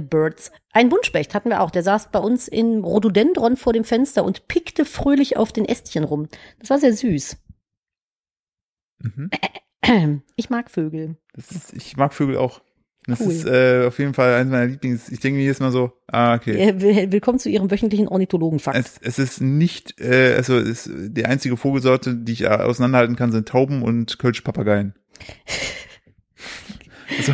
Birds. 0.00 0.50
Ein 0.72 0.88
Buntspecht 0.88 1.34
hatten 1.34 1.50
wir 1.50 1.60
auch. 1.60 1.70
Der 1.70 1.82
saß 1.82 2.10
bei 2.10 2.18
uns 2.18 2.48
im 2.48 2.82
Rhododendron 2.84 3.56
vor 3.56 3.72
dem 3.72 3.84
Fenster 3.84 4.24
und 4.24 4.48
pickte 4.48 4.84
fröhlich 4.84 5.36
auf 5.36 5.52
den 5.52 5.64
Ästchen 5.66 6.04
rum. 6.04 6.28
Das 6.58 6.70
war 6.70 6.78
sehr 6.78 6.94
süß. 6.94 7.36
Mhm. 9.02 9.30
Ich 10.36 10.48
mag 10.48 10.70
Vögel. 10.70 11.16
Ist, 11.36 11.72
ich 11.74 11.96
mag 11.96 12.14
Vögel 12.14 12.36
auch. 12.36 12.62
Das 13.06 13.20
Cool. 13.20 13.32
ist 13.32 13.44
äh, 13.46 13.84
auf 13.88 13.98
jeden 13.98 14.14
Fall 14.14 14.32
eines 14.34 14.52
meiner 14.52 14.66
Lieblings. 14.66 15.08
Ich 15.08 15.18
denke 15.18 15.38
mir 15.38 15.42
jedes 15.42 15.58
Mal 15.58 15.72
so, 15.72 15.90
ah, 16.06 16.34
okay. 16.36 16.52
Äh, 16.56 16.80
will- 16.80 17.10
Willkommen 17.10 17.40
zu 17.40 17.48
Ihrem 17.50 17.68
wöchentlichen 17.68 18.06
Ornithologenfakt. 18.06 18.78
Es, 18.78 18.98
es 19.02 19.18
ist 19.18 19.40
nicht, 19.40 20.00
äh, 20.00 20.34
also 20.36 20.56
es, 20.56 20.88
die 20.88 21.26
einzige 21.26 21.56
Vogelsorte, 21.56 22.14
die 22.14 22.32
ich 22.32 22.42
äh, 22.42 22.46
auseinanderhalten 22.48 23.16
kann, 23.16 23.32
sind 23.32 23.48
Tauben 23.48 23.82
und 23.82 24.20
Kölsche 24.20 24.42
Papageien. 24.42 24.94
also, 27.18 27.32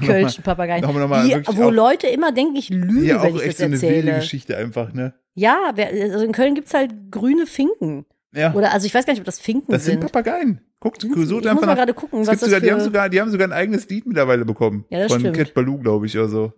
Die 0.00 0.06
Kölschen 0.06 0.44
Papageien. 0.44 0.82
noch 0.82 0.92
mal- 0.92 1.00
noch 1.00 1.08
mal 1.08 1.24
Die, 1.26 1.56
wo 1.56 1.64
auch- 1.64 1.70
Leute 1.70 2.06
immer 2.08 2.32
denken, 2.32 2.56
ich 2.56 2.68
lüge, 2.70 3.06
ja, 3.06 3.22
wenn 3.22 3.32
auch 3.32 3.36
ich 3.36 3.42
echt 3.46 3.50
das 3.52 3.58
so 3.58 3.64
eine 3.64 3.80
wilde 3.82 3.96
erzähle. 3.96 4.14
Geschichte 4.20 4.56
einfach, 4.56 4.92
ne? 4.92 5.14
Ja, 5.34 5.58
also 5.76 6.24
in 6.24 6.32
Köln 6.32 6.54
gibt's 6.54 6.74
halt 6.74 6.92
grüne 7.10 7.46
Finken. 7.46 8.04
Ja, 8.32 8.52
Oder 8.54 8.72
also 8.72 8.86
ich 8.86 8.94
weiß 8.94 9.06
gar 9.06 9.12
nicht, 9.12 9.20
ob 9.20 9.26
das 9.26 9.40
Finken 9.40 9.72
das 9.72 9.84
sind 9.84 10.00
sind. 10.02 10.12
Papageien. 10.12 10.60
Guckt, 10.78 11.02
sucht 11.02 11.16
muss 11.16 11.30
einfach 11.46 11.60
mal 11.62 11.66
nach. 11.66 11.74
gerade 11.76 11.94
gucken, 11.94 12.20
Es 12.20 12.28
was 12.28 12.32
gibt 12.40 12.42
das 12.42 12.48
sogar, 12.50 12.60
die 12.60 12.70
haben 12.70 12.78
für 12.78 12.84
sogar, 12.84 13.08
die 13.08 13.20
haben 13.20 13.30
sogar 13.30 13.48
ein 13.48 13.52
eigenes 13.52 13.88
Lied 13.88 14.06
mittlerweile 14.06 14.44
bekommen. 14.44 14.84
Ja, 14.88 15.00
das 15.00 15.12
von 15.12 15.20
stimmt. 15.20 15.36
Cat 15.36 15.52
Baloo, 15.52 15.78
glaube 15.78 16.06
ich, 16.06 16.16
oder 16.16 16.28
so. 16.28 16.52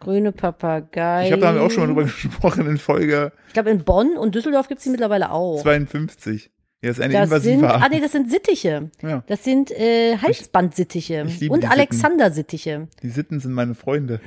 grüne 0.00 0.32
Papageien. 0.32 1.26
Ich 1.26 1.32
habe 1.32 1.40
da 1.42 1.60
auch 1.60 1.70
schon 1.70 1.82
mal 1.82 1.86
drüber 1.88 2.02
gesprochen 2.22 2.66
in 2.66 2.78
Folge 2.78 3.32
Ich 3.48 3.52
glaube, 3.54 3.70
in 3.70 3.84
Bonn 3.84 4.16
und 4.16 4.34
Düsseldorf 4.34 4.68
gibt's 4.68 4.84
die 4.84 4.90
mittlerweile 4.90 5.30
auch. 5.30 5.62
52. 5.62 6.50
Ja, 6.84 6.90
ist 6.90 7.00
eine 7.00 7.12
Das 7.14 7.28
sind, 7.42 7.54
invasive 7.54 7.68
Art. 7.72 7.82
ah 7.82 7.88
nee, 7.90 8.00
das 8.00 8.12
sind 8.12 8.30
Sittiche. 8.30 8.90
Ja, 9.02 9.24
Das 9.26 9.42
sind 9.42 9.70
äh, 9.72 10.16
Halsbandsittiche 10.18 11.24
ich 11.26 11.40
liebe 11.40 11.52
und. 11.54 11.68
Alexandersittiche. 11.70 12.88
die 13.02 13.10
Sitten 13.10 13.40
sind 13.40 13.52
meine 13.52 13.74
Freunde. 13.74 14.20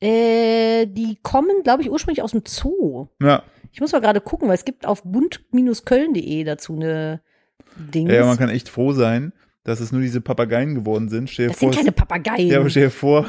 Äh, 0.00 0.86
die 0.86 1.16
kommen, 1.22 1.62
glaube 1.62 1.82
ich, 1.82 1.90
ursprünglich 1.90 2.22
aus 2.22 2.32
dem 2.32 2.42
Zoo. 2.46 3.06
Ja, 3.22 3.42
Ich 3.72 3.80
muss 3.80 3.92
mal 3.92 4.00
gerade 4.00 4.20
gucken, 4.20 4.48
weil 4.48 4.54
es 4.56 4.64
gibt 4.64 4.86
auf 4.86 5.02
bunt-köln.de 5.04 6.44
dazu 6.44 6.74
eine 6.74 7.20
Dings. 7.76 8.12
ja, 8.12 8.24
man 8.26 8.36
kann 8.36 8.48
echt 8.48 8.68
froh 8.68 8.92
sein, 8.92 9.32
dass 9.64 9.80
es 9.80 9.92
nur 9.92 10.00
diese 10.00 10.20
Papageien 10.20 10.74
geworden 10.74 11.08
sind. 11.08 11.30
Stell 11.30 11.48
das 11.48 11.58
vor, 11.58 11.72
sind 11.72 11.78
keine 11.78 11.92
Papageien. 11.92 12.48
Ja, 12.48 12.58
aber 12.60 12.68
stell 12.70 12.84
dir 12.84 12.90
vor, 12.90 13.26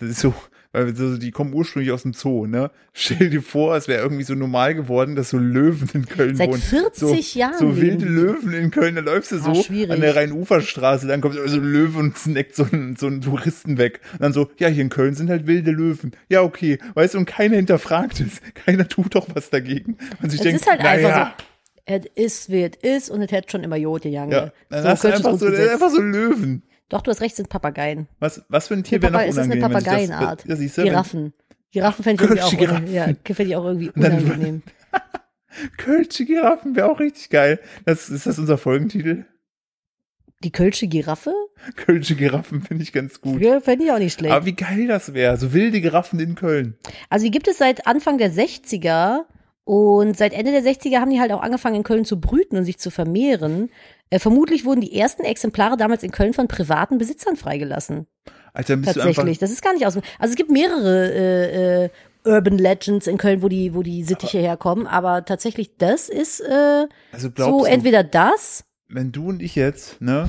das 0.00 0.10
ist 0.10 0.20
so, 0.20 0.34
weil 0.76 0.94
so, 0.94 1.16
die 1.16 1.30
kommen 1.30 1.54
ursprünglich 1.54 1.90
aus 1.90 2.02
dem 2.02 2.12
Zoo, 2.12 2.46
ne? 2.46 2.70
Stell 2.92 3.30
dir 3.30 3.42
vor, 3.42 3.74
es 3.76 3.88
wäre 3.88 4.02
irgendwie 4.02 4.24
so 4.24 4.34
normal 4.34 4.74
geworden, 4.74 5.16
dass 5.16 5.30
so 5.30 5.38
Löwen 5.38 5.88
in 5.94 6.06
Köln 6.06 6.36
Seit 6.36 6.50
wohnen. 6.50 6.60
40 6.60 7.32
so, 7.32 7.38
Jahren 7.38 7.58
So 7.58 7.80
wilde. 7.80 8.04
Löwen 8.04 8.52
in 8.52 8.70
Köln, 8.70 8.94
da 8.94 9.00
läufst 9.00 9.32
du 9.32 9.36
Ah, 9.36 9.54
so 9.54 9.62
schwierig. 9.62 9.90
an 9.90 10.00
der 10.00 10.14
Rhein-Ufer-Straße, 10.16 11.06
dann 11.06 11.20
kommt 11.20 11.34
so 11.34 11.40
ein 11.56 11.64
Löwe 11.64 11.98
und 11.98 12.16
snackt 12.18 12.54
so 12.54 12.66
einen, 12.70 12.96
so 12.96 13.06
einen 13.06 13.22
Touristen 13.22 13.78
weg. 13.78 14.00
Und 14.12 14.22
dann 14.22 14.32
so, 14.32 14.50
ja, 14.58 14.68
hier 14.68 14.82
in 14.82 14.90
Köln 14.90 15.14
sind 15.14 15.30
halt 15.30 15.46
wilde 15.46 15.70
Löwen. 15.70 16.12
Ja, 16.28 16.42
okay. 16.42 16.78
Weißt 16.94 17.14
du, 17.14 17.18
und 17.18 17.26
keiner 17.26 17.56
hinterfragt 17.56 18.20
es. 18.20 18.40
Keiner 18.54 18.86
tut 18.86 19.14
doch 19.14 19.26
was 19.34 19.50
dagegen. 19.50 19.96
Man 20.20 20.30
sich 20.30 20.40
es 20.40 20.44
denkt, 20.44 20.60
ist 20.60 20.70
halt 20.70 20.82
naja, 20.82 21.08
einfach 21.08 21.38
so. 21.38 21.44
Es 21.88 22.04
ist, 22.16 22.50
wie 22.50 22.62
es 22.62 22.76
ist 22.82 23.10
und 23.10 23.22
es 23.22 23.30
hätte 23.30 23.48
schon 23.50 23.62
immer 23.62 23.76
Jod 23.76 24.02
gegangen. 24.02 24.32
Ja, 24.32 24.52
dann 24.70 24.82
so 24.82 24.88
hast 24.88 25.04
du 25.04 25.08
einfach 25.08 25.38
so, 25.38 25.46
einfach 25.46 25.90
so 25.90 26.00
Löwen. 26.00 26.62
Doch, 26.88 27.02
du 27.02 27.10
hast 27.10 27.20
recht, 27.20 27.34
sind 27.36 27.48
Papageien. 27.48 28.06
Was, 28.20 28.44
was 28.48 28.68
für 28.68 28.74
ein 28.74 28.84
Tier 28.84 28.96
Eine 28.98 29.02
wäre 29.02 29.12
noch 29.12 29.28
ist 29.28 29.38
eine 29.38 29.54
unangenehm? 29.54 29.76
sich 29.80 29.84
das- 29.84 29.84
Papageienart. 30.08 30.44
Ja, 30.46 30.56
siehst 30.56 30.78
du, 30.78 30.82
wenn- 30.82 30.88
Giraffen. 30.90 31.32
Giraffen 31.72 32.04
fände 32.04 32.24
ich, 32.34 32.42
auch, 32.42 32.52
unang- 32.52 32.86
ja, 32.92 33.04
fänd 33.24 33.40
ich 33.50 33.56
auch 33.56 33.64
irgendwie 33.64 33.90
unangenehm. 33.90 34.62
Kölsche 35.78 36.24
Giraffen 36.24 36.76
wäre 36.76 36.90
auch 36.90 37.00
richtig 37.00 37.30
geil. 37.30 37.60
Das, 37.84 38.08
ist 38.08 38.26
das 38.26 38.38
unser 38.38 38.58
Folgentitel? 38.58 39.24
Die 40.44 40.52
Kölsche 40.52 40.86
Giraffe? 40.86 41.32
Kölsche 41.76 42.14
Giraffen 42.14 42.60
finde 42.62 42.82
ich 42.82 42.92
ganz 42.92 43.20
gut. 43.22 43.40
Ja, 43.40 43.60
fände 43.60 43.84
ich 43.86 43.90
auch 43.90 43.98
nicht 43.98 44.12
schlecht. 44.18 44.34
Aber 44.34 44.44
wie 44.44 44.52
geil 44.54 44.86
das 44.86 45.14
wäre. 45.14 45.36
So 45.38 45.52
wilde 45.54 45.80
Giraffen 45.80 46.20
in 46.20 46.34
Köln. 46.34 46.76
Also 47.08 47.24
die 47.24 47.30
gibt 47.30 47.48
es 47.48 47.56
seit 47.58 47.86
Anfang 47.86 48.18
der 48.18 48.30
60er 48.30 49.20
und 49.64 50.16
seit 50.16 50.34
Ende 50.34 50.52
der 50.52 50.62
60er 50.62 51.00
haben 51.00 51.10
die 51.10 51.20
halt 51.20 51.32
auch 51.32 51.42
angefangen 51.42 51.76
in 51.76 51.82
Köln 51.84 52.04
zu 52.04 52.20
brüten 52.20 52.58
und 52.58 52.64
sich 52.64 52.78
zu 52.78 52.90
vermehren. 52.90 53.70
Äh, 54.10 54.18
vermutlich 54.18 54.64
wurden 54.64 54.80
die 54.80 54.96
ersten 54.98 55.22
Exemplare 55.24 55.76
damals 55.76 56.02
in 56.02 56.10
Köln 56.12 56.32
von 56.32 56.48
privaten 56.48 56.98
Besitzern 56.98 57.36
freigelassen. 57.36 58.06
Alter, 58.52 58.74
dann 58.74 58.82
bist 58.82 58.96
du 58.96 59.00
Tatsächlich. 59.00 59.38
Das 59.38 59.50
ist 59.50 59.62
gar 59.62 59.72
nicht 59.74 59.86
aus. 59.86 59.96
Also 59.96 60.06
es 60.20 60.36
gibt 60.36 60.50
mehrere 60.50 61.12
äh, 61.12 61.84
äh, 61.84 61.90
Urban 62.24 62.58
Legends 62.58 63.06
in 63.06 63.18
Köln, 63.18 63.42
wo 63.42 63.48
die, 63.48 63.74
wo 63.74 63.82
die 63.82 64.02
Sittiche 64.04 64.38
herkommen, 64.38 64.86
aber 64.86 65.24
tatsächlich 65.24 65.76
das 65.76 66.08
ist 66.08 66.40
äh, 66.40 66.86
Also 67.12 67.28
so 67.36 67.60
du, 67.60 67.64
entweder 67.64 68.02
das. 68.04 68.64
wenn 68.88 69.12
du 69.12 69.28
und 69.28 69.42
ich 69.42 69.54
jetzt, 69.54 70.00
ne, 70.00 70.28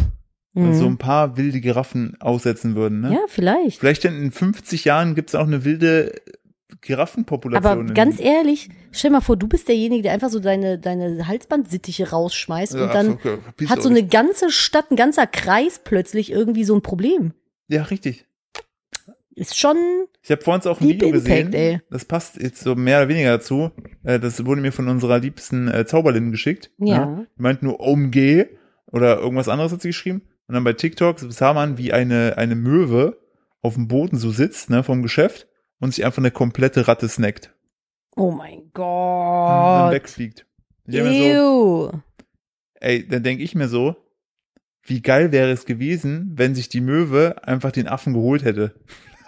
Mhm. 0.53 0.73
so 0.73 0.85
ein 0.87 0.97
paar 0.97 1.37
wilde 1.37 1.61
Giraffen 1.61 2.17
aussetzen 2.19 2.75
würden, 2.75 3.01
ne? 3.01 3.13
Ja, 3.13 3.19
vielleicht. 3.27 3.79
Vielleicht 3.79 4.03
denn 4.05 4.19
in 4.19 4.31
50 4.31 4.85
Jahren 4.85 5.13
gibt 5.13 5.29
es 5.29 5.35
auch 5.35 5.45
eine 5.45 5.63
wilde 5.65 6.13
Giraffenpopulation. 6.81 7.81
Aber 7.87 7.93
ganz 7.93 8.19
ehrlich, 8.19 8.69
stell 8.91 9.11
mal 9.11 9.21
vor, 9.21 9.37
du 9.37 9.47
bist 9.47 9.67
derjenige, 9.67 10.03
der 10.03 10.13
einfach 10.13 10.29
so 10.29 10.39
deine, 10.39 10.77
deine 10.79 11.27
Halsbandsittiche 11.27 12.09
rausschmeißt 12.09 12.73
Ja, 12.75 12.83
und 12.83 12.93
dann 12.93 13.11
okay, 13.13 13.37
hat 13.67 13.81
so 13.81 13.89
eine 13.89 14.05
ganze 14.05 14.51
Stadt, 14.51 14.91
ein 14.91 14.95
ganzer 14.95 15.27
Kreis 15.27 15.79
plötzlich 15.83 16.31
irgendwie 16.31 16.63
so 16.63 16.75
ein 16.75 16.81
Problem. 16.81 17.33
Ja, 17.67 17.83
richtig. 17.83 18.25
Ist 19.35 19.55
schon, 19.57 19.77
Ich 20.23 20.31
habe 20.31 20.41
vorhin 20.41 20.67
auch 20.67 20.81
ein 20.81 20.87
Video 20.87 21.09
Impact, 21.09 21.25
gesehen. 21.25 21.53
ey. 21.53 21.81
Das 21.91 22.05
passt 22.05 22.37
jetzt 22.41 22.61
so 22.61 22.73
mehr 22.75 22.99
oder 22.99 23.09
weniger 23.09 23.37
dazu. 23.37 23.69
Äh, 24.03 24.19
Das 24.19 24.43
wurde 24.45 24.61
mir 24.61 24.71
von 24.71 24.87
unserer 24.87 25.19
liebsten 25.19 25.67
äh, 25.67 25.85
Zauberlin 25.85 26.31
geschickt. 26.31 26.71
Ja. 26.79 27.05
Ne? 27.05 27.27
Die 27.37 27.41
meint 27.43 27.61
nur 27.61 27.79
OMG 27.79 28.45
oder 28.91 29.19
irgendwas 29.19 29.47
anderes 29.47 29.71
hat 29.71 29.81
sie 29.81 29.89
geschrieben. 29.89 30.23
Und 30.47 30.55
dann 30.55 30.63
bei 30.63 30.73
TikTok 30.73 31.19
sah 31.19 31.53
man, 31.53 31.77
wie 31.77 31.93
eine, 31.93 32.35
eine 32.37 32.55
Möwe 32.55 33.19
auf 33.61 33.75
dem 33.75 33.87
Boden 33.87 34.17
so 34.17 34.31
sitzt, 34.31 34.69
ne, 34.69 34.81
vom 34.83 35.01
Geschäft 35.03 35.46
und 35.79 35.93
sich 35.93 36.05
einfach 36.05 36.19
eine 36.19 36.31
komplette 36.31 36.87
Ratte 36.87 37.07
snackt. 37.09 37.53
oh 38.15 38.31
mein 38.31 38.59
Und 38.59 38.73
dann 38.77 39.83
Gott. 39.85 39.93
wegfliegt. 39.93 40.45
So, 40.87 41.91
ey, 42.79 43.07
dann 43.07 43.23
denke 43.23 43.43
ich 43.43 43.55
mir 43.55 43.67
so, 43.67 43.95
wie 44.83 45.01
geil 45.01 45.31
wäre 45.33 45.51
es 45.51 45.65
gewesen, 45.65 46.31
wenn 46.35 46.55
sich 46.55 46.69
die 46.69 46.79
Möwe 46.81 47.43
einfach 47.43 47.71
den 47.71 47.87
Affen 47.87 48.13
geholt 48.13 48.43
hätte. 48.45 48.73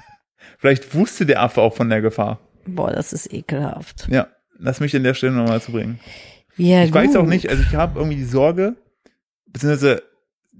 Vielleicht 0.57 0.93
wusste 0.95 1.25
der 1.25 1.41
Affe 1.41 1.61
auch 1.61 1.75
von 1.75 1.89
der 1.89 2.01
Gefahr. 2.01 2.39
Boah, 2.65 2.91
das 2.91 3.11
ist 3.13 3.33
ekelhaft. 3.33 4.07
Ja, 4.09 4.27
lass 4.57 4.79
mich 4.79 4.95
an 4.95 5.03
der 5.03 5.13
Stelle 5.13 5.33
nochmal 5.33 5.61
zu 5.61 5.71
bringen. 5.71 5.99
Ja, 6.55 6.83
Ich 6.83 6.93
weiß 6.93 7.15
auch 7.15 7.21
gut. 7.21 7.29
nicht, 7.29 7.49
also 7.49 7.61
ich 7.63 7.75
habe 7.75 7.99
irgendwie 7.99 8.17
die 8.17 8.23
Sorge, 8.25 8.75
beziehungsweise, 9.47 10.03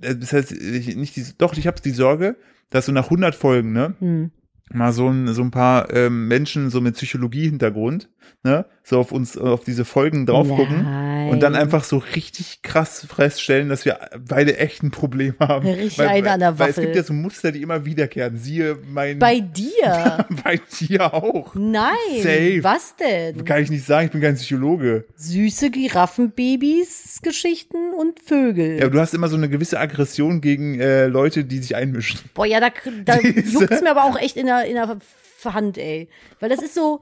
äh, 0.02 0.16
das 0.16 0.34
heißt, 0.34 0.52
ich, 0.52 0.96
nicht 0.96 1.16
die, 1.16 1.26
doch, 1.38 1.56
ich 1.56 1.68
habe 1.68 1.82
die 1.82 1.92
Sorge, 1.92 2.36
dass 2.70 2.86
so 2.86 2.92
nach 2.92 3.06
100 3.06 3.36
Folgen, 3.36 3.72
ne, 3.74 3.96
Hm. 4.00 4.32
Mal 4.74 4.92
so 4.92 5.10
ein, 5.10 5.34
so 5.34 5.42
ein 5.42 5.52
paar 5.52 5.94
ähm, 5.94 6.28
Menschen 6.28 6.70
so 6.70 6.82
mit 6.82 6.96
Psychologie-Hintergrund, 6.96 8.10
ne, 8.44 8.66
so 8.90 9.00
auf 9.00 9.12
uns, 9.12 9.38
auf 9.38 9.64
diese 9.64 9.86
Folgen 9.86 10.26
drauf 10.26 10.48
gucken 10.48 11.30
und 11.30 11.42
dann 11.42 11.56
einfach 11.56 11.84
so 11.84 11.98
richtig 12.16 12.62
krass 12.64 13.06
feststellen, 13.14 13.70
dass 13.70 13.86
wir 13.86 14.00
beide 14.28 14.58
echt 14.58 14.82
ein 14.82 14.90
Problem 14.92 15.36
haben. 15.40 15.68
Richtig 15.68 16.02
eine 16.02 16.32
an 16.32 16.40
der 16.40 16.58
Weil 16.58 16.72
es 16.72 16.78
Waffel. 16.78 16.86
gibt 16.86 16.96
ja 16.96 17.04
so 17.04 17.14
Muster, 17.14 17.52
die 17.52 17.62
immer 17.62 17.86
wiederkehren. 17.86 18.36
Siehe 18.38 18.78
mein, 18.92 19.20
Bei 19.20 19.40
dir? 19.40 20.26
bei 20.44 20.60
dir 20.80 21.14
auch. 21.14 21.54
Nein. 21.54 21.94
Safe. 22.18 22.60
Was 22.64 22.96
denn? 22.96 23.46
Kann 23.46 23.62
ich 23.62 23.70
nicht 23.70 23.86
sagen, 23.86 24.08
ich 24.08 24.12
bin 24.12 24.22
kein 24.22 24.36
Psychologe. 24.36 25.06
Süße 25.16 25.70
Giraffenbabys, 25.70 27.20
Geschichten 27.22 27.94
und 27.98 28.20
Vögel. 28.20 28.78
Ja, 28.80 28.86
aber 28.86 28.92
du 28.94 29.00
hast 29.00 29.14
immer 29.14 29.28
so 29.28 29.38
eine 29.38 29.50
gewisse 29.50 29.80
Aggression 29.80 30.42
gegen 30.42 30.80
äh, 30.80 31.06
Leute, 31.08 31.44
die 31.46 31.60
sich 31.60 31.76
einmischen. 31.76 32.20
Boah, 32.34 32.46
ja, 32.46 32.60
da, 32.60 32.70
da 33.06 33.18
Diese- 33.22 33.60
juckt's 33.60 33.82
mir 33.82 33.92
aber 33.92 34.04
auch 34.06 34.20
echt 34.20 34.38
in 34.38 34.46
der, 34.48 34.66
in 34.66 34.74
der 34.76 34.98
Hand, 35.46 35.78
ey. 35.78 36.10
Weil 36.40 36.50
das 36.50 36.62
ist 36.62 36.74
so, 36.76 37.02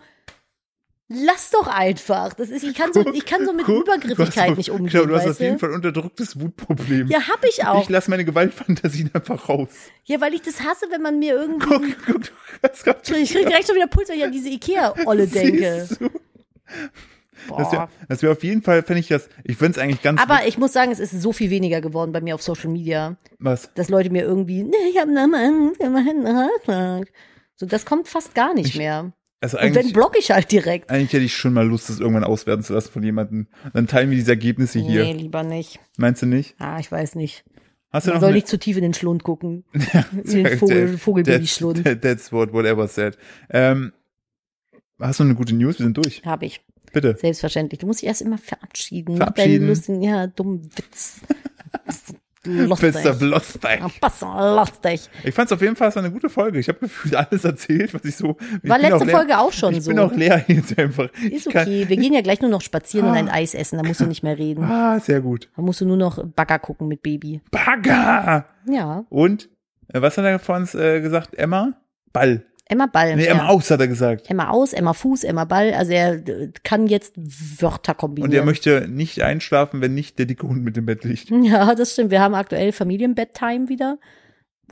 lass 1.10 1.52
doch 1.52 1.68
einfach. 1.68 2.34
Das 2.34 2.50
ist, 2.50 2.64
ich 2.64 2.76
kann 2.76 2.92
so, 2.94 3.06
ich 3.14 3.26
kann 3.26 3.46
so 3.46 3.54
mit 3.54 3.66
Guck, 3.66 3.84
Übergriffigkeit 3.84 4.50
hast, 4.52 4.58
nicht 4.58 4.72
umgehen, 4.72 4.90
Genau, 4.90 5.06
du 5.06 5.16
hast 5.16 5.28
auf 5.28 5.40
jeden 5.40 5.54
du? 5.54 5.60
Fall 5.60 5.72
unterdrücktes 5.72 6.40
Wutproblem. 6.40 7.08
Ja, 7.08 7.28
hab 7.28 7.44
ich 7.46 7.66
auch. 7.66 7.82
Ich 7.82 7.90
lasse 7.90 8.10
meine 8.10 8.26
Gewaltfantasien 8.26 9.10
einfach 9.14 9.48
raus. 9.50 9.70
Ja, 10.06 10.20
weil 10.22 10.34
ich 10.34 10.42
das 10.42 10.62
hasse, 10.62 10.88
wenn 10.92 11.02
man 11.02 11.20
mir 11.20 11.34
irgendwie, 11.36 11.66
Guck, 11.68 12.06
guck, 12.06 12.22
du 12.24 12.30
hast 12.64 12.84
grad 12.84 13.10
ich 13.10 13.32
krieg 13.32 13.46
direkt 13.48 13.68
schon 13.68 13.76
wieder 13.76 13.88
Puls, 13.88 14.10
wenn 14.10 14.18
ich 14.18 14.24
an 14.24 14.32
diese 14.32 14.50
Ikea-Olle 14.50 15.28
denke. 15.28 15.88
Das 17.58 17.72
wäre 17.72 17.88
das 18.10 18.22
wär 18.24 18.32
auf 18.32 18.44
jeden 18.44 18.62
Fall, 18.62 18.84
fände 18.84 19.00
ich 19.00 19.08
das, 19.08 19.30
ich 19.44 19.58
find's 19.58 19.78
eigentlich 19.78 20.02
ganz 20.02 20.22
Aber 20.22 20.46
ich 20.48 20.58
muss 20.58 20.74
sagen, 20.74 20.92
es 20.92 21.00
ist 21.00 21.12
so 21.22 21.32
viel 21.32 21.50
weniger 21.50 21.80
geworden 21.82 22.12
bei 22.12 22.20
mir 22.20 22.36
auf 22.36 22.42
Social 22.42 22.70
Media, 22.70 23.16
was. 23.40 23.72
dass 23.76 23.90
Leute 23.90 24.10
mir 24.10 24.24
irgendwie, 24.24 24.64
ne, 24.64 24.76
ich 24.90 24.98
hab 24.98 25.08
einen 25.08 25.30
Mann, 25.32 25.74
der 25.80 25.90
mal 25.90 26.00
einen 26.00 26.26
Ratschlag. 26.28 27.08
So, 27.56 27.66
das 27.66 27.86
kommt 27.86 28.08
fast 28.08 28.36
gar 28.36 28.54
nicht 28.54 28.70
Ich- 28.70 28.78
mehr. 28.78 29.14
Also 29.40 29.58
Und 29.58 29.64
wenn, 29.64 29.78
eigentlich, 29.78 29.94
block 29.94 30.16
ich 30.18 30.32
halt 30.32 30.52
direkt. 30.52 30.90
eigentlich 30.90 31.14
hätte 31.14 31.26
ich 31.26 31.36
schon 31.36 31.54
mal 31.54 31.68
Lust, 31.68 31.90
das 31.90 32.00
irgendwann 32.00 32.24
auswerten 32.24 32.64
zu 32.64 32.74
lassen 32.74 32.92
von 32.92 33.04
jemandem. 33.04 33.48
Dann 33.74 33.86
teilen 33.86 34.10
wir 34.10 34.18
diese 34.18 34.32
Ergebnisse 34.32 34.80
hier. 34.80 35.04
Nee, 35.04 35.14
lieber 35.14 35.44
nicht. 35.44 35.80
Meinst 35.98 36.24
du 36.24 36.26
nicht? 36.26 36.56
Ah, 36.58 36.80
ich 36.80 36.92
weiß 36.92 37.16
nicht. 37.16 37.44
Hast 37.92 38.08
du 38.08 38.12
Man 38.12 38.16
noch 38.18 38.22
soll 38.28 38.34
nicht 38.34 38.48
zu 38.48 38.58
tief 38.58 38.78
in 38.78 38.84
den 38.84 38.94
Schlund 38.96 39.24
gucken. 39.24 39.64
in 40.12 40.44
den 40.44 40.58
Vogel, 40.58 40.98
Vogelbaby-Schlund. 40.98 41.84
That's, 41.84 42.02
that's 42.02 42.32
what 42.32 42.52
whatever 42.52 42.88
said. 42.88 43.18
Ähm, 43.50 43.94
hast 45.00 45.20
du 45.20 45.24
eine 45.24 45.36
gute 45.36 45.56
News? 45.56 45.78
Wir 45.78 45.86
sind 45.86 45.98
durch. 45.98 46.24
Habe 46.26 46.48
ich. 46.48 46.62
Bitte. 46.92 47.16
Selbstverständlich. 47.20 47.80
Du 47.80 47.86
musst 47.86 48.02
dich 48.02 48.08
erst 48.08 48.22
immer 48.22 48.38
verabschieden. 48.38 49.18
Verabschieden. 49.18 49.60
Deinen 49.60 49.68
lustigen, 49.68 50.02
ja, 50.02 50.26
dummen 50.28 50.70
Witz. 50.76 51.22
Lustig. 52.48 52.96
Bloster. 53.20 53.80
Ja, 53.80 53.88
pass 54.02 54.24
auf, 54.24 54.56
lustig. 54.58 55.10
Ich 55.24 55.34
fand's 55.36 55.52
auf 55.52 55.62
jeden 55.62 55.76
Fall 55.76 55.90
es 55.90 55.96
war 55.96 56.04
eine 56.04 56.12
gute 56.12 56.30
Folge. 56.30 56.60
Ich 56.60 56.68
habe 56.70 56.80
gefühlt 56.80 57.16
alles 57.16 57.44
erzählt, 57.44 57.94
was 57.94 58.04
ich 58.06 58.16
so. 58.16 58.38
Ich 58.64 58.70
War 58.70 58.80
letzte 58.80 58.96
auch 58.96 59.06
leer, 59.06 59.16
Folge 59.16 59.38
auch 59.38 59.52
schon 59.52 59.74
Ich 59.76 59.84
so. 59.84 59.90
bin 59.90 60.00
auch 60.00 60.14
leer 60.14 60.44
jetzt 60.48 60.78
einfach. 60.80 61.10
Ist 61.24 61.48
Ich 61.48 61.54
kann- 61.54 61.64
okay. 61.64 61.86
Wir 61.88 61.98
gehen 61.98 62.14
ja 62.14 62.22
gleich 62.22 62.42
nur 62.42 62.50
noch 62.52 62.62
spazieren 62.62 63.10
und 63.10 63.16
ein 63.16 63.30
Eis 63.30 63.54
essen. 63.54 63.78
Da 63.78 63.84
musst 63.88 64.00
du 64.00 64.06
nicht 64.06 64.24
mehr 64.24 64.38
reden. 64.38 64.64
Ah, 64.64 65.00
sehr 65.00 65.22
gut. 65.22 65.50
Da 65.56 65.62
musst 65.62 65.82
du 65.82 65.86
nur 65.86 65.98
noch 65.98 66.24
Bagger 66.26 66.60
gucken 66.60 66.88
mit 66.88 67.02
Baby. 67.04 67.42
Bagger! 67.52 68.46
Ja. 68.70 69.06
Und, 69.10 69.50
äh, 69.94 70.02
was 70.02 70.18
hat 70.18 70.26
er 70.26 70.40
vor 70.40 70.56
uns 70.56 70.74
äh, 70.76 71.02
gesagt? 71.02 71.36
Emma? 71.36 71.74
Ball. 72.14 72.44
Emma 72.70 72.86
Ball. 72.88 73.16
Nee, 73.16 73.26
ja. 73.26 73.32
Emma 73.32 73.48
aus, 73.48 73.72
hat 73.72 73.80
er 73.80 73.88
gesagt. 73.88 74.30
Emma 74.30 74.50
aus, 74.50 74.74
Emma 74.74 74.94
Fuß, 74.94 75.24
Emma 75.24 75.46
Ball. 75.46 75.74
Also 75.74 75.94
er 75.94 76.16
äh, 76.28 76.52
kann 76.64 76.88
jetzt 76.88 77.14
Wörter 77.16 77.94
kombinieren. 77.94 78.32
Und 78.32 78.38
er 78.38 78.46
möchte 78.46 78.88
nicht 78.90 79.22
einschlafen, 79.22 79.82
wenn 79.82 79.94
nicht 79.94 80.20
der 80.20 80.26
dicke 80.26 80.48
Hund 80.48 80.64
mit 80.64 80.76
dem 80.76 80.86
Bett 80.86 81.04
liegt. 81.04 81.32
Ja, 81.48 81.76
das 81.76 81.94
stimmt. 81.94 82.12
Wir 82.12 82.20
haben 82.20 82.36
aktuell 82.36 82.74
Familienbedtime 82.74 83.70
wieder. 83.70 84.00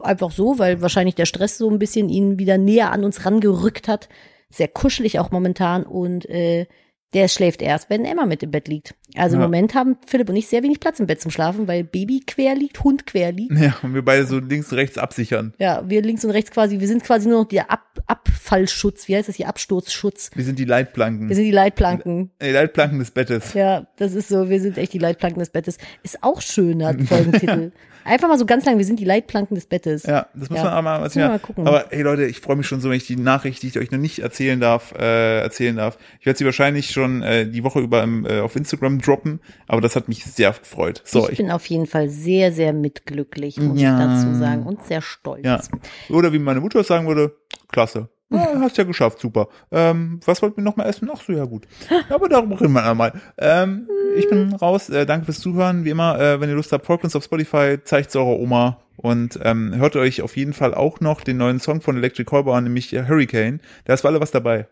Einfach 0.01 0.31
so, 0.31 0.59
weil 0.59 0.81
wahrscheinlich 0.81 1.15
der 1.15 1.25
Stress 1.25 1.57
so 1.57 1.69
ein 1.69 1.79
bisschen 1.79 2.09
ihn 2.09 2.37
wieder 2.37 2.57
näher 2.57 2.91
an 2.91 3.05
uns 3.05 3.25
rangerückt 3.25 3.87
hat. 3.87 4.09
Sehr 4.49 4.67
kuschelig 4.67 5.19
auch 5.19 5.31
momentan 5.31 5.83
und 5.83 6.27
äh, 6.29 6.65
der 7.13 7.29
schläft 7.29 7.61
erst, 7.61 7.89
wenn 7.89 8.03
Emma 8.03 8.25
mit 8.25 8.43
im 8.43 8.51
Bett 8.51 8.67
liegt. 8.67 8.93
Also 9.17 9.35
Ja. 9.37 9.43
im 9.43 9.49
Moment 9.51 9.73
haben 9.75 9.97
Philipp 10.05 10.29
und 10.29 10.35
ich 10.35 10.47
sehr 10.47 10.63
wenig 10.63 10.79
Platz 10.79 10.99
im 10.99 11.07
Bett 11.07 11.21
zum 11.21 11.31
Schlafen, 11.31 11.67
weil 11.67 11.83
Baby 11.83 12.21
quer 12.25 12.55
liegt, 12.55 12.83
Hund 12.83 13.05
quer 13.05 13.31
liegt. 13.31 13.57
Ja, 13.57 13.75
und 13.81 13.93
wir 13.93 14.03
beide 14.03 14.25
so 14.25 14.39
links, 14.39 14.73
rechts 14.73 14.97
absichern. 14.97 15.53
Ja, 15.59 15.83
wir 15.87 16.01
links 16.01 16.23
und 16.25 16.31
rechts 16.31 16.51
quasi, 16.51 16.79
wir 16.79 16.87
sind 16.87 17.03
quasi 17.03 17.27
nur 17.29 17.41
noch 17.41 17.47
der 17.47 17.71
Ab 17.71 17.81
Abfallschutz, 18.07 19.07
wie 19.07 19.15
heißt 19.15 19.29
das 19.29 19.35
hier, 19.35 19.47
Absturzschutz. 19.47 20.31
Wir 20.35 20.43
sind 20.43 20.59
die 20.59 20.65
Leitplanken. 20.65 21.29
Wir 21.29 21.35
sind 21.35 21.45
die 21.45 21.51
Leitplanken. 21.51 22.31
die 22.41 22.49
Leitplanken 22.49 22.99
des 22.99 23.11
Bettes. 23.11 23.53
Ja, 23.53 23.87
das 23.97 24.13
ist 24.13 24.27
so, 24.27 24.49
wir 24.49 24.59
sind 24.59 24.77
echt 24.77 24.93
die 24.93 24.99
Leitplanken 24.99 25.39
des 25.39 25.49
Bettes. 25.49 25.77
Ist 26.03 26.21
auch 26.23 26.41
schön, 26.41 26.85
hat 26.85 27.01
Folgentitel. 27.01 27.71
Einfach 28.07 28.27
mal 28.27 28.37
so 28.37 28.45
ganz 28.45 28.65
lang, 28.65 28.77
wir 28.77 28.85
sind 28.85 28.99
die 28.99 29.05
Leitplanken 29.05 29.55
des 29.55 29.65
Bettes. 29.65 30.03
Ja, 30.03 30.27
das 30.35 30.51
muss 30.51 30.59
Ja. 30.59 30.65
man 30.65 30.73
auch 30.73 30.81
mal, 30.83 31.01
was 31.01 31.15
ja, 31.15 31.27
mal 31.29 31.39
gucken. 31.39 31.65
aber 31.67 31.85
hey 31.89 32.03
Leute, 32.03 32.25
ich 32.25 32.39
freue 32.39 32.55
mich 32.55 32.67
schon 32.67 32.79
so, 32.79 32.89
wenn 32.91 32.97
ich 32.97 33.07
die 33.07 33.15
Nachricht, 33.15 33.63
die 33.63 33.67
ich 33.67 33.79
euch 33.79 33.89
noch 33.89 33.97
nicht 33.97 34.19
erzählen 34.19 34.59
darf, 34.59 34.93
äh, 34.95 35.39
erzählen 35.39 35.75
darf. 35.77 35.97
Ich 36.19 36.27
werde 36.27 36.37
sie 36.37 36.45
wahrscheinlich 36.45 36.91
schon 36.91 37.23
äh, 37.23 37.47
die 37.47 37.63
Woche 37.63 37.79
über 37.79 38.03
im, 38.03 38.23
äh, 38.27 38.41
auf 38.41 38.55
Instagram 38.55 38.99
droppen, 39.05 39.39
aber 39.67 39.81
das 39.81 39.95
hat 39.95 40.07
mich 40.07 40.25
sehr 40.25 40.51
gefreut. 40.51 41.01
So, 41.05 41.25
ich 41.25 41.33
ich, 41.33 41.37
bin 41.37 41.51
auf 41.51 41.65
jeden 41.67 41.85
Fall 41.87 42.09
sehr, 42.09 42.51
sehr 42.51 42.73
mitglücklich, 42.73 43.59
muss 43.59 43.79
Ja. 43.79 43.93
ich 43.93 44.05
dazu 44.23 44.35
sagen. 44.39 44.63
Und 44.63 44.83
sehr 44.85 45.01
stolz. 45.01 45.45
ja. 45.45 45.61
Oder 46.09 46.33
wie 46.33 46.39
meine 46.39 46.61
Mutter 46.61 46.83
sagen 46.83 47.07
würde, 47.07 47.35
klasse. 47.71 48.09
Ja, 48.31 48.47
hast 48.59 48.77
ja 48.77 48.83
geschafft, 48.83 49.19
super. 49.19 49.47
Ähm, 49.71 50.19
was 50.25 50.41
wollten 50.41 50.57
wir 50.57 50.63
noch 50.63 50.75
mal 50.75 50.85
essen? 50.85 51.07
Ach 51.13 51.21
so, 51.21 51.31
ja 51.31 51.45
gut. 51.45 51.67
Aber 52.09 52.27
darüber 52.27 52.59
reden 52.59 52.73
wir 52.73 52.83
einmal. 52.83 53.13
Ähm, 53.37 53.87
ich 54.17 54.27
bin 54.27 54.51
raus. 54.55 54.89
Äh, 54.89 55.05
danke 55.05 55.25
fürs 55.25 55.39
Zuhören. 55.39 55.85
Wie 55.85 55.91
immer, 55.91 56.19
äh, 56.19 56.41
wenn 56.41 56.49
ihr 56.49 56.55
Lust 56.55 56.71
habt, 56.71 56.87
folgt 56.87 57.03
uns 57.03 57.15
auf 57.15 57.23
Spotify, 57.23 57.77
zeigt 57.83 58.09
es 58.09 58.15
eurer 58.15 58.39
Oma 58.39 58.81
und 58.97 59.39
ähm, 59.43 59.75
hört 59.75 59.95
euch 59.95 60.23
auf 60.23 60.35
jeden 60.35 60.53
Fall 60.53 60.73
auch 60.73 61.01
noch 61.01 61.21
den 61.21 61.37
neuen 61.37 61.59
Song 61.59 61.81
von 61.81 61.97
Electric 61.97 62.25
Callboy 62.27 62.57
an, 62.57 62.63
nämlich 62.63 62.91
äh, 62.93 63.05
Hurricane. 63.07 63.61
Da 63.85 63.93
ist 63.93 64.01
für 64.01 64.07
alle 64.07 64.19
was 64.19 64.31
dabei. 64.31 64.67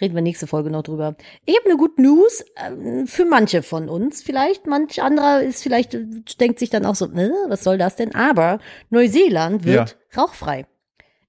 Reden 0.00 0.14
wir 0.14 0.22
nächste 0.22 0.46
Folge 0.46 0.70
noch 0.70 0.82
drüber. 0.82 1.16
Ich 1.44 1.56
habe 1.56 1.66
eine 1.68 1.76
gute 1.76 2.02
News 2.02 2.44
ähm, 2.56 3.06
für 3.06 3.24
manche 3.24 3.62
von 3.62 3.88
uns. 3.88 4.22
Vielleicht, 4.22 4.66
manch 4.66 5.02
anderer 5.02 5.42
ist 5.42 5.62
vielleicht, 5.62 5.96
denkt 6.40 6.58
sich 6.58 6.70
dann 6.70 6.84
auch 6.84 6.96
so, 6.96 7.06
ne, 7.06 7.32
was 7.48 7.62
soll 7.62 7.78
das 7.78 7.96
denn? 7.96 8.14
Aber 8.14 8.58
Neuseeland 8.90 9.64
wird 9.64 9.96
rauchfrei. 10.16 10.66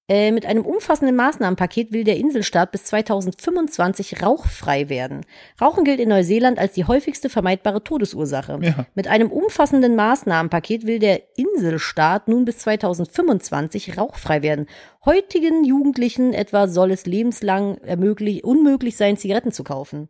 Äh, 0.08 0.32
mit 0.32 0.46
einem 0.46 0.64
umfassenden 0.64 1.16
Maßnahmenpaket 1.16 1.92
will 1.92 2.04
der 2.04 2.18
Inselstaat 2.18 2.72
bis 2.72 2.84
2025 2.86 4.22
rauchfrei 4.22 4.88
werden. 4.88 5.26
Rauchen 5.60 5.84
gilt 5.84 6.00
in 6.00 6.10
Neuseeland 6.10 6.60
als 6.60 6.74
die 6.74 6.86
häufigste 6.86 7.28
vermeidbare 7.28 7.84
Todesursache. 7.84 8.60
Ja. 8.62 8.86
Mit 8.94 9.08
einem 9.08 9.32
umfassenden 9.32 9.96
Maßnahmenpaket 9.96 10.86
will 10.86 11.00
der 11.00 11.24
Inselstaat 11.38 12.28
nun 12.28 12.46
bis 12.46 12.60
2025 12.60 13.98
rauchfrei 13.98 14.44
werden. 14.44 14.68
Heutigen 15.06 15.64
Jugendlichen 15.64 16.34
etwa 16.34 16.68
soll 16.68 16.92
es 16.92 17.08
lebenslang 17.08 17.78
unmöglich 18.44 18.98
sein, 18.98 19.18
Zigaretten 19.18 19.52
zu 19.52 19.64
kaufen. 19.64 20.08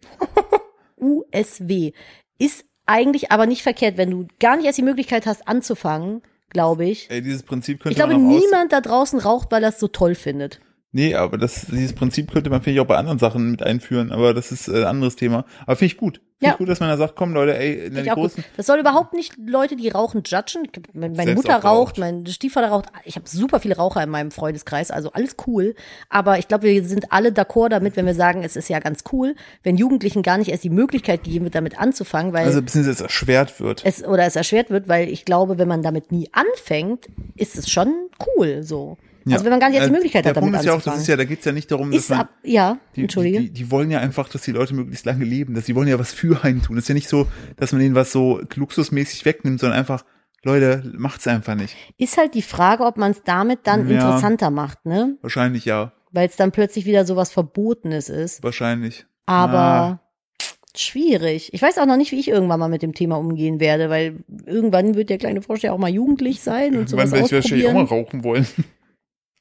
USW 0.97 1.93
ist 2.37 2.65
eigentlich 2.85 3.31
aber 3.31 3.45
nicht 3.45 3.63
verkehrt, 3.63 3.95
wenn 3.95 4.11
du 4.11 4.27
gar 4.41 4.57
nicht 4.57 4.65
erst 4.65 4.77
die 4.77 4.83
Möglichkeit 4.83 5.25
hast 5.25 5.47
anzufangen, 5.47 6.21
glaube 6.55 6.85
ich. 6.85 7.11
Ey, 7.11 7.21
dieses 7.21 7.43
Prinzip 7.43 7.81
könnte 7.81 7.91
Ich 7.91 7.97
glaube, 7.97 8.13
man 8.13 8.27
niemand 8.29 8.71
da 8.71 8.79
draußen 8.79 9.19
raucht, 9.19 9.51
weil 9.51 9.61
er 9.61 9.69
es 9.69 9.79
so 9.79 9.89
toll 9.89 10.15
findet. 10.15 10.61
Nee, 10.93 11.13
aber 11.13 11.37
das, 11.37 11.65
dieses 11.69 11.91
Prinzip 11.91 12.31
könnte 12.31 12.49
man, 12.49 12.61
finde 12.61 12.75
ich, 12.75 12.79
auch 12.79 12.87
bei 12.87 12.95
anderen 12.95 13.19
Sachen 13.19 13.51
mit 13.51 13.61
einführen, 13.61 14.13
aber 14.13 14.33
das 14.33 14.53
ist 14.53 14.69
äh, 14.69 14.77
ein 14.77 14.83
anderes 14.85 15.17
Thema. 15.17 15.43
Aber 15.65 15.75
finde 15.75 15.93
ich 15.93 15.97
gut. 15.97 16.21
Finde 16.37 16.51
Ja. 16.51 16.57
gut, 16.57 16.67
dass 16.67 16.81
man 16.81 16.89
da 16.89 16.97
sagt, 16.97 17.15
komm 17.15 17.33
Leute, 17.33 17.57
ey, 17.57 17.87
ich 17.87 18.11
auch 18.11 18.15
gut. 18.15 18.31
großen. 18.31 18.43
Das 18.57 18.65
soll 18.65 18.77
überhaupt 18.79 19.13
nicht 19.13 19.35
Leute, 19.37 19.77
die 19.77 19.87
rauchen, 19.87 20.21
judgen. 20.25 20.67
Meine 20.91 21.15
Selbst 21.15 21.35
Mutter 21.35 21.55
raucht, 21.55 21.97
mein 21.97 22.25
Stiefvater 22.25 22.67
raucht. 22.67 22.87
Ich 23.05 23.15
habe 23.15 23.27
super 23.29 23.61
viele 23.61 23.77
Raucher 23.77 24.03
in 24.03 24.09
meinem 24.09 24.31
Freundeskreis, 24.31 24.91
also 24.91 25.13
alles 25.13 25.37
cool. 25.47 25.75
Aber 26.09 26.37
ich 26.37 26.49
glaube, 26.49 26.63
wir 26.63 26.83
sind 26.83 27.13
alle 27.13 27.29
d'accord 27.29 27.69
damit, 27.69 27.95
wenn 27.95 28.05
wir 28.05 28.15
sagen, 28.15 28.43
es 28.43 28.57
ist 28.57 28.67
ja 28.67 28.79
ganz 28.79 29.05
cool, 29.13 29.35
wenn 29.63 29.77
Jugendlichen 29.77 30.23
gar 30.23 30.37
nicht 30.37 30.49
erst 30.49 30.65
die 30.65 30.69
Möglichkeit 30.69 31.23
gegeben 31.23 31.45
wird, 31.45 31.55
damit 31.55 31.79
anzufangen, 31.79 32.33
weil 32.33 32.45
Also 32.45 32.61
beziehungsweise 32.61 32.95
es 32.97 33.01
erschwert 33.01 33.61
wird. 33.61 33.85
es 33.85 34.03
oder 34.03 34.25
es 34.25 34.35
erschwert 34.35 34.69
wird, 34.69 34.89
weil 34.89 35.07
ich 35.07 35.23
glaube, 35.23 35.57
wenn 35.57 35.69
man 35.69 35.83
damit 35.83 36.11
nie 36.11 36.29
anfängt, 36.33 37.07
ist 37.37 37.57
es 37.57 37.69
schon 37.69 37.93
cool 38.37 38.61
so. 38.61 38.97
Also 39.33 39.45
wenn 39.45 39.51
man 39.51 39.59
gar 39.59 39.69
nicht 39.69 39.77
erst 39.77 39.87
die 39.87 39.91
Äh, 39.91 39.95
Möglichkeit 39.95 40.25
der 40.25 40.29
hat, 40.31 40.37
damit 40.37 40.51
Punkt 40.51 40.59
ist 40.63 40.65
ja 40.67 40.73
auch, 40.77 40.81
das 40.81 41.01
ist 41.01 41.07
ja, 41.07 41.15
da 41.17 41.23
geht's 41.25 41.45
ja 41.45 41.51
nicht 41.51 41.71
darum, 41.71 41.91
dass 41.91 42.01
ist 42.01 42.09
man, 42.11 42.19
ab, 42.19 42.29
ja, 42.43 42.77
die, 42.95 43.01
entschuldige. 43.01 43.39
Die, 43.39 43.49
die 43.51 43.71
wollen 43.71 43.89
ja 43.89 43.99
einfach, 43.99 44.29
dass 44.29 44.43
die 44.43 44.51
Leute 44.51 44.73
möglichst 44.75 45.05
lange 45.05 45.25
leben, 45.25 45.55
dass 45.55 45.65
die 45.65 45.75
wollen 45.75 45.87
ja 45.87 45.97
was 45.97 46.13
für 46.13 46.43
einen 46.43 46.61
tun. 46.61 46.75
Das 46.75 46.83
ist 46.85 46.89
ja 46.89 46.95
nicht 46.95 47.09
so, 47.09 47.27
dass 47.57 47.71
man 47.71 47.81
ihnen 47.81 47.95
was 47.95 48.11
so 48.11 48.39
luxusmäßig 48.55 49.25
wegnimmt, 49.25 49.59
sondern 49.59 49.79
einfach, 49.79 50.05
Leute, 50.43 50.83
macht's 50.95 51.25
einfach 51.27 51.55
nicht. 51.55 51.75
ist 51.97 52.17
halt 52.17 52.35
die 52.35 52.43
Frage, 52.43 52.83
ob 52.85 52.97
man 52.97 53.11
es 53.11 53.23
damit 53.23 53.61
dann 53.63 53.89
Ja. 53.89 53.95
interessanter 53.95 54.51
macht, 54.51 54.85
ne? 54.85 55.17
Wahrscheinlich 55.21 55.65
ja, 55.65 55.91
Weil 56.11 56.27
es 56.29 56.35
dann 56.35 56.51
plötzlich 56.51 56.85
wieder 56.85 57.03
sowas 57.05 57.31
Verbotenes 57.31 58.09
ist. 58.09 58.43
wahrscheinlich. 58.43 59.05
Aber 59.25 60.01
schwierig. 60.77 61.53
Ich 61.53 61.61
weiß 61.61 61.77
auch 61.77 61.85
noch 61.85 61.97
nicht, 61.97 62.11
wie 62.11 62.19
ich 62.19 62.27
irgendwann 62.27 62.59
mal 62.59 62.67
mit 62.67 62.81
dem 62.81 62.93
Thema 62.93 63.15
umgehen 63.17 63.59
werde, 63.59 63.89
weil 63.89 64.17
irgendwann 64.45 64.95
wird 64.95 65.09
der 65.09 65.17
kleine 65.17 65.41
Frosch 65.41 65.61
ja 65.61 65.71
auch 65.71 65.77
mal 65.77 65.89
jugendlich 65.89 66.41
sein 66.41 66.75
und 66.75 66.89
sowas 66.89 67.05
Irgendwann 67.11 67.11
werde 67.11 67.25
ich 67.25 67.43
wahrscheinlich 67.43 67.67
auch 67.67 67.73
mal 67.73 67.83
rauchen 67.85 68.23
wollen. 68.23 68.45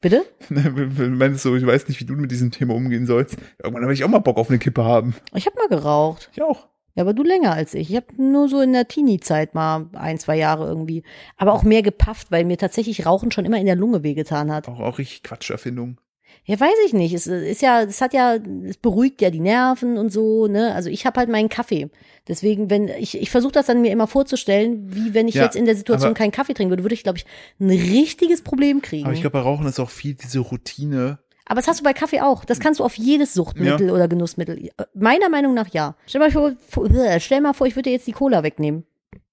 Bitte? 0.04 0.26
Du 0.50 1.08
meinst 1.08 1.42
so, 1.42 1.56
ich 1.56 1.66
weiß 1.66 1.88
nicht, 1.88 1.98
wie 1.98 2.04
du 2.04 2.12
mit 2.12 2.30
diesem 2.30 2.50
Thema 2.50 2.74
umgehen 2.74 3.06
sollst. 3.06 3.38
Irgendwann 3.58 3.84
werde 3.84 3.94
ich 3.94 4.04
auch 4.04 4.08
mal 4.08 4.18
Bock 4.18 4.36
auf 4.36 4.50
eine 4.50 4.58
Kippe 4.58 4.84
haben. 4.84 5.14
Ich 5.34 5.46
habe 5.46 5.56
mal 5.56 5.68
geraucht. 5.68 6.28
Ich 6.34 6.42
auch. 6.42 6.68
Ja, 6.94 7.04
aber 7.04 7.14
du 7.14 7.22
länger 7.22 7.54
als 7.54 7.72
ich. 7.72 7.88
Ich 7.88 7.96
habe 7.96 8.08
nur 8.18 8.50
so 8.50 8.60
in 8.60 8.74
der 8.74 8.86
Teenie-Zeit 8.86 9.54
mal 9.54 9.88
ein, 9.94 10.18
zwei 10.18 10.36
Jahre 10.36 10.66
irgendwie. 10.66 11.04
Aber 11.38 11.54
auch 11.54 11.62
mehr 11.62 11.80
gepafft, 11.80 12.30
weil 12.30 12.44
mir 12.44 12.58
tatsächlich 12.58 13.06
Rauchen 13.06 13.32
schon 13.32 13.46
immer 13.46 13.56
in 13.58 13.64
der 13.64 13.76
Lunge 13.76 14.02
wehgetan 14.02 14.52
hat. 14.52 14.68
Auch, 14.68 14.80
auch 14.80 14.98
richtig 14.98 15.22
Quatscherfindung. 15.22 15.98
Ja, 16.46 16.60
weiß 16.60 16.74
ich 16.86 16.92
nicht. 16.92 17.14
Es 17.14 17.26
ist 17.26 17.62
ja, 17.62 17.82
es 17.82 18.00
hat 18.02 18.12
ja, 18.12 18.34
es 18.66 18.76
beruhigt 18.76 19.22
ja 19.22 19.30
die 19.30 19.40
Nerven 19.40 19.96
und 19.96 20.10
so, 20.12 20.46
ne? 20.46 20.74
Also 20.74 20.90
ich 20.90 21.06
habe 21.06 21.18
halt 21.18 21.30
meinen 21.30 21.48
Kaffee. 21.48 21.88
Deswegen, 22.28 22.68
wenn 22.68 22.88
ich, 22.88 23.18
ich 23.20 23.30
versuche 23.30 23.52
das 23.52 23.66
dann 23.66 23.80
mir 23.80 23.90
immer 23.92 24.06
vorzustellen, 24.06 24.94
wie 24.94 25.14
wenn 25.14 25.26
ich 25.26 25.36
Ja, 25.36 25.44
jetzt 25.44 25.56
in 25.56 25.64
der 25.64 25.74
Situation 25.76 26.10
aber- 26.10 26.18
keinen 26.18 26.32
Kaffee 26.32 26.52
trinken 26.52 26.70
würde, 26.70 26.84
würde 26.84 26.94
ich, 26.94 27.02
glaube 27.02 27.18
ich, 27.18 27.24
ein 27.60 27.70
richtiges 27.70 28.42
Problem 28.42 28.82
kriegen. 28.82 29.04
Aber 29.06 29.14
ich 29.14 29.20
glaube, 29.22 29.32
bei 29.38 29.40
Rauchen 29.40 29.66
ist 29.66 29.80
auch 29.80 29.88
viel 29.90 30.14
diese 30.14 30.40
Routine. 30.40 31.18
Aber 31.46 31.60
das 31.60 31.68
hast 31.68 31.80
du 31.80 31.84
bei 31.84 31.92
Kaffee 31.94 32.20
auch. 32.20 32.44
Das 32.44 32.60
kannst 32.60 32.80
du 32.80 32.84
auf 32.84 32.96
jedes 32.96 33.32
Suchtmittel 33.34 33.90
oder 33.90 34.08
Genussmittel. 34.08 34.70
Meiner 34.94 35.28
Meinung 35.30 35.54
nach 35.54 35.68
ja. 35.68 35.94
Stell 36.06 36.20
mal 36.20 36.30
vor, 36.30 36.52
äh, 36.94 37.20
stell 37.20 37.40
mal 37.40 37.52
vor, 37.54 37.66
ich 37.66 37.74
würde 37.76 37.88
dir 37.90 37.92
jetzt 37.94 38.06
die 38.06 38.12
Cola 38.12 38.42
wegnehmen. 38.42 38.84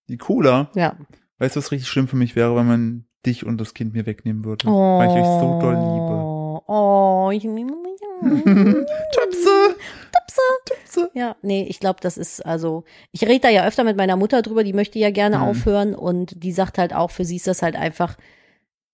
Die 0.09 0.18
Cola, 0.18 0.70
Ja. 0.76 0.95
weißt 1.39 1.55
du, 1.55 1.59
was 1.59 1.72
richtig 1.72 1.88
schlimm 1.89 2.07
für 2.09 2.18
mich 2.18 2.36
wäre, 2.36 2.55
wenn 2.55 2.68
man 2.68 3.05
dich 3.26 3.45
und 3.45 3.59
das 3.59 3.74
Kind 3.74 3.93
mir 3.93 4.05
wegnehmen 4.05 4.43
würde? 4.45 4.66
Weil 4.68 5.09
ich 5.09 5.16
euch 5.16 5.39
so 5.41 5.59
doll 5.62 5.74
liebe. 5.76 6.41
Oh, 6.74 7.30
ich, 7.34 7.43
Töpse! 9.13 9.76
Töpse! 10.65 11.11
Ja, 11.13 11.36
nee, 11.41 11.65
ich 11.67 11.80
glaube, 11.82 11.99
das 12.01 12.17
ist 12.17 12.45
also, 12.45 12.86
ich 13.11 13.24
rede 13.24 13.41
da 13.41 13.49
ja 13.49 13.65
öfter 13.67 13.84
mit 13.84 13.97
meiner 13.97 14.15
Mutter 14.15 14.41
drüber, 14.41 14.63
die 14.63 14.72
möchte 14.74 14.97
ja 14.99 15.11
gerne 15.11 15.38
Mhm. 15.39 15.43
aufhören 15.43 15.95
und 15.95 16.41
die 16.43 16.51
sagt 16.53 16.78
halt 16.78 16.93
auch, 16.93 17.11
für 17.11 17.26
sie 17.26 17.36
ist 17.36 17.47
das 17.47 17.61
halt 17.61 17.76
einfach, 17.76 18.15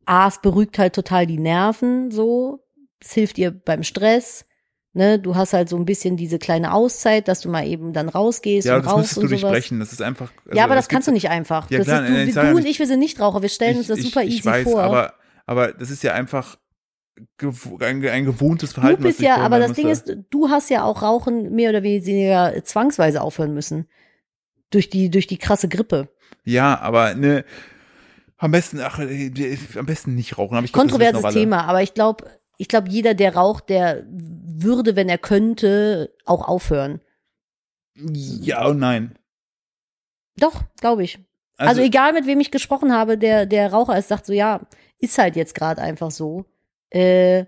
A, 0.05 0.27
es 0.27 0.39
beruhigt 0.41 0.79
halt 0.79 0.93
total 0.95 1.27
die 1.27 1.37
Nerven 1.37 2.09
so, 2.09 2.63
es 2.99 3.11
hilft 3.13 3.37
ihr 3.37 3.51
beim 3.51 3.83
Stress, 3.83 4.45
ne, 4.93 5.19
du 5.19 5.35
hast 5.35 5.53
halt 5.53 5.69
so 5.69 5.75
ein 5.77 5.85
bisschen 5.85 6.17
diese 6.17 6.39
kleine 6.39 6.73
Auszeit, 6.73 7.27
dass 7.27 7.41
du 7.41 7.49
mal 7.49 7.67
eben 7.67 7.93
dann 7.93 8.09
rausgehst 8.09 8.65
Ja, 8.67 8.77
und 8.77 8.85
das 8.85 8.91
raus 8.93 8.97
müsstest 9.01 9.17
und 9.19 9.23
du 9.25 9.27
sowas. 9.29 9.41
durchbrechen. 9.41 9.79
Das 9.79 9.91
ist 9.91 10.01
einfach. 10.01 10.31
also 10.45 10.57
ja, 10.57 10.63
aber 10.63 10.73
das 10.73 10.85
es 10.85 10.89
kannst 10.89 11.07
du 11.07 11.11
nicht 11.11 11.29
einfach. 11.29 11.69
Ja, 11.69 11.77
das 11.77 11.85
klar, 11.87 12.03
ist, 12.05 12.09
du, 12.09 12.23
ich 12.23 12.33
du 12.51 12.55
und 12.55 12.65
ich, 12.65 12.79
wir 12.79 12.87
sind 12.87 12.99
nicht 12.99 13.19
Raucher, 13.19 13.43
wir 13.43 13.49
stellen 13.49 13.77
uns 13.77 13.85
das 13.87 13.99
super 13.99 14.23
ich, 14.23 14.29
easy 14.29 14.39
ich 14.39 14.45
weiß, 14.45 14.63
vor. 14.63 14.81
Aber, 14.81 15.13
aber 15.45 15.73
das 15.73 15.91
ist 15.91 16.01
ja 16.01 16.13
einfach 16.13 16.57
ein, 17.79 18.07
ein 18.07 18.25
gewohntes 18.25 18.71
du 18.71 18.75
Verhalten. 18.75 19.03
was 19.03 19.09
bist 19.09 19.21
ja, 19.21 19.37
aber 19.37 19.59
das 19.59 19.73
Ding 19.73 19.87
musste. 19.87 20.13
ist, 20.13 20.25
du 20.29 20.49
hast 20.49 20.69
ja 20.69 20.83
auch 20.83 21.01
Rauchen 21.01 21.53
mehr 21.53 21.69
oder 21.69 21.83
weniger 21.83 22.53
zwangsweise 22.63 23.21
aufhören 23.21 23.53
müssen. 23.53 23.87
Durch 24.69 24.89
die, 24.89 25.09
durch 25.09 25.27
die 25.27 25.37
krasse 25.37 25.69
Grippe. 25.69 26.09
Ja, 26.43 26.79
aber 26.79 27.15
ne. 27.15 27.45
Am 28.37 28.51
besten, 28.51 28.79
ach, 28.81 28.99
äh, 28.99 29.57
am 29.77 29.85
besten 29.85 30.13
nicht 30.13 30.37
rauchen. 30.37 30.63
Ich 30.63 30.71
glaub, 30.71 30.83
Kontroverses. 30.83 31.33
Thema, 31.33 31.63
aber 31.63 31.81
ich 31.81 31.93
glaube, 31.93 32.25
ich 32.57 32.67
glaube, 32.67 32.89
jeder, 32.89 33.13
der 33.13 33.35
raucht, 33.35 33.69
der 33.69 34.05
würde, 34.09 34.95
wenn 34.95 35.09
er 35.09 35.17
könnte, 35.17 36.13
auch 36.25 36.47
aufhören. 36.47 37.01
Ja 37.95 38.67
und 38.67 38.79
nein. 38.79 39.17
Doch, 40.37 40.63
glaube 40.79 41.03
ich. 41.03 41.19
Also, 41.57 41.81
egal, 41.81 42.13
mit 42.13 42.27
wem 42.27 42.39
ich 42.39 42.51
gesprochen 42.51 42.93
habe, 42.93 43.17
der, 43.17 43.47
der 43.47 43.71
Raucher 43.71 43.97
ist, 43.97 44.09
sagt 44.09 44.27
so, 44.27 44.33
ja, 44.33 44.61
ist 44.99 45.17
halt 45.17 45.35
jetzt 45.35 45.55
gerade 45.55 45.81
einfach 45.81 46.11
so. 46.11 46.45
Äh, 46.89 47.45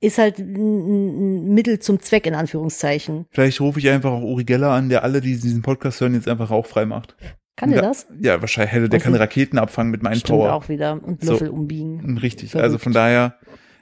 ist 0.00 0.18
halt 0.18 0.38
ein, 0.38 1.54
Mittel 1.54 1.78
zum 1.78 2.00
Zweck, 2.00 2.26
in 2.26 2.34
Anführungszeichen. 2.34 3.26
vielleicht 3.30 3.60
rufe 3.60 3.78
ich 3.78 3.88
einfach 3.88 4.10
auch 4.10 4.22
Uri 4.22 4.44
Geller 4.44 4.70
an, 4.70 4.88
der 4.88 5.04
alle, 5.04 5.20
die 5.20 5.38
diesen 5.38 5.62
Podcast 5.62 6.00
hören, 6.00 6.14
jetzt 6.14 6.28
einfach 6.28 6.50
rauchfrei 6.50 6.86
macht. 6.86 7.14
Kann 7.56 7.70
der 7.70 7.82
das? 7.82 8.06
Ja, 8.20 8.40
wahrscheinlich. 8.40 8.72
Der 8.90 8.98
Was 8.98 9.02
kann 9.04 9.14
Raketen 9.14 9.58
abfangen 9.58 9.90
mit 9.92 10.02
meinem 10.02 10.20
Power. 10.22 10.54
auch 10.54 10.68
wieder. 10.68 10.98
Und 11.02 11.22
So. 11.22 11.32
Löffel 11.32 11.50
umbiegen. 11.50 12.18
Richtig. 12.18 12.50
Verrückt. 12.50 12.64
Also 12.64 12.78
von 12.78 12.92
daher 12.92 13.36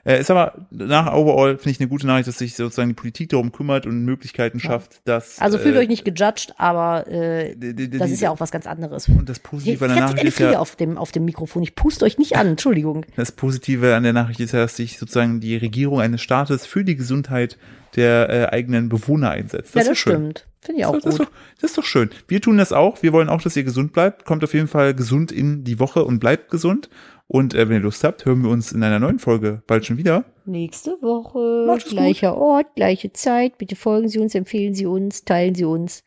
äh, 0.05 0.21
ist 0.21 0.31
aber 0.31 0.55
nach 0.71 1.13
overall 1.13 1.57
finde 1.59 1.71
ich 1.71 1.81
eine 1.81 1.89
gute 1.89 2.07
Nachricht, 2.07 2.29
dass 2.29 2.39
sich 2.39 2.55
sozusagen 2.55 2.89
die 2.91 2.95
Politik 2.95 3.29
darum 3.31 3.53
kümmert 3.53 3.87
und 3.87 4.05
Möglichkeiten 4.05 4.59
schafft, 4.61 5.01
dass 5.07 5.39
Also 5.41 5.59
fühlt 5.59 5.75
äh, 5.77 5.79
euch 5.81 5.89
nicht 5.89 6.05
gejudged, 6.05 6.55
aber 6.59 7.07
äh, 7.09 7.55
die- 7.57 7.75
die- 7.75 7.91
das 7.91 8.09
die- 8.09 8.15
ist 8.15 8.21
ja 8.21 8.31
auch 8.31 8.41
was 8.41 8.51
ganz 8.51 8.67
anderes. 8.67 9.09
und 9.09 9.29
das 9.29 9.39
Positive 9.41 9.85
an 9.85 9.95
der 9.95 10.01
Nachricht 10.07 10.25
ist 10.25 10.39
ja, 10.39 10.59
auf 10.59 10.77
dem, 10.77 10.97
auf 10.99 11.13
dem 11.13 11.25
Mikrofon. 11.25 11.63
Ich 11.63 11.75
puste 11.75 12.05
euch 12.05 12.19
nicht 12.19 12.37
an, 12.37 12.47
Entschuldigung. 12.49 13.05
das 13.17 13.33
Positive 13.33 13.95
an 13.95 14.03
der 14.03 14.13
Nachricht 14.13 14.41
ist 14.41 14.53
ja, 14.53 14.61
dass 14.61 14.77
sich 14.77 14.99
sozusagen 14.99 15.41
die 15.41 15.57
Regierung 15.57 16.01
eines 16.01 16.21
Staates 16.23 16.67
für 16.67 16.85
die 16.85 16.97
Gesundheit 16.97 17.59
der 17.97 18.31
äh, 18.31 18.47
eigenen 18.55 18.89
Bewohner 18.89 19.31
einsetzt. 19.31 19.75
ja, 19.75 19.81
ist 19.83 19.89
das 19.91 19.99
schön. 19.99 20.13
stimmt. 20.13 20.47
Finde 20.63 20.81
ich 20.83 20.87
auch 20.87 20.93
das, 20.93 21.03
das, 21.05 21.19
gut. 21.19 21.21
ist 21.23 21.27
doch, 21.29 21.37
das 21.63 21.71
ist 21.71 21.79
doch 21.79 21.85
schön. 21.85 22.11
Wir 22.29 22.41
tun 22.41 22.59
das 22.59 22.73
auch. 22.73 23.03
Wir 23.03 23.13
wollen 23.15 23.29
auch, 23.31 23.41
dass 23.43 23.57
ihr 23.57 23.65
gesund 23.65 23.93
bleibt. 23.95 24.25
Kommt 24.27 24.45
auf 24.45 24.53
jeden 24.55 24.69
Fall 24.69 24.95
gesund 24.95 25.33
in 25.33 25.65
die 25.65 25.79
Woche 25.81 26.05
und 26.05 26.21
bleibt 26.21 26.51
gesund. 26.51 26.91
Und 27.31 27.55
äh, 27.55 27.69
wenn 27.69 27.77
ihr 27.77 27.83
Lust 27.83 28.03
habt, 28.03 28.25
hören 28.25 28.43
wir 28.43 28.51
uns 28.51 28.73
in 28.73 28.83
einer 28.83 28.99
neuen 28.99 29.21
Folge 29.21 29.63
bald 29.69 29.87
schon 29.87 29.99
wieder. 29.99 30.25
Nächste 30.47 31.01
Woche, 31.01 31.65
Macht 31.65 31.87
gleicher 31.87 32.37
Ort, 32.37 32.75
gleiche 32.75 33.13
Zeit. 33.13 33.57
Bitte 33.57 33.77
folgen 33.77 34.09
Sie 34.09 34.19
uns, 34.19 34.35
empfehlen 34.35 34.75
Sie 34.75 34.85
uns, 34.85 35.25
teilen 35.25 35.55
Sie 35.55 35.65
uns, 35.65 36.03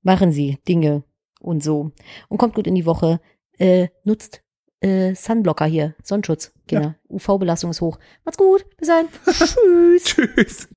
machen 0.00 0.32
Sie 0.32 0.56
Dinge 0.66 1.04
und 1.40 1.62
so. 1.62 1.92
Und 2.30 2.38
kommt 2.38 2.54
gut 2.54 2.66
in 2.66 2.74
die 2.74 2.86
Woche. 2.86 3.20
Äh, 3.58 3.88
nutzt 4.04 4.42
äh, 4.80 5.14
Sunblocker 5.14 5.66
hier, 5.66 5.94
Sonnenschutz. 6.02 6.54
Kinder, 6.66 6.96
UV-Belastung 7.10 7.68
ist 7.68 7.82
hoch. 7.82 7.98
Macht's 8.24 8.38
gut, 8.38 8.64
bis 8.78 8.88
dann. 8.88 9.08
Tschüss. 9.26 10.04
Tschüss. 10.04 10.68